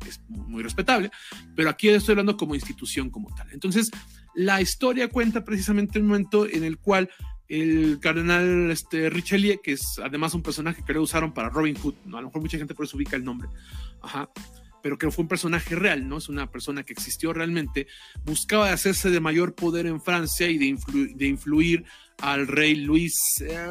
es 0.07 0.21
muy 0.29 0.63
respetable, 0.63 1.11
pero 1.55 1.71
aquí 1.71 1.89
estoy 1.89 2.13
hablando 2.13 2.37
como 2.37 2.55
institución 2.55 3.11
como 3.11 3.35
tal. 3.35 3.49
Entonces, 3.53 3.91
la 4.35 4.61
historia 4.61 5.09
cuenta 5.09 5.45
precisamente 5.45 5.99
un 5.99 6.07
momento 6.07 6.47
en 6.47 6.65
el 6.65 6.79
cual 6.79 7.11
el 7.49 7.99
cardenal 8.01 8.71
este, 8.71 9.09
Richelieu, 9.11 9.61
que 9.63 9.73
es 9.73 9.99
además 10.03 10.35
un 10.35 10.43
personaje 10.43 10.85
que 10.85 10.93
le 10.93 10.99
usaron 10.99 11.33
para 11.33 11.49
Robin 11.49 11.77
Hood, 11.77 11.95
¿no? 12.05 12.19
a 12.19 12.21
lo 12.21 12.29
mejor 12.29 12.43
mucha 12.43 12.59
gente 12.59 12.75
por 12.75 12.85
eso 12.85 12.97
ubica 12.97 13.17
el 13.17 13.25
nombre, 13.25 13.49
ajá, 14.03 14.31
pero 14.83 14.99
que 14.99 15.11
fue 15.11 15.23
un 15.23 15.29
personaje 15.29 15.75
real, 15.75 16.09
¿no? 16.09 16.19
Es 16.19 16.29
una 16.29 16.51
persona 16.51 16.85
que 16.85 16.93
existió 16.93 17.33
realmente, 17.33 17.89
buscaba 18.25 18.73
hacerse 18.73 19.11
de 19.11 19.21
mayor 19.21 19.55
poder 19.55 19.87
en 19.87 20.01
Francia 20.01 20.49
y 20.49 20.59
de, 20.59 20.79
de 21.15 21.27
influir 21.27 21.85
al 22.21 22.47
rey 22.47 22.75
Luis, 22.77 23.15
eh, 23.41 23.67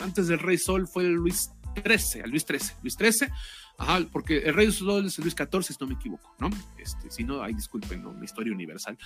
antes 0.00 0.28
del 0.28 0.38
rey 0.38 0.58
Sol 0.58 0.86
fue 0.86 1.04
Luis 1.04 1.50
XIII, 1.74 2.22
al 2.22 2.30
Luis 2.30 2.44
XIII, 2.46 2.76
Luis 2.82 2.94
XIII, 2.94 3.30
ajá, 3.78 4.06
porque 4.12 4.38
el 4.38 4.54
rey 4.54 4.70
Sol 4.70 5.06
es 5.06 5.18
Luis 5.18 5.34
XIV, 5.34 5.62
si 5.62 5.74
no 5.80 5.86
me 5.86 5.94
equivoco, 5.94 6.34
¿no? 6.38 6.50
Este, 6.78 7.10
si 7.10 7.24
no, 7.24 7.42
ahí 7.42 7.54
disculpen, 7.54 8.02
¿no? 8.02 8.12
mi 8.12 8.24
historia 8.24 8.52
universal, 8.52 8.98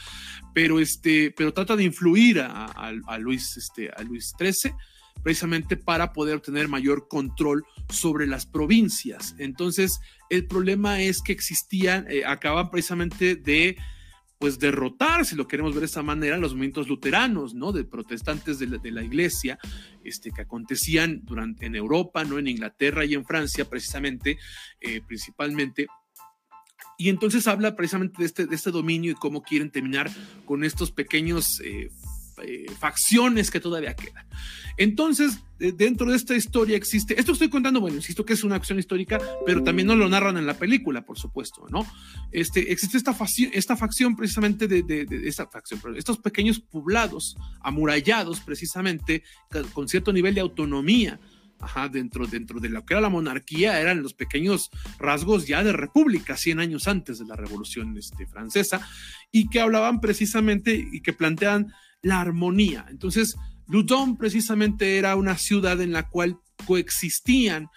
pero 0.53 0.81
este, 0.81 1.33
pero 1.37 1.53
trata 1.53 1.77
de 1.77 1.85
influir 1.85 2.41
a, 2.41 3.19
Luis, 3.19 3.57
este, 3.57 3.91
a 3.91 4.03
Luis 4.03 4.35
XIII 4.39 4.75
precisamente 5.23 5.77
para 5.77 6.13
poder 6.13 6.41
tener 6.41 6.69
mayor 6.69 7.07
control 7.07 7.65
sobre 7.91 8.27
las 8.27 8.47
provincias. 8.47 9.35
Entonces, 9.39 10.01
el 10.31 10.47
problema 10.47 11.01
es 11.03 11.23
que 11.23 11.33
existían, 11.33 12.07
eh, 12.09 12.25
acaban 12.25 12.71
precisamente 12.71 13.37
de 13.37 13.77
pues 14.43 14.59
derrotar, 14.59 15.25
si 15.25 15.37
lo 15.37 15.47
queremos 15.47 15.73
ver 15.73 15.83
de 15.83 15.87
esa 15.87 16.03
manera, 16.03 16.37
los 16.37 16.51
movimientos 16.51 16.89
luteranos, 16.89 17.55
¿no? 17.55 17.71
De 17.71 17.85
protestantes 17.85 18.59
de 18.59 18.91
la, 18.91 19.05
iglesia, 19.05 19.57
este, 20.03 20.33
que 20.33 20.43
acontecían 20.43 21.21
durante, 21.23 21.67
en 21.67 21.77
Europa, 21.77 22.25
¿no? 22.25 22.41
En 22.41 22.49
Inglaterra 22.49 23.05
y 23.05 23.15
en 23.15 23.25
Francia, 23.25 23.71
precisamente, 23.71 24.39
eh, 24.81 25.01
principalmente. 25.07 25.87
Y 26.99 27.09
entonces 27.09 27.47
habla 27.47 27.77
precisamente 27.77 28.17
de 28.19 28.25
este, 28.25 28.47
de 28.47 28.57
este 28.57 28.73
dominio 28.73 29.13
y 29.13 29.15
cómo 29.15 29.45
quieren 29.45 29.71
terminar 29.71 30.11
con 30.45 30.65
estos 30.65 30.91
pequeños 30.91 31.61
eh, 31.61 31.91
eh, 32.43 32.67
facciones 32.79 33.51
que 33.51 33.61
todavía 33.61 33.95
quedan. 33.95 34.27
Entonces, 34.77 35.41
dentro 35.59 36.11
de 36.11 36.17
esta 36.17 36.35
historia 36.35 36.77
existe, 36.77 37.19
esto 37.19 37.33
estoy 37.33 37.51
contando, 37.51 37.81
bueno, 37.81 37.97
insisto 37.97 38.25
que 38.25 38.33
es 38.33 38.43
una 38.43 38.57
acción 38.57 38.79
histórica, 38.79 39.21
pero 39.45 39.63
también 39.63 39.87
no 39.87 39.95
lo 39.95 40.09
narran 40.09 40.37
en 40.37 40.47
la 40.47 40.55
película, 40.55 41.05
por 41.05 41.19
supuesto, 41.19 41.67
¿no? 41.71 41.87
Este, 42.33 42.73
existe 42.73 42.97
esta 42.97 43.13
facción, 43.13 43.51
esta 43.53 43.77
facción 43.77 44.17
precisamente 44.17 44.67
de, 44.67 45.07
esta 45.25 45.47
facción, 45.47 45.81
estos 45.97 46.19
pequeños 46.19 46.59
poblados 46.59 47.37
amurallados 47.61 48.41
precisamente 48.41 49.23
con 49.73 49.89
cierto 49.89 50.13
nivel 50.13 50.35
de 50.35 50.41
autonomía 50.41 51.21
ajá, 51.63 51.89
dentro, 51.89 52.27
dentro 52.27 52.61
de 52.61 52.69
lo 52.69 52.85
que 52.85 52.95
era 52.95 53.01
la 53.01 53.09
monarquía, 53.09 53.81
eran 53.81 54.03
los 54.03 54.15
pequeños 54.15 54.71
rasgos 54.99 55.47
ya 55.47 55.63
de 55.63 55.73
república, 55.73 56.37
100 56.37 56.59
años 56.59 56.89
antes 56.89 57.19
de 57.19 57.25
la 57.25 57.37
Revolución 57.37 57.97
este, 57.97 58.27
Francesa, 58.27 58.87
y 59.31 59.49
que 59.49 59.61
hablaban 59.61 60.01
precisamente 60.01 60.75
y 60.75 61.01
que 61.01 61.13
plantean 61.13 61.73
la 62.03 62.21
armonía. 62.21 62.87
Entonces, 62.89 63.37
Loudun 63.69 64.17
precisamente 64.17 64.99
era 64.99 65.17
una 65.17 65.39
ciudad 65.39 65.81
en 65.81 65.93
la 65.93 66.09
cual 66.09 66.39
coexistían 66.67 67.69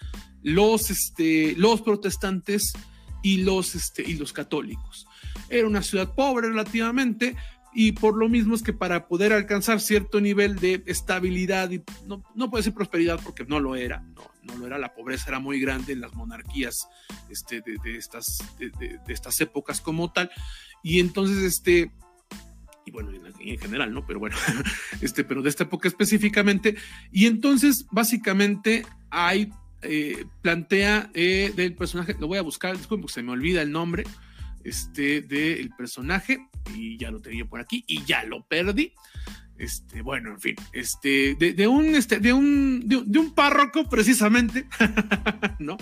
los, 0.42 0.90
este, 0.90 1.54
los 1.56 1.82
protestantes 1.82 2.72
y 3.22 3.38
los, 3.38 3.74
este, 3.74 4.02
y 4.02 4.14
los 4.14 4.32
católicos. 4.32 5.06
Era 5.48 5.66
una 5.66 5.82
ciudad 5.82 6.14
pobre 6.14 6.48
relativamente, 6.48 7.36
y 7.78 7.92
por 7.92 8.16
lo 8.16 8.28
mismo 8.28 8.54
es 8.54 8.62
que 8.62 8.72
para 8.72 9.06
poder 9.06 9.34
alcanzar 9.34 9.80
cierto 9.80 10.18
nivel 10.20 10.56
de 10.56 10.82
estabilidad, 10.86 11.70
no, 12.06 12.24
no 12.34 12.50
puede 12.50 12.64
ser 12.64 12.72
prosperidad 12.72 13.20
porque 13.22 13.44
no 13.44 13.60
lo 13.60 13.76
era, 13.76 14.00
no, 14.00 14.30
no 14.44 14.56
lo 14.56 14.66
era, 14.66 14.78
la 14.78 14.94
pobreza 14.94 15.28
era 15.28 15.40
muy 15.40 15.60
grande 15.60 15.92
en 15.92 16.00
las 16.00 16.14
monarquías 16.14 16.88
este, 17.28 17.60
de, 17.60 17.96
estas, 17.96 18.38
de, 18.58 18.98
estas 19.08 19.40
épocas 19.42 19.82
como 19.82 20.10
tal, 20.10 20.30
y 20.82 21.00
entonces 21.00 21.42
este, 21.42 21.90
y 22.86 22.92
bueno, 22.92 23.10
en, 23.12 23.58
general, 23.58 23.92
¿no? 23.92 24.06
Pero 24.06 24.20
bueno, 24.20 24.36
este, 25.00 25.24
pero 25.24 25.42
de 25.42 25.50
esta 25.50 25.64
época 25.64 25.88
específicamente, 25.88 26.76
y 27.12 27.26
entonces 27.26 27.86
básicamente 27.90 28.86
hay, 29.10 29.50
eh, 29.82 30.24
plantea 30.40 31.10
eh, 31.12 31.52
del 31.54 31.74
personaje, 31.74 32.16
lo 32.18 32.28
voy 32.28 32.38
a 32.38 32.42
buscar, 32.42 32.76
disculpen 32.76 33.02
porque 33.02 33.14
se 33.14 33.22
me 33.22 33.32
olvida 33.32 33.60
el 33.60 33.72
nombre, 33.72 34.04
este, 34.64 35.20
del 35.20 35.70
personaje, 35.76 36.38
y 36.74 36.96
ya 36.96 37.10
lo 37.10 37.20
tenía 37.20 37.44
por 37.44 37.60
aquí, 37.60 37.84
y 37.86 38.04
ya 38.04 38.24
lo 38.24 38.46
perdí. 38.46 38.92
Este, 39.58 40.02
bueno, 40.02 40.32
en 40.32 40.40
fin, 40.40 40.54
este, 40.72 41.34
de, 41.34 41.66
un, 41.66 41.94
este, 41.94 42.20
de 42.20 42.32
un, 42.32 42.82
de, 42.86 43.18
un 43.18 43.34
párroco 43.34 43.88
precisamente, 43.88 44.66
¿no? 45.58 45.78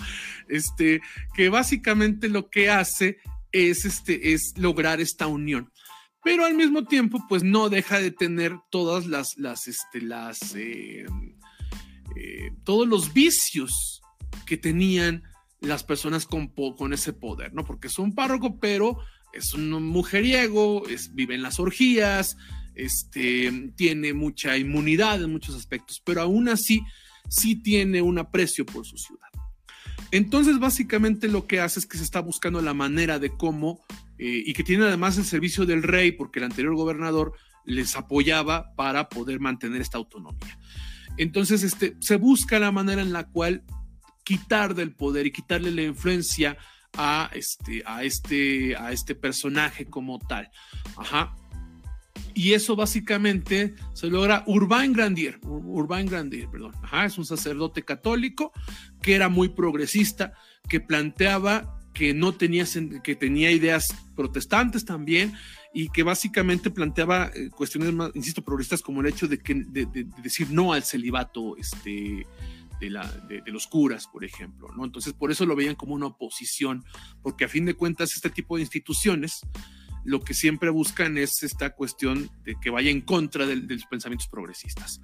Este, 0.47 1.01
que 1.35 1.49
básicamente 1.49 2.29
lo 2.29 2.49
que 2.49 2.69
hace 2.69 3.17
es, 3.51 3.85
este, 3.85 4.33
es 4.33 4.53
lograr 4.57 5.01
esta 5.01 5.27
unión. 5.27 5.71
Pero 6.25 6.43
al 6.43 6.55
mismo 6.55 6.85
tiempo, 6.85 7.23
pues 7.29 7.43
no 7.43 7.69
deja 7.69 7.99
de 7.99 8.09
tener 8.09 8.57
todas 8.71 9.05
las, 9.05 9.37
las, 9.37 9.67
este, 9.67 10.01
las, 10.01 10.55
eh, 10.55 11.05
eh, 12.15 12.51
todos 12.63 12.87
los 12.87 13.13
vicios 13.13 14.01
que 14.47 14.57
tenían 14.57 15.21
las 15.61 15.83
personas 15.83 16.25
con, 16.25 16.47
con 16.47 16.93
ese 16.93 17.13
poder, 17.13 17.53
¿no? 17.53 17.63
Porque 17.63 17.89
es 17.89 17.99
un 17.99 18.15
párroco, 18.15 18.59
pero 18.59 18.97
es 19.33 19.53
un 19.53 19.69
mujeriego, 19.69 20.87
es, 20.87 21.13
vive 21.13 21.35
en 21.35 21.43
las 21.43 21.59
orgías, 21.59 22.37
este, 22.73 23.71
tiene 23.75 24.15
mucha 24.15 24.57
inmunidad 24.57 25.21
en 25.21 25.31
muchos 25.31 25.55
aspectos, 25.55 26.01
pero 26.03 26.23
aún 26.23 26.49
así 26.49 26.81
sí 27.29 27.55
tiene 27.55 28.01
un 28.01 28.17
aprecio 28.17 28.65
por 28.65 28.83
su 28.83 28.97
ciudad. 28.97 29.29
Entonces, 30.09 30.57
básicamente 30.57 31.27
lo 31.27 31.45
que 31.45 31.59
hace 31.59 31.79
es 31.79 31.85
que 31.85 31.99
se 31.99 32.03
está 32.03 32.19
buscando 32.19 32.63
la 32.63 32.73
manera 32.73 33.19
de 33.19 33.29
cómo, 33.29 33.85
eh, 34.17 34.43
y 34.45 34.53
que 34.53 34.63
tiene 34.63 34.85
además 34.85 35.17
el 35.17 35.25
servicio 35.25 35.65
del 35.65 35.83
rey, 35.83 36.11
porque 36.11 36.39
el 36.39 36.45
anterior 36.45 36.75
gobernador 36.75 37.33
les 37.65 37.95
apoyaba 37.95 38.73
para 38.75 39.09
poder 39.09 39.39
mantener 39.39 39.81
esta 39.81 39.97
autonomía. 39.97 40.57
Entonces, 41.17 41.63
este, 41.63 41.95
se 41.99 42.17
busca 42.17 42.59
la 42.59 42.71
manera 42.71 43.01
en 43.01 43.13
la 43.13 43.27
cual 43.27 43.63
quitar 44.23 44.75
del 44.75 44.93
poder 44.93 45.27
y 45.27 45.31
quitarle 45.31 45.71
la 45.71 45.83
influencia 45.83 46.57
a 46.97 47.29
este, 47.33 47.83
a 47.85 48.03
este, 48.03 48.75
a 48.75 48.91
este 48.91 49.15
personaje 49.15 49.85
como 49.85 50.19
tal. 50.19 50.49
Ajá. 50.97 51.35
Y 52.33 52.53
eso 52.53 52.75
básicamente 52.75 53.75
se 53.93 54.07
logra 54.07 54.43
Urbain 54.45 54.91
Grandier, 54.91 55.39
Urbain 55.43 56.05
Grandier, 56.05 56.49
perdón. 56.49 56.73
Ajá, 56.81 57.05
es 57.05 57.17
un 57.17 57.25
sacerdote 57.25 57.83
católico 57.83 58.51
que 59.01 59.15
era 59.15 59.29
muy 59.29 59.49
progresista, 59.49 60.33
que 60.67 60.81
planteaba 60.81 61.74
que 61.95 62.13
no 62.13 62.33
tenía, 62.33 62.65
que 63.03 63.15
tenía 63.15 63.51
ideas 63.51 63.87
protestantes 64.15 64.85
también 64.85 65.33
y 65.73 65.89
que 65.89 66.03
básicamente 66.03 66.69
planteaba 66.69 67.31
eh, 67.33 67.49
cuestiones 67.49 67.91
más, 67.93 68.11
insisto, 68.13 68.43
progresistas 68.43 68.81
como 68.81 69.01
el 69.01 69.07
hecho 69.07 69.27
de, 69.27 69.39
decir 70.21 70.51
no 70.51 70.73
al 70.73 70.83
celibato 70.83 71.57
este, 71.57 72.27
de, 72.79 73.51
los 73.51 73.65
curas, 73.67 74.07
por 74.07 74.23
ejemplo, 74.23 74.67
¿no? 74.75 74.85
Entonces, 74.85 75.13
por 75.13 75.31
eso 75.31 75.45
lo 75.45 75.55
veían 75.55 75.75
como 75.75 75.95
una 75.95 76.07
oposición, 76.07 76.83
porque 77.23 77.45
a 77.45 77.49
fin 77.49 77.65
de 77.65 77.73
cuentas 77.73 78.13
este 78.15 78.29
tipo 78.29 78.57
de 78.57 78.61
instituciones 78.61 79.41
lo 80.03 80.21
que 80.21 80.35
siempre 80.35 80.69
buscan 80.69 81.17
es 81.17 81.41
esta 81.41 81.71
cuestión 81.71 82.29
de 82.43 82.55
que 82.61 82.69
vaya 82.69 82.91
en 82.91 83.01
contra 83.01 83.47
de, 83.47 83.55
los 83.55 83.85
pensamientos 83.85 84.27
progresistas. 84.27 85.01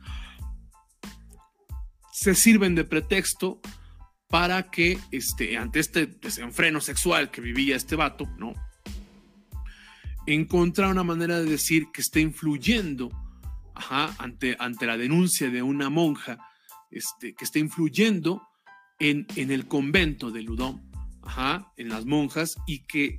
Se 2.12 2.36
sirven 2.36 2.76
de 2.76 2.84
pretexto 2.84 3.62
para 4.32 4.72
que 4.72 4.98
este, 5.12 5.58
ante 5.58 5.80
este 5.80 6.08
desenfreno 6.08 6.82
sexual 6.82 7.30
que 7.30 7.42
vivía 7.42 7.76
este 7.76 7.96
vato, 7.96 8.28
¿no? 8.38 8.54
Encontrar 10.26 10.90
una 10.90 11.04
manera 11.04 11.40
de 11.40 11.46
decir 11.46 11.88
que 11.94 12.02
está 12.02 12.20
influyendo 12.20 13.12
ante, 14.18 14.56
ante 14.60 14.86
la 14.86 14.98
denuncia 14.98 15.50
de 15.50 15.62
una 15.62 15.90
monja 15.90 16.38
este, 16.92 17.34
que 17.34 17.44
está 17.44 17.60
influyendo 17.60 18.42
en, 19.00 19.28
en 19.36 19.52
el 19.52 19.68
convento 19.68 20.32
de 20.32 20.44
Ludón, 20.44 20.90
en 21.78 21.90
las 21.90 22.06
monjas, 22.06 22.56
y 22.68 22.80
que 22.80 23.18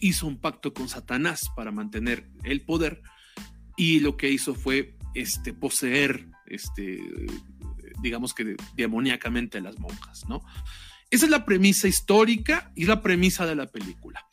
hizo 0.00 0.26
un 0.26 0.38
pacto 0.38 0.72
con 0.72 0.88
Satanás 0.88 1.40
para 1.54 1.70
mantener 1.72 2.28
el 2.44 2.62
poder, 2.62 3.02
y 3.76 4.00
lo 4.00 4.16
que 4.16 4.30
hizo 4.30 4.54
fue 4.54 4.96
este, 5.14 5.52
poseer, 5.52 6.28
este, 6.46 7.00
digamos 8.00 8.34
que 8.34 8.56
demoníacamente 8.74 9.60
las 9.60 9.78
monjas, 9.78 10.28
¿no? 10.28 10.42
Esa 11.10 11.26
es 11.26 11.30
la 11.30 11.44
premisa 11.44 11.88
histórica 11.88 12.72
y 12.74 12.84
la 12.84 13.00
premisa 13.02 13.46
de 13.46 13.54
la 13.54 13.66
película. 13.66 14.26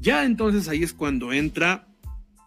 Ya 0.00 0.24
entonces 0.24 0.68
ahí 0.68 0.82
es 0.82 0.92
cuando 0.92 1.32
entra 1.32 1.86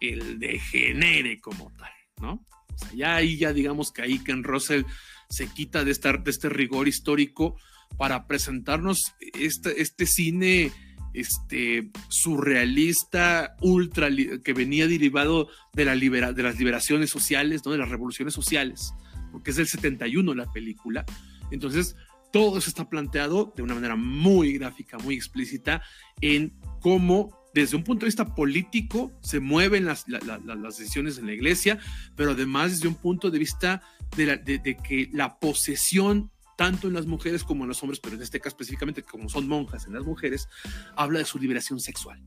el 0.02 0.40
degenere 0.40 1.40
como 1.40 1.72
tal, 1.78 1.92
¿no? 2.22 2.46
O 2.74 2.78
sea, 2.78 2.90
ya 2.94 3.16
ahí 3.16 3.38
ya 3.38 3.54
digamos 3.54 3.92
que 3.92 4.02
ahí 4.02 4.20
Ken 4.20 4.44
Russell 4.44 4.84
se 5.30 5.48
quita 5.48 5.84
de, 5.84 5.92
estar, 5.92 6.24
de 6.24 6.32
este 6.32 6.50
rigor 6.50 6.88
histórico 6.88 7.58
para 7.98 8.28
presentarnos 8.28 9.14
este, 9.34 9.82
este 9.82 10.06
cine 10.06 10.72
este, 11.16 11.92
surrealista, 12.10 13.56
ultra, 13.62 14.10
que 14.44 14.54
venía 14.54 14.88
derivado 14.88 15.48
de, 15.74 15.86
la 15.86 15.96
de 15.96 16.44
las 16.44 16.60
liberaciones 16.60 17.10
sociales, 17.10 17.62
¿no? 17.66 17.72
de 17.72 17.78
las 17.78 17.90
revoluciones 17.90 18.34
sociales, 18.34 18.94
porque 19.36 19.52
es 19.52 19.58
del 19.58 19.68
71 19.68 20.34
la 20.34 20.50
película. 20.50 21.04
Entonces, 21.52 21.98
todo 22.32 22.58
eso 22.58 22.70
está 22.70 22.88
planteado 22.88 23.52
de 23.54 23.64
una 23.64 23.76
manera 23.76 23.98
muy 23.98 24.54
gráfica, 24.54 24.98
muy 24.98 25.16
explícita, 25.16 25.82
en 26.22 26.58
cómo 26.80 27.38
desde 27.54 27.76
un 27.76 27.84
punto 27.84 28.06
de 28.06 28.08
vista 28.08 28.34
político 28.34 29.12
se 29.22 29.42
mueven 29.42 29.84
las, 29.84 30.06
las 30.08 30.78
decisiones 30.78 31.18
en 31.18 31.26
la 31.26 31.34
iglesia, 31.34 31.78
pero 32.16 32.32
además 32.32 32.72
desde 32.72 32.88
un 32.88 32.96
punto 32.96 33.30
de 33.30 33.40
vista 33.40 33.82
de, 34.16 34.78
que 34.88 35.10
la 35.12 35.38
posesión 35.38 36.32
tanto 36.56 36.88
en 36.88 36.94
las 36.94 37.08
mujeres 37.08 37.44
como 37.44 37.66
en 37.66 37.68
los 37.68 37.84
hombres, 37.84 38.00
pero 38.00 38.16
en 38.16 38.22
este 38.22 38.40
caso 38.40 38.56
específicamente 38.56 39.04
como 39.04 39.28
son 39.28 39.50
monjas 39.50 39.86
en 39.86 39.96
las 39.96 40.06
mujeres, 40.06 40.48
habla 40.96 41.20
de 41.20 41.26
su 41.26 41.40
liberación 41.40 41.82
sexual. 41.82 42.24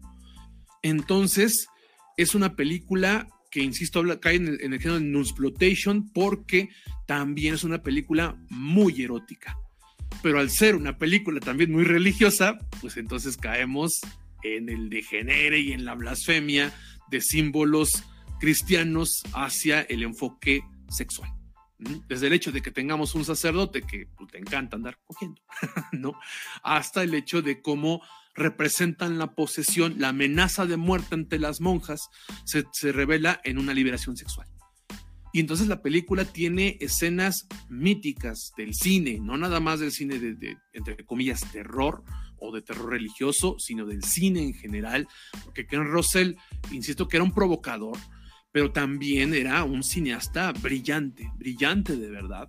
Entonces, 0.83 1.69
es 2.19 2.35
una 2.35 2.55
película 2.55 3.29
que, 3.51 3.63
insisto, 3.63 4.01
habla, 4.01 4.21
cae 4.21 4.37
en 4.37 4.49
el, 4.49 4.61
en 4.61 4.73
el 4.73 4.81
género 4.81 5.01
de 5.01 5.07
Nunsplotation 5.07 6.11
porque 6.13 6.71
también 7.07 7.55
es 7.55 7.65
una 7.65 7.83
película 7.83 8.37
muy 8.51 9.03
erótica. 9.03 9.59
Pero 10.23 10.41
al 10.41 10.51
ser 10.51 10.75
una 10.75 10.99
película 10.99 11.41
también 11.41 11.71
muy 11.73 11.85
religiosa, 11.85 12.59
pues 12.81 12.97
entonces 12.97 13.37
caemos 13.37 14.01
en 14.43 14.69
el 14.69 14.91
degenere 14.91 15.61
y 15.61 15.73
en 15.73 15.85
la 15.85 15.95
blasfemia 15.95 16.73
de 17.11 17.21
símbolos 17.21 18.05
cristianos 18.39 19.23
hacia 19.33 19.83
el 19.83 20.03
enfoque 20.03 20.63
sexual. 20.89 21.31
Desde 21.79 22.27
el 22.27 22.33
hecho 22.33 22.51
de 22.51 22.61
que 22.61 22.73
tengamos 22.73 23.15
un 23.15 23.25
sacerdote 23.25 23.83
que 23.83 24.09
pues, 24.17 24.31
te 24.31 24.39
encanta 24.39 24.77
andar 24.77 24.99
cogiendo, 25.05 25.41
¿no? 25.93 26.15
Hasta 26.63 27.03
el 27.05 27.15
hecho 27.15 27.41
de 27.41 27.63
cómo 27.63 28.03
representan 28.39 29.19
la 29.19 29.35
posesión, 29.35 29.97
la 29.99 30.09
amenaza 30.09 30.67
de 30.67 30.77
muerte 30.77 31.15
ante 31.15 31.39
las 31.39 31.61
monjas, 31.61 32.09
se, 32.45 32.93
revela 32.93 33.41
en 33.45 33.59
una 33.59 33.75
liberación 33.75 34.17
sexual. 34.17 34.49
Y 35.33 35.41
entonces 35.41 35.69
la 35.69 35.83
película 35.83 36.25
tiene 36.25 36.79
escenas 36.81 37.47
míticas 37.69 38.53
del 38.57 38.75
cine, 38.75 39.19
no 39.21 39.37
nada 39.37 39.61
más 39.61 39.81
del 39.81 39.93
cine 39.93 40.19
de, 40.19 40.57
entre 40.73 41.05
comillas, 41.05 41.41
terror 41.53 42.03
o 42.39 42.55
de 42.55 42.63
terror 42.63 42.91
religioso, 42.91 43.57
sino 43.59 43.85
del 43.85 44.03
cine 44.03 44.43
en 44.43 44.55
general, 44.55 45.07
porque 45.45 45.67
Ken 45.67 45.85
Russell, 45.85 46.35
insisto 46.71 47.09
que 47.09 47.19
era 47.19 47.25
un 47.25 47.35
provocador, 47.35 47.99
pero 48.53 48.73
también 48.73 49.35
era 49.35 49.65
un 49.65 49.83
cineasta 49.83 50.53
brillante, 50.53 51.31
brillante 51.37 51.97
de 51.97 52.11
verdad. 52.11 52.49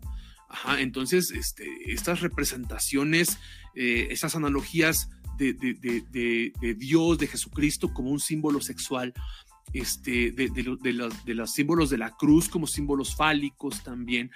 Entonces, 0.80 1.32
este, 1.32 1.68
estas 1.91 2.22
representaciones, 2.22 3.38
eh, 3.76 4.07
estas 4.10 4.36
analogías 4.36 5.10
de, 5.40 6.76
Dios, 6.78 7.18
de 7.18 7.28
Jesucristo 7.28 7.94
como 7.94 8.11
un 8.11 8.20
símbolo 8.20 8.61
sexual, 8.61 9.14
este, 9.74 10.32
de, 10.32 10.64
los, 10.64 11.26
de 11.26 11.34
los 11.34 11.52
símbolos 11.52 11.90
de 11.90 11.98
la 11.98 12.11
cruz 12.11 12.49
como 12.49 12.68
símbolos 12.68 13.16
fálicos 13.16 13.84
también, 13.84 14.32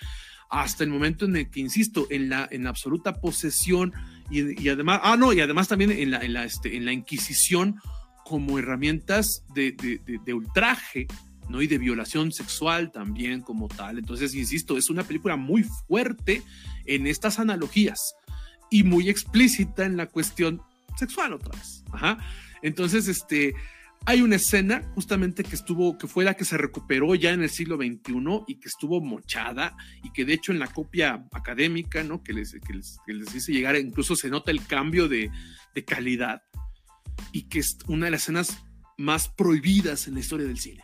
hasta 0.50 0.84
el 0.84 0.92
momento 0.92 1.26
en 1.26 1.36
el 1.36 1.50
que, 1.50 1.60
insisto, 1.60 2.08
en 2.12 2.30
la, 2.30 2.48
en 2.52 2.68
absoluta 2.68 3.20
posesión 3.20 3.92
y, 4.30 4.70
además, 4.70 5.02
ah, 5.04 5.18
no, 5.18 5.34
y 5.34 5.42
además 5.42 5.68
también 5.68 5.92
en 5.92 6.12
la, 6.12 6.20
en 6.20 6.34
la, 6.34 6.46
este, 6.46 6.78
en 6.78 6.86
la 6.86 6.94
Inquisición 6.94 7.80
como 8.24 8.58
herramientas 8.58 9.44
de, 9.54 9.72
de, 9.72 10.34
ultraje, 10.34 11.08
¿no? 11.50 11.62
Y 11.62 11.68
de 11.68 11.78
violación 11.78 12.32
sexual 12.32 12.92
también 12.92 13.42
como 13.42 13.68
tal. 13.68 13.98
Entonces, 13.98 14.34
insisto, 14.34 14.78
es 14.78 14.90
una 14.90 15.04
película 15.04 15.36
muy 15.36 15.64
fuerte 15.64 16.42
en 16.86 17.06
estas 17.06 17.40
analogías 17.40 18.16
y 18.72 18.84
muy 18.84 19.10
explícita 19.10 19.86
en 19.86 19.98
la 19.98 20.08
cuestión 20.08 20.62
sexual 20.96 21.34
otra 21.34 21.52
vez. 21.58 21.84
Entonces, 22.62 23.08
este, 23.08 23.56
hay 24.06 24.22
una 24.22 24.36
escena 24.36 24.82
justamente 24.96 25.44
que 25.44 25.56
estuvo, 25.56 25.98
que 25.98 26.08
fue 26.08 26.26
la 26.26 26.34
que 26.34 26.46
se 26.46 26.58
recuperó 26.58 27.16
ya 27.16 27.32
en 27.32 27.42
el 27.42 27.50
siglo 27.50 27.78
XXI 27.78 28.44
y 28.48 28.56
que 28.56 28.68
estuvo 28.68 29.00
mochada 29.02 29.76
y 30.04 30.12
que 30.12 30.26
de 30.26 30.34
hecho 30.34 30.52
en 30.52 30.60
la 30.60 30.68
copia 30.68 31.26
académica, 31.32 32.04
¿no? 32.04 32.22
Que 32.22 32.34
les, 32.34 32.54
que 32.54 32.74
les, 32.74 32.98
que 33.06 33.14
les 33.14 33.34
hice 33.34 33.54
llegar, 33.54 33.78
incluso 33.78 34.16
se 34.16 34.30
nota 34.30 34.52
el 34.52 34.66
cambio 34.66 35.08
de, 35.08 35.32
de, 35.74 35.86
calidad 35.86 36.44
y 37.32 37.44
que 37.44 37.60
es 37.60 37.78
una 37.88 38.06
de 38.06 38.12
las 38.12 38.24
escenas 38.24 38.64
más 38.98 39.30
prohibidas 39.30 40.08
en 40.08 40.16
la 40.16 40.20
historia 40.20 40.48
del 40.48 40.60
cine. 40.60 40.84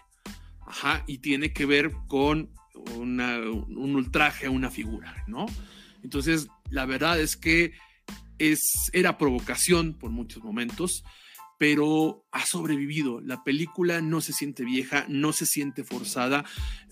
Ajá, 0.66 1.04
y 1.08 1.18
tiene 1.18 1.52
que 1.52 1.66
ver 1.66 1.92
con 2.08 2.52
una, 2.96 3.40
un 3.40 3.96
ultraje 3.96 4.46
a 4.46 4.52
una 4.52 4.70
figura, 4.70 5.24
¿no? 5.28 5.46
Entonces, 6.04 6.48
la 6.70 6.86
verdad 6.86 7.20
es 7.20 7.36
que 7.36 7.74
es, 8.40 8.90
era 8.94 9.18
provocación 9.18 9.94
por 9.94 10.12
muchos 10.12 10.44
momentos 10.44 11.04
pero 11.60 12.26
ha 12.32 12.46
sobrevivido. 12.46 13.20
La 13.20 13.44
película 13.44 14.00
no 14.00 14.22
se 14.22 14.32
siente 14.32 14.64
vieja, 14.64 15.06
no 15.10 15.34
se 15.34 15.46
siente 15.46 15.84
forzada, 15.84 16.46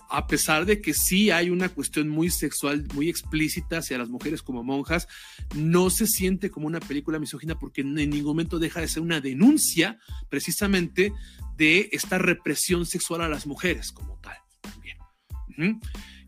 a 0.10 0.28
pesar 0.28 0.66
de 0.66 0.82
que 0.82 0.94
sí 0.94 1.32
hay 1.32 1.50
una 1.50 1.70
cuestión 1.70 2.10
muy 2.10 2.30
sexual, 2.30 2.86
muy 2.94 3.10
explícita 3.10 3.80
hacia 3.80 3.98
las 3.98 4.10
mujeres 4.10 4.42
como 4.42 4.64
monjas, 4.64 5.08
no 5.56 5.90
se 5.90 6.08
siente 6.08 6.50
como 6.50 6.68
una 6.68 6.80
película 6.80 7.20
misógina 7.20 7.60
porque 7.60 7.82
en 7.82 7.94
ningún 7.94 8.24
momento 8.24 8.60
deja 8.60 8.82
de 8.82 8.88
ser 8.88 9.04
una 9.04 9.22
denuncia 9.22 10.00
precisamente 10.30 11.14
de 11.56 11.90
esta 11.92 12.18
represión 12.18 12.86
sexual 12.86 13.22
a 13.22 13.30
las 13.30 13.48
mujeres 13.48 13.92
como 13.92 14.20
tal 14.20 14.38
también. 14.62 15.80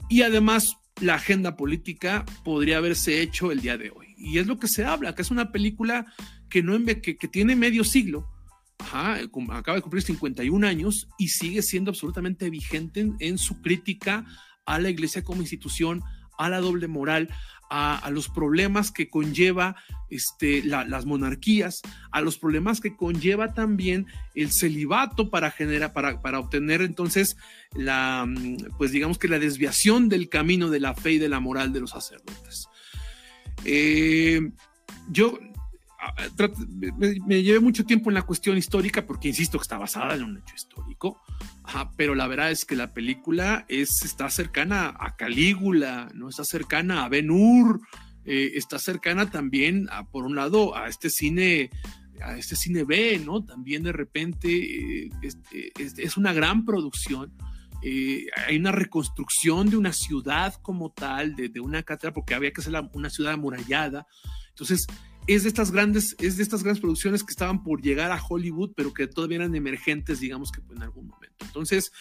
Y 0.10 0.24
además 0.24 0.76
la 1.02 1.16
agenda 1.16 1.56
política 1.56 2.26
podría 2.44 2.78
haberse 2.78 3.22
hecho 3.22 3.52
el 3.52 3.62
día 3.62 3.78
de 3.78 3.92
hoy. 3.92 4.09
Y 4.20 4.38
es 4.40 4.48
lo 4.48 4.60
que 4.60 4.68
se 4.68 4.86
habla, 4.86 5.16
que 5.16 5.22
es 5.22 5.32
una 5.32 5.52
película 5.52 6.06
que, 6.50 6.62
no, 6.62 6.78
que, 6.86 7.16
tiene 7.32 7.56
medio 7.56 7.84
siglo, 7.84 8.30
acaba 8.92 9.76
de 9.76 9.82
cumplir 9.82 10.04
51 10.04 10.68
años 10.68 11.08
y 11.18 11.30
sigue 11.30 11.62
siendo 11.62 11.92
absolutamente 11.92 12.50
vigente 12.50 13.12
en, 13.20 13.38
su 13.38 13.62
crítica 13.62 14.26
a 14.66 14.80
la 14.80 14.90
iglesia 14.90 15.24
como 15.24 15.42
institución, 15.42 16.04
a 16.38 16.50
la 16.50 16.60
doble 16.60 16.88
moral, 16.88 17.30
a, 17.70 18.10
los 18.12 18.30
problemas 18.30 18.92
que 18.92 19.10
conlleva 19.10 19.76
este, 20.10 20.64
las 20.64 21.06
monarquías, 21.06 21.82
a 22.12 22.22
los 22.22 22.38
problemas 22.38 22.82
que 22.82 22.96
conlleva 22.96 23.54
también 23.54 24.08
el 24.34 24.52
celibato 24.52 25.30
para 25.30 25.52
generar, 25.52 25.94
para, 25.94 26.22
para 26.22 26.40
obtener 26.40 26.82
entonces 26.82 27.38
la, 27.74 28.28
pues 28.78 28.92
digamos 28.92 29.20
que 29.20 29.28
la 29.28 29.40
desviación 29.40 30.10
del 30.10 30.30
camino 30.30 30.70
de 30.70 30.80
la 30.80 30.96
fe 30.96 31.14
y 31.14 31.18
de 31.20 31.30
la 31.30 31.40
moral 31.40 31.72
de 31.72 31.82
los 31.82 31.92
sacerdotes. 31.92 32.70
Eh, 33.66 34.52
yo 35.10 35.40
me, 37.28 37.44
llevé 37.44 37.60
mucho 37.60 37.86
tiempo 37.86 38.10
en 38.10 38.14
la 38.14 38.22
cuestión 38.22 38.58
histórica 38.58 39.06
porque 39.06 39.28
insisto 39.28 39.58
que 39.58 39.64
está 39.64 39.78
basada 39.78 40.16
en 40.16 40.24
un 40.24 40.38
hecho 40.38 40.56
histórico, 40.56 41.22
pero 41.98 42.16
la 42.16 42.28
verdad 42.28 42.52
es 42.52 42.66
que 42.66 42.76
la 42.76 42.94
película 42.94 43.66
es, 43.68 44.04
está 44.04 44.30
cercana 44.30 44.96
a 44.98 45.16
Calígula, 45.16 46.10
¿no? 46.14 46.30
está 46.30 46.46
cercana 46.46 47.04
a 47.04 47.10
Ben 47.10 47.30
Hur, 47.30 47.82
eh, 48.26 48.52
está 48.56 48.80
cercana 48.80 49.30
también, 49.30 49.88
a, 49.92 50.08
por 50.08 50.26
un 50.26 50.36
lado, 50.36 50.76
a 50.76 50.88
este 50.88 51.10
cine 51.10 51.70
a 52.22 52.38
este 52.38 52.56
cine 52.56 52.84
B, 52.84 53.22
¿no? 53.26 53.44
También 53.44 53.84
de 53.84 53.94
repente 53.94 54.50
eh, 54.50 55.10
es, 55.78 56.18
una 56.18 56.34
gran 56.34 56.66
producción. 56.66 57.32
Eh, 57.82 58.28
hay 58.48 58.58
una 58.58 58.72
reconstrucción 58.72 59.70
de 59.70 59.78
una 59.78 59.94
ciudad 59.94 60.56
como 60.62 60.92
tal, 60.92 61.36
de, 61.36 61.50
de 61.50 61.60
una 61.60 61.84
catedral, 61.84 62.14
porque 62.14 62.36
había 62.36 62.52
que 62.52 62.62
ser 62.62 62.74
una 62.94 63.10
ciudad 63.10 63.34
amurallada. 63.34 64.08
Entonces, 64.50 64.88
es 65.28 65.44
de 65.44 65.50
estas 65.50 65.72
grandes, 65.72 66.16
es 66.20 66.38
de 66.38 66.44
estas 66.44 66.64
grandes 66.64 66.82
producciones 66.82 67.24
que 67.24 67.32
estaban 67.32 67.64
por 67.64 67.82
llegar 67.82 68.12
a 68.12 68.22
Hollywood, 68.22 68.72
pero 68.76 68.94
que 68.94 69.08
todavía 69.08 69.38
eran 69.38 69.56
emergentes, 69.56 70.20
digamos 70.20 70.52
que 70.52 70.62
en 70.74 70.82
algún 70.82 71.08
momento. 71.08 71.46
Entonces, 71.46 71.92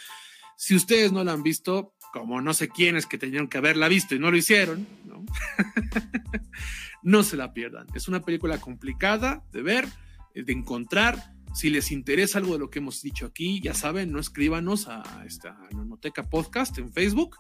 si 0.57 0.75
ustedes 0.75 1.13
no 1.13 1.23
la 1.23 1.33
han 1.33 1.43
visto, 1.43 1.95
como 2.13 2.41
no 2.41 2.55
sé 2.55 2.69
quiénes 2.69 3.07
que 3.07 3.19
tenían 3.19 3.49
que 3.49 3.59
haberla 3.59 3.87
visto 3.89 4.15
y 4.15 4.19
no 4.19 4.31
lo 4.31 4.37
hicieron, 4.37 4.89
¿no? 5.05 5.25
no 7.03 7.23
se 7.23 7.37
la 7.37 7.53
pierdan. 7.53 7.87
Es 7.95 8.09
una 8.09 8.21
película 8.21 8.59
complicada 8.59 9.45
de 9.53 9.63
ver, 9.63 9.87
de 10.35 10.53
encontrar. 10.53 11.35
Si 11.59 11.71
les 11.71 11.91
interesa 11.91 12.39
algo 12.39 12.53
de 12.53 12.61
lo 12.61 12.71
que 12.71 12.79
hemos 12.79 13.03
dicho 13.03 13.27
aquí, 13.27 13.61
ya 13.61 13.75
saben, 13.75 14.13
no 14.13 14.21
escríbanos 14.21 14.87
a 14.87 15.25
esta 15.27 15.59
Nomoteca 15.73 16.31
Podcast 16.31 16.79
en 16.79 16.93
Facebook 16.93 17.37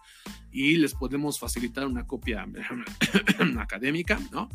y 0.50 0.76
les 0.76 0.92
podemos 0.94 1.38
facilitar 1.38 1.86
una 1.86 2.04
copia 2.04 2.44
académica, 3.60 4.18
¿no? 4.32 4.48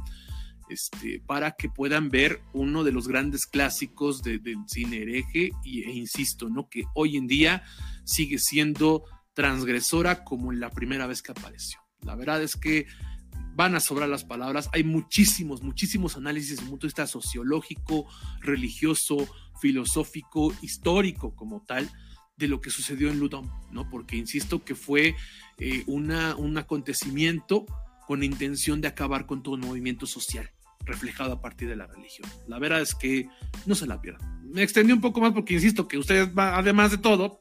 Este, 0.67 1.23
para 1.25 1.53
que 1.53 1.69
puedan 1.69 2.09
ver 2.09 2.41
uno 2.51 2.83
de 2.83 2.91
los 2.91 3.07
grandes 3.07 3.45
clásicos 3.45 4.21
del 4.21 4.43
cine 4.67 4.97
hereje 5.03 5.51
y, 5.63 5.83
e 5.83 5.93
insisto, 5.93 6.49
¿no? 6.49 6.67
que 6.67 6.83
hoy 6.93 7.15
en 7.15 7.27
día 7.27 7.63
sigue 8.03 8.39
siendo 8.39 9.05
transgresora 9.33 10.25
como 10.25 10.51
en 10.51 10.59
la 10.59 10.71
primera 10.71 11.07
vez 11.07 11.21
que 11.21 11.31
apareció. 11.31 11.79
La 12.01 12.15
verdad 12.15 12.43
es 12.43 12.57
que 12.57 12.85
van 13.55 13.75
a 13.75 13.79
sobrar 13.79 14.09
las 14.09 14.23
palabras. 14.23 14.69
Hay 14.73 14.83
muchísimos, 14.83 15.61
muchísimos 15.61 16.17
análisis 16.17 16.51
desde 16.51 16.63
el 16.63 16.69
punto 16.69 16.87
de 16.87 16.89
vista 16.89 17.07
sociológico, 17.07 18.07
religioso, 18.39 19.27
filosófico, 19.59 20.53
histórico 20.61 21.35
como 21.35 21.63
tal 21.63 21.89
de 22.37 22.47
lo 22.47 22.61
que 22.61 22.69
sucedió 22.69 23.09
en 23.09 23.19
Ludom, 23.19 23.49
¿no? 23.71 23.89
Porque 23.89 24.15
insisto 24.15 24.63
que 24.63 24.75
fue 24.75 25.15
eh, 25.59 25.83
una, 25.87 26.35
un 26.35 26.57
acontecimiento 26.57 27.65
con 28.07 28.23
intención 28.23 28.81
de 28.81 28.87
acabar 28.87 29.25
con 29.25 29.43
todo 29.43 29.57
movimiento 29.57 30.05
social 30.05 30.49
reflejado 30.85 31.33
a 31.33 31.41
partir 31.41 31.69
de 31.69 31.75
la 31.75 31.87
religión. 31.87 32.29
La 32.47 32.59
verdad 32.59 32.81
es 32.81 32.93
que 32.95 33.27
no 33.65 33.75
se 33.75 33.87
la 33.87 34.01
pierdan. 34.01 34.41
Me 34.51 34.63
extendí 34.63 34.91
un 34.91 35.01
poco 35.01 35.21
más 35.21 35.31
porque 35.31 35.53
insisto 35.53 35.87
que 35.87 35.97
ustedes, 35.97 36.29
además 36.35 36.91
de 36.91 36.97
todo, 36.97 37.39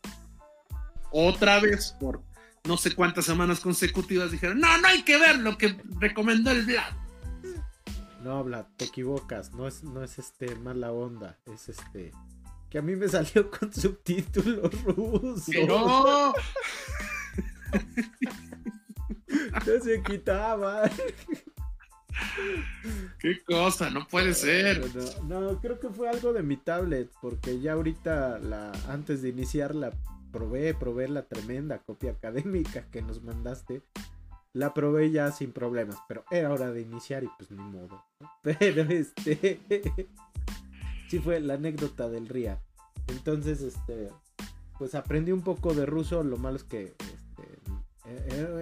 otra 1.11 1.59
vez 1.61 1.97
por 1.99 2.23
no 2.65 2.77
sé 2.77 2.95
cuántas 2.95 3.25
semanas 3.25 3.61
consecutivas 3.61 4.31
dijeron, 4.31 4.61
no, 4.61 4.79
no 4.79 4.89
hay 4.89 5.03
que 5.03 5.19
ver 5.19 5.39
lo 5.39 5.59
que 5.59 5.77
recomendó 5.99 6.51
el 6.51 6.65
Vlad. 6.65 6.93
No, 8.23 8.45
Vlad, 8.45 8.67
te 8.77 8.85
equivocas, 8.85 9.53
no 9.53 9.67
es, 9.67 9.83
no 9.83 10.03
es 10.05 10.19
este 10.19 10.55
mala 10.57 10.93
onda, 10.93 11.39
es 11.47 11.69
este 11.69 12.13
que 12.73 12.79
a 12.79 12.83
mí 12.83 12.97
me 12.97 13.07
salió 13.11 13.51
con 13.51 13.71
subtítulos 13.73 14.83
rusos. 14.85 15.55
No. 15.69 16.33
no 19.67 19.85
se 19.85 20.03
quitaba. 20.03 20.91
Qué 23.19 23.43
cosa, 23.45 23.91
no 23.91 24.09
puede 24.09 24.33
ser. 24.33 24.83
No, 25.25 25.61
creo 25.61 25.79
que 25.79 25.91
fue 25.91 26.09
algo 26.09 26.33
de 26.33 26.43
mi 26.43 26.57
tablet, 26.57 27.11
porque 27.21 27.61
ya 27.61 27.75
ahorita, 27.75 28.39
la, 28.39 28.73
antes 28.89 29.21
de 29.21 29.29
iniciar, 29.29 29.75
la 29.75 29.93
probé, 30.33 30.75
probé 30.75 31.09
la 31.09 31.23
tremenda 31.29 31.79
copia 31.79 32.13
académica 32.13 32.87
que 32.91 33.03
nos 33.03 33.23
mandaste. 33.23 33.83
La 34.55 34.75
probé 34.75 35.11
ya 35.11 35.31
sin 35.33 35.53
problemas, 35.53 35.97
pero 36.09 36.25
era 36.31 36.53
hora 36.53 36.73
de 36.73 36.83
iniciar 36.83 37.25
y 37.25 37.29
pues 37.39 37.51
ni 37.51 37.63
modo. 37.63 38.05
Pero 38.43 38.83
este. 38.83 39.61
sí 41.09 41.19
fue 41.21 41.41
la 41.41 41.55
anécdota 41.55 42.09
del 42.09 42.29
RIA. 42.29 42.61
Entonces, 43.07 43.63
este. 43.63 44.09
Pues 44.79 44.95
aprendí 44.95 45.33
un 45.33 45.43
poco 45.43 45.75
de 45.75 45.87
ruso. 45.87 46.23
Lo 46.23 46.37
malo 46.37 46.57
es 46.57 46.65
que 46.65 46.95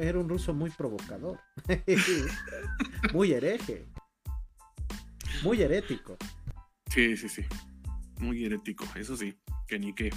era 0.01 0.19
un 0.19 0.29
ruso 0.29 0.53
muy 0.53 0.71
provocador. 0.71 1.39
muy 3.13 3.33
hereje. 3.33 3.87
Muy 5.43 5.63
herético. 5.63 6.17
Sí, 6.93 7.17
sí, 7.17 7.29
sí. 7.29 7.45
Muy 8.19 8.45
herético, 8.45 8.85
eso 8.97 9.17
sí. 9.17 9.39
Que 9.67 9.79
ni 9.79 9.95
qué. 9.95 10.11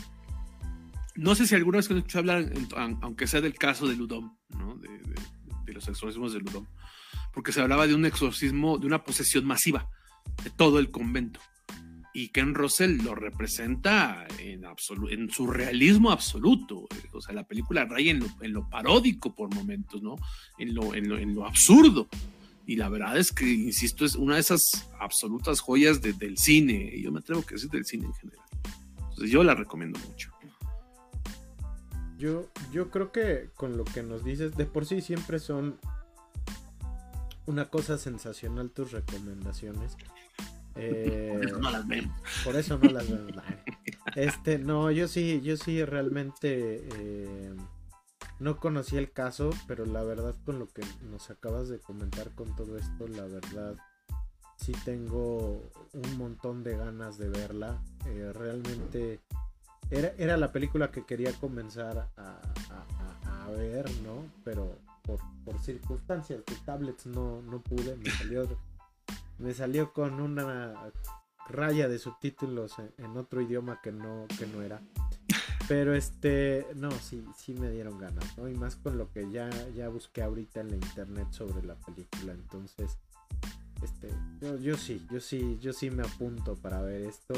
No 1.16 1.36
sé 1.36 1.46
si 1.48 1.56
alguna 1.56 1.78
vez 1.78 1.90
se 2.08 2.18
hablar, 2.18 2.52
aunque 3.02 3.28
sea 3.28 3.42
del 3.42 3.56
caso 3.56 3.88
de 3.88 3.96
Ludom. 3.96 4.36
De, 4.80 5.74
los 5.74 5.88
exorcismos 5.88 6.34
de 6.34 6.40
Ludom. 6.40 6.66
Porque 7.34 7.52
se 7.52 7.62
hablaba 7.62 7.88
de 7.88 7.96
un 7.96 8.06
exorcismo, 8.06 8.78
de 8.78 8.86
una 8.86 9.04
posesión 9.04 9.46
masiva 9.46 9.90
de 10.44 10.50
todo 10.52 10.80
el 10.80 10.92
convento 10.92 11.40
y 12.14 12.30
Ken 12.30 12.54
Russell 12.54 13.02
lo 13.04 13.16
representa 13.16 14.28
en, 14.38 14.64
en 15.10 15.30
su 15.32 15.48
realismo 15.48 16.12
absoluto. 16.12 16.88
O 17.12 17.22
sea, 17.22 17.34
la 17.34 17.44
película 17.44 17.86
raya 17.86 18.12
en 18.12 18.54
lo, 18.54 18.70
paródico 18.70 19.34
por 19.34 19.54
momentos, 19.54 20.02
¿no? 20.04 20.16
En 20.60 20.76
lo, 20.76 20.94
en 20.94 21.34
lo, 21.34 21.46
absurdo. 21.46 22.08
Y 22.68 22.76
la 22.76 22.88
verdad 22.88 23.18
es 23.18 23.34
que, 23.34 23.50
insisto, 23.52 24.06
es 24.06 24.16
una 24.16 24.36
de 24.36 24.42
esas 24.42 24.88
absolutas 25.00 25.60
joyas 25.60 26.02
del 26.02 26.38
cine. 26.38 26.94
Yo 27.02 27.12
me 27.12 27.20
atrevo 27.20 27.42
a 27.42 27.52
decir 27.52 27.70
del 27.72 27.86
cine 27.86 28.06
en 28.06 28.14
general. 28.14 28.46
Entonces 29.10 29.32
yo 29.32 29.44
la 29.44 29.56
recomiendo 29.56 30.00
mucho. 30.08 30.33
Yo, 32.24 32.48
yo 32.72 32.90
creo 32.90 33.12
que 33.12 33.50
con 33.54 33.76
lo 33.76 33.84
que 33.84 34.02
nos 34.02 34.24
dices, 34.24 34.56
de 34.56 34.66
por 34.66 34.86
sí 34.86 35.02
siempre 35.02 35.40
son 35.40 35.78
una 37.46 37.70
cosa 37.70 37.98
sensacional 37.98 38.72
tus 38.72 38.94
recomendaciones. 38.94 39.98
Eh, 40.76 41.32
por 41.34 41.46
eso 41.46 41.58
no 41.60 41.70
las 41.70 41.86
vemos. 41.86 42.18
Por 42.46 42.56
eso 42.56 42.80
no 42.82 42.90
las 42.92 43.10
vemos. 43.10 43.34
Este, 44.16 44.58
no, 44.58 44.90
yo 44.90 45.10
sí, 45.10 45.42
yo 45.42 45.58
sí 45.58 45.84
realmente 45.84 46.88
eh, 46.96 47.54
no 48.40 48.56
conocí 48.56 48.96
el 48.96 49.12
caso, 49.12 49.50
pero 49.68 49.86
la 49.86 50.04
verdad 50.04 50.34
con 50.46 50.60
lo 50.60 50.68
que 50.68 50.84
nos 51.02 51.30
acabas 51.30 51.68
de 51.68 51.80
comentar 51.80 52.34
con 52.36 52.56
todo 52.56 52.78
esto, 52.78 53.06
la 53.06 53.26
verdad 53.26 53.76
sí 54.56 54.72
tengo 54.86 55.70
un 55.92 56.18
montón 56.18 56.64
de 56.64 56.78
ganas 56.78 57.18
de 57.18 57.28
verla. 57.28 57.84
Eh, 58.06 58.32
realmente 58.34 59.20
era, 59.90 60.14
era, 60.18 60.38
la 60.38 60.52
película 60.52 60.92
que 60.92 61.06
quería 61.06 61.32
comenzar 61.34 62.10
a, 62.18 62.22
a, 62.22 63.46
a 63.46 63.50
ver, 63.52 63.90
¿no? 64.02 64.26
Pero 64.44 64.78
por, 65.04 65.20
por, 65.46 65.60
circunstancias 65.60 66.44
de 66.46 66.56
tablets 66.66 67.06
no, 67.06 67.42
no 67.42 67.62
pude, 67.62 67.96
me 67.98 68.10
salió, 68.18 68.48
me 69.38 69.54
salió 69.54 69.94
con 69.94 70.20
una 70.20 70.74
raya 71.50 71.88
de 71.88 72.00
subtítulos 72.00 72.76
en, 72.98 73.18
otro 73.18 73.42
idioma 73.42 73.80
que 73.82 73.92
no, 73.92 74.26
que 74.38 74.48
no 74.48 74.62
era. 74.62 74.82
Pero 75.68 75.96
este, 75.96 76.68
no, 76.76 76.92
sí, 76.92 77.24
sí 77.38 77.54
me 77.54 77.70
dieron 77.70 77.98
ganas, 77.98 78.38
¿no? 78.38 78.50
Y 78.50 78.54
más 78.54 78.76
con 78.76 78.98
lo 78.98 79.12
que 79.12 79.32
ya, 79.32 79.50
ya 79.76 79.88
busqué 79.88 80.22
ahorita 80.22 80.60
en 80.60 80.72
la 80.72 80.76
internet 80.76 81.28
sobre 81.32 81.66
la 81.66 81.76
película. 81.76 82.34
Entonces, 82.34 82.98
este, 83.82 84.10
yo, 84.42 84.58
yo 84.58 84.78
sí, 84.78 85.06
yo 85.10 85.22
sí, 85.22 85.58
yo 85.62 85.72
sí 85.72 85.90
me 85.90 86.04
apunto 86.04 86.56
para 86.56 86.82
ver 86.82 87.02
esto. 87.04 87.34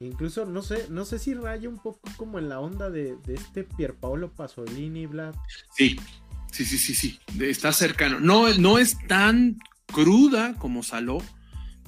Incluso 0.00 0.44
no 0.44 0.62
sé, 0.62 0.86
no 0.90 1.04
sé 1.04 1.18
si 1.18 1.34
raya 1.34 1.68
un 1.68 1.78
poco 1.78 2.10
como 2.16 2.38
en 2.38 2.48
la 2.48 2.60
onda 2.60 2.90
de, 2.90 3.16
de 3.26 3.34
este 3.34 3.64
Pierpaolo 3.64 4.32
Pasolini, 4.32 5.06
Vlad. 5.06 5.34
Sí, 5.76 5.98
sí, 6.50 6.64
sí, 6.64 6.78
sí, 6.78 6.94
sí. 6.94 7.18
Está 7.40 7.72
cercano. 7.72 8.20
No, 8.20 8.52
no 8.54 8.78
es 8.78 8.96
tan 9.06 9.56
cruda 9.86 10.54
como 10.58 10.82
Saló, 10.82 11.22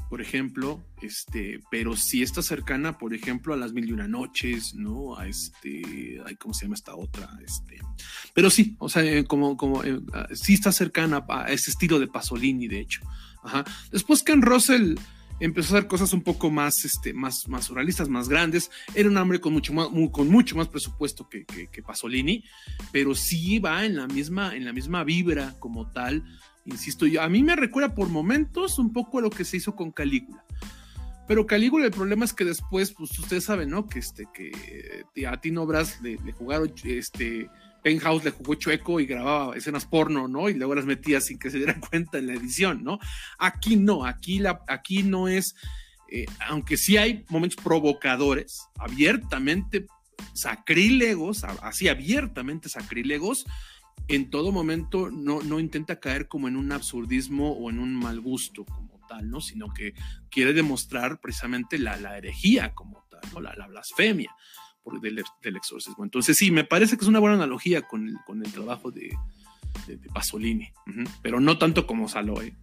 por 0.08 0.20
ejemplo, 0.20 0.80
este, 1.02 1.60
pero 1.70 1.96
sí 1.96 2.22
está 2.22 2.42
cercana, 2.42 2.96
por 2.96 3.12
ejemplo, 3.12 3.52
a 3.52 3.56
las 3.56 3.72
mil 3.72 3.88
y 3.88 3.92
una 3.92 4.06
noches, 4.06 4.74
¿no? 4.74 5.18
A 5.18 5.26
este, 5.26 6.22
ay, 6.24 6.36
¿cómo 6.36 6.54
se 6.54 6.64
llama 6.64 6.76
esta 6.76 6.94
otra? 6.94 7.28
Este, 7.44 7.78
pero 8.32 8.50
sí, 8.50 8.76
o 8.78 8.88
sea, 8.88 9.02
eh, 9.02 9.24
como, 9.24 9.56
como, 9.56 9.82
eh, 9.82 10.00
ah, 10.12 10.28
sí 10.32 10.54
está 10.54 10.70
cercana 10.70 11.24
a 11.28 11.50
ese 11.50 11.70
estilo 11.70 11.98
de 11.98 12.06
Pasolini, 12.06 12.68
de 12.68 12.80
hecho. 12.80 13.00
Ajá. 13.42 13.64
Después 13.90 14.22
Ken 14.22 14.42
Russell 14.42 14.96
empezó 15.40 15.74
a 15.74 15.78
hacer 15.78 15.88
cosas 15.88 16.12
un 16.12 16.22
poco 16.22 16.50
más, 16.50 16.84
este, 16.84 17.12
más, 17.12 17.48
más 17.48 17.66
surrealistas, 17.66 18.08
más 18.08 18.28
grandes. 18.28 18.70
Era 18.94 19.08
un 19.08 19.16
hombre 19.16 19.40
con 19.40 19.52
mucho 19.52 19.72
más, 19.72 19.88
con 20.10 20.28
mucho 20.28 20.56
más 20.56 20.68
presupuesto 20.68 21.28
que, 21.28 21.44
que, 21.44 21.68
que, 21.68 21.82
Pasolini, 21.82 22.44
pero 22.92 23.14
sí 23.14 23.58
va 23.58 23.84
en 23.84 23.96
la 23.96 24.06
misma, 24.06 24.54
en 24.54 24.64
la 24.64 24.72
misma 24.72 25.04
vibra 25.04 25.54
como 25.58 25.90
tal 25.90 26.24
insisto 26.66 27.06
yo, 27.06 27.22
a 27.22 27.28
mí 27.28 27.42
me 27.42 27.56
recuerda 27.56 27.94
por 27.94 28.08
momentos 28.08 28.78
un 28.78 28.92
poco 28.92 29.18
a 29.18 29.22
lo 29.22 29.30
que 29.30 29.44
se 29.44 29.56
hizo 29.56 29.74
con 29.74 29.92
Calígula. 29.92 30.44
Pero 31.26 31.46
Calígula, 31.46 31.86
el 31.86 31.90
problema 31.90 32.24
es 32.24 32.32
que 32.32 32.44
después, 32.44 32.92
pues 32.92 33.18
ustedes 33.18 33.44
saben, 33.44 33.70
¿no? 33.70 33.88
Que 33.88 33.98
este, 33.98 34.28
que 34.32 35.26
a 35.26 35.40
Tino 35.40 35.66
Brass 35.66 36.00
le, 36.00 36.18
le 36.24 36.32
jugaron, 36.32 36.72
este, 36.84 37.48
Penthouse 37.86 38.24
le 38.24 38.32
jugó 38.32 38.56
chueco 38.56 38.98
y 38.98 39.06
grababa 39.06 39.56
escenas 39.56 39.86
porno, 39.86 40.26
¿no? 40.26 40.48
Y 40.48 40.54
luego 40.54 40.74
las 40.74 40.86
metía 40.86 41.20
sin 41.20 41.38
que 41.38 41.52
se 41.52 41.58
dieran 41.58 41.80
cuenta 41.88 42.18
en 42.18 42.26
la 42.26 42.34
edición, 42.34 42.82
¿no? 42.82 42.98
Aquí 43.38 43.76
no, 43.76 44.04
aquí, 44.04 44.40
la, 44.40 44.64
aquí 44.66 45.04
no 45.04 45.28
es, 45.28 45.54
eh, 46.10 46.26
aunque 46.48 46.78
sí 46.78 46.96
hay 46.96 47.24
momentos 47.28 47.62
provocadores, 47.62 48.62
abiertamente 48.76 49.86
sacrílegos, 50.32 51.44
así 51.44 51.86
abiertamente 51.86 52.68
sacrílegos, 52.68 53.46
en 54.08 54.30
todo 54.30 54.50
momento 54.50 55.08
no, 55.08 55.40
no 55.42 55.60
intenta 55.60 56.00
caer 56.00 56.26
como 56.26 56.48
en 56.48 56.56
un 56.56 56.72
absurdismo 56.72 57.52
o 57.52 57.70
en 57.70 57.78
un 57.78 57.94
mal 57.94 58.20
gusto 58.20 58.64
como 58.64 58.98
tal, 59.08 59.30
¿no? 59.30 59.40
Sino 59.40 59.72
que 59.72 59.94
quiere 60.28 60.52
demostrar 60.52 61.20
precisamente 61.20 61.78
la, 61.78 61.96
la 61.98 62.18
herejía 62.18 62.74
como 62.74 63.06
tal, 63.08 63.20
¿no? 63.32 63.40
La, 63.40 63.54
la 63.54 63.68
blasfemia 63.68 64.34
por, 64.86 65.00
del, 65.00 65.18
exorcismo. 65.56 66.04
Entonces 66.04 66.36
sí, 66.36 66.52
me 66.52 66.62
parece 66.62 66.96
que 66.96 67.04
es 67.04 67.08
una 67.08 67.18
buena 67.18 67.34
analogía 67.34 67.82
con 67.82 68.06
el, 68.06 68.14
con 68.24 68.44
el 68.44 68.52
trabajo 68.52 68.92
de, 68.92 69.10
Pasolini, 70.14 70.72
pero 71.22 71.40
no 71.40 71.58
tanto 71.58 71.86
como 71.86 72.08
Saló, 72.08 72.40
¿eh? 72.40 72.56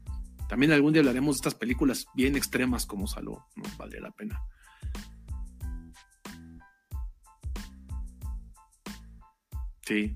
También 0.48 0.72
algún 0.72 0.94
día 0.94 1.02
hablaremos 1.02 1.36
de 1.36 1.40
estas 1.40 1.56
películas 1.56 2.08
bien 2.16 2.36
extremas 2.36 2.86
como 2.86 3.08
Saló, 3.08 3.46
¿no? 3.56 3.64
Vale 3.78 4.00
la 4.00 4.12
pena. 4.12 4.42
Sí. 9.86 10.14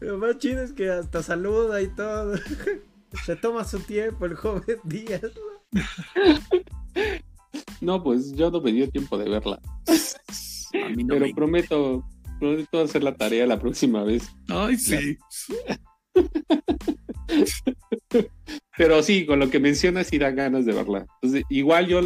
Lo 0.00 0.16
más 0.16 0.38
chido 0.38 0.62
es 0.62 0.72
que 0.72 0.90
hasta 0.90 1.22
saluda 1.22 1.82
y 1.82 1.88
todo. 1.88 2.34
Se 3.26 3.36
toma 3.36 3.64
su 3.64 3.78
tiempo 3.80 4.24
el 4.24 4.36
joven 4.36 4.80
Díaz. 4.84 5.20
No, 7.80 8.02
pues 8.02 8.32
yo 8.34 8.50
no 8.50 8.60
me 8.60 8.72
dio 8.72 8.88
tiempo 8.90 9.16
de 9.18 9.28
verla. 9.28 9.60
No 10.72 11.06
Pero 11.08 11.26
me... 11.26 11.34
prometo, 11.34 12.04
prometo 12.38 12.80
hacer 12.80 13.02
la 13.02 13.14
tarea 13.16 13.46
la 13.46 13.58
próxima 13.58 14.04
vez. 14.04 14.28
Ay, 14.48 14.76
sí. 14.76 15.16
Pero 18.76 19.02
sí, 19.02 19.26
con 19.26 19.38
lo 19.38 19.50
que 19.50 19.60
mencionas 19.60 20.06
sí 20.08 20.18
dan 20.18 20.36
ganas 20.36 20.64
de 20.64 20.72
verla. 20.72 21.06
Entonces, 21.20 21.44
igual 21.48 21.86
yo 21.86 22.00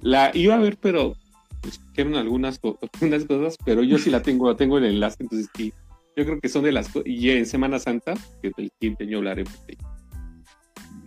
la 0.00 0.30
iba 0.34 0.54
a 0.54 0.58
ver, 0.58 0.78
pero 0.78 1.14
pues, 1.60 1.80
quedan 1.94 2.14
algunas, 2.14 2.60
algunas 2.62 3.24
cosas, 3.24 3.56
pero 3.64 3.82
yo 3.82 3.98
sí 3.98 4.10
la 4.10 4.22
tengo, 4.22 4.54
tengo 4.56 4.78
el 4.78 4.84
enlace, 4.84 5.16
entonces 5.20 5.48
sí, 5.54 5.72
yo 6.16 6.24
creo 6.24 6.40
que 6.40 6.48
son 6.48 6.64
de 6.64 6.72
las 6.72 6.88
cosas, 6.88 7.06
y 7.06 7.30
en 7.30 7.46
Semana 7.46 7.78
Santa, 7.78 8.14
que 8.42 8.50
del 8.56 8.70
siguiente 8.78 9.04
año 9.04 9.18
hablaré 9.18 9.44
de 9.44 9.76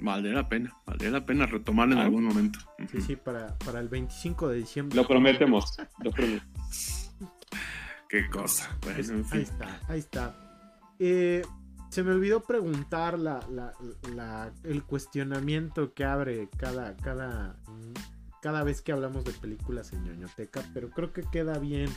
Valdría 0.04 0.34
la 0.34 0.50
pena, 0.50 0.76
valdría 0.86 1.12
la 1.12 1.26
pena 1.26 1.46
retomarla 1.46 1.96
en 1.96 2.02
ah, 2.02 2.04
algún 2.04 2.26
momento. 2.26 2.60
Sí, 2.92 3.02
sí, 3.02 3.16
para, 3.16 3.58
para 3.60 3.80
el 3.80 3.88
25 3.88 4.50
de 4.50 4.58
diciembre. 4.58 4.96
Lo 4.98 5.08
prometemos, 5.08 5.78
lo 6.04 6.12
prometemos. 6.12 7.12
Qué 8.10 8.30
cosa. 8.30 8.78
Bueno, 8.82 9.00
en 9.00 9.26
fin. 9.26 9.40
Ahí 9.40 9.44
está, 9.44 9.80
ahí 9.88 10.00
está. 10.00 10.36
Eh, 11.00 11.42
se 11.90 12.04
me 12.04 12.12
olvidó 12.12 12.44
preguntar 12.44 13.18
la, 13.18 13.40
la, 13.50 13.74
la, 14.14 14.52
el 14.64 14.84
cuestionamiento 14.84 15.94
que 15.94 16.04
abre 16.04 16.50
cada, 16.58 16.98
cada 16.98 17.56
cada 18.44 18.62
vez 18.64 18.82
que 18.82 18.92
hablamos 18.92 19.24
de 19.24 19.32
películas 19.32 19.94
en 19.94 20.04
ñoñoteca, 20.04 20.62
pero 20.74 20.90
creo 20.90 21.14
que 21.14 21.22
queda 21.22 21.60
bien 21.60 21.90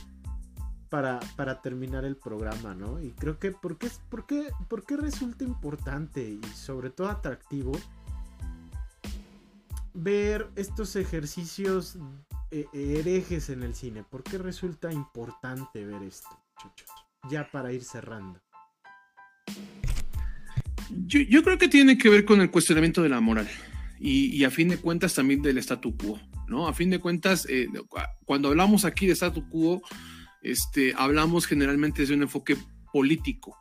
para, 0.87 1.19
para 1.35 1.61
terminar 1.61 2.05
el 2.05 2.15
programa, 2.15 2.73
¿no? 2.73 3.01
Y 3.01 3.11
creo 3.11 3.37
que, 3.37 3.51
¿por 3.51 3.77
qué, 3.77 3.89
por, 4.09 4.25
qué, 4.25 4.47
¿por 4.69 4.85
qué 4.85 4.95
resulta 4.95 5.43
importante 5.43 6.21
y 6.21 6.41
sobre 6.55 6.89
todo 6.89 7.09
atractivo 7.09 7.73
ver 9.97 10.47
estos 10.55 10.95
ejercicios 10.95 11.97
eh, 12.51 12.65
herejes 12.73 13.49
en 13.49 13.63
el 13.63 13.73
cine? 13.73 14.03
¿Por 14.03 14.23
qué 14.23 14.37
resulta 14.37 14.91
importante 14.91 15.83
ver 15.85 16.03
esto, 16.03 16.29
muchachos? 16.55 16.89
Ya 17.29 17.49
para 17.51 17.73
ir 17.73 17.83
cerrando. 17.83 18.39
Yo, 20.89 21.43
creo 21.43 21.57
que 21.57 21.67
tiene 21.67 21.97
que 21.97 22.09
ver 22.09 22.23
con 22.25 22.39
el 22.41 22.49
cuestionamiento 22.49 23.01
de 23.01 23.09
la 23.09 23.19
moral 23.19 23.49
y, 23.99 24.43
a 24.43 24.51
fin 24.51 24.69
de 24.69 24.77
cuentas 24.77 25.15
también 25.15 25.41
del 25.41 25.57
statu 25.57 25.97
quo. 25.97 26.19
¿no? 26.47 26.67
A 26.67 26.73
fin 26.73 26.89
de 26.89 26.99
cuentas, 26.99 27.45
eh, 27.49 27.67
cuando 28.23 28.49
hablamos 28.49 28.85
aquí 28.85 29.07
de 29.07 29.15
statu 29.15 29.49
quo, 29.49 29.81
este, 30.41 30.93
hablamos 30.95 31.45
generalmente 31.45 32.03
desde 32.03 32.13
un 32.13 32.21
enfoque 32.21 32.55
político, 32.93 33.57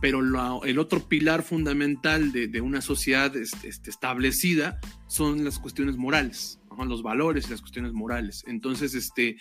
pero 0.00 0.20
el 0.64 0.78
otro 0.78 1.08
pilar 1.08 1.42
fundamental 1.42 2.32
de, 2.32 2.60
una 2.60 2.80
sociedad 2.80 3.34
este, 3.36 3.68
este, 3.68 3.90
establecida 3.90 4.78
son 5.06 5.44
las 5.44 5.58
cuestiones 5.58 5.96
morales, 5.96 6.60
los 6.84 7.02
valores 7.02 7.46
y 7.46 7.50
las 7.50 7.60
cuestiones 7.60 7.92
morales. 7.92 8.44
Entonces, 8.46 8.94
este, 8.94 9.38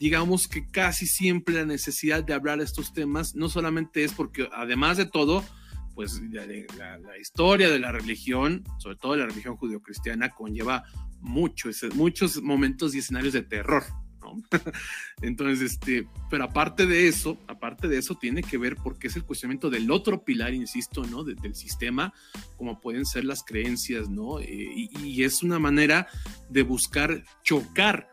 digamos 0.00 0.48
que 0.48 0.66
casi 0.66 1.06
siempre 1.06 1.54
la 1.54 1.66
necesidad 1.66 2.24
de 2.24 2.32
hablar 2.32 2.58
de 2.58 2.64
estos 2.64 2.92
temas 2.92 3.34
no 3.34 3.48
solamente 3.48 4.04
es 4.04 4.12
porque, 4.12 4.48
además 4.52 4.96
de 4.96 5.06
todo, 5.06 5.44
pues 5.94 6.22
la, 6.30 7.18
historia 7.20 7.68
de 7.68 7.78
la 7.78 7.92
religión, 7.92 8.64
sobre 8.78 8.96
todo 8.96 9.16
la 9.16 9.26
religión 9.26 9.56
judeocristiana, 9.56 10.30
conlleva 10.30 10.84
mucho, 11.20 11.68
muchos 11.94 12.40
momentos 12.40 12.94
y 12.94 12.98
escenarios 12.98 13.34
de 13.34 13.42
terror. 13.42 13.84
Entonces, 15.22 15.72
este, 15.72 16.08
pero 16.30 16.44
aparte 16.44 16.86
de 16.86 17.08
eso, 17.08 17.38
aparte 17.46 17.88
de 17.88 17.98
eso, 17.98 18.14
tiene 18.14 18.42
que 18.42 18.58
ver 18.58 18.76
porque 18.76 19.08
es 19.08 19.16
el 19.16 19.24
cuestionamiento 19.24 19.70
del 19.70 19.90
otro 19.90 20.24
pilar, 20.24 20.54
insisto, 20.54 21.04
¿no? 21.04 21.24
De, 21.24 21.34
del 21.34 21.54
sistema, 21.54 22.12
como 22.56 22.80
pueden 22.80 23.06
ser 23.06 23.24
las 23.24 23.42
creencias, 23.42 24.08
¿no? 24.08 24.40
Eh, 24.40 24.88
y, 25.04 25.22
es 25.22 25.42
una 25.42 25.58
manera 25.58 26.06
de 26.48 26.62
buscar 26.62 27.24
chocar 27.42 28.08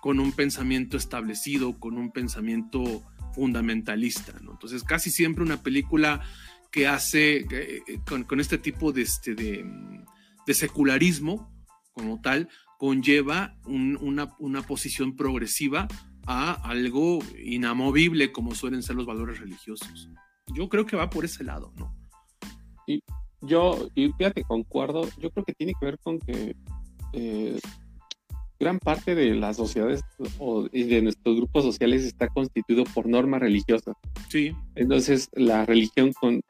con 0.00 0.20
un 0.20 0.32
pensamiento 0.32 0.96
establecido, 0.96 1.78
con 1.78 1.98
un 1.98 2.10
pensamiento 2.10 3.02
fundamentalista, 3.34 4.32
¿no? 4.40 4.52
Entonces, 4.52 4.82
casi 4.82 5.10
siempre 5.10 5.44
una 5.44 5.62
película 5.62 6.22
que 6.70 6.86
hace 6.86 7.46
eh, 7.50 7.82
con, 8.06 8.40
este 8.40 8.58
tipo 8.58 8.92
de, 8.92 9.02
este, 9.02 9.34
de, 9.34 10.54
secularismo 10.54 11.52
como 11.92 12.20
tal 12.20 12.48
conlleva 12.78 13.56
un, 13.64 13.98
una, 14.00 14.34
una, 14.38 14.62
posición 14.62 15.16
progresiva 15.16 15.88
a 16.26 16.52
algo 16.68 17.20
inamovible 17.42 18.32
como 18.32 18.54
suelen 18.54 18.82
ser 18.82 18.96
los 18.96 19.06
valores 19.06 19.40
religiosos. 19.40 20.10
Yo 20.54 20.68
creo 20.68 20.86
que 20.86 20.96
va 20.96 21.10
por 21.10 21.24
ese 21.24 21.44
lado, 21.44 21.72
¿no? 21.76 21.94
Y 22.86 23.02
yo, 23.40 23.88
y 23.94 24.12
fíjate, 24.12 24.44
concuerdo, 24.44 25.08
yo 25.18 25.30
creo 25.30 25.44
que 25.44 25.54
tiene 25.54 25.72
que 25.78 25.86
ver 25.86 25.98
con 25.98 26.18
que 26.18 26.56
eh, 27.12 27.58
gran 28.58 28.78
parte 28.78 29.14
de 29.14 29.34
las 29.34 29.56
sociedades 29.56 30.02
o 30.38 30.68
de 30.68 31.02
nuestros 31.02 31.36
grupos 31.36 31.64
sociales 31.64 32.04
está 32.04 32.28
constituido 32.28 32.84
por 32.84 33.06
normas 33.06 33.40
religiosas. 33.40 33.94
Sí. 34.28 34.54
Entonces, 34.74 35.28
la 35.32 35.66
religión 35.66 36.12
con, 36.12 36.40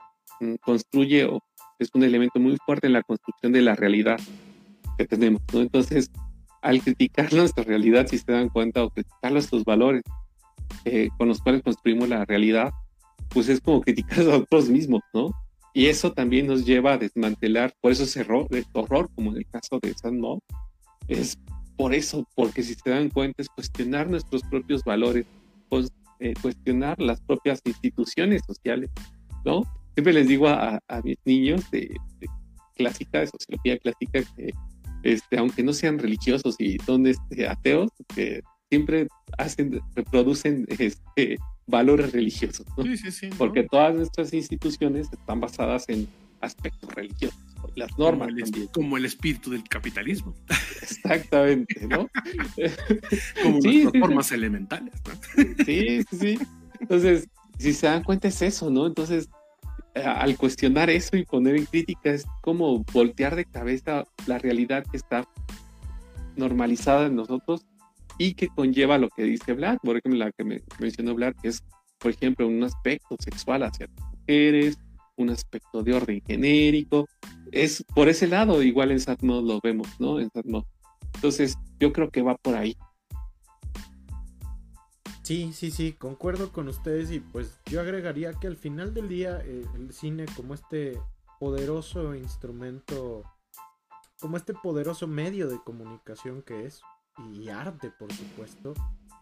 construye 0.60 1.24
o 1.24 1.40
es 1.78 1.90
un 1.94 2.04
elemento 2.04 2.38
muy 2.38 2.56
fuerte 2.64 2.86
en 2.86 2.94
la 2.94 3.02
construcción 3.02 3.52
de 3.52 3.62
la 3.62 3.74
realidad 3.74 4.18
que 4.96 5.06
tenemos, 5.06 5.42
¿no? 5.52 5.60
Entonces, 5.60 6.10
al 6.62 6.82
criticar 6.82 7.32
nuestra 7.32 7.64
realidad, 7.64 8.06
si 8.08 8.18
se 8.18 8.32
dan 8.32 8.48
cuenta, 8.48 8.84
o 8.84 8.90
criticar 8.90 9.32
nuestros 9.32 9.64
valores 9.64 10.02
eh, 10.84 11.08
con 11.16 11.28
los 11.28 11.40
cuales 11.40 11.62
construimos 11.62 12.08
la 12.08 12.24
realidad, 12.24 12.70
pues 13.28 13.48
es 13.48 13.60
como 13.60 13.80
criticar 13.80 14.20
a 14.20 14.24
nosotros 14.24 14.68
mismos, 14.68 15.02
¿no? 15.12 15.30
Y 15.74 15.86
eso 15.86 16.12
también 16.12 16.46
nos 16.46 16.64
lleva 16.64 16.94
a 16.94 16.98
desmantelar, 16.98 17.74
por 17.80 17.92
eso 17.92 18.04
ese 18.04 18.20
error, 18.20 18.46
el 18.50 18.64
horror, 18.72 19.10
como 19.14 19.32
en 19.32 19.38
el 19.38 19.46
caso 19.46 19.78
de 19.80 19.92
San 19.94 20.18
Mo, 20.18 20.40
es 21.06 21.38
por 21.76 21.94
eso, 21.94 22.26
porque 22.34 22.62
si 22.62 22.74
se 22.74 22.90
dan 22.90 23.10
cuenta 23.10 23.42
es 23.42 23.48
cuestionar 23.48 24.08
nuestros 24.08 24.42
propios 24.44 24.82
valores, 24.84 25.26
pues, 25.68 25.92
eh, 26.18 26.32
cuestionar 26.40 26.98
las 26.98 27.20
propias 27.20 27.60
instituciones 27.64 28.42
sociales, 28.46 28.90
¿no? 29.44 29.62
Siempre 29.94 30.14
les 30.14 30.28
digo 30.28 30.48
a, 30.48 30.80
mis 31.04 31.18
niños 31.24 31.70
de, 31.70 31.94
clásica, 32.74 33.20
de 33.20 33.26
sociología 33.26 33.78
clásica, 33.78 34.22
que 34.34 34.54
este, 35.06 35.38
aunque 35.38 35.62
no 35.62 35.72
sean 35.72 35.98
religiosos 35.98 36.56
y 36.58 36.78
son 36.78 37.06
este, 37.06 37.46
ateos, 37.46 37.90
que 38.14 38.42
siempre 38.68 39.06
hacen, 39.38 39.80
reproducen 39.94 40.66
este, 40.78 41.38
valores 41.66 42.12
religiosos, 42.12 42.66
¿no? 42.76 42.82
Sí, 42.82 42.96
sí, 42.96 43.12
sí, 43.12 43.30
Porque 43.38 43.62
todas 43.62 43.94
nuestras 43.94 44.32
instituciones 44.32 45.08
están 45.12 45.40
basadas 45.40 45.88
en 45.88 46.08
aspectos 46.40 46.92
religiosos, 46.92 47.38
las 47.76 47.96
normas. 47.96 48.28
Como 48.28 48.56
el, 48.56 48.68
como 48.70 48.96
el 48.96 49.04
espíritu 49.04 49.50
del 49.52 49.62
capitalismo. 49.64 50.34
Exactamente, 50.82 51.86
¿no? 51.86 52.08
como 53.42 53.58
las 53.62 53.92
formas 54.00 54.32
elementales, 54.32 54.94
¿no? 55.06 55.44
Sí, 55.64 56.02
sí, 56.10 56.16
sí. 56.18 56.38
Entonces, 56.80 57.28
si 57.58 57.72
se 57.72 57.86
dan 57.86 58.02
cuenta 58.02 58.28
es 58.28 58.42
eso, 58.42 58.70
¿no? 58.70 58.86
Entonces, 58.86 59.28
al 60.04 60.36
cuestionar 60.36 60.90
eso 60.90 61.16
y 61.16 61.24
poner 61.24 61.56
en 61.56 61.64
crítica 61.64 62.10
es 62.10 62.26
como 62.42 62.84
voltear 62.92 63.34
de 63.34 63.44
cabeza 63.44 64.04
la 64.26 64.38
realidad 64.38 64.84
que 64.90 64.96
está 64.96 65.26
normalizada 66.36 67.06
en 67.06 67.16
nosotros 67.16 67.66
y 68.18 68.34
que 68.34 68.48
conlleva 68.48 68.98
lo 68.98 69.08
que 69.08 69.24
dice 69.24 69.52
Vlad, 69.52 69.78
por 69.82 69.96
ejemplo, 69.96 70.18
la 70.18 70.32
que 70.32 70.44
me 70.44 70.62
mencionó 70.78 71.14
Vlad, 71.14 71.34
que 71.40 71.48
es, 71.48 71.62
por 71.98 72.10
ejemplo, 72.10 72.46
un 72.46 72.62
aspecto 72.62 73.16
sexual 73.18 73.62
hacia 73.62 73.88
mujeres, 74.20 74.78
un 75.16 75.30
aspecto 75.30 75.82
de 75.82 75.94
orden 75.94 76.22
genérico. 76.26 77.08
Es 77.52 77.84
por 77.94 78.08
ese 78.08 78.26
lado, 78.26 78.62
igual 78.62 78.90
en 78.90 79.00
Satmo 79.00 79.40
lo 79.40 79.60
vemos, 79.60 79.88
¿no? 79.98 80.20
En 80.20 80.30
Satmo. 80.30 80.66
Entonces, 81.14 81.56
yo 81.78 81.92
creo 81.92 82.10
que 82.10 82.22
va 82.22 82.36
por 82.36 82.54
ahí. 82.54 82.76
Sí, 85.26 85.52
sí, 85.52 85.72
sí, 85.72 85.92
concuerdo 85.92 86.52
con 86.52 86.68
ustedes 86.68 87.10
y 87.10 87.18
pues 87.18 87.58
yo 87.66 87.80
agregaría 87.80 88.32
que 88.34 88.46
al 88.46 88.56
final 88.56 88.94
del 88.94 89.08
día 89.08 89.40
eh, 89.44 89.64
el 89.74 89.92
cine 89.92 90.24
como 90.36 90.54
este 90.54 91.00
poderoso 91.40 92.14
instrumento, 92.14 93.24
como 94.20 94.36
este 94.36 94.54
poderoso 94.54 95.08
medio 95.08 95.48
de 95.48 95.58
comunicación 95.64 96.42
que 96.42 96.66
es, 96.66 96.80
y 97.34 97.48
arte 97.48 97.90
por 97.90 98.12
supuesto, 98.12 98.72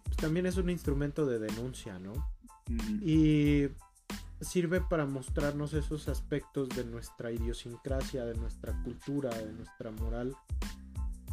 pues 0.04 0.18
también 0.18 0.44
es 0.44 0.58
un 0.58 0.68
instrumento 0.68 1.24
de 1.24 1.38
denuncia, 1.38 1.98
¿no? 1.98 2.12
Y 3.00 3.68
sirve 4.42 4.82
para 4.82 5.06
mostrarnos 5.06 5.72
esos 5.72 6.08
aspectos 6.08 6.68
de 6.68 6.84
nuestra 6.84 7.32
idiosincrasia, 7.32 8.26
de 8.26 8.34
nuestra 8.34 8.78
cultura, 8.82 9.30
de 9.30 9.54
nuestra 9.54 9.90
moral, 9.90 10.36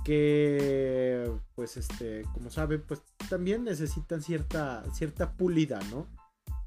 que 0.04 1.32
pues 1.56 1.78
este, 1.78 2.24
como 2.34 2.50
saben, 2.50 2.84
pues 2.88 3.02
también 3.30 3.64
necesitan 3.64 4.22
cierta, 4.22 4.84
cierta 4.94 5.34
pulida, 5.34 5.80
¿no? 5.92 6.08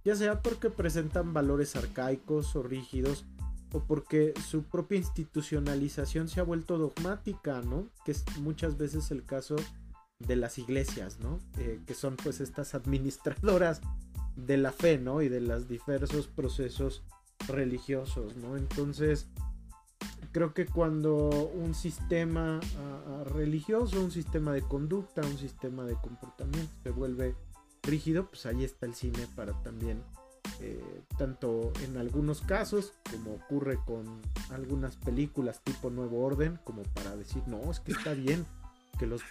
Ya 0.05 0.15
sea 0.16 0.43
porque 0.43 0.70
presentan 0.70 1.32
valores 1.32 1.77
arcaicos 1.77 2.55
o 2.56 2.62
rígidos, 2.62 3.24
o 3.73 3.81
porque 3.81 4.35
su 4.48 4.62
propia 4.62 4.98
institucionalización 4.98 6.28
se 6.28 6.40
ha 6.40 6.44
vuelto 6.44 6.78
dogmática, 6.78 7.61
¿no? 7.62 7.89
Que 8.05 8.12
es 8.12 8.24
muchas 8.39 8.77
veces 8.78 9.11
el 9.11 9.24
caso 9.24 9.56
de 10.20 10.36
las 10.36 10.59
iglesias, 10.59 11.19
¿no? 11.19 11.40
Eh, 11.59 11.81
que 11.86 11.94
son 11.94 12.16
pues 12.16 12.40
estas 12.40 12.74
administradoras 12.74 13.81
de 14.36 14.56
la 14.59 14.73
fe, 14.73 14.98
¿no? 14.98 15.23
Y 15.23 15.28
de 15.28 15.40
los 15.40 15.69
diversos 15.69 16.28
procesos 16.28 17.02
religiosos, 17.48 18.36
¿no? 18.36 18.56
Entonces, 18.56 19.27
creo 20.35 20.52
que 20.52 20.66
cuando 20.66 21.28
un 21.28 21.74
sistema 21.74 22.59
ah, 22.59 23.24
religioso, 23.24 24.01
un 24.01 24.11
sistema 24.11 24.52
de 24.52 24.62
conducta, 24.62 25.23
un 25.23 25.39
sistema 25.39 25.85
de 25.85 25.94
comportamiento 25.94 26.73
se 26.82 26.90
vuelve 26.90 27.36
rígido, 27.85 28.28
pues 28.28 28.44
ahí 28.44 28.65
está 28.65 28.86
el 28.86 28.97
cine 28.97 29.28
para 29.36 29.52
también, 29.62 30.02
eh, 30.61 31.02
tanto 31.16 31.73
en 31.85 31.98
algunos 31.98 32.40
casos, 32.40 32.94
como 33.12 33.35
ocurre 33.35 33.78
con 33.86 34.20
algunas 34.51 34.97
películas 34.97 35.61
tipo 35.62 35.89
Nuevo 35.89 36.24
Orden, 36.24 36.59
como 36.65 36.82
para 36.82 37.15
decir, 37.15 37.44
no, 37.47 37.70
es 37.70 37.78
que 37.78 37.93
está 37.93 38.12
bien 38.12 38.44
que, 38.98 39.06
los, 39.06 39.23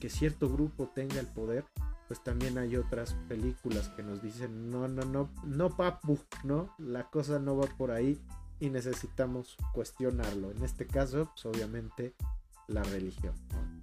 que 0.00 0.08
cierto 0.08 0.48
grupo 0.48 0.90
tenga 0.94 1.20
el 1.20 1.26
poder, 1.26 1.66
pues 2.08 2.24
también 2.24 2.56
hay 2.56 2.78
otras 2.78 3.12
películas 3.28 3.90
que 3.90 4.02
nos 4.02 4.22
dicen, 4.22 4.70
no, 4.70 4.88
no, 4.88 5.02
no, 5.04 5.28
no, 5.44 5.76
papu, 5.76 6.18
¿no? 6.44 6.74
La 6.78 7.10
cosa 7.10 7.38
no 7.38 7.58
va 7.58 7.66
por 7.76 7.90
ahí 7.90 8.18
y 8.60 8.70
necesitamos 8.70 9.56
cuestionarlo. 9.72 10.50
En 10.50 10.62
este 10.64 10.86
caso, 10.86 11.30
pues 11.32 11.46
obviamente 11.46 12.14
la 12.68 12.82
religión, 12.82 13.34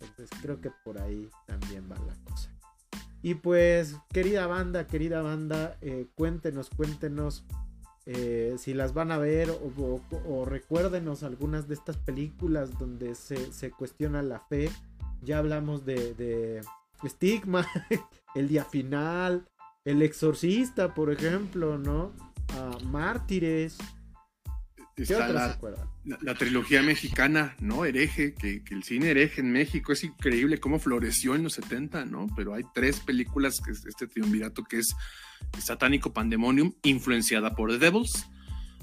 Entonces 0.01 0.29
creo 0.41 0.59
que 0.59 0.71
por 0.83 0.99
ahí 0.99 1.29
también 1.45 1.89
va 1.89 1.95
la 1.99 2.15
cosa. 2.25 2.49
Y 3.21 3.35
pues, 3.35 3.95
querida 4.09 4.47
banda, 4.47 4.87
querida 4.87 5.21
banda, 5.21 5.77
eh, 5.81 6.07
cuéntenos, 6.15 6.69
cuéntenos 6.69 7.45
eh, 8.05 8.55
si 8.57 8.73
las 8.73 8.93
van 8.93 9.11
a 9.13 9.17
ver 9.17 9.49
o, 9.49 10.45
recuérdenos 10.45 11.23
algunas 11.23 11.69
de 11.69 11.75
estas 11.75 11.95
películas 11.95 12.77
donde 12.77 13.15
se, 13.15 13.53
se 13.53 13.71
cuestiona 13.71 14.21
la 14.21 14.41
fe. 14.41 14.69
Ya 15.21 15.37
hablamos 15.37 15.85
de 15.85 16.61
Estigma, 17.01 17.65
El 18.35 18.47
Día 18.47 18.65
Final, 18.65 19.47
El 19.85 20.01
Exorcista, 20.01 20.93
por 20.93 21.11
ejemplo, 21.11 21.77
¿no? 21.77 22.11
Mártires. 22.85 23.77
Está 24.95 25.27
la, 25.29 25.57
la, 26.21 26.35
trilogía 26.35 26.83
mexicana, 26.83 27.55
¿no? 27.59 27.83
Hereje, 27.83 28.35
que, 28.35 28.61
el 28.69 28.83
cine 28.83 29.09
hereje 29.09 29.41
en 29.41 29.51
México 29.51 29.91
es 29.91 30.03
increíble 30.03 30.59
cómo 30.59 30.77
floreció 30.77 31.33
en 31.33 31.41
los 31.41 31.53
70, 31.53 32.05
¿no? 32.05 32.27
Pero 32.35 32.53
hay 32.53 32.63
tres 32.75 32.99
películas, 32.99 33.59
que 33.59 33.71
es 33.71 33.85
este 33.85 34.05
triunvirato 34.05 34.63
que 34.63 34.79
es 34.79 34.95
Satánico 35.57 36.13
Pandemonium, 36.13 36.73
influenciada 36.83 37.55
por 37.55 37.71
The 37.71 37.79
Devils, 37.79 38.27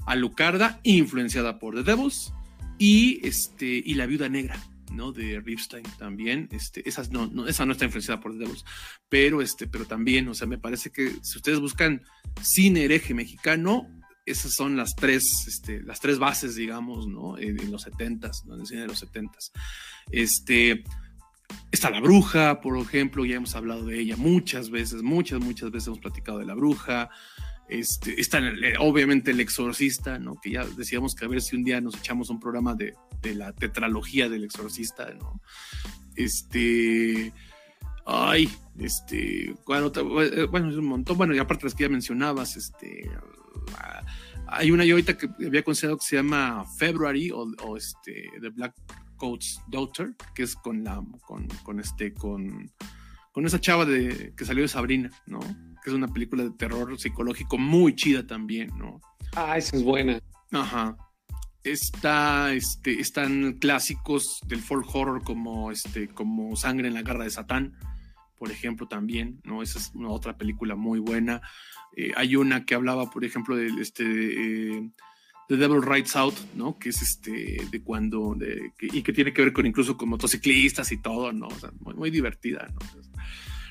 Alucarda, 0.05 0.81
influenciada 0.83 1.59
por 1.59 1.75
The 1.75 1.83
Devils, 1.83 2.33
y, 2.77 3.25
este, 3.25 3.65
y 3.67 3.93
La 3.93 4.05
Viuda 4.05 4.27
Negra, 4.27 4.61
¿no? 4.91 5.13
De 5.13 5.39
Ripstein 5.39 5.85
también, 5.97 6.49
este, 6.51 6.87
esas 6.89 7.09
no, 7.09 7.27
no, 7.27 7.47
esa 7.47 7.65
no 7.65 7.71
está 7.71 7.85
influenciada 7.85 8.19
por 8.19 8.37
Devils, 8.37 8.65
pero 9.07 9.41
este, 9.41 9.65
pero 9.65 9.85
también, 9.85 10.27
o 10.27 10.33
sea, 10.33 10.45
me 10.47 10.57
parece 10.57 10.91
que 10.91 11.09
si 11.21 11.37
ustedes 11.37 11.61
buscan 11.61 12.01
cine 12.41 12.83
hereje 12.83 13.13
mexicano, 13.13 13.87
esas 14.25 14.53
son 14.53 14.77
las 14.77 14.95
tres, 14.95 15.45
este, 15.47 15.81
las 15.81 15.99
tres 15.99 16.19
bases, 16.19 16.55
digamos, 16.55 17.07
¿no? 17.07 17.37
En, 17.37 17.71
los 17.71 17.83
setentas, 17.83 18.45
¿no? 18.45 18.55
En 18.55 18.61
el 18.61 18.67
cine 18.67 18.81
de 18.81 18.87
los 18.87 18.99
setentas. 18.99 19.51
Este, 20.11 20.83
está 21.71 21.89
La 21.89 22.01
Bruja, 22.01 22.61
por 22.61 22.77
ejemplo, 22.77 23.25
ya 23.25 23.37
hemos 23.37 23.55
hablado 23.55 23.85
de 23.85 23.99
ella 23.99 24.15
muchas 24.17 24.69
veces, 24.69 25.01
muchas, 25.01 25.39
muchas 25.39 25.71
veces 25.71 25.87
hemos 25.87 25.99
platicado 25.99 26.39
de 26.39 26.45
La 26.45 26.53
Bruja. 26.53 27.09
Este, 27.67 28.19
está 28.19 28.41
obviamente 28.79 29.31
el 29.31 29.39
exorcista, 29.39 30.19
¿no? 30.19 30.35
Que 30.41 30.51
ya 30.51 30.65
decíamos 30.65 31.15
que 31.15 31.25
a 31.25 31.29
ver 31.29 31.41
si 31.41 31.55
un 31.55 31.63
día 31.63 31.79
nos 31.79 31.95
echamos 31.95 32.29
un 32.29 32.39
programa 32.39 32.75
de, 32.75 32.95
la 33.35 33.53
tetralogía 33.53 34.27
del 34.29 34.43
exorcista, 34.43 35.13
¿no? 35.13 35.41
Este, 36.15 37.31
ay, 38.05 38.49
este, 38.77 39.55
bueno, 39.65 39.91
bueno, 40.49 40.69
es 40.69 40.75
un 40.75 40.85
montón, 40.85 41.17
bueno, 41.17 41.33
y 41.33 41.39
aparte 41.39 41.63
las 41.63 41.73
que 41.73 41.83
ya 41.83 41.89
mencionabas, 41.89 42.57
este, 42.57 43.09
hay 44.47 44.71
una 44.71 44.85
yo 44.85 44.95
ahorita 44.95 45.17
que 45.17 45.29
había 45.45 45.63
considerado 45.63 45.97
que 45.97 46.05
se 46.05 46.15
llama 46.17 46.65
February 46.77 47.31
o, 47.31 47.77
este, 47.77 48.29
The 48.41 48.49
Black 48.49 48.75
Coat's 49.17 49.61
Daughter, 49.67 50.15
que 50.35 50.43
es 50.43 50.55
con 50.55 50.83
la, 50.83 51.01
con, 51.25 51.47
con 51.63 51.79
este, 51.79 52.13
con, 52.13 52.71
con 53.31 53.45
esa 53.45 53.59
chava 53.59 53.85
de, 53.85 54.33
que 54.35 54.45
salió 54.45 54.63
de 54.63 54.67
Sabrina, 54.67 55.09
¿no? 55.25 55.39
que 55.81 55.89
es 55.89 55.95
una 55.95 56.07
película 56.07 56.43
de 56.43 56.51
terror 56.51 56.99
psicológico 56.99 57.57
muy 57.57 57.95
chida 57.95 58.25
también, 58.25 58.71
¿no? 58.77 59.01
Ah, 59.35 59.57
esa 59.57 59.75
es 59.77 59.83
buena. 59.83 60.19
Ajá. 60.51 60.95
Está, 61.63 62.53
este, 62.53 62.99
están 62.99 63.53
clásicos 63.53 64.41
del 64.47 64.61
folk 64.61 64.93
horror 64.93 65.23
como, 65.23 65.71
este, 65.71 66.07
como 66.07 66.55
Sangre 66.55 66.87
en 66.87 66.93
la 66.93 67.01
garra 67.01 67.23
de 67.23 67.29
Satán, 67.29 67.75
por 68.41 68.51
ejemplo, 68.51 68.87
también, 68.87 69.39
¿no? 69.43 69.61
Esa 69.61 69.77
es 69.77 69.91
una 69.93 70.09
otra 70.09 70.35
película 70.35 70.75
muy 70.75 70.97
buena. 70.97 71.43
Eh, 71.95 72.11
hay 72.15 72.35
una 72.35 72.65
que 72.65 72.73
hablaba, 72.73 73.07
por 73.11 73.23
ejemplo, 73.23 73.55
de 73.55 73.67
este, 73.79 74.03
eh, 74.03 74.89
The 75.47 75.57
Devil 75.57 75.83
Rides 75.83 76.15
Out, 76.15 76.33
¿no? 76.55 76.79
Que 76.79 76.89
es 76.89 77.03
este, 77.03 77.67
de 77.69 77.83
cuando, 77.83 78.33
de, 78.35 78.73
y 78.81 79.03
que 79.03 79.13
tiene 79.13 79.31
que 79.31 79.43
ver 79.43 79.53
con 79.53 79.67
incluso 79.67 79.95
con 79.95 80.09
motociclistas 80.09 80.91
y 80.91 80.97
todo, 80.97 81.31
¿no? 81.31 81.49
O 81.49 81.59
sea, 81.59 81.69
muy, 81.81 81.93
muy 81.93 82.09
divertida, 82.09 82.67
¿no? 82.73 82.79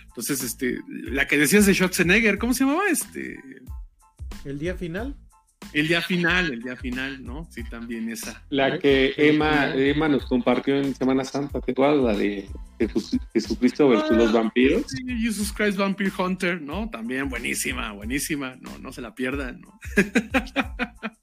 Entonces, 0.06 0.40
este, 0.44 0.78
la 0.86 1.26
que 1.26 1.36
decías 1.36 1.66
de 1.66 1.74
Schwarzenegger, 1.74 2.38
¿cómo 2.38 2.54
se 2.54 2.62
llamaba? 2.62 2.86
Este. 2.88 3.42
¿El 4.44 4.60
día 4.60 4.76
final? 4.76 5.16
El 5.72 5.86
día 5.86 6.00
final, 6.00 6.52
el 6.52 6.62
día 6.62 6.76
final, 6.76 7.22
¿no? 7.24 7.46
Sí, 7.50 7.62
también 7.62 8.08
esa. 8.08 8.42
La 8.50 8.78
que 8.78 9.14
Emma, 9.16 9.72
Emma 9.74 10.08
nos 10.08 10.26
compartió 10.26 10.76
en 10.76 10.94
Semana 10.94 11.24
Santa, 11.24 11.60
¿te 11.60 11.72
acuerdas? 11.72 12.02
La 12.02 12.14
de 12.14 12.48
Jesucristo 13.32 13.88
versus 13.88 14.16
los 14.16 14.30
ah, 14.30 14.32
vampiros. 14.32 14.84
Sí, 14.88 15.04
Jesus 15.20 15.52
Christ 15.52 15.78
Vampire 15.78 16.12
Hunter, 16.18 16.60
¿no? 16.60 16.90
También 16.90 17.28
buenísima, 17.28 17.92
buenísima. 17.92 18.56
No, 18.60 18.78
no 18.78 18.92
se 18.92 19.00
la 19.00 19.14
pierdan, 19.14 19.60
¿no? 19.60 19.78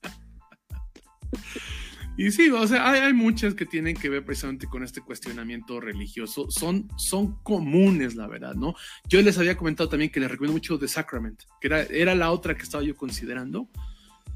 Y 2.19 2.31
sí, 2.31 2.49
o 2.49 2.65
sea, 2.65 2.89
hay, 2.89 3.13
muchas 3.13 3.53
que 3.53 3.67
tienen 3.67 3.95
que 3.95 4.09
ver 4.09 4.25
precisamente 4.25 4.65
con 4.65 4.83
este 4.83 5.01
cuestionamiento 5.01 5.79
religioso. 5.79 6.49
Son, 6.49 6.87
son 6.97 7.37
comunes, 7.43 8.15
la 8.15 8.25
verdad, 8.25 8.55
¿no? 8.55 8.73
Yo 9.07 9.21
les 9.21 9.37
había 9.37 9.55
comentado 9.55 9.87
también 9.87 10.09
que 10.09 10.19
les 10.19 10.31
recomiendo 10.31 10.53
mucho 10.53 10.79
The 10.79 10.87
Sacrament, 10.87 11.43
que 11.61 11.67
era, 11.67 11.83
era 11.83 12.15
la 12.15 12.31
otra 12.31 12.55
que 12.57 12.63
estaba 12.63 12.83
yo 12.83 12.95
considerando. 12.95 13.69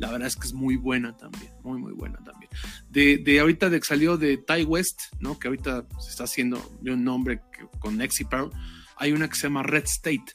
La 0.02 0.10
verdad 0.12 0.28
es 0.28 0.36
que 0.36 0.48
es 0.48 0.54
muy 0.54 0.78
buena 0.78 1.16
también, 1.16 1.52
muy, 1.62 1.80
muy 1.80 1.94
buena 1.94 2.18
también. 2.24 2.50
De, 2.90 3.20
de 3.20 3.40
ahorita 3.40 3.70
de 3.70 3.80
que 3.80 3.86
salió 3.86 4.18
de 4.18 4.38
Ty 4.38 4.64
West, 4.64 5.00
¿no? 5.20 5.38
Que 5.38 5.48
ahorita 5.48 5.86
se 6.00 6.10
está 6.10 6.24
haciendo 6.24 6.60
un 6.82 7.04
nombre 7.04 7.42
con 7.78 7.98
Nexi 7.98 8.26
Pearl. 8.26 8.50
Hay 8.98 9.12
una 9.12 9.30
que 9.30 9.36
se 9.36 9.44
llama 9.44 9.62
Red 9.62 9.84
State, 9.84 10.26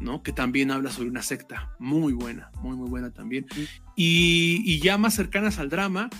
¿no? 0.00 0.24
Que 0.24 0.32
también 0.32 0.72
habla 0.72 0.90
sobre 0.90 1.10
una 1.10 1.22
secta. 1.22 1.76
Muy 1.78 2.12
buena, 2.12 2.50
muy, 2.60 2.76
muy 2.76 2.90
buena 2.90 3.12
también. 3.12 3.46
Y, 3.94 4.60
y 4.64 4.80
ya 4.80 4.98
más 4.98 5.14
cercanas 5.14 5.60
al 5.60 5.70
drama, 5.70 6.10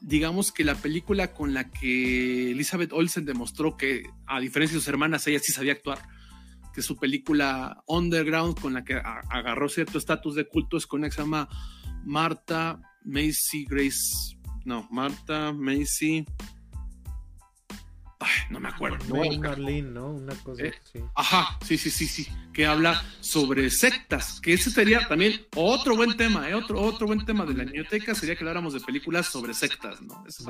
digamos 0.00 0.52
que 0.52 0.62
la 0.62 0.76
película 0.76 1.32
con 1.32 1.52
la 1.52 1.68
que 1.72 2.52
Elizabeth 2.52 2.92
Olsen 2.92 3.24
demostró 3.24 3.76
que, 3.76 4.04
a 4.24 4.38
diferencia 4.38 4.76
de 4.76 4.82
sus 4.82 4.88
hermanas, 4.88 5.26
ella 5.26 5.40
sí 5.40 5.50
sabía 5.50 5.72
actuar, 5.72 5.98
que 6.72 6.80
su 6.80 6.96
película 6.96 7.82
Underground, 7.88 8.60
con 8.60 8.72
la 8.72 8.84
que 8.84 8.94
agarró 8.94 9.68
cierto 9.68 9.98
estatus 9.98 10.36
de 10.36 10.46
culto, 10.46 10.76
es 10.76 10.86
con 10.86 11.00
una 11.00 11.08
que 11.08 11.16
se 11.16 11.22
llama 11.22 11.48
Marta 12.06 12.80
Macy 13.04 13.66
Grace. 13.68 14.36
No, 14.64 14.88
Marta 14.90 15.52
Macy 15.52 16.24
no 18.50 18.60
me 18.60 18.68
acuerdo. 18.68 18.98
¿no? 19.82 20.10
Una 20.10 20.34
cosa 20.36 20.64
eh, 20.64 20.72
Ajá, 21.14 21.58
sí, 21.64 21.76
sí, 21.76 21.90
sí, 21.90 22.06
sí. 22.06 22.26
Que 22.52 22.66
habla 22.66 23.02
sobre 23.20 23.70
sectas. 23.70 24.40
Que 24.40 24.54
ese 24.54 24.70
sería 24.70 25.06
también 25.06 25.46
otro 25.54 25.96
buen 25.96 26.16
tema, 26.16 26.48
¿eh? 26.48 26.54
Otro, 26.54 26.80
otro 26.80 27.06
buen 27.06 27.24
tema 27.24 27.44
de 27.44 27.54
la 27.54 27.64
biblioteca 27.64 28.14
sería 28.14 28.34
que 28.34 28.40
habláramos 28.44 28.72
de 28.74 28.80
películas 28.80 29.26
sobre 29.26 29.54
sectas, 29.54 30.00
¿no? 30.00 30.24
Eso 30.26 30.44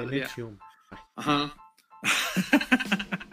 Ajá. 1.17 1.55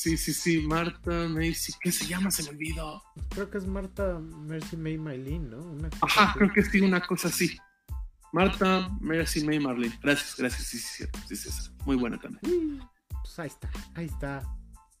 Sí, 0.00 0.16
sí, 0.16 0.32
sí, 0.32 0.62
Marta 0.62 1.28
Macy, 1.28 1.74
¿qué 1.78 1.92
se 1.92 2.06
llama? 2.06 2.30
Se 2.30 2.42
me 2.44 2.48
olvidó. 2.56 3.02
Creo 3.28 3.50
que 3.50 3.58
es 3.58 3.66
Marta 3.66 4.18
Mercy 4.18 4.78
May 4.78 4.96
Maylin, 4.96 5.50
¿no? 5.50 5.76
Ajá, 6.00 6.32
creo 6.38 6.50
que 6.54 6.62
sí, 6.62 6.80
una 6.80 7.02
cosa 7.02 7.28
así. 7.28 7.58
Marta, 8.32 8.88
Mercy 8.98 9.44
May 9.44 9.60
Marlene. 9.60 9.98
Gracias, 10.02 10.36
gracias. 10.38 10.68
Sí, 10.68 10.78
sí, 10.78 11.04
sí, 11.04 11.36
sí, 11.36 11.50
sí, 11.50 11.70
Muy 11.84 11.96
buena 11.96 12.18
también. 12.18 12.80
Pues 13.10 13.38
ahí 13.40 13.48
está, 13.48 13.68
ahí 13.94 14.06
está. 14.06 14.42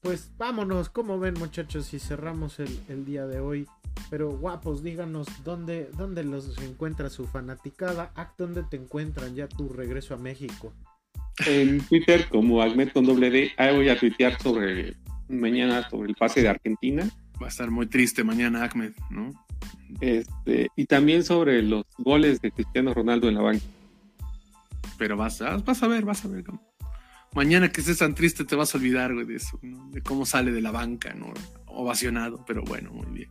Pues 0.02 0.32
vámonos, 0.36 0.90
como 0.90 1.18
ven 1.18 1.32
muchachos, 1.38 1.94
y 1.94 1.98
cerramos 1.98 2.58
el, 2.58 3.06
día 3.06 3.26
de 3.26 3.40
hoy. 3.40 3.66
Pero 4.10 4.28
guapos, 4.28 4.82
díganos 4.82 5.28
dónde, 5.44 5.90
dónde 5.96 6.24
los 6.24 6.58
encuentra 6.58 7.08
su 7.08 7.26
fanaticada. 7.26 8.12
¿dónde 8.36 8.64
te 8.64 8.76
encuentran 8.76 9.34
ya 9.34 9.48
tu 9.48 9.70
regreso 9.70 10.12
a 10.12 10.18
México? 10.18 10.74
En 11.46 11.80
Twitter 11.80 12.28
como 12.28 12.62
Agmet 12.62 12.92
con 12.92 13.04
doble 13.04 13.30
D. 13.30 13.52
Ahí 13.56 13.74
voy 13.74 13.88
a 13.88 13.98
tuitear 13.98 14.40
sobre 14.40 14.94
mañana 15.28 15.88
sobre 15.88 16.10
el 16.10 16.16
pase 16.16 16.42
de 16.42 16.48
Argentina. 16.48 17.08
Va 17.40 17.46
a 17.46 17.48
estar 17.48 17.70
muy 17.70 17.86
triste 17.86 18.24
mañana 18.24 18.64
Ahmed, 18.64 18.92
¿no? 19.10 19.30
Este, 20.00 20.68
y 20.76 20.84
también 20.86 21.24
sobre 21.24 21.62
los 21.62 21.84
goles 21.98 22.40
de 22.40 22.50
Cristiano 22.52 22.92
Ronaldo 22.94 23.28
en 23.28 23.34
la 23.34 23.42
banca. 23.42 23.64
Pero 24.98 25.16
vas, 25.16 25.40
a, 25.40 25.56
vas 25.56 25.82
a 25.82 25.88
ver, 25.88 26.04
vas 26.04 26.24
a 26.24 26.28
ver. 26.28 26.44
Mañana 27.34 27.70
que 27.70 27.80
estés 27.80 27.98
tan 27.98 28.14
triste 28.14 28.44
te 28.44 28.56
vas 28.56 28.74
a 28.74 28.78
olvidar, 28.78 29.14
de 29.14 29.36
eso, 29.36 29.58
de 29.62 30.02
cómo 30.02 30.26
sale 30.26 30.52
de 30.52 30.60
la 30.60 30.72
banca, 30.72 31.14
¿no? 31.14 31.32
Ovacionado, 31.66 32.44
pero 32.46 32.62
bueno, 32.62 32.90
muy 32.92 33.06
bien. 33.06 33.30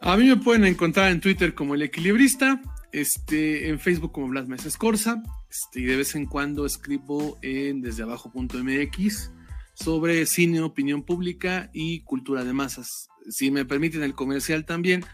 A 0.00 0.16
mí 0.16 0.26
me 0.26 0.36
pueden 0.36 0.64
encontrar 0.64 1.10
en 1.10 1.20
Twitter 1.20 1.52
como 1.54 1.74
El 1.74 1.82
Equilibrista, 1.82 2.62
este, 2.92 3.68
en 3.68 3.78
Facebook 3.78 4.12
como 4.12 4.28
Blas 4.28 4.48
Mesa 4.48 4.68
Escorza, 4.68 5.22
este, 5.50 5.80
y 5.80 5.84
de 5.84 5.96
vez 5.96 6.14
en 6.14 6.26
cuando 6.26 6.64
escribo 6.64 7.38
en 7.42 7.82
desdeabajo.mx 7.82 9.32
sobre 9.74 10.26
cine, 10.26 10.60
opinión 10.60 11.02
pública 11.02 11.70
y 11.72 12.00
cultura 12.00 12.44
de 12.44 12.52
masas 12.52 13.10
si 13.28 13.50
me 13.50 13.64
permiten 13.64 14.02
el 14.02 14.14
comercial 14.14 14.64
también, 14.64 15.04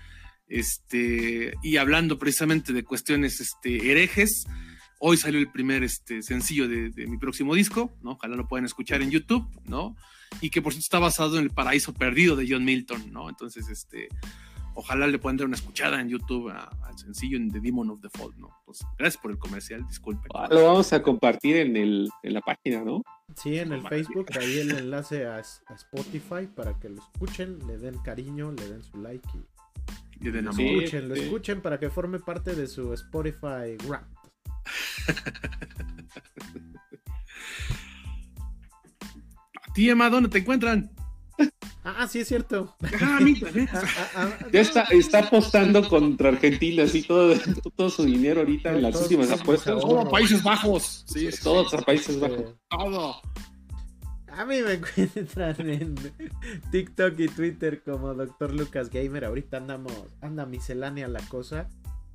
este, 0.48 1.54
y 1.62 1.76
hablando 1.76 2.18
precisamente 2.18 2.72
de 2.72 2.84
cuestiones 2.84 3.40
este, 3.40 3.90
herejes, 3.90 4.46
hoy 5.00 5.16
salió 5.16 5.40
el 5.40 5.50
primer 5.50 5.82
este, 5.82 6.22
sencillo 6.22 6.68
de, 6.68 7.06
mi 7.06 7.18
próximo 7.18 7.54
disco, 7.54 7.92
¿no? 8.02 8.12
Ojalá 8.12 8.36
lo 8.36 8.48
puedan 8.48 8.64
escuchar 8.64 9.02
en 9.02 9.10
YouTube, 9.10 9.46
¿no? 9.64 9.96
Y 10.40 10.50
que 10.50 10.62
por 10.62 10.72
cierto 10.72 10.84
está 10.84 10.98
basado 10.98 11.38
en 11.38 11.44
el 11.44 11.50
paraíso 11.50 11.94
perdido 11.94 12.36
de 12.36 12.46
John 12.48 12.64
Milton, 12.64 13.12
¿no? 13.12 13.28
Entonces, 13.28 13.68
este, 13.68 14.08
ojalá 14.76 15.06
le 15.06 15.18
puedan 15.18 15.38
dar 15.38 15.46
una 15.46 15.56
escuchada 15.56 16.00
en 16.00 16.08
YouTube 16.08 16.50
al 16.50 16.98
sencillo 16.98 17.36
en 17.36 17.50
The 17.50 17.60
Demon 17.60 17.90
of 17.90 18.00
the 18.00 18.08
Fall, 18.10 18.32
¿no? 18.38 18.50
Pues 18.64 18.84
gracias 18.98 19.20
por 19.20 19.30
el 19.32 19.38
comercial, 19.38 19.84
disculpen. 19.88 20.30
Ah, 20.34 20.48
lo 20.50 20.64
vamos 20.64 20.92
a 20.92 21.02
compartir 21.02 21.56
en, 21.56 21.76
el, 21.76 22.10
en 22.22 22.34
la 22.34 22.40
página, 22.42 22.84
¿no? 22.84 23.02
Sí, 23.34 23.58
en 23.58 23.72
el 23.72 23.82
Facebook, 23.88 24.26
ahí 24.38 24.58
el 24.58 24.70
enlace 24.70 25.26
a, 25.26 25.40
Spotify 25.40 26.46
para 26.54 26.78
que 26.78 26.90
lo 26.90 27.00
escuchen, 27.00 27.58
le 27.66 27.78
den 27.78 27.98
cariño, 27.98 28.52
le 28.52 28.68
den 28.68 28.84
su 28.84 28.98
like 28.98 29.28
y, 30.20 30.24
le 30.24 30.30
den 30.30 30.48
amor. 30.48 30.60
escuchen, 30.60 31.08
lo 31.08 31.14
escuchen 31.14 31.60
para 31.62 31.80
que 31.80 31.90
forme 31.90 32.20
parte 32.20 32.54
de 32.54 32.66
su 32.66 32.92
Spotify 32.92 33.76
rap. 33.88 34.04
A 39.62 39.72
ti, 39.72 39.90
Emma, 39.90 40.08
¿dónde 40.08 40.28
te 40.28 40.38
encuentran? 40.38 40.90
Ah, 41.88 42.08
sí 42.08 42.18
es 42.18 42.26
cierto. 42.26 42.74
Ah, 43.00 43.20
ah, 43.20 44.08
ah, 44.16 44.38
ya 44.52 44.60
está, 44.60 44.82
está 44.90 45.20
apostando 45.20 45.88
contra 45.88 46.30
Argentina, 46.30 46.82
así 46.82 47.02
todo, 47.02 47.32
todo 47.76 47.90
su 47.90 48.04
dinero 48.04 48.40
ahorita 48.40 48.72
en 48.72 48.82
las 48.82 49.00
últimas 49.00 49.30
apuestas. 49.30 49.80
Todo 49.80 50.10
Países 50.10 50.42
Bajos. 50.42 51.04
Sí, 51.06 51.28
todos 51.44 51.72
a 51.74 51.78
Países 51.78 52.18
Bajos. 52.18 52.56
Todo. 52.68 53.14
A 54.26 54.44
mí 54.44 54.62
me 54.62 54.72
encuentran 55.06 55.70
en 55.70 55.94
TikTok 56.72 57.20
y 57.20 57.28
Twitter 57.28 57.80
como 57.84 58.14
Dr. 58.14 58.52
Lucas 58.52 58.90
Gamer. 58.90 59.24
Ahorita 59.24 59.58
andamos, 59.58 59.92
anda 60.20 60.44
miscelánea 60.44 61.06
la 61.06 61.20
cosa. 61.28 61.68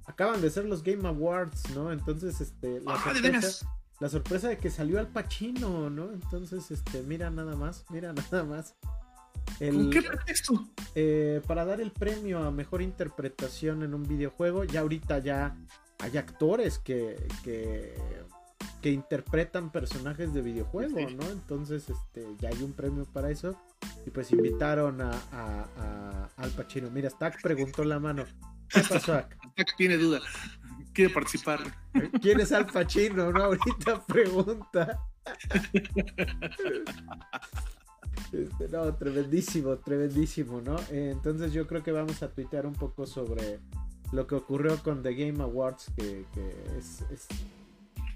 Acaban 0.06 0.42
de 0.42 0.50
ser 0.50 0.66
los 0.66 0.84
Game 0.84 1.08
Awards, 1.08 1.70
¿no? 1.74 1.94
Entonces, 1.94 2.42
este, 2.42 2.82
la, 2.82 3.02
sorpresa, 3.02 3.68
la 4.02 4.10
sorpresa 4.10 4.50
de 4.50 4.58
que 4.58 4.70
salió 4.70 5.00
Al 5.00 5.08
Pacino, 5.08 5.90
¿no? 5.90 6.12
Entonces, 6.12 6.72
este, 6.72 7.04
mira 7.04 7.30
nada 7.30 7.56
más, 7.56 7.86
mira 7.90 8.12
nada 8.32 8.44
más. 8.44 8.76
¿Con 9.70 9.92
qué 9.92 10.02
pretexto? 10.02 10.68
Eh, 10.96 11.42
para 11.46 11.66
dar 11.66 11.82
el 11.82 11.92
premio 11.92 12.44
a 12.44 12.50
mejor 12.52 12.82
interpretación 12.82 13.84
en 13.84 13.94
un 13.94 14.08
videojuego. 14.08 14.64
Ya 14.64 14.80
ahorita 14.82 15.20
ya 15.20 15.56
hay 16.00 16.18
actores 16.18 16.80
que, 16.80 17.28
que, 17.44 17.94
interpretan 18.84 19.72
personajes 19.72 20.34
de 20.34 20.42
videojuego, 20.42 21.00
¿no? 21.12 21.30
Entonces, 21.30 21.88
este, 21.90 22.26
ya 22.40 22.50
hay 22.50 22.64
un 22.64 22.74
premio 22.74 23.06
para 23.06 23.30
eso. 23.30 23.56
Y 24.06 24.10
pues 24.10 24.32
invitaron 24.32 25.00
a, 25.02 25.12
a, 25.32 26.30
Al 26.38 26.50
Pacino. 26.52 26.90
Mira, 26.90 27.12
Stack 27.12 27.42
preguntó 27.42 27.84
la 27.84 28.00
mano. 28.00 28.26
¿Qué 28.68 28.82
pasó? 28.90 29.24
Stack 29.52 29.76
tiene 29.78 29.98
duda. 29.98 30.22
Quiere 30.94 31.14
participar. 31.14 31.60
¿Quién 32.22 32.40
es 32.40 32.52
Al 32.52 32.66
Pacino? 32.66 33.32
No, 33.32 33.44
ahorita 33.44 34.04
pregunta. 34.08 35.00
Este, 38.32 38.70
no, 38.70 38.94
tremendísimo, 38.96 39.78
tremendísimo, 39.78 40.62
¿no? 40.62 40.78
entonces 40.90 41.52
yo 41.54 41.68
creo 41.68 41.84
que 41.84 41.92
vamos 41.92 42.24
a 42.24 42.30
tuitear 42.30 42.66
un 42.66 42.74
poco 42.74 43.06
sobre 43.06 43.60
lo 44.12 44.28
que 44.28 44.36
ocurrió 44.36 44.82
con 44.84 45.04
The 45.04 45.14
Game 45.16 45.42
Awards, 45.42 45.92
que, 45.96 46.26
es, 46.78 47.04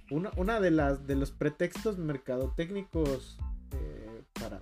una, 0.09 0.31
una, 0.37 0.59
de 0.59 0.71
las 0.71 1.07
de 1.07 1.15
los 1.15 1.31
pretextos 1.31 1.97
mercadotécnicos 1.97 3.37
eh, 3.71 4.23
para, 4.39 4.61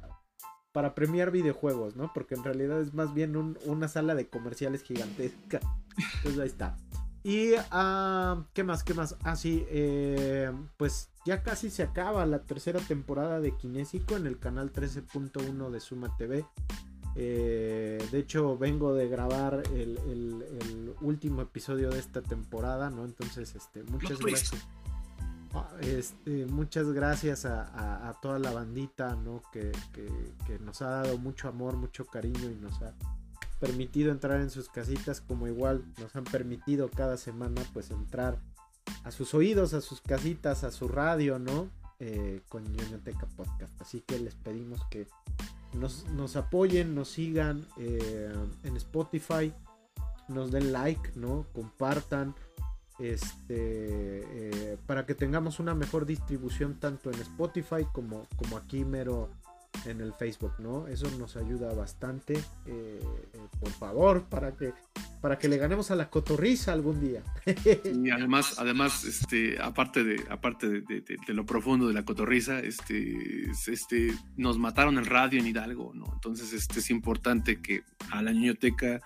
para 0.72 0.96
premiar 0.96 1.32
videojuegos, 1.32 1.96
¿no? 1.96 2.12
Porque 2.14 2.36
en 2.36 2.44
realidad 2.44 2.82
es 2.82 2.94
más 2.94 3.14
bien 3.14 3.58
una 3.66 3.88
sala 3.88 4.16
de 4.16 4.28
comerciales 4.28 4.84
gigantesca. 4.84 5.60
Entonces 6.18 6.40
ahí 6.40 6.48
está. 6.48 6.78
Y, 7.24 7.54
uh, 7.54 8.44
¿qué 8.54 8.64
más? 8.64 8.84
¿Qué 8.84 8.94
más? 8.94 9.16
Ah, 9.24 9.36
sí, 9.36 9.66
eh, 9.70 10.52
pues 10.78 11.10
ya 11.26 11.42
casi 11.42 11.70
se 11.70 11.84
acaba 11.84 12.26
la 12.26 12.40
tercera 12.40 12.80
temporada 12.82 13.40
de 13.40 13.56
Kinésico 13.56 14.18
en 14.18 14.28
el 14.28 14.40
canal 14.40 14.72
13.1 14.74 15.70
de 15.72 15.80
Suma 15.80 16.16
TV. 16.18 16.46
Eh, 17.16 18.06
de 18.12 18.20
hecho, 18.20 18.58
vengo 18.58 18.94
de 18.94 19.08
grabar 19.08 19.64
el, 19.74 19.98
el- 20.10 20.44
el 20.62 20.94
último 21.02 21.42
episodio 21.44 21.90
de 21.92 22.00
esta 22.00 22.22
temporada, 22.22 22.90
¿no? 22.90 23.06
Entonces, 23.06 23.56
este, 23.56 23.84
muchas 23.84 24.18
gracias. 24.20 24.62
Ah, 25.54 25.70
Este, 25.82 26.46
muchas 26.48 26.92
gracias 26.92 27.46
a, 27.46 27.64
a- 27.68 28.10
a 28.10 28.14
toda 28.20 28.40
la 28.40 28.52
bandita, 28.52 29.16
¿no? 29.16 29.44
Que, 29.52 29.72
que- 29.94 30.34
que 30.48 30.58
nos 30.60 30.82
ha 30.82 30.90
dado 30.90 31.18
mucho 31.20 31.48
amor, 31.48 31.78
mucho 31.78 32.06
cariño 32.06 32.50
y 32.50 32.56
nos 32.56 32.82
ha 32.82 32.94
permitido 33.64 34.12
entrar 34.12 34.42
en 34.42 34.50
sus 34.50 34.68
casitas, 34.68 35.22
como 35.22 35.48
igual 35.48 35.86
nos 35.98 36.14
han 36.18 36.26
permitido 36.26 36.90
cada 36.90 37.16
semana, 37.16 37.62
pues 37.72 37.92
entrar 37.92 38.38
a 39.06 39.12
sus 39.12 39.34
oídos, 39.34 39.74
a 39.74 39.80
sus 39.80 40.02
casitas, 40.02 40.66
a 40.66 40.72
su 40.72 40.90
radio, 40.90 41.40
¿no? 41.40 41.70
Eh, 42.00 42.42
con 42.50 42.66
Ñoñoteca 42.66 43.26
Podcast. 43.38 43.82
Así 43.82 44.02
que 44.02 44.20
les 44.20 44.36
pedimos 44.36 44.82
que 44.92 45.08
nos, 45.72 46.36
apoyen, 46.36 46.94
nos 46.94 47.08
sigan 47.08 47.66
eh, 47.78 48.34
en 48.64 48.76
Spotify, 48.76 49.54
nos 50.28 50.52
den 50.52 50.74
like, 50.74 51.14
¿no? 51.16 51.46
Compartan. 51.54 52.36
Este 53.00 53.48
eh, 53.48 54.78
para 54.86 55.06
que 55.06 55.16
tengamos 55.16 55.60
una 55.60 55.74
mejor 55.74 56.06
distribución 56.06 56.80
tanto 56.80 57.12
en 57.12 57.20
Spotify 57.22 57.88
como, 57.92 58.28
como 58.36 58.58
aquí 58.58 58.86
mero 58.86 59.32
en 59.86 60.02
el 60.02 60.14
Facebook, 60.14 60.54
¿no? 60.60 60.88
Eso 60.88 61.10
nos 61.18 61.36
ayuda 61.36 61.74
bastante. 61.74 62.34
eh, 62.34 62.40
eh, 62.66 63.00
por 63.60 63.72
favor, 63.72 64.24
para 64.30 64.52
que 64.56 64.74
para 65.22 65.40
que 65.40 65.48
le 65.48 65.56
ganemos 65.58 65.90
a 65.90 65.96
la 65.96 66.10
cotorriza 66.10 66.74
algún 66.74 67.00
día. 67.00 67.24
Y 68.06 68.10
además, 68.10 68.56
además, 68.58 69.06
este, 69.06 69.58
aparte 69.62 70.04
de, 70.04 70.22
aparte 70.30 70.68
de, 70.68 70.82
de- 70.82 71.18
lo 71.34 71.46
profundo 71.46 71.88
de 71.88 71.94
la 71.94 72.04
cotorriza, 72.04 72.60
este, 72.60 73.50
es- 73.50 73.70
este, 73.70 74.14
nos 74.36 74.58
mataron 74.60 74.98
el 74.98 75.06
radio 75.06 75.40
en 75.40 75.48
Hidalgo, 75.48 75.94
¿no? 75.96 76.08
Entonces, 76.14 76.52
este, 76.52 76.80
es 76.80 76.90
importante 76.90 77.62
que 77.62 77.84
a 78.12 78.22
la 78.22 78.34
niñoteca, 78.34 79.00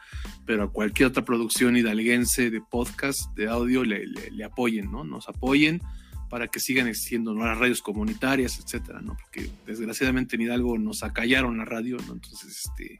pero 0.47 0.63
a 0.63 0.71
cualquier 0.71 1.09
otra 1.09 1.23
producción 1.23 1.77
hidalguense 1.77 2.49
de 2.49 2.61
podcast, 2.61 3.31
de 3.35 3.47
audio, 3.47 3.83
le, 3.83 4.07
le- 4.07 4.31
le 4.31 4.43
apoyen, 4.43 4.91
¿no? 4.91 5.03
Nos 5.03 5.29
apoyen 5.29 5.81
para 6.29 6.47
que 6.47 6.59
sigan 6.59 6.87
existiendo 6.87 7.33
¿no? 7.33 7.45
las 7.45 7.57
radios 7.57 7.81
comunitarias, 7.81 8.59
etcétera, 8.59 9.01
¿no? 9.01 9.15
Porque 9.15 9.49
desgraciadamente 9.65 10.35
en 10.35 10.43
Hidalgo 10.43 10.77
nos 10.77 11.03
acallaron 11.03 11.57
la 11.57 11.65
radio, 11.65 11.97
¿no? 12.07 12.13
Entonces, 12.13 12.65
este, 12.65 12.99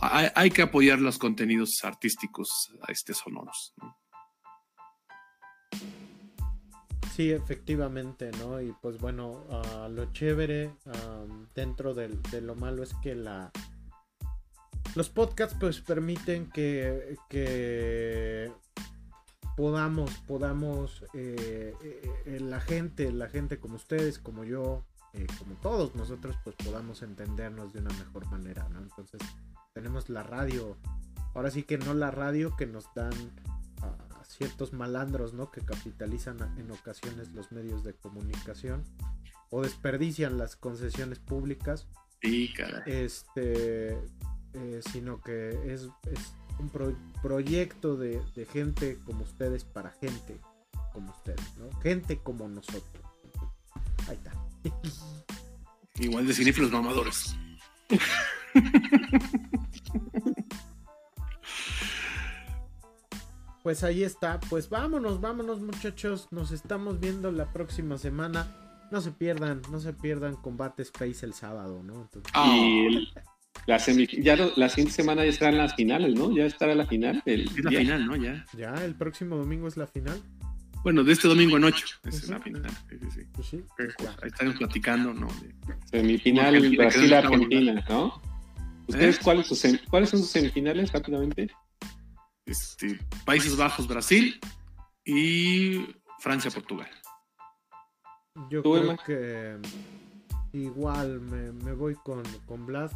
hay, 0.00 0.50
que 0.50 0.62
apoyar 0.62 1.00
los 1.00 1.18
contenidos 1.18 1.84
artísticos 1.84 2.72
este, 2.88 3.14
sonoros, 3.14 3.74
¿no? 3.76 3.96
Sí, 7.14 7.32
efectivamente, 7.32 8.30
¿no? 8.38 8.60
Y 8.60 8.72
pues 8.80 8.98
bueno, 8.98 9.44
ah, 9.50 9.88
lo 9.90 10.12
chévere 10.12 10.70
dentro 11.52 11.92
del- 11.92 12.22
de 12.30 12.40
lo 12.40 12.54
malo 12.54 12.84
es 12.84 12.94
que 13.02 13.16
la 13.16 13.50
los 14.94 15.10
podcasts 15.10 15.56
pues 15.58 15.80
permiten 15.80 16.50
que, 16.50 17.16
que 17.28 18.52
podamos, 19.58 20.12
podamos, 20.28 21.02
eh, 21.14 21.74
eh, 21.82 22.12
eh, 22.26 22.38
la 22.40 22.60
gente, 22.60 23.10
la 23.10 23.28
gente 23.28 23.58
como 23.58 23.74
ustedes, 23.74 24.20
como 24.20 24.44
yo, 24.44 24.84
eh, 25.14 25.26
como 25.36 25.56
todos 25.56 25.96
nosotros, 25.96 26.36
pues 26.44 26.54
podamos 26.54 27.02
entendernos 27.02 27.72
de 27.72 27.80
una 27.80 27.90
mejor 27.94 28.24
manera, 28.30 28.68
¿no? 28.68 28.78
Entonces 28.78 29.20
tenemos 29.74 30.08
la 30.10 30.22
radio, 30.22 30.76
ahora 31.34 31.50
sí 31.50 31.64
que 31.64 31.76
no 31.76 31.92
la 31.92 32.12
radio 32.12 32.54
que 32.56 32.66
nos 32.66 32.84
dan 32.94 33.12
a 33.82 34.24
ciertos 34.24 34.72
malandros, 34.72 35.34
¿no? 35.34 35.50
Que 35.50 35.60
capitalizan 35.62 36.36
en 36.56 36.70
ocasiones 36.70 37.32
los 37.32 37.50
medios 37.50 37.82
de 37.82 37.94
comunicación 37.94 38.84
o 39.50 39.62
desperdician 39.62 40.38
las 40.38 40.54
concesiones 40.54 41.18
públicas, 41.18 41.88
Sí, 42.22 42.52
cara. 42.56 42.84
este, 42.86 43.98
eh, 44.52 44.80
sino 44.92 45.20
que 45.20 45.72
es, 45.72 45.88
es 46.12 46.32
un 46.58 46.68
pro- 46.68 46.96
proyecto 47.22 47.96
de, 47.96 48.20
de 48.34 48.46
gente 48.46 48.98
como 49.04 49.22
ustedes 49.24 49.64
para 49.64 49.90
gente 50.00 50.40
como 50.92 51.10
ustedes, 51.10 51.56
¿no? 51.58 51.70
Gente 51.80 52.18
como 52.18 52.48
nosotros. 52.48 53.04
Ahí 54.08 54.16
está. 54.16 54.32
Igual 56.00 56.26
de 56.26 56.34
cinéfilos 56.34 56.70
mamadores. 56.72 57.36
Pues 63.62 63.82
ahí 63.84 64.02
está, 64.02 64.40
pues 64.48 64.68
vámonos, 64.68 65.20
vámonos 65.20 65.60
muchachos, 65.60 66.28
nos 66.30 66.52
estamos 66.52 67.00
viendo 67.00 67.30
la 67.32 67.52
próxima 67.52 67.98
semana. 67.98 68.54
No 68.90 69.00
se 69.02 69.10
pierdan, 69.10 69.60
no 69.70 69.80
se 69.80 69.92
pierdan 69.92 70.36
Combate 70.36 70.82
Space 70.82 71.26
el 71.26 71.34
sábado, 71.34 71.82
¿no? 71.82 71.94
Entonces, 72.02 72.32
el- 72.34 73.12
la, 73.68 73.78
semi- 73.78 74.08
ya 74.22 74.34
lo- 74.34 74.50
la 74.56 74.68
siguiente 74.70 74.94
semana 74.94 75.22
ya 75.24 75.30
estarán 75.30 75.58
las 75.58 75.74
finales, 75.74 76.14
¿no? 76.14 76.34
Ya 76.34 76.46
estará 76.46 76.74
la 76.74 76.86
final. 76.86 77.22
del 77.26 77.42
Es 77.42 77.62
la 77.64 77.70
día. 77.70 77.80
final, 77.80 78.06
¿no? 78.06 78.16
Ya. 78.16 78.44
ya 78.56 78.72
el 78.84 78.94
próximo 78.94 79.36
domingo 79.36 79.68
es 79.68 79.76
la 79.76 79.86
final. 79.86 80.20
Bueno, 80.82 81.04
de 81.04 81.12
este 81.12 81.28
domingo 81.28 81.56
en 81.58 81.64
8. 81.64 81.86
Esa 82.04 82.16
es 82.18 82.28
la 82.30 82.40
final. 82.40 82.70
Sí, 82.88 82.96
sí, 82.98 83.10
sí. 83.14 83.20
Pues 83.34 83.46
sí, 83.46 83.64
pues 83.76 83.94
ya. 84.02 84.10
Ahí 84.22 84.28
estaremos 84.28 84.56
platicando, 84.58 85.12
¿no? 85.12 85.26
De- 85.26 85.54
Semifinal 85.90 86.76
Brasil-Argentina, 86.76 87.84
¿no? 87.88 88.22
¿Ustedes 88.86 89.16
¿Eh? 89.16 89.20
cuáles, 89.22 89.46
sus 89.46 89.62
cuáles 89.90 90.08
son 90.08 90.20
sus 90.20 90.30
semifinales 90.30 90.90
rápidamente? 90.92 91.48
este, 92.46 92.98
Países 93.26 93.54
Bajos, 93.56 93.86
Brasil 93.86 94.40
y 95.04 95.84
Francia, 96.20 96.50
Portugal. 96.50 96.88
Yo 98.50 98.62
¿Tú, 98.62 98.72
creo 98.72 98.84
Emma? 98.84 98.96
que 99.04 99.56
igual 100.54 101.20
me, 101.20 101.52
me 101.52 101.72
voy 101.74 101.94
con, 101.96 102.22
con 102.46 102.64
Vlad. 102.64 102.90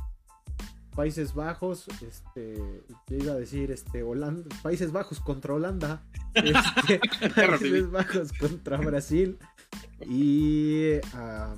Países 0.94 1.34
Bajos, 1.34 1.88
este, 2.06 2.82
yo 3.08 3.16
iba 3.16 3.32
a 3.32 3.36
decir, 3.36 3.70
este, 3.70 4.02
Holanda, 4.02 4.44
Países 4.62 4.92
Bajos 4.92 5.20
contra 5.20 5.54
Holanda, 5.54 6.02
este, 6.34 7.00
Países 7.34 7.90
Bajos 7.90 8.32
contra 8.32 8.76
Brasil 8.76 9.38
y, 10.06 10.94
ah, 11.14 11.54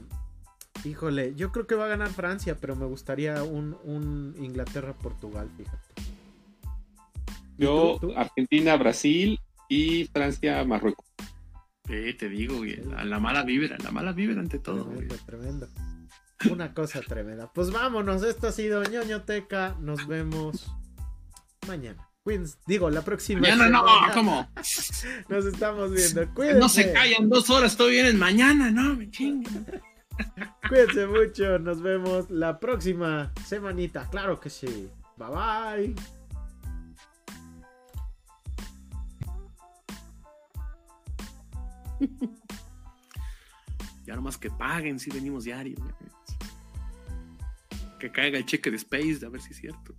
híjole, 0.85 1.35
yo 1.35 1.51
creo 1.51 1.67
que 1.67 1.75
va 1.75 1.87
a 1.87 1.89
ganar 1.89 2.11
Francia, 2.11 2.57
pero 2.61 2.77
me 2.77 2.87
gustaría 2.87 3.43
un, 3.43 3.77
un 3.85 4.35
Inglaterra-Portugal, 4.39 5.51
fíjate. 5.57 6.03
¿Y 7.59 7.65
Yo, 7.65 7.99
tú, 8.01 8.09
tú? 8.09 8.17
Argentina, 8.17 8.77
Brasil 8.77 9.41
y 9.69 10.05
Francia, 10.07 10.65
Marruecos. 10.65 11.07
Eh, 11.89 12.15
te 12.19 12.29
digo, 12.29 12.59
güey, 12.59 12.77
la, 12.77 13.05
la 13.05 13.19
mala 13.19 13.43
vibra, 13.43 13.77
la 13.83 13.91
mala 13.91 14.13
vibra 14.13 14.41
ante 14.41 14.59
todo, 14.59 14.85
güey. 14.85 15.07
Tremendo, 15.09 15.27
tremendo. 15.27 15.69
Una 16.51 16.75
cosa 16.75 17.01
tremenda. 17.01 17.51
Pues 17.53 17.71
vámonos, 17.71 18.23
esto 18.23 18.49
ha 18.49 18.53
sido 18.53 18.83
ñoñoteca. 18.85 19.77
Nos 19.81 20.07
vemos 20.07 20.71
mañana. 21.67 22.09
Cuídense. 22.23 22.57
Digo, 22.67 22.91
la 22.91 23.03
próxima. 23.03 23.41
Mañana 23.41 23.69
no. 23.69 23.85
¿cómo? 24.15 24.49
Nos 25.29 25.45
estamos 25.45 25.93
viendo. 25.93 26.35
Cuídense. 26.35 26.61
No 26.61 26.69
se 26.69 26.93
callan 26.93 27.29
dos 27.29 27.51
horas, 27.51 27.77
todavía 27.77 28.03
vienen 28.03 28.19
mañana, 28.19 28.71
no, 28.71 28.95
me 28.95 29.11
chingan. 29.11 29.67
Cuídense 30.69 31.07
mucho. 31.07 31.59
Nos 31.59 31.83
vemos 31.83 32.31
la 32.31 32.59
próxima 32.59 33.33
semanita. 33.47 34.09
Claro 34.11 34.41
que 34.41 34.49
sí. 34.51 34.89
Bye 35.17 35.29
bye. 35.29 35.95
Ya 44.07 44.15
nomás 44.15 44.37
que 44.37 44.51
paguen 44.51 44.99
si 44.99 45.11
venimos 45.11 45.45
diario. 45.45 45.77
Que 47.99 48.11
caiga 48.11 48.39
el 48.39 48.47
cheque 48.47 48.71
de 48.71 48.77
Space, 48.77 49.25
a 49.25 49.29
ver 49.29 49.41
si 49.41 49.53
es 49.53 49.59
cierto. 49.59 49.95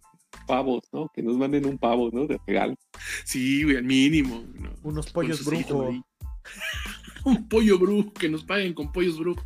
Pavos, 0.47 0.83
¿no? 0.91 1.09
Que 1.13 1.23
nos 1.23 1.37
manden 1.37 1.65
un 1.65 1.77
pavo, 1.77 2.09
¿no? 2.11 2.27
De 2.27 2.39
regalo. 2.45 2.75
Sí, 3.23 3.63
güey, 3.63 3.77
al 3.77 3.83
mínimo. 3.83 4.43
¿no? 4.53 4.71
Unos 4.83 5.11
pollos 5.11 5.37
su 5.37 5.45
sellito 5.45 5.77
brujo. 5.77 5.91
ahí. 5.91 6.01
Un 7.25 7.47
pollo 7.49 7.79
brujo, 7.79 8.13
que 8.13 8.29
nos 8.29 8.43
paguen 8.43 8.75
con 8.75 8.91
pollos 8.91 9.17
brujo. 9.17 9.41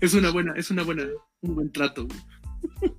Es 0.00 0.14
una 0.14 0.30
buena, 0.30 0.54
es 0.56 0.70
una 0.70 0.82
buena, 0.82 1.04
un 1.42 1.54
buen 1.54 1.70
trato. 1.70 2.06
güey. 2.06 2.94